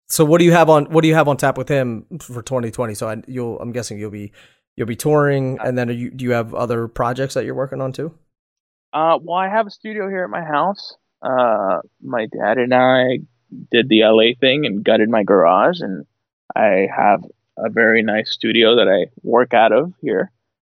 So 0.08 0.26
what 0.26 0.39
do 0.39 0.46
you 0.46 0.52
have 0.52 0.70
on 0.70 0.86
what 0.86 1.02
do 1.02 1.08
you 1.08 1.16
have 1.16 1.28
on 1.28 1.38
tap 1.38 1.58
with 1.58 1.70
him 1.70 2.06
for 2.20 2.41
2020 2.41 2.94
so 2.94 3.10
I, 3.10 3.24
you'll 3.26 3.60
i'm 3.60 3.72
guessing 3.72 3.98
you'll 3.98 4.12
be 4.12 4.32
You'll 4.76 4.88
be 4.88 4.95
touring, 4.95 5.59
and 5.63 5.78
then 5.78 5.89
you, 5.89 6.09
do 6.09 6.26
you 6.26 6.32
have 6.32 6.55
other 6.55 6.88
projects 6.88 7.36
that 7.36 7.45
you're 7.45 7.53
working 7.53 7.80
on 7.80 7.91
too? 7.91 8.13
Uh, 8.91 9.19
well, 9.21 9.38
I 9.38 9.47
have 9.47 9.67
a 9.67 9.71
studio 9.71 10.09
here 10.09 10.24
at 10.24 10.30
my 10.30 10.43
house. 10.43 10.95
Uh, 11.21 11.80
my 12.01 12.26
dad 12.26 12.57
and 12.57 12.74
I 12.74 13.19
did 13.71 13.88
the 13.88 14.03
LA 14.03 14.34
thing 14.39 14.65
and 14.65 14.84
gutted 14.84 15.09
my 15.09 15.24
garage, 15.24 15.80
and 15.80 16.05
I 16.55 16.88
have 16.95 17.24
a 17.57 17.69
very 17.69 18.01
nice 18.01 18.32
studio 18.32 18.76
that 18.78 18.88
I 18.88 19.11
work 19.21 19.53
out 19.53 19.71
of 19.71 19.93
here. 20.01 20.32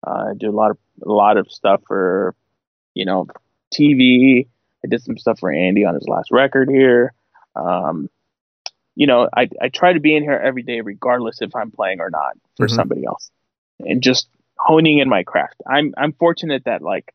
Uh, 0.06 0.32
I 0.32 0.34
do 0.38 0.50
a 0.50 0.52
lot 0.52 0.72
of 0.72 0.78
a 1.06 1.12
lot 1.12 1.38
of 1.38 1.52
stuff 1.52 1.82
for, 1.88 2.36
you 2.96 3.06
know, 3.06 3.28
TV. 3.74 4.48
I 4.84 4.88
did 4.88 5.04
some 5.04 5.18
stuff 5.18 5.40
for 5.40 5.52
Andy 5.52 5.86
on 5.86 5.94
his 5.94 6.08
last 6.08 6.30
record 6.32 6.70
here. 6.70 7.14
Um, 7.56 8.10
you 8.96 9.06
know, 9.06 9.30
I 9.36 9.50
I 9.62 9.70
try 9.70 9.94
to 9.94 10.00
be 10.00 10.16
in 10.16 10.24
here 10.24 10.34
every 10.34 10.64
day, 10.64 10.82
regardless 10.82 11.42
if 11.42 11.56
I'm 11.56 11.70
playing 11.70 12.00
or 12.00 12.10
not 12.10 12.34
for 12.58 12.66
mm-hmm. 12.66 12.76
somebody 12.76 13.06
else 13.06 13.30
and 13.86 14.02
just 14.02 14.28
honing 14.58 15.00
in 15.00 15.10
my 15.10 15.24
craft. 15.24 15.56
I'm 15.68 15.94
I'm 15.98 16.14
fortunate 16.14 16.64
that 16.66 16.82
like 16.82 17.14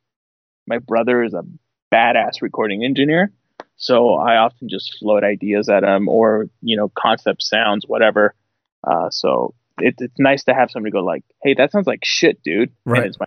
my 0.66 0.79
brother 0.79 1.23
is 1.23 1.35
a 1.35 1.45
badass 1.93 2.43
recording 2.43 2.85
engineer, 2.85 3.33
so 3.77 4.14
I 4.14 4.37
often 4.37 4.69
just 4.69 4.99
float 4.99 5.25
ideas 5.25 5.69
at 5.69 5.85
him 5.85 6.09
or 6.09 6.49
you 6.61 6.77
know 6.77 6.91
concept 6.97 7.43
sounds, 7.43 7.85
whatever. 7.87 8.35
Uh, 8.85 9.11
so 9.11 9.55
it, 9.79 9.95
it's 9.99 10.19
nice 10.19 10.45
to 10.45 10.55
have 10.55 10.71
somebody 10.71 10.93
go 10.93 11.01
like, 11.01 11.25
"Hey, 11.43 11.55
that 11.55 11.73
sounds 11.73 11.87
like 11.87 12.01
shit, 12.05 12.43
dude." 12.43 12.73
Right. 12.85 13.14
My- 13.19 13.27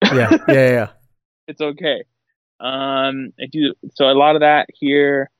yeah, 0.14 0.36
yeah, 0.48 0.70
yeah. 0.70 0.88
it's 1.48 1.60
okay. 1.60 2.04
Um, 2.60 3.32
I 3.40 3.46
do 3.50 3.74
so 3.94 4.06
a 4.06 4.14
lot 4.14 4.36
of 4.36 4.40
that 4.40 4.66
here. 4.72 5.30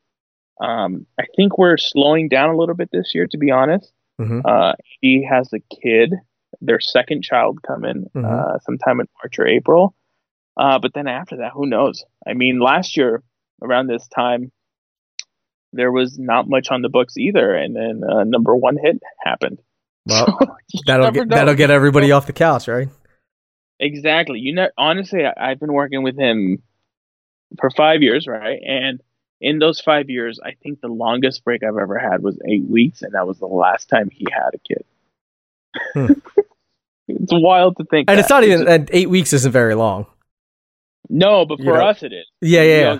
Um, 0.61 1.07
I 1.19 1.25
think 1.37 1.57
we're 1.57 1.77
slowing 1.77 2.29
down 2.29 2.51
a 2.51 2.57
little 2.57 2.75
bit 2.75 2.91
this 2.93 3.13
year, 3.15 3.27
to 3.31 3.39
be 3.39 3.51
honest. 3.51 3.93
Mm-hmm. 4.21 4.41
Uh, 4.45 4.73
he 5.01 5.25
has 5.25 5.53
a 5.53 5.61
kid 5.61 6.15
their 6.61 6.81
second 6.81 7.23
child 7.23 7.63
coming 7.63 8.07
mm-hmm. 8.15 8.25
uh, 8.25 8.59
sometime 8.61 9.01
in 9.01 9.07
March 9.23 9.39
or 9.39 9.47
April. 9.47 9.95
Uh, 10.57 10.79
but 10.79 10.93
then 10.95 11.07
after 11.07 11.39
that, 11.39 11.53
who 11.53 11.67
knows? 11.67 12.05
I 12.27 12.35
mean, 12.35 12.59
last 12.59 12.97
year 12.97 13.23
around 13.63 13.87
this 13.87 14.07
time, 14.09 14.51
there 15.73 15.93
was 15.93 16.19
not 16.19 16.49
much 16.49 16.69
on 16.71 16.83
the 16.83 16.89
books 16.89 17.17
either, 17.17 17.55
and 17.55 17.77
then 17.77 18.03
uh, 18.09 18.25
number 18.25 18.57
one 18.57 18.77
hit 18.83 19.01
happened. 19.23 19.59
Well, 20.07 20.27
so 20.71 20.81
that'll 20.87 21.11
get 21.11 21.29
know. 21.29 21.37
that'll 21.37 21.55
get 21.55 21.71
everybody 21.71 22.11
off 22.11 22.27
the 22.27 22.33
couch, 22.33 22.69
right? 22.69 22.89
Exactly. 23.79 24.41
You 24.41 24.55
know, 24.55 24.69
honestly, 24.77 25.25
I, 25.25 25.51
I've 25.51 25.61
been 25.61 25.73
working 25.73 26.03
with 26.03 26.19
him 26.19 26.63
for 27.61 27.71
five 27.71 28.03
years, 28.03 28.27
right? 28.27 28.59
And 28.67 29.01
in 29.41 29.59
those 29.59 29.81
five 29.81 30.11
years, 30.11 30.41
I 30.43 30.55
think 30.63 30.81
the 30.81 30.89
longest 30.89 31.45
break 31.45 31.63
I've 31.63 31.77
ever 31.77 31.99
had 31.99 32.23
was 32.23 32.39
eight 32.49 32.65
weeks, 32.69 33.03
and 33.03 33.13
that 33.15 33.27
was 33.27 33.39
the 33.39 33.47
last 33.47 33.89
time 33.89 34.11
he 34.11 34.27
had 34.31 34.55
a 34.55 34.59
kid. 34.59 34.85
Hmm. 35.95 36.13
it's 37.09 37.33
wild 37.33 37.77
to 37.79 37.85
think. 37.85 38.11
And 38.11 38.19
that. 38.19 38.23
it's 38.23 38.31
not 38.31 38.45
even 38.45 38.69
and 38.69 38.89
eight 38.93 39.11
weeks 39.11 39.33
isn't 39.33 39.53
very 39.53 39.75
long. 39.75 40.07
No, 41.09 41.47
but 41.47 41.59
for 41.59 41.65
you 41.65 41.73
know? 41.73 41.87
us 41.87 42.03
it 42.03 42.13
is. 42.13 42.27
Yeah, 42.41 42.63
yeah. 42.63 42.81
yeah. 42.81 42.99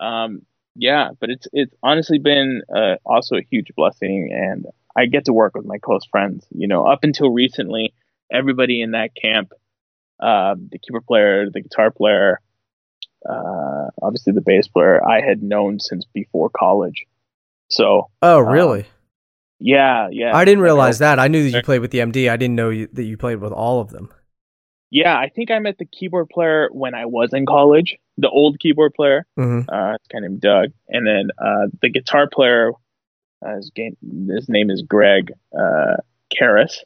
Um, 0.00 0.42
yeah, 0.74 1.10
but 1.20 1.30
it's 1.30 1.46
it's 1.52 1.74
honestly 1.82 2.18
been 2.18 2.62
uh, 2.74 2.96
also 3.04 3.36
a 3.36 3.42
huge 3.42 3.68
blessing, 3.76 4.30
and 4.32 4.66
I 4.96 5.06
get 5.06 5.26
to 5.26 5.32
work 5.32 5.54
with 5.54 5.66
my 5.66 5.78
close 5.78 6.04
friends. 6.06 6.46
You 6.50 6.68
know, 6.68 6.86
up 6.86 7.00
until 7.02 7.30
recently, 7.30 7.92
everybody 8.32 8.80
in 8.80 8.92
that 8.92 9.10
camp, 9.14 9.52
uh, 10.20 10.54
the 10.54 10.78
keyboard 10.78 11.06
player, 11.06 11.50
the 11.50 11.60
guitar 11.60 11.90
player, 11.90 12.40
uh, 13.28 13.88
obviously 14.00 14.32
the 14.32 14.40
bass 14.40 14.68
player, 14.68 15.04
I 15.06 15.20
had 15.20 15.42
known 15.42 15.80
since 15.80 16.06
before 16.14 16.50
college. 16.50 17.06
So, 17.68 18.10
oh 18.22 18.38
really? 18.38 18.86
Yeah, 19.60 20.08
yeah. 20.10 20.34
I 20.34 20.44
didn't 20.44 20.62
realize 20.62 20.98
that. 20.98 21.18
I 21.18 21.28
knew 21.28 21.44
that 21.44 21.56
you 21.56 21.62
played 21.62 21.80
with 21.80 21.90
the 21.90 21.98
MD. 21.98 22.30
I 22.30 22.36
didn't 22.36 22.56
know 22.56 22.70
you, 22.70 22.88
that 22.94 23.04
you 23.04 23.18
played 23.18 23.40
with 23.40 23.52
all 23.52 23.80
of 23.80 23.90
them. 23.90 24.10
Yeah, 24.90 25.16
I 25.16 25.28
think 25.28 25.50
I 25.50 25.58
met 25.60 25.78
the 25.78 25.84
keyboard 25.84 26.30
player 26.30 26.68
when 26.72 26.94
I 26.94 27.04
was 27.04 27.32
in 27.32 27.46
college. 27.46 27.96
The 28.18 28.28
old 28.28 28.58
keyboard 28.58 28.94
player, 28.94 29.24
mm-hmm. 29.38 29.68
uh, 29.68 29.96
kind 30.10 30.24
of 30.24 30.40
Doug, 30.40 30.70
and 30.88 31.06
then 31.06 31.30
uh, 31.38 31.68
the 31.80 31.90
guitar 31.90 32.28
player. 32.30 32.72
Uh, 33.44 33.56
his, 33.56 33.70
game, 33.74 33.96
his 34.28 34.50
name 34.50 34.68
is 34.70 34.82
Greg 34.82 35.32
uh, 35.58 35.96
Karras. 36.34 36.78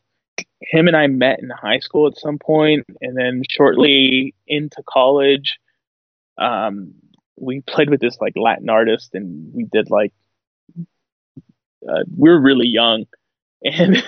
Him 0.61 0.87
and 0.87 0.97
I 0.97 1.09
met 1.09 1.41
in 1.41 1.51
high 1.51 1.81
school 1.81 2.07
at 2.07 2.19
some 2.19 2.39
point, 2.39 2.85
and 3.01 3.17
then 3.17 3.43
shortly 3.49 4.35
into 4.47 4.83
college, 4.89 5.59
um, 6.39 6.95
we 7.37 7.61
played 7.63 7.91
with 7.91 8.01
this 8.01 8.19
like 8.21 8.35
Latin 8.37 8.69
artist, 8.69 9.15
and 9.15 9.53
we 9.53 9.65
did 9.65 9.91
like 9.91 10.13
uh, 11.89 12.05
we 12.17 12.31
are 12.31 12.41
really 12.41 12.69
young, 12.69 13.07
and 13.63 14.03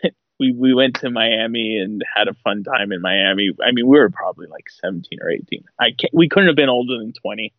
we 0.40 0.52
we 0.52 0.74
went 0.74 0.96
to 1.00 1.10
Miami 1.10 1.78
and 1.78 2.02
had 2.16 2.28
a 2.28 2.34
fun 2.34 2.64
time 2.64 2.92
in 2.92 3.00
Miami. 3.00 3.50
I 3.62 3.72
mean, 3.72 3.86
we 3.86 3.98
were 3.98 4.10
probably 4.10 4.46
like 4.46 4.68
17 4.70 5.18
or 5.22 5.30
18. 5.30 5.64
I 5.78 5.90
can't, 5.96 6.12
we 6.14 6.28
couldn't 6.28 6.48
have 6.48 6.56
been 6.56 6.68
older 6.68 6.98
than 6.98 7.12
20. 7.12 7.52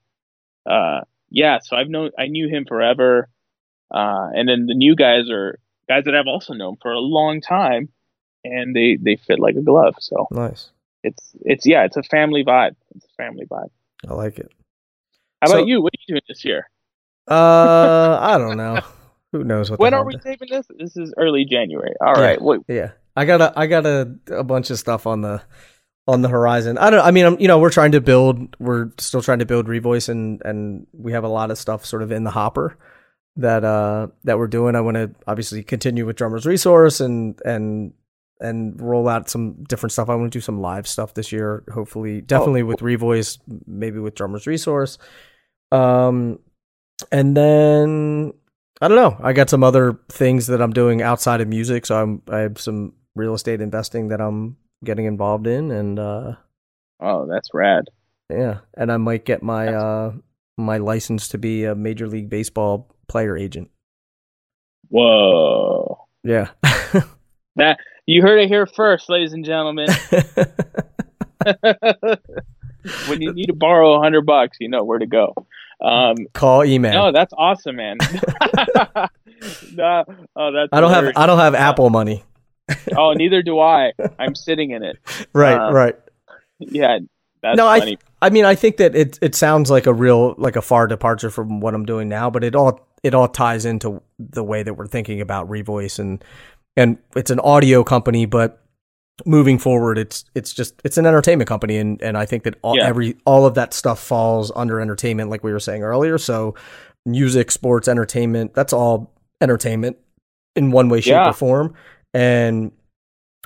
Uh, 0.66 1.02
yeah, 1.30 1.60
so 1.62 1.76
I've 1.76 1.90
known 1.90 2.12
I 2.18 2.28
knew 2.28 2.50
him 2.50 2.66
forever. 2.66 3.30
Uh, 3.94 4.30
and 4.34 4.48
then 4.48 4.66
the 4.66 4.74
new 4.74 4.96
guys 4.96 5.30
are 5.30 5.60
guys 5.88 6.06
that 6.06 6.16
I've 6.16 6.28
also 6.28 6.54
known 6.54 6.78
for 6.82 6.92
a 6.92 7.00
long 7.00 7.42
time, 7.42 7.90
and 8.44 8.76
they 8.76 8.98
they 9.02 9.16
fit 9.16 9.40
like 9.40 9.56
a 9.56 9.62
glove. 9.62 9.96
So 10.00 10.28
nice. 10.32 10.70
It's 11.04 11.32
it's 11.42 11.66
yeah, 11.66 11.86
it's 11.86 11.98
a 11.98 12.04
family 12.04 12.44
vibe. 12.44 12.76
It's 12.96 13.06
a 13.06 13.24
family 13.24 13.46
vibe. 13.46 13.70
I 14.08 14.14
like 14.14 14.40
it. 14.40 14.52
How 15.42 15.48
so, 15.48 15.56
about 15.56 15.68
you? 15.68 15.82
What 15.82 15.94
are 15.94 16.02
you 16.08 16.16
doing 16.16 16.22
this 16.28 16.46
year? 16.46 16.70
Uh, 17.28 18.18
I 18.22 18.38
don't 18.38 18.58
know. 18.58 18.82
Who 19.32 19.44
knows 19.44 19.72
what? 19.72 19.80
When 19.80 19.94
are 19.94 20.06
we 20.06 20.18
taping 20.18 20.50
this? 20.50 20.68
This 20.78 20.98
is 20.98 21.14
early 21.18 21.46
January. 21.46 21.94
All 22.02 22.18
yeah, 22.18 22.24
right. 22.24 22.42
Wait. 22.42 22.62
Yeah, 22.68 22.92
I 23.16 23.26
got 23.26 23.42
a 23.42 23.54
I 23.58 23.68
got 23.68 23.86
a 23.86 24.16
a 24.30 24.44
bunch 24.44 24.70
of 24.70 24.80
stuff 24.80 25.08
on 25.08 25.22
the 25.22 25.42
on 26.08 26.22
the 26.22 26.30
horizon. 26.30 26.78
I 26.78 26.90
don't. 26.90 27.00
I 27.00 27.12
mean, 27.12 27.26
I'm, 27.26 27.40
you 27.40 27.48
know, 27.48 27.60
we're 27.60 27.72
trying 27.72 27.94
to 27.94 28.02
build. 28.02 28.56
We're 28.60 28.92
still 28.98 29.22
trying 29.22 29.40
to 29.40 29.46
build 29.46 29.68
Revoice, 29.68 30.10
and 30.10 30.42
and 30.44 30.88
we 30.92 31.14
have 31.14 31.24
a 31.24 31.30
lot 31.30 31.52
of 31.52 31.58
stuff 31.58 31.86
sort 31.86 32.04
of 32.04 32.12
in 32.12 32.24
the 32.24 32.32
hopper 32.32 32.78
that 33.38 33.64
uh 33.64 34.08
that 34.26 34.38
we're 34.38 34.48
doing. 34.48 34.76
I 34.76 34.82
want 34.82 34.96
to 34.96 35.12
obviously 35.28 35.64
continue 35.64 36.06
with 36.06 36.18
Drummers 36.18 36.46
Resource 36.46 37.00
and 37.00 37.40
and 37.46 37.94
and 38.42 38.82
roll 38.82 39.08
out 39.08 39.30
some 39.30 39.64
different 39.64 39.94
stuff. 39.94 40.10
I 40.10 40.16
want 40.16 40.32
to 40.32 40.38
do 40.38 40.42
some 40.42 40.60
live 40.60 40.88
stuff 40.88 41.14
this 41.14 41.32
year. 41.32 41.64
Hopefully, 41.72 42.22
definitely 42.22 42.64
oh. 42.64 42.66
with 42.66 42.80
Revoice, 42.80 43.40
maybe 43.66 44.00
with 44.00 44.16
Drummers 44.16 44.48
Resource. 44.48 44.98
Um, 45.72 46.40
and 47.12 47.38
then 47.38 48.34
I 48.82 48.88
don't 48.88 48.98
know. 48.98 49.16
I 49.24 49.34
got 49.34 49.50
some 49.50 49.64
other 49.64 50.00
things 50.10 50.48
that 50.48 50.62
I'm 50.62 50.74
doing 50.74 51.02
outside 51.02 51.40
of 51.40 51.48
music. 51.48 51.86
So 51.86 52.02
I'm 52.02 52.22
I 52.30 52.40
have 52.40 52.60
some 52.60 52.94
real 53.16 53.34
estate 53.36 53.62
investing 53.62 54.08
that 54.08 54.20
I'm 54.20 54.58
getting 54.84 55.06
involved 55.06 55.46
in, 55.48 55.72
and 55.72 56.00
uh, 56.00 56.34
oh, 57.00 57.28
that's 57.28 57.50
rad. 57.54 57.86
Yeah, 58.30 58.60
and 58.76 58.92
I 58.92 58.98
might 58.98 59.26
get 59.26 59.44
my 59.44 59.68
uh 59.68 60.14
my 60.58 60.78
license 60.78 61.28
to 61.30 61.38
be 61.38 61.66
a 61.66 61.76
major 61.76 62.08
league 62.08 62.30
baseball 62.30 62.96
player 63.08 63.38
agent. 63.38 63.70
Whoa. 64.90 66.08
Yeah. 66.24 66.50
that 67.56 67.78
you 68.06 68.22
heard 68.22 68.40
it 68.40 68.48
here 68.50 68.66
first, 68.66 69.10
ladies 69.10 69.34
and 69.34 69.46
gentlemen. 69.46 69.88
when 73.08 73.22
you 73.22 73.34
need 73.34 73.48
to 73.48 73.54
borrow 73.54 73.94
a 73.96 74.02
hundred 74.02 74.26
bucks, 74.26 74.58
you 74.60 74.70
know 74.70 74.84
where 74.84 75.00
to 75.00 75.06
go. 75.06 75.34
Um, 75.82 76.16
Call 76.34 76.64
email. 76.64 76.94
No, 76.94 77.12
that's 77.12 77.34
awesome, 77.38 77.76
man. 77.78 77.98
no, 79.74 80.04
oh, 80.36 80.52
that's 80.52 80.70
I 80.72 80.80
don't 80.80 80.92
have 80.92 81.12
I 81.16 81.26
don't 81.26 81.40
have 81.40 81.56
Apple 81.56 81.90
money. 81.90 82.24
oh, 82.98 83.14
neither 83.14 83.42
do 83.42 83.60
I. 83.60 83.92
I'm 84.20 84.36
sitting 84.36 84.72
in 84.72 84.84
it. 84.84 84.98
Right, 85.34 85.58
um, 85.58 85.74
right. 85.74 85.96
Yeah, 86.60 87.00
no, 87.44 87.66
funny. 87.66 87.98
I 88.22 88.28
I 88.28 88.30
mean 88.30 88.46
I 88.46 88.56
think 88.56 88.78
that 88.78 88.96
it 88.96 89.18
it 89.22 89.34
sounds 89.36 89.72
like 89.72 89.88
a 89.88 89.94
real 89.94 90.36
like 90.38 90.56
a 90.56 90.62
far 90.62 90.88
departure 90.88 91.32
from 91.32 91.60
what 91.60 91.74
I'm 91.74 91.86
doing 91.86 92.08
now, 92.08 92.30
but 92.30 92.44
it 92.44 92.56
all 92.56 92.88
it 93.04 93.16
all 93.16 93.28
ties 93.28 93.66
into 93.66 94.02
the 94.20 94.44
way 94.44 94.62
that 94.62 94.76
we're 94.76 94.88
thinking 94.88 95.22
about 95.22 95.50
Revoice 95.50 95.98
and 95.98 96.24
and 96.78 96.98
it's 97.16 97.32
an 97.32 97.40
audio 97.40 97.84
company, 97.84 98.26
but 98.26 98.62
moving 99.26 99.58
forward 99.58 99.98
it's 99.98 100.26
it's 100.36 100.54
just 100.54 100.82
it's 100.84 100.98
an 100.98 101.06
entertainment 101.06 101.48
company 101.48 101.78
and 101.78 102.02
and 102.02 102.18
I 102.18 102.26
think 102.26 102.44
that 102.44 102.56
all 102.62 102.78
yeah. 102.78 102.88
every 102.88 103.18
all 103.26 103.46
of 103.46 103.56
that 103.56 103.74
stuff 103.74 104.00
falls 104.00 104.52
under 104.56 104.80
entertainment 104.80 105.30
like 105.30 105.44
we 105.44 105.52
were 105.52 105.60
saying 105.60 105.84
earlier 105.84 106.18
so 106.18 106.56
music 107.06 107.52
sports 107.52 107.88
entertainment 107.88 108.54
that's 108.54 108.74
all 108.74 109.14
entertainment 109.42 109.98
in 110.56 110.72
one 110.72 110.90
way 110.90 111.02
shape 111.02 111.12
yeah. 111.12 111.30
or 111.30 111.34
form 111.34 111.74
and 112.14 112.72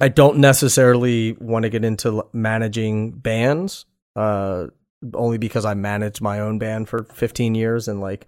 I 0.02 0.10
don't 0.10 0.40
necessarily 0.40 1.34
want 1.34 1.64
to 1.64 1.70
get 1.70 1.86
into 1.86 2.24
managing 2.34 3.12
bands 3.12 3.86
uh 4.16 4.68
only 5.14 5.38
because 5.38 5.66
I 5.66 5.74
managed 5.74 6.22
my 6.22 6.40
own 6.40 6.58
band 6.58 6.90
for 6.90 7.04
15 7.04 7.56
years 7.56 7.88
and 7.88 8.02
like 8.02 8.26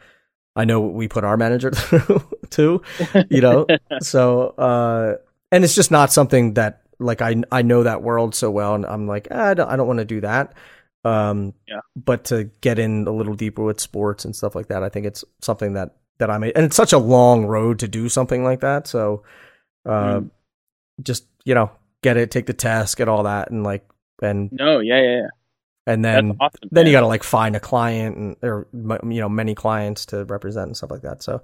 I 0.55 0.65
know 0.65 0.81
we 0.81 1.07
put 1.07 1.23
our 1.23 1.37
manager 1.37 1.71
through 1.75 2.21
too 2.49 2.81
you 3.29 3.41
know 3.41 3.65
so 4.01 4.49
uh 4.49 5.15
and 5.51 5.63
it's 5.63 5.75
just 5.75 5.91
not 5.91 6.11
something 6.11 6.53
that 6.55 6.83
like 6.99 7.21
I 7.21 7.35
I 7.51 7.61
know 7.61 7.83
that 7.83 8.01
world 8.01 8.35
so 8.35 8.51
well, 8.51 8.75
and 8.75 8.85
I'm 8.85 9.07
like 9.07 9.27
ah, 9.31 9.49
I 9.49 9.53
don't 9.53 9.69
I 9.69 9.75
don't 9.75 9.87
want 9.87 9.99
to 9.99 10.05
do 10.05 10.21
that. 10.21 10.53
Um, 11.03 11.53
yeah. 11.67 11.79
But 11.95 12.25
to 12.25 12.45
get 12.61 12.79
in 12.79 13.07
a 13.07 13.11
little 13.11 13.35
deeper 13.35 13.63
with 13.63 13.79
sports 13.79 14.25
and 14.25 14.35
stuff 14.35 14.55
like 14.55 14.67
that, 14.67 14.83
I 14.83 14.89
think 14.89 15.05
it's 15.05 15.23
something 15.41 15.73
that 15.73 15.95
that 16.17 16.29
I'm 16.29 16.43
and 16.43 16.57
it's 16.57 16.75
such 16.75 16.93
a 16.93 16.97
long 16.97 17.45
road 17.45 17.79
to 17.79 17.87
do 17.87 18.09
something 18.09 18.43
like 18.43 18.61
that. 18.61 18.87
So, 18.87 19.23
uh, 19.85 20.19
mm. 20.19 20.29
just 21.01 21.25
you 21.45 21.55
know, 21.55 21.71
get 22.01 22.17
it, 22.17 22.31
take 22.31 22.45
the 22.45 22.53
test, 22.53 22.97
get 22.97 23.07
all 23.07 23.23
that, 23.23 23.51
and 23.51 23.63
like 23.63 23.87
and 24.21 24.51
no, 24.51 24.79
yeah, 24.79 25.01
yeah, 25.01 25.15
yeah. 25.17 25.27
And 25.85 26.03
then 26.03 26.35
awesome, 26.39 26.69
then 26.71 26.85
you 26.85 26.91
got 26.91 27.01
to 27.01 27.07
like 27.07 27.23
find 27.23 27.55
a 27.55 27.61
client 27.61 28.17
and 28.17 28.35
or 28.41 28.67
you 28.73 29.21
know 29.21 29.29
many 29.29 29.55
clients 29.55 30.07
to 30.07 30.25
represent 30.25 30.67
and 30.67 30.75
stuff 30.75 30.91
like 30.91 31.03
that. 31.03 31.23
So 31.23 31.41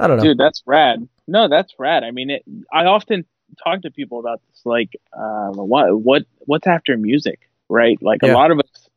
I 0.00 0.08
don't 0.08 0.16
know, 0.16 0.24
dude. 0.24 0.38
That's 0.38 0.62
rad. 0.66 1.08
No, 1.28 1.48
that's 1.48 1.74
rad. 1.78 2.02
I 2.02 2.10
mean, 2.10 2.30
it. 2.30 2.42
I 2.72 2.86
often 2.86 3.24
talk 3.54 3.82
to 3.82 3.90
people 3.90 4.18
about 4.18 4.40
this, 4.48 4.62
like, 4.64 4.96
uh, 5.12 5.50
what 5.52 6.00
what 6.00 6.22
what's 6.40 6.66
after 6.66 6.96
music, 6.96 7.48
right? 7.68 7.98
Like 8.02 8.20
yeah. 8.22 8.32
a 8.32 8.34
lot 8.34 8.50
of 8.50 8.58
us, 8.60 8.88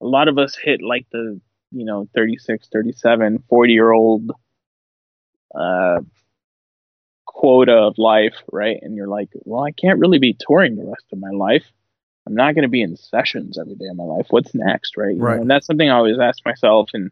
a 0.00 0.06
lot 0.06 0.28
of 0.28 0.38
us 0.38 0.56
hit 0.56 0.82
like 0.82 1.06
the 1.12 1.40
you 1.70 1.84
know 1.84 2.08
36, 2.14 2.68
37, 2.72 3.44
40 3.48 3.72
year 3.72 3.90
old 3.90 4.30
uh, 5.54 6.00
quota 7.26 7.72
of 7.72 7.98
life, 7.98 8.34
right? 8.52 8.78
And 8.82 8.96
you're 8.96 9.08
like, 9.08 9.30
well, 9.44 9.64
I 9.64 9.72
can't 9.72 9.98
really 9.98 10.18
be 10.18 10.36
touring 10.38 10.76
the 10.76 10.84
rest 10.84 11.04
of 11.12 11.18
my 11.18 11.30
life. 11.30 11.64
I'm 12.26 12.34
not 12.34 12.54
going 12.54 12.62
to 12.62 12.68
be 12.68 12.82
in 12.82 12.96
sessions 12.96 13.58
every 13.58 13.74
day 13.74 13.86
of 13.90 13.96
my 13.96 14.04
life. 14.04 14.26
What's 14.30 14.54
next, 14.54 14.96
right? 14.96 15.16
right. 15.18 15.36
Know? 15.36 15.42
And 15.42 15.50
that's 15.50 15.66
something 15.66 15.90
I 15.90 15.96
always 15.96 16.18
ask 16.20 16.44
myself, 16.44 16.90
and 16.94 17.10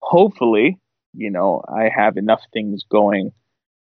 hopefully, 0.00 0.78
you 1.12 1.30
know, 1.30 1.62
I 1.68 1.90
have 1.94 2.16
enough 2.16 2.40
things 2.52 2.84
going 2.88 3.32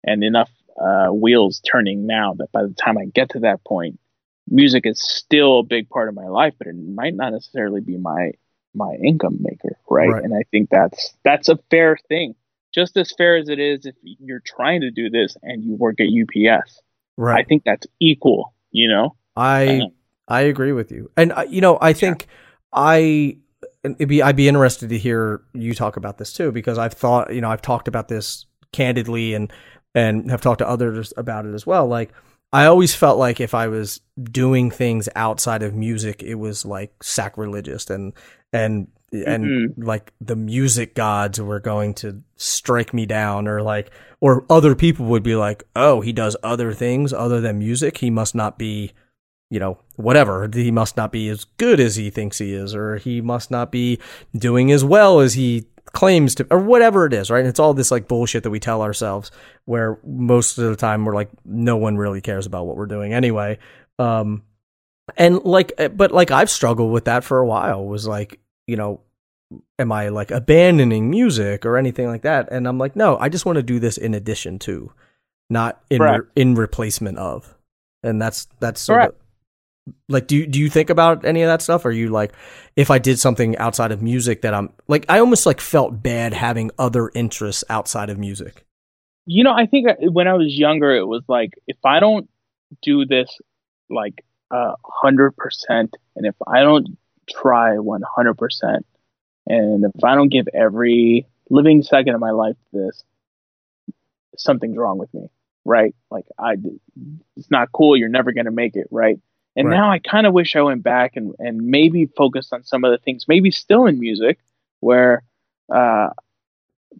and 0.04 0.22
enough 0.22 0.50
uh, 0.80 1.08
wheels 1.08 1.60
turning 1.60 2.06
now 2.06 2.34
that 2.34 2.52
by 2.52 2.62
the 2.62 2.74
time 2.74 2.98
I 2.98 3.06
get 3.06 3.30
to 3.30 3.40
that 3.40 3.64
point, 3.64 3.98
music 4.48 4.86
is 4.86 5.00
still 5.00 5.60
a 5.60 5.62
big 5.62 5.88
part 5.88 6.08
of 6.08 6.14
my 6.14 6.26
life, 6.26 6.54
but 6.58 6.66
it 6.66 6.76
might 6.76 7.14
not 7.14 7.32
necessarily 7.32 7.80
be 7.80 7.96
my 7.96 8.32
my 8.74 8.94
income 9.02 9.38
maker, 9.40 9.76
right? 9.90 10.08
right? 10.08 10.24
And 10.24 10.34
I 10.34 10.44
think 10.50 10.70
that's 10.70 11.14
that's 11.24 11.48
a 11.48 11.58
fair 11.70 11.98
thing, 12.08 12.34
just 12.74 12.96
as 12.96 13.12
fair 13.16 13.36
as 13.36 13.48
it 13.48 13.58
is 13.58 13.86
if 13.86 13.94
you're 14.02 14.42
trying 14.44 14.82
to 14.82 14.90
do 14.90 15.10
this 15.10 15.36
and 15.42 15.64
you 15.64 15.74
work 15.74 16.00
at 16.00 16.06
UPS. 16.06 16.80
Right. 17.16 17.40
I 17.40 17.44
think 17.44 17.64
that's 17.64 17.86
equal. 18.00 18.54
You 18.70 18.88
know. 18.88 19.16
I 19.36 19.80
um, 19.80 19.92
I 20.26 20.42
agree 20.42 20.72
with 20.72 20.92
you, 20.92 21.10
and 21.16 21.32
uh, 21.32 21.44
you 21.48 21.60
know 21.60 21.78
I 21.80 21.92
think 21.92 22.26
yeah. 22.28 22.34
I 22.72 23.38
it'd 23.84 24.08
be 24.08 24.22
I'd 24.22 24.36
be 24.36 24.48
interested 24.48 24.88
to 24.90 24.98
hear 24.98 25.42
you 25.52 25.74
talk 25.74 25.96
about 25.96 26.18
this 26.18 26.32
too 26.32 26.52
because 26.52 26.78
I've 26.78 26.94
thought 26.94 27.34
you 27.34 27.40
know 27.40 27.50
I've 27.50 27.62
talked 27.62 27.88
about 27.88 28.08
this 28.08 28.46
candidly 28.72 29.34
and 29.34 29.52
and 29.94 30.30
have 30.30 30.40
talked 30.40 30.58
to 30.58 30.68
others 30.68 31.12
about 31.16 31.46
it 31.46 31.54
as 31.54 31.66
well. 31.66 31.86
Like 31.86 32.12
I 32.52 32.66
always 32.66 32.94
felt 32.94 33.18
like 33.18 33.40
if 33.40 33.54
I 33.54 33.68
was 33.68 34.00
doing 34.20 34.70
things 34.70 35.08
outside 35.14 35.62
of 35.62 35.74
music, 35.74 36.22
it 36.22 36.36
was 36.36 36.64
like 36.64 37.02
sacrilegious 37.02 37.90
and 37.90 38.12
and 38.52 38.88
and 39.12 39.44
mm-hmm. 39.44 39.82
like 39.82 40.12
the 40.20 40.36
music 40.36 40.94
gods 40.94 41.40
were 41.40 41.60
going 41.60 41.94
to 41.94 42.22
strike 42.36 42.92
me 42.92 43.06
down 43.06 43.48
or 43.48 43.62
like 43.62 43.90
or 44.20 44.44
other 44.50 44.74
people 44.74 45.06
would 45.06 45.22
be 45.22 45.36
like, 45.36 45.64
"Oh, 45.76 46.00
he 46.00 46.12
does 46.12 46.36
other 46.42 46.72
things 46.72 47.12
other 47.12 47.40
than 47.40 47.58
music. 47.58 47.98
He 47.98 48.10
must 48.10 48.34
not 48.34 48.58
be, 48.58 48.92
you 49.50 49.60
know, 49.60 49.78
whatever. 49.96 50.48
He 50.52 50.70
must 50.70 50.96
not 50.96 51.12
be 51.12 51.28
as 51.28 51.44
good 51.44 51.80
as 51.80 51.96
he 51.96 52.10
thinks 52.10 52.38
he 52.38 52.54
is 52.54 52.74
or 52.74 52.96
he 52.96 53.20
must 53.20 53.50
not 53.50 53.70
be 53.70 53.98
doing 54.36 54.72
as 54.72 54.84
well 54.84 55.20
as 55.20 55.34
he 55.34 55.66
claims 55.98 56.36
to 56.36 56.46
or 56.50 56.60
whatever 56.60 57.06
it 57.06 57.12
is 57.12 57.30
right? 57.30 57.40
And 57.40 57.48
it's 57.48 57.58
all 57.58 57.74
this 57.74 57.90
like 57.90 58.06
bullshit 58.06 58.44
that 58.44 58.50
we 58.50 58.60
tell 58.60 58.82
ourselves 58.82 59.30
where 59.64 59.98
most 60.04 60.58
of 60.58 60.70
the 60.70 60.76
time 60.76 61.04
we're 61.04 61.14
like 61.14 61.30
no 61.44 61.76
one 61.76 61.96
really 61.96 62.20
cares 62.20 62.46
about 62.46 62.66
what 62.66 62.76
we're 62.76 62.86
doing 62.86 63.12
anyway. 63.12 63.58
Um 63.98 64.42
and 65.16 65.42
like 65.44 65.72
eh, 65.78 65.88
but 65.88 66.12
like 66.12 66.30
i've 66.30 66.50
struggled 66.50 66.92
with 66.92 67.06
that 67.06 67.24
for 67.24 67.38
a 67.38 67.46
while 67.46 67.84
was 67.84 68.06
like 68.06 68.38
you 68.66 68.76
know 68.76 69.00
am 69.78 69.90
i 69.90 70.10
like 70.10 70.30
abandoning 70.30 71.08
music 71.08 71.64
or 71.64 71.78
anything 71.78 72.06
like 72.06 72.22
that? 72.22 72.48
And 72.52 72.68
i'm 72.68 72.78
like 72.78 72.94
no 72.94 73.16
i 73.18 73.28
just 73.28 73.46
want 73.46 73.56
to 73.56 73.62
do 73.62 73.80
this 73.80 73.96
in 73.96 74.14
addition 74.14 74.58
to 74.60 74.92
not 75.50 75.80
in 75.90 76.00
re- 76.02 76.26
in 76.36 76.54
replacement 76.54 77.18
of. 77.18 77.56
And 78.02 78.20
that's 78.20 78.46
that's 78.60 78.80
sort 78.80 79.00
of 79.08 79.14
like 80.08 80.26
do 80.26 80.36
you, 80.36 80.46
do 80.46 80.58
you 80.58 80.68
think 80.68 80.90
about 80.90 81.24
any 81.24 81.42
of 81.42 81.48
that 81.48 81.62
stuff 81.62 81.84
are 81.84 81.90
you 81.90 82.08
like 82.08 82.32
if 82.76 82.90
i 82.90 82.98
did 82.98 83.18
something 83.18 83.56
outside 83.58 83.92
of 83.92 84.02
music 84.02 84.42
that 84.42 84.54
i'm 84.54 84.72
like 84.86 85.04
i 85.08 85.18
almost 85.18 85.46
like 85.46 85.60
felt 85.60 86.02
bad 86.02 86.32
having 86.32 86.70
other 86.78 87.10
interests 87.14 87.64
outside 87.68 88.10
of 88.10 88.18
music 88.18 88.64
you 89.26 89.44
know 89.44 89.52
i 89.52 89.66
think 89.66 89.88
when 90.00 90.28
i 90.28 90.34
was 90.34 90.56
younger 90.56 90.94
it 90.94 91.06
was 91.06 91.22
like 91.28 91.50
if 91.66 91.76
i 91.84 92.00
don't 92.00 92.28
do 92.82 93.04
this 93.04 93.38
like 93.90 94.24
a 94.52 94.56
uh, 94.56 94.76
hundred 94.84 95.36
percent 95.36 95.96
and 96.16 96.26
if 96.26 96.34
i 96.46 96.60
don't 96.60 96.96
try 97.30 97.76
100% 97.76 98.80
and 99.46 99.84
if 99.84 100.04
i 100.04 100.14
don't 100.14 100.30
give 100.30 100.48
every 100.54 101.26
living 101.50 101.82
second 101.82 102.14
of 102.14 102.20
my 102.20 102.30
life 102.30 102.56
to 102.70 102.86
this 102.86 103.04
something's 104.36 104.76
wrong 104.76 104.98
with 104.98 105.12
me 105.12 105.30
right? 105.68 105.94
Like 106.10 106.24
I, 106.38 106.56
it's 107.36 107.50
not 107.50 107.70
cool. 107.72 107.96
You're 107.96 108.08
never 108.08 108.32
gonna 108.32 108.50
make 108.50 108.74
it, 108.74 108.88
right? 108.90 109.20
And 109.58 109.66
Right. 109.66 109.76
now 109.76 109.90
I 109.90 109.98
kind 109.98 110.24
of 110.24 110.32
wish 110.32 110.54
I 110.54 110.62
went 110.62 110.84
back 110.84 111.16
and 111.16 111.34
and 111.40 111.56
maybe 111.60 112.06
focused 112.06 112.52
on 112.52 112.62
some 112.62 112.84
of 112.84 112.92
the 112.92 112.98
things, 112.98 113.26
maybe 113.26 113.50
still 113.50 113.86
in 113.86 113.98
music, 113.98 114.38
where 114.78 115.24
uh, 115.74 116.10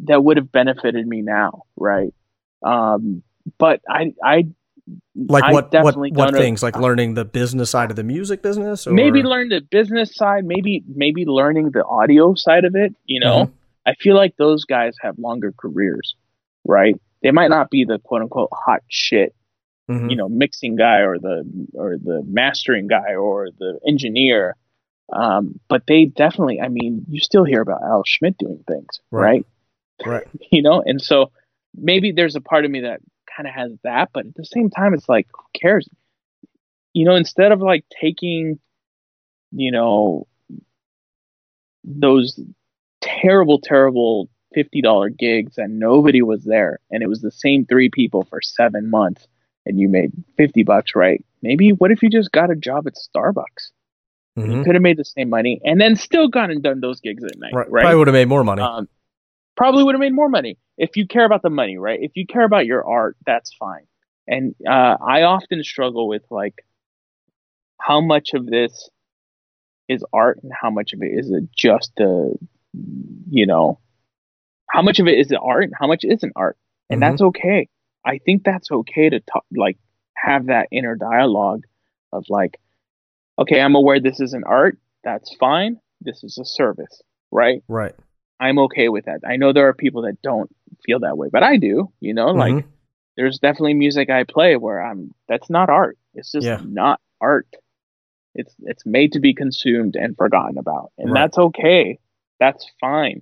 that 0.04 0.24
would 0.24 0.36
have 0.38 0.50
benefited 0.50 1.06
me 1.06 1.22
now, 1.22 1.62
right? 1.76 2.12
Um, 2.64 3.22
but 3.58 3.80
I 3.88 4.12
I 4.24 4.48
Like 5.14 5.44
I 5.44 5.52
what 5.52 5.72
what 5.72 5.96
what 5.96 6.34
things? 6.34 6.60
Like 6.62 6.76
learning 6.76 7.14
the 7.14 7.24
business 7.24 7.70
side 7.70 7.90
of 7.90 7.96
the 7.96 8.02
music 8.02 8.42
business, 8.42 8.88
or 8.88 8.92
maybe 8.92 9.22
learn 9.22 9.50
the 9.50 9.60
business 9.60 10.14
side, 10.16 10.44
maybe 10.44 10.82
maybe 10.88 11.26
learning 11.26 11.70
the 11.70 11.84
audio 11.84 12.34
side 12.34 12.64
of 12.64 12.74
it. 12.74 12.92
You 13.04 13.20
know, 13.20 13.44
Mhm. 13.44 13.52
I 13.86 13.94
feel 13.94 14.16
like 14.16 14.36
those 14.36 14.64
guys 14.64 14.96
have 15.00 15.16
longer 15.18 15.52
careers, 15.56 16.16
right? 16.64 16.96
They 17.22 17.30
might 17.30 17.50
not 17.50 17.70
be 17.70 17.84
the 17.84 18.00
quote 18.00 18.22
unquote 18.22 18.50
hot 18.52 18.82
shit, 18.88 19.32
Mhm. 19.88 20.10
you 20.10 20.16
know, 20.16 20.28
mixing 20.28 20.76
guy 20.76 20.98
or 21.00 21.18
the 21.18 21.44
or 21.74 21.96
the 21.96 22.22
mastering 22.26 22.86
guy 22.88 23.14
or 23.14 23.48
the 23.58 23.78
engineer, 23.86 24.54
um, 25.12 25.58
but 25.68 25.82
they 25.86 26.04
definitely. 26.04 26.60
I 26.60 26.68
mean, 26.68 27.04
you 27.08 27.20
still 27.20 27.44
hear 27.44 27.60
about 27.62 27.82
Al 27.82 28.02
Schmitt 28.04 28.36
doing 28.38 28.62
things, 28.68 29.00
Right. 29.10 29.44
right? 30.04 30.06
right. 30.06 30.26
You 30.52 30.62
know, 30.62 30.82
and 30.84 31.00
so 31.00 31.30
maybe 31.74 32.12
there's 32.12 32.36
a 32.36 32.40
part 32.40 32.64
of 32.64 32.70
me 32.70 32.80
that 32.80 33.00
kind 33.36 33.48
of 33.48 33.54
has 33.54 33.72
that, 33.84 34.10
but 34.12 34.26
at 34.26 34.34
the 34.34 34.44
same 34.44 34.68
time, 34.70 34.94
it's 34.94 35.08
like, 35.08 35.26
who 35.32 35.44
cares? 35.60 35.88
You 36.92 37.04
know, 37.04 37.14
instead 37.14 37.52
of 37.52 37.60
like 37.60 37.84
taking, 38.00 38.58
you 39.52 39.70
know, 39.70 40.26
those 41.84 42.38
terrible, 43.00 43.60
terrible 43.60 44.28
fifty 44.54 44.80
dollar 44.82 45.08
gigs 45.08 45.58
and 45.58 45.78
nobody 45.78 46.22
was 46.22 46.44
there, 46.44 46.78
and 46.90 47.02
it 47.02 47.08
was 47.08 47.20
the 47.20 47.30
same 47.30 47.64
three 47.64 47.88
people 47.90 48.24
for 48.24 48.40
seven 48.40 48.90
months, 48.90 49.26
and 49.68 49.78
you 49.78 49.88
made 49.88 50.10
fifty 50.36 50.62
bucks, 50.64 50.94
right? 50.96 51.24
Maybe 51.42 51.70
what 51.70 51.90
if 51.92 52.02
you 52.02 52.10
just 52.10 52.32
got 52.32 52.50
a 52.50 52.56
job 52.56 52.86
at 52.88 52.94
Starbucks? 52.94 53.70
You 54.36 54.44
Mhm. 54.44 54.64
could 54.64 54.74
have 54.74 54.82
made 54.82 54.96
the 54.96 55.04
same 55.04 55.28
money 55.30 55.60
and 55.64 55.80
then 55.80 55.96
still 55.96 56.28
gone 56.28 56.50
and 56.50 56.62
done 56.62 56.80
those 56.80 57.00
gigs 57.00 57.24
at 57.24 57.36
night, 57.38 57.52
Right. 57.54 57.70
right? 57.70 57.82
Probably 57.82 57.98
would 57.98 58.06
have 58.06 58.14
made 58.14 58.28
more 58.28 58.44
money. 58.44 58.62
um, 58.62 58.88
probably 59.56 59.82
would 59.84 59.94
have 59.94 60.00
made 60.00 60.12
more 60.14 60.28
money 60.28 60.56
if 60.76 60.96
you 60.96 61.06
care 61.06 61.24
about 61.24 61.42
the 61.42 61.50
money, 61.50 61.76
right? 61.76 62.00
If 62.00 62.12
you 62.16 62.24
care 62.26 62.44
about 62.44 62.64
your 62.66 62.86
art, 62.86 63.16
that's 63.26 63.52
fine. 63.54 63.86
And 64.28 64.54
uh, 64.66 64.96
I 65.04 65.22
often 65.22 65.62
struggle 65.64 66.06
with 66.06 66.22
like 66.30 66.64
how 67.80 68.00
much 68.00 68.34
of 68.34 68.46
this 68.46 68.88
is 69.88 70.04
art 70.12 70.38
and 70.42 70.52
how 70.52 70.70
much 70.70 70.92
of 70.92 71.02
it 71.02 71.12
is 71.12 71.30
it 71.30 71.48
just 71.56 71.92
a, 71.98 72.32
you 73.30 73.46
know, 73.46 73.80
how 74.68 74.82
much 74.82 74.98
of 75.00 75.08
it 75.08 75.18
is 75.18 75.32
art 75.32 75.64
and 75.64 75.72
how 75.78 75.86
much 75.86 76.04
isn't 76.04 76.32
art, 76.36 76.56
and 76.90 76.98
Mhm. 76.98 77.10
that's 77.10 77.22
okay. 77.22 77.68
I 78.08 78.18
think 78.24 78.42
that's 78.42 78.70
okay 78.70 79.10
to 79.10 79.20
talk, 79.20 79.44
like 79.54 79.76
have 80.16 80.46
that 80.46 80.68
inner 80.72 80.96
dialogue 80.96 81.64
of 82.10 82.24
like, 82.30 82.58
okay, 83.38 83.60
I'm 83.60 83.74
aware 83.74 84.00
this 84.00 84.18
is 84.18 84.32
an 84.32 84.44
art. 84.44 84.78
That's 85.04 85.34
fine. 85.36 85.78
This 86.00 86.24
is 86.24 86.38
a 86.38 86.44
service, 86.44 87.02
right? 87.30 87.62
right. 87.68 87.94
I'm 88.40 88.58
okay 88.60 88.88
with 88.88 89.04
that. 89.04 89.20
I 89.28 89.36
know 89.36 89.52
there 89.52 89.68
are 89.68 89.74
people 89.74 90.02
that 90.02 90.22
don't 90.22 90.50
feel 90.86 91.00
that 91.00 91.18
way, 91.18 91.28
but 91.30 91.42
I 91.42 91.58
do. 91.58 91.92
You 92.00 92.14
know, 92.14 92.28
like 92.28 92.54
Mhm. 92.54 92.64
there's 93.16 93.38
definitely 93.40 93.74
music 93.74 94.08
I 94.08 94.24
play 94.24 94.56
where 94.56 94.80
I'm 94.80 95.12
that's 95.28 95.50
not 95.50 95.68
art. 95.68 95.98
It's 96.14 96.32
just 96.32 96.46
Yeah. 96.46 96.62
not 96.64 97.00
art. 97.20 97.52
It's 98.34 98.54
it's 98.60 98.86
made 98.86 99.12
to 99.12 99.20
be 99.20 99.34
consumed 99.34 99.96
and 99.96 100.16
forgotten 100.16 100.56
about. 100.56 100.92
And 100.96 101.10
Right. 101.10 101.22
that's 101.22 101.36
okay. 101.36 101.98
That's 102.40 102.66
fine. 102.80 103.20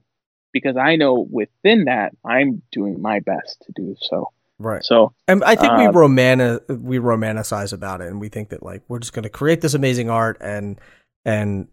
Because 0.53 0.77
I 0.77 0.95
know 0.95 1.27
within 1.29 1.87
that 1.87 2.15
I'm 2.25 2.63
doing 2.71 3.03
my 3.03 3.19
best 3.21 3.63
to 3.63 3.73
do 3.73 3.97
so. 3.99 4.31
Right. 4.59 4.83
So 4.85 5.13
And 5.29 5.43
I 5.45 5.55
think 5.57 5.77
we 5.77 5.87
Um, 5.87 5.95
romani- 5.97 6.59
we 6.69 6.99
romanticize 6.99 7.73
about 7.73 8.01
it, 8.01 8.09
and 8.09 8.21
we 8.21 8.29
think 8.29 8.51
that 8.51 8.63
like 8.63 8.83
we're 8.89 8.99
just 8.99 9.13
going 9.13 9.23
to 9.25 9.29
create 9.29 9.61
this 9.61 9.75
amazing 9.75 10.11
art, 10.11 10.39
and 10.41 10.81
and 11.25 11.69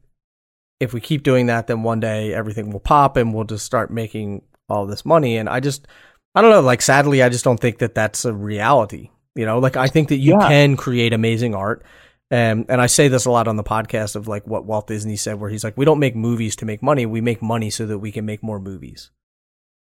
if 0.79 0.93
we 0.93 0.99
keep 0.99 1.23
doing 1.23 1.45
that, 1.45 1.67
then 1.67 1.83
one 1.83 1.99
day 1.99 2.33
everything 2.33 2.71
will 2.71 2.79
pop, 2.79 3.15
and 3.17 3.33
we'll 3.33 3.45
just 3.45 3.65
start 3.65 3.91
making 3.91 4.41
all 4.69 4.85
this 4.85 5.05
money. 5.05 5.37
And 5.37 5.47
I 5.47 5.59
just, 5.59 5.87
I 6.35 6.41
don't 6.41 6.51
know, 6.51 6.61
like 6.61 6.81
sadly, 6.81 7.21
I 7.23 7.29
just 7.29 7.43
don't 7.45 7.59
think 7.59 7.77
that 7.79 7.95
that's 7.95 8.25
a 8.25 8.33
reality. 8.33 9.09
You 9.35 9.45
know, 9.45 9.59
like 9.59 9.77
I 9.77 9.87
think 9.87 10.09
that 10.09 10.17
you 10.17 10.33
Yeah. 10.39 10.47
can 10.47 10.75
create 10.77 11.13
amazing 11.13 11.55
art. 11.55 11.83
And, 12.31 12.65
and 12.69 12.81
I 12.81 12.87
say 12.87 13.09
this 13.09 13.25
a 13.25 13.31
lot 13.31 13.47
on 13.47 13.57
the 13.57 13.63
podcast 13.63 14.15
of 14.15 14.27
like 14.27 14.47
what 14.47 14.65
Walt 14.65 14.87
Disney 14.87 15.15
said, 15.15 15.39
where 15.39 15.49
he's 15.51 15.63
like, 15.63 15.77
we 15.77 15.85
don't 15.85 15.99
make 15.99 16.15
movies 16.15 16.55
to 16.57 16.65
make 16.65 16.81
money. 16.81 17.05
We 17.05 17.21
make 17.21 17.41
money 17.43 17.69
so 17.69 17.85
that 17.85 17.99
we 17.99 18.11
can 18.11 18.25
make 18.25 18.41
more 18.41 18.59
movies. 18.59 19.11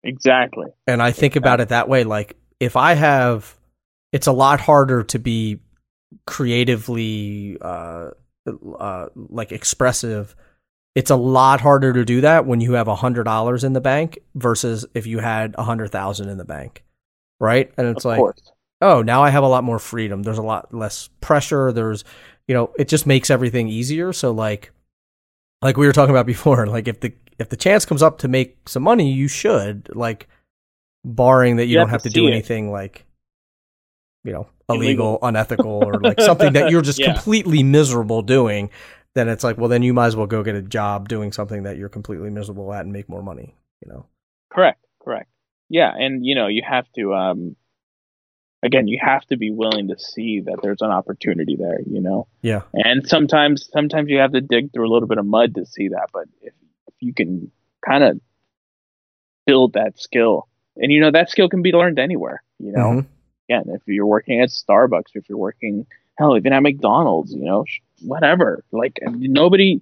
exactly. 0.04 0.68
And 0.88 1.02
I 1.04 1.12
think 1.12 1.36
about 1.36 1.62
it 1.62 1.70
that 1.70 1.88
way. 1.88 2.04
Like, 2.04 2.36
if 2.62 2.78
I 2.78 2.94
have, 2.94 3.58
it's 4.14 4.28
a 4.28 4.32
lot 4.32 4.62
harder 4.62 5.02
to 5.04 5.18
be 5.18 5.60
creatively, 6.28 7.58
uh, 7.60 8.12
uh, 8.78 9.08
like 9.16 9.52
expressive. 9.52 10.36
It's 10.94 11.10
a 11.10 11.16
lot 11.16 11.60
harder 11.60 11.92
to 11.92 12.06
do 12.06 12.22
that 12.22 12.46
when 12.46 12.62
you 12.62 12.74
have 12.74 12.88
a 12.88 12.96
hundred 12.96 13.24
dollars 13.24 13.64
in 13.64 13.74
the 13.74 13.82
bank 13.82 14.20
versus 14.36 14.86
if 14.94 15.08
you 15.08 15.20
had 15.20 15.56
a 15.58 15.64
hundred 15.64 15.92
thousand 15.92 16.30
in 16.30 16.38
the 16.38 16.46
bank, 16.46 16.84
right? 17.40 17.72
And 17.78 17.88
it's 17.88 18.06
of 18.06 18.10
like, 18.10 18.20
course. 18.20 18.52
oh, 18.80 19.02
now 19.02 19.24
I 19.24 19.32
have 19.32 19.44
a 19.44 19.48
lot 19.48 19.64
more 19.64 19.80
freedom. 19.80 20.22
There's 20.22 20.38
a 20.38 20.44
lot 20.44 20.72
less 20.72 21.10
pressure. 21.20 21.72
There's, 21.72 22.04
you 22.48 22.54
know, 22.54 22.72
it 22.78 22.88
just 22.88 23.08
makes 23.08 23.32
everything 23.32 23.70
easier. 23.70 24.14
So 24.14 24.32
like, 24.32 24.72
like 25.64 25.78
we 25.78 25.88
were 25.88 25.94
talking 25.94 26.14
about 26.14 26.28
before, 26.28 26.68
like 26.68 26.88
if 26.88 27.00
the 27.00 27.14
if 27.40 27.50
the 27.50 27.58
chance 27.58 27.86
comes 27.86 28.04
up 28.04 28.20
to 28.20 28.28
make 28.28 28.70
some 28.70 28.84
money, 28.84 29.12
you 29.12 29.28
should 29.28 29.90
like, 29.96 30.28
barring 31.04 31.58
that 31.58 31.66
you, 31.66 31.72
You 31.72 31.78
don't 31.78 31.90
have 31.90 32.02
have 32.04 32.04
to 32.04 32.10
do 32.10 32.22
see 32.22 32.28
it. 32.28 32.32
anything 32.32 32.72
like, 32.72 33.06
you 34.24 34.32
know, 34.34 34.48
Illegal. 34.70 34.84
illegal, 35.16 35.20
unethical, 35.24 35.72
or 35.72 35.94
like 36.02 36.22
something 36.22 36.54
that 36.54 36.70
you're 36.72 36.82
just 36.82 37.00
Yeah. 37.00 37.12
completely 37.14 37.64
miserable 37.64 38.22
doing. 38.22 38.70
Then 39.14 39.28
it's 39.28 39.44
like, 39.44 39.58
well, 39.58 39.68
then 39.68 39.84
you 39.84 39.94
might 39.94 40.08
as 40.08 40.16
well 40.16 40.28
go 40.28 40.44
get 40.44 40.56
a 40.56 40.62
job 40.62 41.10
doing 41.10 41.32
something 41.32 41.64
that 41.64 41.78
you're 41.78 41.90
completely 41.90 42.30
miserable 42.30 42.74
at 42.74 42.84
and 42.86 42.94
make 42.94 43.10
more 43.10 43.22
money. 43.24 43.56
You 43.86 43.92
know. 43.92 44.06
Correct, 44.50 44.86
correct. 45.04 45.30
Yeah, 45.70 45.92
and 45.94 46.26
you 46.26 46.36
know, 46.36 46.48
you 46.48 46.62
have 46.68 46.86
to 46.96 47.14
um 47.14 47.56
again, 48.64 48.88
you 48.88 49.00
have 49.02 49.26
to 49.26 49.38
be 49.38 49.50
willing 49.52 49.88
to 49.88 49.98
see 49.98 50.42
that 50.42 50.60
there's 50.62 50.82
an 50.82 50.92
opportunity 50.92 51.56
there, 51.58 51.80
you 51.86 52.00
know. 52.00 52.28
Yeah. 52.42 52.62
And 52.74 53.08
sometimes 53.08 53.68
sometimes 53.74 54.10
you 54.10 54.20
have 54.20 54.34
to 54.34 54.42
dig 54.42 54.72
through 54.72 54.88
a 54.90 54.92
little 54.94 55.08
bit 55.08 55.18
of 55.18 55.26
mud 55.26 55.56
to 55.56 55.66
see 55.66 55.90
that, 55.90 56.10
but 56.14 56.28
if, 56.42 56.54
if 56.88 56.94
you 57.00 57.14
can 57.14 57.52
kind 57.86 58.04
of 58.04 58.20
build 59.46 59.74
that 59.74 60.00
skill. 60.00 60.48
And 60.82 60.92
you 60.92 61.00
know, 61.00 61.12
that 61.12 61.30
skill 61.30 61.48
can 61.48 61.62
be 61.62 61.72
learned 61.72 62.00
anywhere, 62.00 62.44
you 62.60 62.72
know. 62.74 62.80
Mhm. 62.92 63.06
Again, 63.50 63.76
if 63.76 63.82
you're 63.88 64.06
working 64.06 64.42
at 64.42 64.50
Starbucks, 64.50 65.12
if 65.16 65.30
you're 65.30 65.38
working 65.38 65.86
hell, 66.18 66.36
even 66.36 66.52
at 66.54 66.62
McDonald's, 66.64 67.34
you 67.34 67.44
know, 67.46 67.64
whatever. 68.02 68.64
Like 68.72 69.00
nobody 69.04 69.82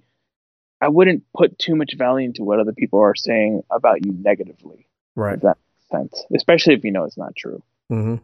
I 0.82 0.88
wouldn't 0.88 1.24
put 1.36 1.58
too 1.58 1.76
much 1.76 1.94
value 1.96 2.26
into 2.26 2.42
what 2.42 2.58
other 2.58 2.72
people 2.72 3.00
are 3.00 3.14
saying 3.14 3.62
about 3.70 4.04
you 4.04 4.12
negatively 4.12 4.86
Right. 5.14 5.34
if 5.34 5.42
that 5.42 5.58
makes 5.92 6.10
sense. 6.12 6.24
Especially 6.34 6.74
if 6.74 6.84
you 6.84 6.90
know 6.92 7.04
it's 7.04 7.18
not 7.18 7.34
true. 7.36 7.62
Mm-hmm. 7.92 8.16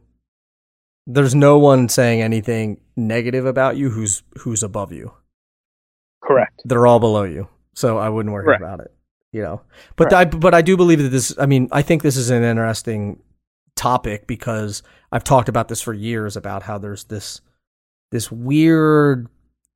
There's 1.07 1.35
no 1.35 1.59
one 1.59 1.89
saying 1.89 2.23
anything 2.23 2.81
negative 2.97 3.47
about 3.47 3.77
you 3.77 3.91
who's 3.91 4.23
who's 4.39 4.63
above 4.63 4.91
you. 4.93 5.13
Correct. 6.23 6.63
They're 6.65 6.87
all 6.87 6.99
below 6.99 7.23
you, 7.25 7.49
so 7.75 7.99
I 7.99 8.09
wouldn't 8.09 8.33
worry 8.33 8.45
Correct. 8.45 8.63
about 8.63 8.81
it. 8.81 8.93
You 9.33 9.43
know, 9.43 9.61
but 9.97 10.13
I 10.13 10.25
but 10.25 10.55
I 10.55 10.63
do 10.63 10.77
believe 10.77 11.03
that 11.03 11.09
this. 11.09 11.35
I 11.39 11.47
mean, 11.47 11.69
I 11.73 11.83
think 11.83 12.03
this 12.03 12.17
is 12.17 12.31
an 12.31 12.43
interesting 12.43 13.23
topic 13.75 14.27
because 14.27 14.83
I've 15.13 15.25
talked 15.25 15.49
about 15.49 15.69
this 15.69 15.83
for 15.83 15.93
years 15.93 16.37
about 16.37 16.63
how 16.63 16.79
there's 16.79 17.05
this 17.05 17.41
this 18.11 18.31
weird 18.33 19.29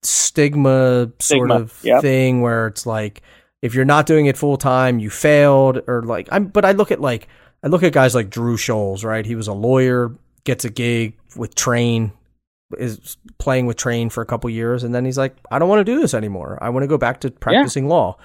stigma 0.02 1.12
sort 1.18 1.50
Stigma, 1.50 1.54
of 1.54 1.78
yep. 1.82 2.00
thing 2.00 2.40
where 2.40 2.68
it's 2.68 2.86
like 2.86 3.22
if 3.62 3.74
you're 3.74 3.84
not 3.84 4.06
doing 4.06 4.26
it 4.26 4.36
full 4.36 4.56
time, 4.56 4.98
you 4.98 5.10
failed, 5.10 5.82
or 5.86 6.02
like 6.02 6.28
I'm. 6.32 6.46
But 6.46 6.64
I 6.64 6.72
look 6.72 6.90
at 6.90 7.00
like 7.00 7.28
I 7.62 7.68
look 7.68 7.82
at 7.82 7.92
guys 7.92 8.14
like 8.14 8.30
Drew 8.30 8.56
Shoals, 8.56 9.04
right? 9.04 9.24
He 9.26 9.34
was 9.34 9.48
a 9.48 9.52
lawyer, 9.52 10.16
gets 10.44 10.64
a 10.64 10.70
gig 10.70 11.18
with 11.36 11.54
Train, 11.54 12.12
is 12.78 13.16
playing 13.38 13.66
with 13.66 13.76
Train 13.76 14.08
for 14.08 14.22
a 14.22 14.26
couple 14.26 14.48
years, 14.48 14.82
and 14.82 14.94
then 14.94 15.04
he's 15.04 15.18
like, 15.18 15.36
I 15.50 15.58
don't 15.58 15.68
want 15.68 15.80
to 15.80 15.92
do 15.92 16.00
this 16.00 16.14
anymore. 16.14 16.58
I 16.60 16.70
want 16.70 16.84
to 16.84 16.88
go 16.88 16.98
back 16.98 17.20
to 17.20 17.30
practicing 17.30 17.86
law, 17.88 18.16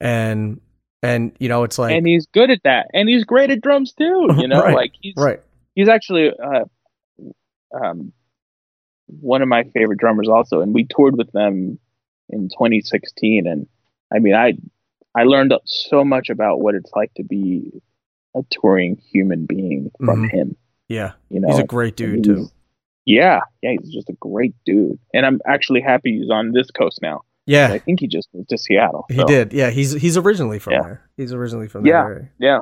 and 0.00 0.60
and 1.06 1.32
you 1.38 1.48
know, 1.48 1.62
it's 1.64 1.78
like 1.78 1.96
and 1.96 2.06
he's 2.06 2.26
good 2.26 2.50
at 2.50 2.62
that. 2.64 2.88
And 2.92 3.08
he's 3.08 3.24
great 3.24 3.50
at 3.50 3.60
drums 3.60 3.92
too. 3.92 4.28
You 4.38 4.48
know, 4.48 4.60
Right. 4.62 4.74
like 4.74 4.92
he's 5.00 5.14
right, 5.16 5.40
he's 5.74 5.88
actually 5.88 6.30
uh, 6.30 6.64
um, 7.74 8.12
one 9.20 9.42
of 9.42 9.48
my 9.48 9.64
favorite 9.74 9.98
drummers 9.98 10.28
also. 10.28 10.60
And 10.60 10.74
we 10.74 10.84
toured 10.84 11.16
with 11.16 11.30
them 11.32 11.78
in 12.28 12.48
2016. 12.48 13.46
And 13.46 13.66
I 14.14 14.18
mean, 14.18 14.34
I 14.34 14.54
I 15.18 15.24
learned 15.24 15.54
so 15.64 16.04
much 16.04 16.28
about 16.28 16.60
what 16.60 16.74
it's 16.74 16.90
like 16.94 17.12
to 17.14 17.22
be 17.24 17.72
a 18.34 18.40
touring 18.50 19.00
human 19.12 19.46
being 19.46 19.90
from 19.98 20.24
Mhm. 20.28 20.30
him. 20.30 20.56
yeah, 20.88 21.12
You 21.30 21.40
know, 21.40 21.48
he's 21.48 21.58
a 21.58 21.64
great 21.64 21.96
dude 21.96 22.22
too. 22.24 22.48
Yeah, 23.06 23.40
yeah, 23.62 23.72
he's 23.80 23.92
just 23.92 24.10
a 24.10 24.16
great 24.20 24.54
dude, 24.66 24.98
and 25.14 25.24
I'm 25.24 25.40
actually 25.46 25.80
happy 25.80 26.18
he's 26.18 26.30
on 26.30 26.52
this 26.52 26.70
coast 26.70 27.00
now. 27.00 27.22
Yeah, 27.46 27.72
I 27.72 27.78
think 27.78 28.00
he 28.00 28.08
just 28.08 28.28
moved 28.34 28.48
to 28.50 28.58
Seattle. 28.58 29.06
he 29.08 29.22
did. 29.24 29.52
Yeah, 29.52 29.70
he's 29.70 29.92
he's 29.92 30.16
originally 30.16 30.58
from 30.58 30.74
Yeah. 30.74 30.82
there. 30.82 31.10
He's 31.16 31.32
originally 31.32 31.68
from 31.68 31.84
that 31.84 31.88
Yeah. 31.88 32.18
Yeah, 32.38 32.60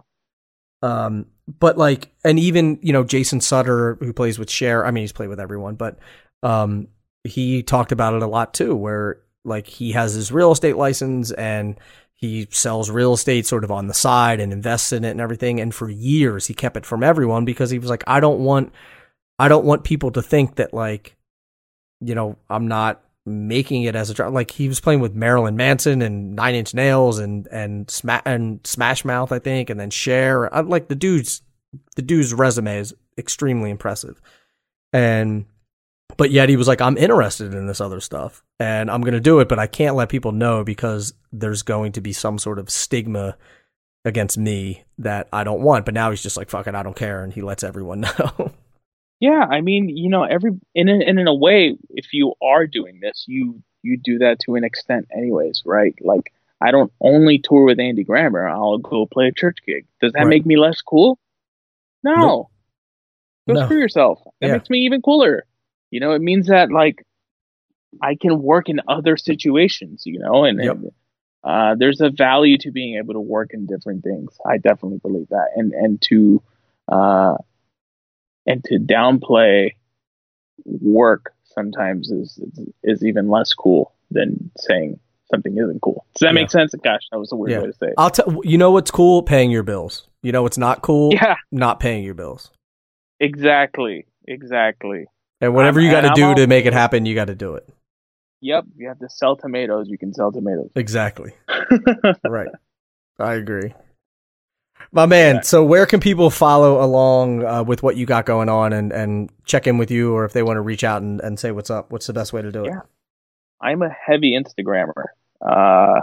Um, 0.83 1.27
but 1.59 1.77
like, 1.79 2.13
and 2.25 2.39
even 2.39 2.79
you 2.83 2.93
know 2.93 3.05
Jason 3.05 3.41
Sutter 3.41 3.97
who 4.01 4.13
plays 4.13 4.39
with 4.39 4.51
Cher. 4.51 4.85
I 4.87 4.91
mean, 4.91 5.03
he's 5.03 5.13
played 5.13 5.29
with 5.29 5.41
everyone, 5.41 5.75
but 5.77 5.99
um, 6.43 6.89
he 7.25 7.63
talked 7.63 7.93
about 7.93 8.15
it 8.15 8.23
a 8.23 8.27
lot 8.27 8.53
too, 8.55 8.75
where 8.77 9.21
like 9.45 9.67
he 9.67 9.93
has 9.93 10.15
his 10.15 10.31
real 10.33 10.53
estate 10.53 10.77
license 10.77 11.31
and 11.33 11.77
he 12.13 12.47
sells 12.51 12.91
real 12.91 13.13
estate 13.13 13.45
sort 13.47 13.65
of 13.65 13.71
on 13.71 13.87
the 13.87 13.95
side 13.95 14.41
and 14.41 14.53
invests 14.53 14.93
in 14.93 15.05
it 15.05 15.11
and 15.11 15.21
everything. 15.21 15.61
And 15.61 15.75
for 15.75 15.91
years 15.91 16.47
he 16.47 16.55
kept 16.55 16.77
it 16.77 16.87
from 16.87 17.03
everyone 17.03 17.45
because 17.45 17.69
he 17.71 17.79
was 17.79 17.91
like, 17.91 18.05
I 18.07 18.21
don't 18.21 18.41
want, 18.41 18.73
I 19.39 19.49
don't 19.49 19.65
want 19.67 19.85
people 19.85 20.11
to 20.13 20.23
think 20.23 20.57
that 20.57 20.73
like, 20.73 21.17
you 22.01 22.15
know, 22.15 22.37
I'm 22.49 22.69
not 22.69 23.03
making 23.27 23.83
it 23.83 23.95
as 23.95 24.11
a. 24.11 24.29
Like 24.29 24.51
he 24.51 24.69
was 24.69 24.81
playing 24.81 25.01
with 25.01 25.15
Marilyn 25.15 25.57
Manson 25.57 26.03
and 26.03 26.35
Nine 26.35 26.55
Inch 26.55 26.75
Nails 26.75 27.19
and 27.19 27.47
and 27.49 27.91
Sma- 27.91 28.23
and 28.25 28.61
Smash 28.67 29.05
Mouth, 29.05 29.33
I 29.33 29.39
think, 29.39 29.71
and 29.71 29.79
then 29.79 29.91
Cher. 29.91 30.53
I'm 30.55 30.69
like 30.69 30.89
the 30.89 30.95
dude's 30.95 31.43
the 31.97 32.03
dude's 32.03 32.35
resume 32.35 32.79
is 32.79 32.95
extremely 33.19 33.71
impressive, 33.71 34.21
and 34.93 35.47
but 36.17 36.31
yet 36.31 36.49
he 36.49 36.57
was 36.57 36.69
like, 36.69 36.81
I'm 36.81 36.97
interested 36.97 37.55
in 37.55 37.67
this 37.67 37.81
other 37.81 38.01
stuff 38.01 38.43
and 38.61 38.91
I'm 38.91 39.01
going 39.01 39.15
to 39.15 39.21
do 39.21 39.41
it, 39.41 39.49
but 39.49 39.59
I 39.59 39.67
can't 39.67 39.97
let 39.97 40.09
people 40.09 40.33
know 40.33 40.65
because 40.65 41.15
there's 41.33 41.63
going 41.63 41.93
to 41.93 42.01
be 42.01 42.13
some 42.13 42.39
sort 42.39 42.59
of 42.59 42.71
stigma 42.71 43.37
against 44.05 44.39
me 44.39 44.85
that 44.99 45.29
I 45.33 45.45
don't 45.45 45.63
want. 45.63 45.85
But 45.85 45.95
now 45.95 46.11
he's 46.11 46.23
just 46.23 46.37
like, 46.37 46.51
fuck 46.51 46.67
it, 46.67 46.75
I 46.75 46.83
don't 46.83 46.97
care. 46.97 47.25
And 47.25 47.33
he 47.33 47.43
lets 47.43 47.65
everyone 47.65 48.01
know. 48.19 48.53
Yeah. 49.29 49.45
I 49.57 49.61
mean, 49.69 49.83
you 49.89 50.11
know, 50.15 50.25
every, 50.25 50.53
in, 50.75 50.89
a, 50.89 50.97
in 51.11 51.27
a 51.35 51.35
way, 51.47 51.77
if 51.91 52.07
you 52.13 52.35
are 52.43 52.67
doing 52.67 53.01
this, 53.01 53.25
you, 53.27 53.63
you 53.83 53.95
do 53.97 54.19
that 54.19 54.37
to 54.41 54.57
an 54.57 54.65
extent 54.65 55.05
anyways, 55.21 55.63
right? 55.65 55.95
Like, 56.01 56.27
I 56.61 56.71
don't 56.71 56.93
only 57.01 57.39
tour 57.39 57.65
with 57.65 57.79
Andy 57.79 58.05
Grammer. 58.05 58.49
I'll 58.49 58.79
go 58.79 59.07
play 59.07 59.27
a 59.29 59.33
church 59.33 59.59
gig. 59.67 59.87
Does 60.01 60.13
that 60.13 60.21
right. 60.21 60.35
make 60.35 60.47
me 60.47 60.57
less 60.57 60.81
cool? 60.81 61.19
No. 62.03 62.15
Nope. 62.15 62.51
Go 63.49 63.55
no. 63.55 63.65
screw 63.67 63.79
yourself. 63.79 64.21
That 64.41 64.47
yeah. 64.47 64.53
makes 64.55 64.71
me 64.71 64.79
even 64.87 65.03
cooler. 65.03 65.45
You 65.91 66.01
know, 66.01 66.13
it 66.13 66.23
means 66.23 66.47
that 66.49 66.71
like 66.71 67.05
I 68.01 68.17
can 68.21 68.43
work 68.43 68.69
in 68.69 68.81
other 68.89 69.17
situations, 69.17 70.03
you 70.07 70.19
know, 70.19 70.45
and, 70.45 70.63
yep. 70.63 70.77
and 70.77 70.93
uh, 71.45 71.75
there's 71.79 72.01
a 72.01 72.11
value 72.11 72.59
to 72.59 72.71
being 72.71 72.97
able 72.97 73.15
to 73.15 73.21
work 73.21 73.51
in 73.53 73.67
different 73.67 74.03
things. 74.03 74.33
I 74.47 74.59
definitely 74.59 75.01
believe 75.03 75.29
that, 75.29 75.49
and 75.57 75.73
and 75.73 76.01
to 76.09 76.43
uh, 76.89 77.37
and 78.47 78.63
to 78.65 78.79
downplay 78.79 79.71
work 80.65 81.33
sometimes 81.45 82.11
is, 82.11 82.41
is, 82.83 83.05
even 83.05 83.29
less 83.29 83.53
cool 83.53 83.93
than 84.11 84.51
saying 84.57 84.99
something 85.31 85.57
isn't 85.57 85.81
cool. 85.81 86.07
Does 86.15 86.21
that 86.21 86.27
yeah. 86.29 86.33
make 86.33 86.51
sense? 86.51 86.75
Gosh, 86.83 87.03
that 87.11 87.19
was 87.19 87.33
a 87.33 87.37
weird 87.37 87.53
yeah. 87.53 87.61
way 87.61 87.67
to 87.67 87.73
say 87.73 87.87
it. 87.89 87.95
I'll 87.99 88.11
tell 88.11 88.41
you 88.45 88.59
know 88.59 88.71
what's 88.71 88.91
cool? 88.91 89.23
Paying 89.23 89.51
your 89.51 89.63
bills. 89.63 90.09
You 90.23 90.33
know 90.33 90.43
what's 90.43 90.59
not 90.59 90.83
cool? 90.83 91.13
Yeah, 91.13 91.37
not 91.53 91.81
paying 91.81 92.05
your 92.05 92.15
bills. 92.15 92.51
Exactly. 93.21 94.07
Exactly. 94.27 95.07
And 95.41 95.55
whatever 95.55 95.81
you 95.81 95.91
got 95.91 96.03
to 96.03 96.13
do 96.15 96.35
to 96.35 96.47
make 96.47 96.67
it 96.67 96.73
happen, 96.73 97.07
you 97.07 97.15
got 97.15 97.27
to 97.27 97.35
do 97.35 97.55
it. 97.55 97.69
Yep, 98.41 98.65
you 98.77 98.89
have 98.89 98.99
to 98.99 99.09
sell 99.09 99.37
tomatoes. 99.37 99.89
You 99.89 99.99
can 99.99 100.13
sell 100.13 100.31
tomatoes. 100.33 100.71
Exactly. 100.75 101.33
right. 102.25 102.49
I 103.19 103.35
agree. 103.35 103.73
My 104.95 105.07
man, 105.07 105.43
so 105.43 105.65
where 105.65 105.87
can 105.87 105.99
people 105.99 106.31
follow 106.31 106.81
along 106.81 107.45
uh, 107.45 107.65
with 107.65 107.83
what 107.83 107.97
you 107.97 108.07
got 108.07 108.27
going 108.27 108.49
on 108.49 108.73
and, 108.73 108.93
and 108.93 109.29
check 109.45 109.67
in 109.67 109.77
with 109.77 109.91
you, 109.91 110.15
or 110.15 110.25
if 110.25 110.33
they 110.33 110.45
want 110.45 110.57
to 110.57 110.61
reach 110.61 110.85
out 110.85 111.03
and, 111.03 111.21
and 111.21 111.37
say 111.37 111.51
what's 111.51 111.69
up? 111.69 111.91
What's 111.91 112.07
the 112.07 112.13
best 112.13 112.33
way 112.33 112.43
to 112.43 112.53
do 112.53 112.65
it? 112.65 112.69
Yeah. 112.69 112.81
I'm 113.61 113.83
a 113.83 113.89
heavy 113.89 114.39
Instagrammer. 114.39 115.05
Uh, 115.45 116.01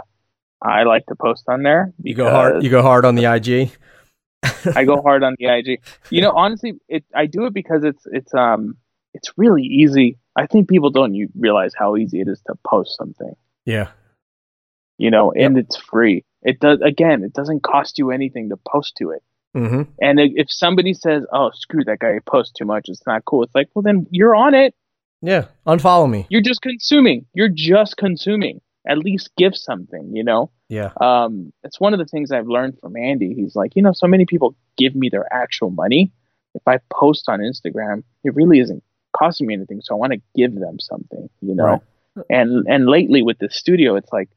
I 0.60 0.82
like 0.82 1.06
to 1.06 1.14
post 1.14 1.44
on 1.48 1.62
there. 1.62 1.94
You 2.02 2.14
go 2.14 2.28
hard. 2.28 2.62
You 2.62 2.68
go 2.68 2.82
hard 2.82 3.06
on 3.06 3.14
the 3.14 3.24
IG. 3.24 3.70
I 4.76 4.84
go 4.84 5.00
hard 5.00 5.22
on 5.22 5.36
the 5.38 5.46
IG. 5.46 5.80
You 6.10 6.20
know, 6.20 6.32
honestly, 6.32 6.74
it 6.86 7.04
I 7.14 7.24
do 7.24 7.46
it 7.46 7.54
because 7.54 7.84
it's 7.84 8.06
it's 8.12 8.34
um 8.34 8.76
it's 9.14 9.32
really 9.38 9.62
easy. 9.62 10.18
I 10.36 10.46
think 10.46 10.68
people 10.68 10.90
don't 10.90 11.14
you 11.14 11.28
realize 11.34 11.72
how 11.74 11.96
easy 11.96 12.20
it 12.20 12.28
is 12.28 12.42
to 12.46 12.54
post 12.66 12.96
something. 12.98 13.34
Yeah. 13.64 13.88
You 14.98 15.10
know, 15.10 15.32
and 15.32 15.56
yep. 15.56 15.64
it's 15.64 15.76
free. 15.76 16.24
It 16.42 16.60
does 16.60 16.80
again. 16.80 17.22
It 17.22 17.32
doesn't 17.32 17.62
cost 17.62 17.98
you 17.98 18.10
anything 18.10 18.48
to 18.50 18.56
post 18.56 18.96
to 18.96 19.10
it. 19.10 19.22
Mm-hmm. 19.56 19.82
And 20.00 20.18
if 20.18 20.50
somebody 20.50 20.94
says, 20.94 21.24
"Oh, 21.32 21.50
screw 21.54 21.84
that 21.84 21.98
guy, 21.98 22.14
he 22.14 22.20
posts 22.20 22.52
too 22.52 22.64
much. 22.64 22.88
It's 22.88 23.06
not 23.06 23.24
cool," 23.24 23.42
it's 23.42 23.54
like, 23.54 23.68
well, 23.74 23.82
then 23.82 24.06
you're 24.10 24.34
on 24.34 24.54
it. 24.54 24.74
Yeah, 25.20 25.46
unfollow 25.66 26.10
me. 26.10 26.26
You're 26.30 26.42
just 26.42 26.62
consuming. 26.62 27.26
You're 27.34 27.48
just 27.48 27.96
consuming. 27.96 28.60
At 28.88 28.98
least 28.98 29.30
give 29.36 29.54
something, 29.56 30.10
you 30.16 30.24
know. 30.24 30.50
Yeah. 30.68 30.90
Um, 31.00 31.52
it's 31.62 31.78
one 31.78 31.92
of 31.92 32.00
the 32.00 32.06
things 32.06 32.32
I've 32.32 32.48
learned 32.48 32.78
from 32.80 32.96
Andy. 32.96 33.34
He's 33.34 33.54
like, 33.54 33.76
you 33.76 33.82
know, 33.82 33.92
so 33.92 34.08
many 34.08 34.26
people 34.26 34.56
give 34.76 34.96
me 34.96 35.08
their 35.08 35.32
actual 35.32 35.70
money. 35.70 36.10
If 36.54 36.62
I 36.66 36.80
post 36.92 37.28
on 37.28 37.40
Instagram, 37.40 38.02
it 38.24 38.34
really 38.34 38.58
isn't 38.58 38.82
costing 39.16 39.46
me 39.46 39.54
anything, 39.54 39.80
so 39.82 39.94
I 39.94 39.98
want 39.98 40.14
to 40.14 40.20
give 40.34 40.54
them 40.54 40.80
something, 40.80 41.28
you 41.40 41.54
know. 41.54 41.64
Right. 41.64 42.26
And 42.28 42.66
and 42.68 42.86
lately 42.86 43.22
with 43.22 43.38
the 43.38 43.50
studio, 43.50 43.96
it's 43.96 44.12
like 44.12 44.28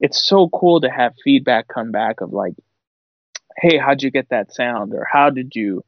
it's 0.00 0.28
so 0.28 0.48
cool 0.48 0.80
to 0.80 0.90
have 0.90 1.14
feedback 1.22 1.68
come 1.68 1.90
back 1.90 2.20
of 2.20 2.32
like, 2.32 2.54
hey, 3.56 3.78
how'd 3.78 4.02
you 4.02 4.10
get 4.10 4.28
that 4.30 4.52
sound, 4.52 4.94
or 4.94 5.06
how 5.10 5.30
did 5.30 5.52
you 5.54 5.84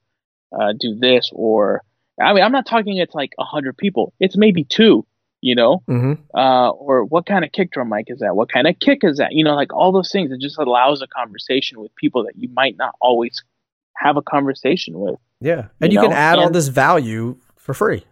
uh, 0.53 0.73
do 0.79 0.97
this, 0.99 1.31
or 1.33 1.83
I 2.21 2.33
mean, 2.33 2.43
I'm 2.43 2.53
not 2.53 2.67
talking 2.67 2.97
it's 2.97 3.15
like 3.15 3.33
a 3.39 3.45
hundred 3.45 3.77
people. 3.77 4.13
It's 4.21 4.37
maybe 4.37 4.65
two, 4.65 5.07
you 5.41 5.55
know, 5.55 5.83
mm-hmm. 5.89 6.15
uh, 6.37 6.71
or 6.71 7.05
what 7.05 7.27
kind 7.27 7.45
of 7.45 7.53
kick 7.53 7.71
drum 7.71 7.89
mic 7.89 8.07
is 8.09 8.19
that? 8.19 8.37
What 8.37 8.51
kind 8.53 8.67
of 8.67 8.79
kick 8.79 9.01
is 9.03 9.19
that? 9.19 9.33
You 9.33 9.45
know, 9.45 9.55
like 9.55 9.73
all 9.73 9.93
those 9.93 10.11
things. 10.11 10.31
It 10.33 10.41
just 10.41 10.59
allows 10.59 11.03
a 11.03 11.07
conversation 11.07 11.81
with 11.81 11.95
people 11.95 12.25
that 12.25 12.37
you 12.37 12.49
might 12.53 12.77
not 12.77 12.95
always 13.01 13.43
have 13.97 14.17
a 14.17 14.23
conversation 14.23 14.99
with. 14.99 15.17
Yeah, 15.41 15.69
and 15.81 15.93
you, 15.93 15.99
you 15.99 16.03
know? 16.03 16.09
can 16.09 16.17
add 16.17 16.35
and, 16.35 16.43
all 16.43 16.51
this 16.51 16.69
value 16.69 17.37
for 17.57 17.75
free. 17.75 18.05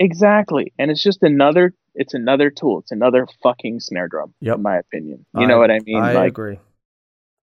Exactly. 0.00 0.72
And 0.78 0.90
it's 0.90 1.02
just 1.02 1.22
another 1.22 1.74
it's 2.00 2.14
another 2.14 2.48
tool. 2.48 2.78
It's 2.78 2.92
another 2.92 3.28
fucking 3.42 3.80
snare 3.80 4.08
drum, 4.08 4.32
yep. 4.40 4.56
in 4.56 4.62
my 4.62 4.78
opinion. 4.78 5.26
You 5.34 5.42
I, 5.42 5.46
know 5.46 5.58
what 5.58 5.70
I 5.70 5.80
mean? 5.84 6.02
I 6.02 6.14
like, 6.14 6.28
agree. 6.28 6.58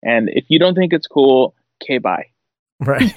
And 0.01 0.29
if 0.29 0.45
you 0.47 0.57
don't 0.57 0.73
think 0.73 0.93
it's 0.93 1.05
cool, 1.05 1.53
okay, 1.83 1.97
bye. 1.97 2.27
Right. 2.79 3.11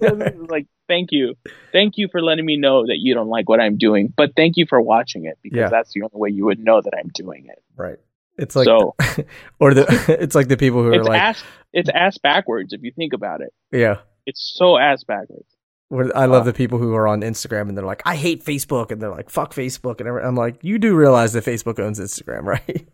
like, 0.50 0.66
thank 0.88 1.12
you. 1.12 1.36
Thank 1.70 1.98
you 1.98 2.08
for 2.10 2.20
letting 2.20 2.44
me 2.44 2.56
know 2.56 2.84
that 2.84 2.96
you 2.98 3.14
don't 3.14 3.28
like 3.28 3.48
what 3.48 3.60
I'm 3.60 3.78
doing, 3.78 4.12
but 4.16 4.32
thank 4.34 4.56
you 4.56 4.66
for 4.68 4.80
watching 4.80 5.24
it 5.24 5.38
because 5.40 5.56
yeah. 5.56 5.68
that's 5.68 5.92
the 5.92 6.02
only 6.02 6.18
way 6.20 6.30
you 6.30 6.46
would 6.46 6.58
know 6.58 6.80
that 6.80 6.94
I'm 6.98 7.10
doing 7.14 7.46
it. 7.46 7.62
Right. 7.76 7.98
It's 8.36 8.56
like 8.56 8.64
so, 8.64 8.96
or 9.60 9.74
the 9.74 9.86
it's 10.20 10.34
like 10.34 10.48
the 10.48 10.56
people 10.56 10.82
who 10.82 10.92
are 10.94 11.04
like 11.04 11.20
ass, 11.20 11.44
it's 11.72 11.90
ass 11.90 12.18
backwards 12.18 12.72
if 12.72 12.82
you 12.82 12.90
think 12.90 13.12
about 13.12 13.40
it. 13.40 13.52
Yeah. 13.70 13.98
It's 14.26 14.52
so 14.56 14.78
ass 14.78 15.04
backwards. 15.04 15.51
I 15.92 16.24
love 16.26 16.42
uh. 16.42 16.44
the 16.44 16.52
people 16.52 16.78
who 16.78 16.94
are 16.94 17.06
on 17.06 17.20
Instagram 17.20 17.68
and 17.68 17.76
they're 17.76 17.84
like, 17.84 18.02
I 18.06 18.16
hate 18.16 18.44
Facebook, 18.44 18.90
and 18.90 19.00
they're 19.00 19.10
like, 19.10 19.28
fuck 19.28 19.52
Facebook, 19.54 20.00
and 20.00 20.08
I'm 20.08 20.36
like, 20.36 20.56
you 20.62 20.78
do 20.78 20.96
realize 20.96 21.34
that 21.34 21.44
Facebook 21.44 21.78
owns 21.78 22.00
Instagram, 22.00 22.44
right? 22.44 22.88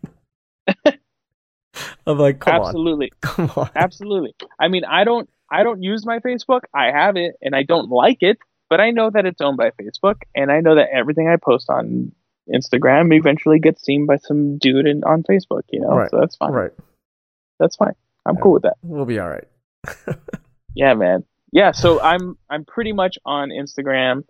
I'm 2.05 2.17
like, 2.17 2.39
come 2.39 2.55
absolutely, 2.55 3.11
on. 3.11 3.17
come 3.21 3.51
on, 3.55 3.69
absolutely. 3.75 4.35
I 4.59 4.67
mean, 4.67 4.83
I 4.83 5.03
don't, 5.05 5.29
I 5.49 5.63
don't 5.63 5.81
use 5.81 6.05
my 6.05 6.19
Facebook. 6.19 6.61
I 6.73 6.91
have 6.91 7.15
it, 7.15 7.35
and 7.41 7.55
I 7.55 7.63
don't 7.63 7.89
like 7.89 8.17
it, 8.21 8.37
but 8.69 8.81
I 8.81 8.91
know 8.91 9.09
that 9.09 9.25
it's 9.25 9.39
owned 9.39 9.57
by 9.57 9.71
Facebook, 9.71 10.21
and 10.35 10.51
I 10.51 10.59
know 10.59 10.75
that 10.75 10.89
everything 10.93 11.29
I 11.29 11.37
post 11.37 11.69
on 11.69 12.11
Instagram 12.53 13.15
eventually 13.17 13.59
gets 13.59 13.83
seen 13.83 14.07
by 14.07 14.17
some 14.17 14.57
dude 14.57 14.87
in, 14.87 15.03
on 15.03 15.23
Facebook. 15.23 15.63
You 15.69 15.81
know, 15.81 15.95
right. 15.95 16.11
so 16.11 16.19
that's 16.19 16.35
fine. 16.35 16.51
Right. 16.51 16.71
That's 17.59 17.77
fine. 17.77 17.93
I'm 18.25 18.35
yeah. 18.35 18.41
cool 18.41 18.53
with 18.53 18.63
that. 18.63 18.75
We'll 18.81 19.05
be 19.05 19.19
all 19.19 19.29
right. 19.29 19.47
yeah, 20.75 20.93
man 20.95 21.23
yeah, 21.51 21.71
so 21.71 22.01
I'm 22.01 22.37
I'm 22.49 22.65
pretty 22.65 22.93
much 22.93 23.17
on 23.25 23.49
Instagram. 23.49 24.23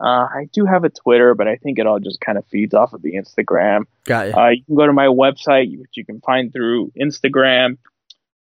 Uh, 0.00 0.26
I 0.26 0.48
do 0.52 0.64
have 0.66 0.84
a 0.84 0.90
Twitter, 0.90 1.34
but 1.34 1.46
I 1.46 1.56
think 1.56 1.78
it 1.78 1.86
all 1.86 2.00
just 2.00 2.20
kind 2.20 2.36
of 2.36 2.44
feeds 2.46 2.74
off 2.74 2.92
of 2.92 3.02
the 3.02 3.14
Instagram. 3.14 3.84
Got 4.04 4.28
you. 4.28 4.34
Uh, 4.34 4.48
you 4.50 4.64
can 4.64 4.74
go 4.74 4.86
to 4.86 4.92
my 4.92 5.06
website, 5.06 5.78
which 5.78 5.92
you 5.94 6.04
can 6.04 6.20
find 6.20 6.52
through 6.52 6.92
Instagram. 7.00 7.78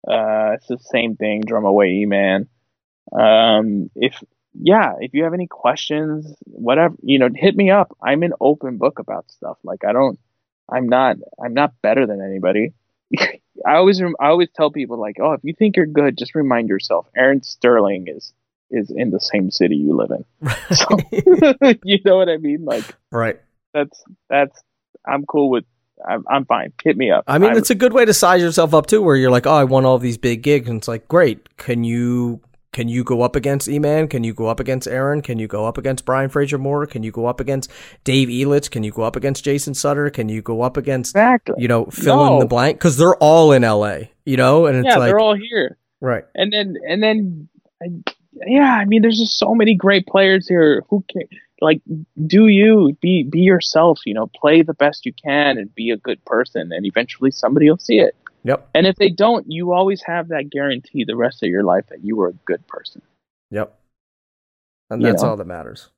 Uh, 0.06 0.55
it's 0.55 0.68
the 0.68 0.78
same 0.78 1.16
thing, 1.16 1.42
Drum 1.42 1.64
Away 1.64 2.05
Man. 2.05 2.48
Um, 3.12 3.90
if 3.97 4.22
yeah, 4.55 4.94
if 5.01 5.14
you 5.14 5.24
have 5.24 5.34
any 5.34 5.47
questions, 5.47 6.34
whatever, 6.44 6.94
you 7.02 7.18
know, 7.18 7.28
hit 7.34 7.56
me 7.56 7.70
up. 7.70 7.97
I'm 8.02 8.22
an 8.22 8.32
open 8.40 8.78
book 8.78 8.98
about 8.98 9.30
stuff. 9.30 9.59
Like 9.62 9.84
I 9.84 9.92
don't, 9.92 10.18
I'm 10.70 10.88
not, 10.88 11.16
I'm 11.42 11.55
not 11.55 11.74
better 11.82 12.06
than 12.06 12.20
anybody. 12.20 12.72
I 13.66 13.77
always 13.77 14.01
I 14.01 14.28
always 14.28 14.49
tell 14.55 14.70
people 14.70 15.01
like, 15.01 15.16
oh, 15.20 15.32
if 15.32 15.41
you 15.43 15.55
think 15.55 15.77
you're 15.77 15.87
good, 15.87 16.16
just 16.19 16.35
remind 16.35 16.69
yourself 16.69 17.07
Aaron 17.16 17.43
Sterling 17.43 18.07
is 18.09 18.32
is 18.70 18.91
in 18.91 19.11
the 19.11 19.20
same 19.20 19.51
city 19.51 19.77
you 19.77 19.97
live 19.97 20.11
in. 20.11 20.24
So, 20.74 20.87
you 21.85 21.99
know 22.05 22.16
what 22.16 22.28
I 22.28 22.37
mean? 22.37 22.65
Like, 22.65 22.85
right? 23.11 23.41
That's 23.74 24.03
that's 24.28 24.62
I'm 25.07 25.27
cool 25.27 25.51
with. 25.51 25.65
I'm, 26.09 26.24
I'm 26.31 26.45
fine. 26.47 26.73
Hit 26.82 26.97
me 26.97 27.11
up. 27.11 27.24
I 27.27 27.37
mean, 27.39 27.51
I'm, 27.51 27.59
it's 27.59 27.69
a 27.69 27.74
good 27.74 27.93
way 27.93 28.07
to 28.07 28.15
size 28.15 28.41
yourself 28.41 28.73
up 28.73 28.87
too, 28.87 29.03
where 29.03 29.16
you're 29.16 29.31
like, 29.31 29.47
oh, 29.47 29.53
I 29.53 29.65
won 29.65 29.85
all 29.85 29.99
these 29.99 30.16
big 30.16 30.43
gigs, 30.43 30.69
and 30.69 30.78
it's 30.78 30.89
like, 30.89 31.09
great. 31.09 31.57
Can 31.59 31.85
you 31.85 32.41
can 32.72 32.88
you 32.88 33.02
go 33.02 33.22
up 33.22 33.34
against 33.34 33.68
E-Man? 33.68 34.09
Can 34.09 34.22
you 34.22 34.32
go 34.32 34.47
up 34.47 34.60
against 34.60 34.86
Aaron? 34.86 35.22
Can 35.22 35.38
you 35.38 35.48
go 35.48 35.66
up 35.66 35.76
against 35.76 36.05
Brian 36.05 36.30
Frasier-Moore? 36.30 36.86
Can 36.86 37.02
you 37.02 37.10
go 37.10 37.26
up 37.26 37.40
against 37.40 37.70
Dave 38.05 38.28
Elitch? 38.28 38.70
Can 38.70 38.82
you 38.82 38.92
go 38.92 39.02
up 39.02 39.16
against 39.16 39.44
Jason 39.44 39.74
Sutter? 39.74 40.10
Can 40.10 40.28
you 40.28 40.40
go 40.40 40.62
up 40.62 40.76
against 40.76 41.10
exactly. 41.10 41.56
you 41.59 41.68
know 41.68 41.86
fill 41.86 42.24
no. 42.24 42.34
in 42.34 42.38
the 42.40 42.47
blank 42.47 42.78
because 42.78 42.97
they're 42.97 43.16
all 43.16 43.52
in 43.52 43.64
L.A. 43.64 44.12
You 44.24 44.36
know, 44.36 44.66
and 44.66 44.78
it's 44.78 44.86
yeah, 44.86 44.98
like 44.98 45.09
they're 45.09 45.18
all 45.18 45.36
here. 45.36 45.78
Right. 46.01 46.24
And 46.34 46.52
then 46.52 46.76
and 46.88 47.02
then 47.02 47.48
yeah, 48.47 48.74
I 48.74 48.84
mean, 48.84 49.02
there's 49.02 49.18
just 49.18 49.38
so 49.38 49.55
many 49.55 49.74
great 49.74 50.06
players 50.06 50.48
here. 50.48 50.84
Who 50.88 51.05
can 51.10 51.22
like 51.60 51.82
do 52.26 52.47
you 52.47 52.97
be 53.01 53.24
be 53.24 53.40
yourself? 53.40 54.01
You 54.06 54.14
know, 54.14 54.30
play 54.34 54.62
the 54.62 54.74
best 54.74 55.05
you 55.05 55.12
can 55.12 55.59
and 55.59 55.74
be 55.74 55.90
a 55.90 55.97
good 55.97 56.24
person, 56.24 56.72
and 56.72 56.86
eventually 56.86 57.30
somebody 57.30 57.68
will 57.68 57.78
see 57.78 57.98
it. 57.98 58.14
Yep. 58.44 58.70
And 58.74 58.86
if 58.86 58.96
they 58.96 59.10
don't, 59.10 59.50
you 59.50 59.72
always 59.72 60.02
have 60.02 60.28
that 60.28 60.50
guarantee 60.50 61.04
the 61.04 61.16
rest 61.16 61.42
of 61.42 61.48
your 61.48 61.62
life 61.62 61.86
that 61.90 62.04
you 62.04 62.16
were 62.16 62.28
a 62.28 62.32
good 62.46 62.66
person. 62.66 63.02
Yep. 63.50 63.76
And 64.90 65.02
You 65.02 65.08
that's 65.08 65.22
know? 65.22 65.30
all 65.30 65.36
that 65.36 65.46
matters. 65.46 65.90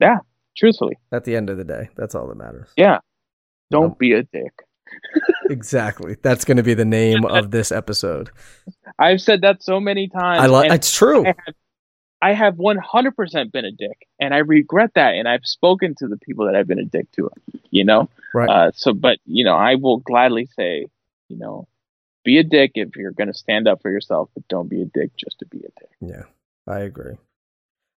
Yeah, 0.00 0.18
truthfully. 0.56 0.96
At 1.12 1.24
the 1.24 1.34
end 1.34 1.50
of 1.50 1.56
the 1.56 1.64
day, 1.64 1.88
that's 1.96 2.14
all 2.14 2.28
that 2.28 2.36
matters. 2.36 2.68
Yeah. 2.76 2.98
Don't 3.70 3.98
be 3.98 4.12
a 4.12 4.22
dick. 4.22 4.52
Exactly. 5.50 6.16
That's 6.20 6.44
going 6.44 6.58
to 6.58 6.62
be 6.62 6.74
the 6.74 6.84
name 6.84 7.24
of 7.24 7.50
this 7.52 7.72
episode. 7.72 8.28
I've 8.98 9.22
said 9.22 9.40
that 9.40 9.62
so 9.62 9.80
many 9.80 10.08
times. 10.08 10.42
I 10.42 10.46
love. 10.46 10.66
It's 10.66 10.92
true. 10.94 11.24
I 11.24 11.28
have, 11.28 11.54
I 12.20 12.32
have 12.34 12.54
100% 12.56 13.52
been 13.52 13.64
a 13.64 13.72
dick, 13.72 14.06
and 14.20 14.34
I 14.34 14.38
regret 14.38 14.90
that. 14.94 15.14
And 15.14 15.26
I've 15.26 15.46
spoken 15.46 15.94
to 16.00 16.08
the 16.08 16.18
people 16.18 16.44
that 16.44 16.54
I've 16.54 16.66
been 16.66 16.78
a 16.78 16.84
dick 16.84 17.10
to, 17.12 17.30
you 17.70 17.84
know. 17.84 18.10
Right. 18.34 18.48
Uh, 18.48 18.70
so, 18.74 18.92
but 18.92 19.18
you 19.24 19.42
know, 19.42 19.56
I 19.56 19.76
will 19.76 19.98
gladly 19.98 20.48
say, 20.54 20.88
you 21.28 21.38
know, 21.38 21.68
be 22.24 22.38
a 22.38 22.42
dick 22.44 22.72
if 22.74 22.96
you're 22.96 23.12
going 23.12 23.28
to 23.28 23.34
stand 23.34 23.68
up 23.68 23.80
for 23.82 23.90
yourself, 23.90 24.28
but 24.34 24.46
don't 24.48 24.68
be 24.68 24.82
a 24.82 24.86
dick 24.86 25.10
just 25.16 25.38
to 25.40 25.46
be 25.46 25.58
a 25.58 25.62
dick. 25.80 25.90
Yeah, 26.00 26.22
I 26.66 26.80
agree. 26.80 27.14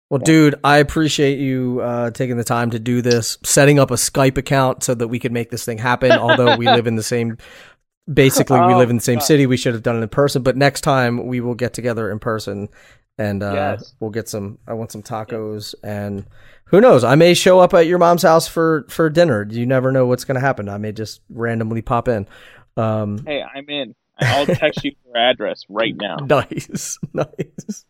Well, 0.09 0.19
dude, 0.19 0.55
I 0.63 0.77
appreciate 0.77 1.39
you 1.39 1.79
uh, 1.81 2.11
taking 2.11 2.35
the 2.37 2.43
time 2.43 2.71
to 2.71 2.79
do 2.79 3.01
this, 3.01 3.37
setting 3.43 3.79
up 3.79 3.91
a 3.91 3.95
Skype 3.95 4.37
account 4.37 4.83
so 4.83 4.93
that 4.93 5.07
we 5.07 5.19
could 5.19 5.31
make 5.31 5.49
this 5.51 5.63
thing 5.63 5.77
happen. 5.77 6.11
Although 6.11 6.57
we 6.57 6.65
live 6.65 6.85
in 6.85 6.95
the 6.97 7.03
same, 7.03 7.37
basically, 8.13 8.59
we 8.59 8.73
Oh, 8.73 8.77
live 8.77 8.89
in 8.89 8.97
the 8.97 9.01
same 9.01 9.19
God. 9.19 9.25
city. 9.25 9.45
We 9.45 9.55
should 9.55 9.73
have 9.73 9.83
done 9.83 9.95
it 9.97 10.01
in 10.03 10.09
person, 10.09 10.43
but 10.43 10.57
next 10.57 10.81
time 10.81 11.27
we 11.27 11.39
will 11.39 11.55
get 11.55 11.73
together 11.73 12.11
in 12.11 12.19
person 12.19 12.67
and 13.17 13.41
uh, 13.41 13.53
Yes. 13.53 13.95
we'll 14.01 14.09
get 14.11 14.27
some. 14.27 14.57
I 14.67 14.73
want 14.73 14.91
some 14.91 15.01
tacos 15.03 15.75
and 15.81 16.25
who 16.65 16.81
knows? 16.81 17.05
I 17.05 17.15
may 17.15 17.33
show 17.33 17.59
up 17.59 17.73
at 17.73 17.87
your 17.87 17.97
mom's 17.97 18.23
house 18.23 18.47
for 18.49 18.85
for 18.89 19.09
dinner. 19.09 19.47
You 19.49 19.65
never 19.65 19.93
know 19.93 20.07
what's 20.07 20.25
going 20.25 20.35
to 20.35 20.41
happen. 20.41 20.67
I 20.67 20.77
may 20.77 20.91
just 20.91 21.21
randomly 21.29 21.81
pop 21.81 22.09
in. 22.09 22.27
Um, 22.77 23.23
Hey, 23.25 23.41
I'm 23.43 23.69
in. 23.69 23.95
I'll 24.19 24.45
text 24.45 24.83
you 24.83 24.91
your 25.05 25.17
address 25.17 25.63
right 25.69 25.95
now. 25.95 26.17
Nice, 26.27 26.97
nice. 27.13 27.85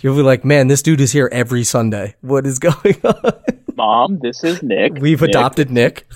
You'll 0.00 0.14
be 0.16 0.22
like, 0.22 0.44
man, 0.44 0.68
this 0.68 0.80
dude 0.80 1.00
is 1.00 1.12
here 1.12 1.28
every 1.32 1.64
Sunday. 1.64 2.14
What 2.20 2.46
is 2.46 2.58
going 2.58 2.96
on? 3.04 3.32
Mom, 3.76 4.18
this 4.22 4.44
is 4.44 4.62
Nick. 4.62 4.94
We've 4.94 5.20
Nick. 5.20 5.30
adopted 5.30 5.70
Nick. 5.70 6.06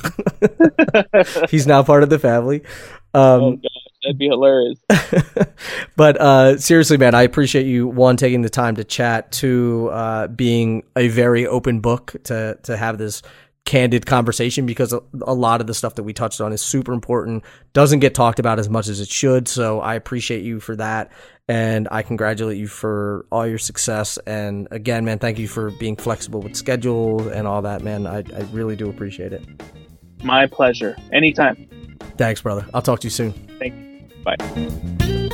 He's 1.50 1.66
now 1.66 1.82
part 1.82 2.02
of 2.04 2.10
the 2.10 2.18
family. 2.20 2.62
Oh 3.14 3.48
Um, 3.48 3.56
gosh, 3.56 3.70
that'd 4.04 4.18
be 4.18 4.28
hilarious. 4.28 4.78
but 5.96 6.16
uh, 6.20 6.58
seriously, 6.58 6.96
man, 6.96 7.14
I 7.14 7.22
appreciate 7.22 7.66
you 7.66 7.88
one 7.88 8.16
taking 8.16 8.42
the 8.42 8.50
time 8.50 8.76
to 8.76 8.84
chat, 8.84 9.32
two 9.32 9.88
uh, 9.92 10.28
being 10.28 10.84
a 10.96 11.08
very 11.08 11.46
open 11.46 11.80
book 11.80 12.14
to 12.24 12.56
to 12.62 12.76
have 12.76 12.98
this 12.98 13.22
candid 13.68 14.06
conversation 14.06 14.64
because 14.64 14.94
a, 14.94 15.02
a 15.26 15.34
lot 15.34 15.60
of 15.60 15.66
the 15.66 15.74
stuff 15.74 15.94
that 15.96 16.02
we 16.02 16.14
touched 16.14 16.40
on 16.40 16.54
is 16.54 16.62
super 16.62 16.94
important, 16.94 17.44
doesn't 17.74 17.98
get 17.98 18.14
talked 18.14 18.38
about 18.38 18.58
as 18.58 18.66
much 18.70 18.88
as 18.88 18.98
it 18.98 19.08
should. 19.08 19.46
So 19.46 19.78
I 19.80 19.94
appreciate 19.94 20.42
you 20.42 20.58
for 20.58 20.74
that, 20.76 21.12
and 21.48 21.86
I 21.90 22.00
congratulate 22.00 22.56
you 22.56 22.66
for 22.66 23.26
all 23.30 23.46
your 23.46 23.58
success. 23.58 24.16
And 24.26 24.68
again, 24.70 25.04
man, 25.04 25.18
thank 25.18 25.38
you 25.38 25.46
for 25.46 25.70
being 25.72 25.96
flexible 25.96 26.40
with 26.40 26.56
schedule 26.56 27.28
and 27.28 27.46
all 27.46 27.60
that, 27.60 27.82
man. 27.82 28.06
I, 28.06 28.20
I 28.20 28.40
really 28.52 28.74
do 28.74 28.88
appreciate 28.88 29.34
it. 29.34 29.44
My 30.24 30.46
pleasure. 30.46 30.96
Anytime. 31.12 31.68
Thanks, 32.16 32.40
brother. 32.40 32.66
I'll 32.72 32.82
talk 32.82 33.00
to 33.00 33.06
you 33.06 33.10
soon. 33.10 33.32
Thank 33.58 33.74
you. 33.74 34.24
Bye. 34.24 35.27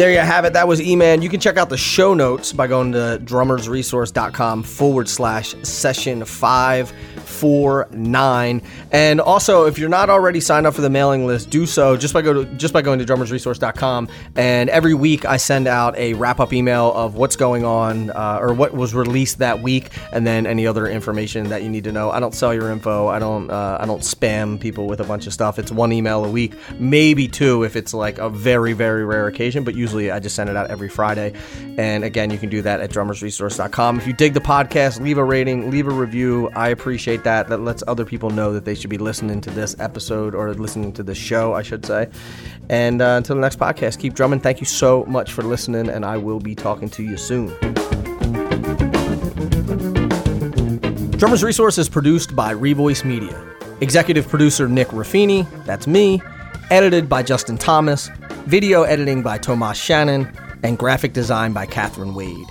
There 0.00 0.10
you 0.10 0.18
have 0.20 0.46
it. 0.46 0.54
That 0.54 0.66
was 0.66 0.80
E-Man. 0.80 1.20
You 1.20 1.28
can 1.28 1.40
check 1.40 1.58
out 1.58 1.68
the 1.68 1.76
show 1.76 2.14
notes 2.14 2.54
by 2.54 2.66
going 2.66 2.92
to 2.92 3.20
drummersresource.com 3.22 4.62
forward 4.62 5.10
slash 5.10 5.54
session 5.62 6.24
549. 7.30 8.62
And 8.92 9.20
also, 9.20 9.66
if 9.66 9.78
you're 9.78 9.88
not 9.88 10.10
already 10.10 10.40
signed 10.40 10.66
up 10.66 10.74
for 10.74 10.80
the 10.80 10.90
mailing 10.90 11.26
list, 11.26 11.50
do 11.50 11.66
so 11.66 11.96
just 11.96 12.12
by 12.12 12.22
go 12.22 12.32
to 12.32 12.44
just 12.56 12.74
by 12.74 12.82
going 12.82 12.98
to 12.98 13.04
drummersresource.com. 13.04 14.08
And 14.36 14.68
every 14.70 14.94
week 14.94 15.24
I 15.24 15.36
send 15.36 15.66
out 15.66 15.96
a 15.96 16.14
wrap-up 16.14 16.52
email 16.52 16.92
of 16.92 17.14
what's 17.14 17.36
going 17.36 17.64
on 17.64 18.10
uh, 18.10 18.38
or 18.40 18.52
what 18.52 18.74
was 18.74 18.94
released 18.94 19.38
that 19.38 19.62
week, 19.62 19.90
and 20.12 20.26
then 20.26 20.46
any 20.46 20.66
other 20.66 20.86
information 20.86 21.48
that 21.48 21.62
you 21.62 21.68
need 21.68 21.84
to 21.84 21.92
know. 21.92 22.10
I 22.10 22.20
don't 22.20 22.34
sell 22.34 22.52
your 22.52 22.70
info. 22.70 23.08
I 23.08 23.18
don't 23.18 23.50
uh, 23.50 23.78
I 23.80 23.86
don't 23.86 24.02
spam 24.02 24.60
people 24.60 24.86
with 24.86 25.00
a 25.00 25.04
bunch 25.04 25.26
of 25.26 25.32
stuff. 25.32 25.58
It's 25.58 25.72
one 25.72 25.92
email 25.92 26.24
a 26.24 26.30
week, 26.30 26.54
maybe 26.78 27.28
two 27.28 27.62
if 27.62 27.76
it's 27.76 27.94
like 27.94 28.18
a 28.18 28.28
very 28.28 28.72
very 28.72 29.04
rare 29.04 29.26
occasion, 29.26 29.64
but 29.64 29.74
usually 29.74 30.10
I 30.10 30.20
just 30.20 30.36
send 30.36 30.50
it 30.50 30.56
out 30.56 30.70
every 30.70 30.88
Friday. 30.88 31.34
And 31.78 32.04
again, 32.04 32.30
you 32.30 32.38
can 32.38 32.50
do 32.50 32.62
that 32.62 32.80
at 32.80 32.90
drummersresource.com. 32.90 33.98
If 33.98 34.06
you 34.06 34.12
dig 34.12 34.34
the 34.34 34.40
podcast, 34.40 35.00
leave 35.00 35.18
a 35.18 35.24
rating, 35.24 35.70
leave 35.70 35.86
a 35.86 35.90
review. 35.90 36.50
I 36.54 36.68
appreciate 36.68 37.19
that. 37.24 37.48
That 37.48 37.60
lets 37.60 37.82
other 37.86 38.04
people 38.04 38.30
know 38.30 38.52
that 38.52 38.64
they 38.64 38.74
should 38.74 38.90
be 38.90 38.98
listening 38.98 39.40
to 39.42 39.50
this 39.50 39.76
episode 39.78 40.34
or 40.34 40.52
listening 40.54 40.92
to 40.94 41.02
this 41.02 41.18
show, 41.18 41.54
I 41.54 41.62
should 41.62 41.84
say. 41.84 42.08
And 42.68 43.02
uh, 43.02 43.16
until 43.16 43.36
the 43.36 43.42
next 43.42 43.58
podcast, 43.58 43.98
keep 43.98 44.14
drumming. 44.14 44.40
Thank 44.40 44.60
you 44.60 44.66
so 44.66 45.04
much 45.06 45.32
for 45.32 45.42
listening, 45.42 45.88
and 45.88 46.04
I 46.04 46.16
will 46.16 46.40
be 46.40 46.54
talking 46.54 46.88
to 46.90 47.02
you 47.02 47.16
soon. 47.16 47.48
Drummers 51.18 51.44
Resource 51.44 51.76
is 51.76 51.88
produced 51.88 52.34
by 52.34 52.54
Revoice 52.54 53.04
Media. 53.04 53.44
Executive 53.82 54.28
producer 54.28 54.68
Nick 54.68 54.88
Ruffini, 54.88 55.46
that's 55.64 55.86
me. 55.86 56.22
Edited 56.70 57.08
by 57.08 57.22
Justin 57.22 57.58
Thomas. 57.58 58.10
Video 58.46 58.84
editing 58.84 59.22
by 59.22 59.36
Tomas 59.36 59.76
Shannon. 59.76 60.30
And 60.62 60.78
graphic 60.78 61.12
design 61.12 61.52
by 61.52 61.66
Catherine 61.66 62.14
Wade. 62.14 62.46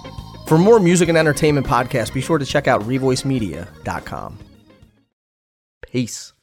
For 0.47 0.57
more 0.57 0.79
music 0.79 1.09
and 1.09 1.17
entertainment 1.17 1.67
podcasts, 1.67 2.13
be 2.13 2.21
sure 2.21 2.39
to 2.39 2.45
check 2.45 2.67
out 2.67 2.81
revoicemedia.com. 2.81 4.39
Peace. 5.91 6.34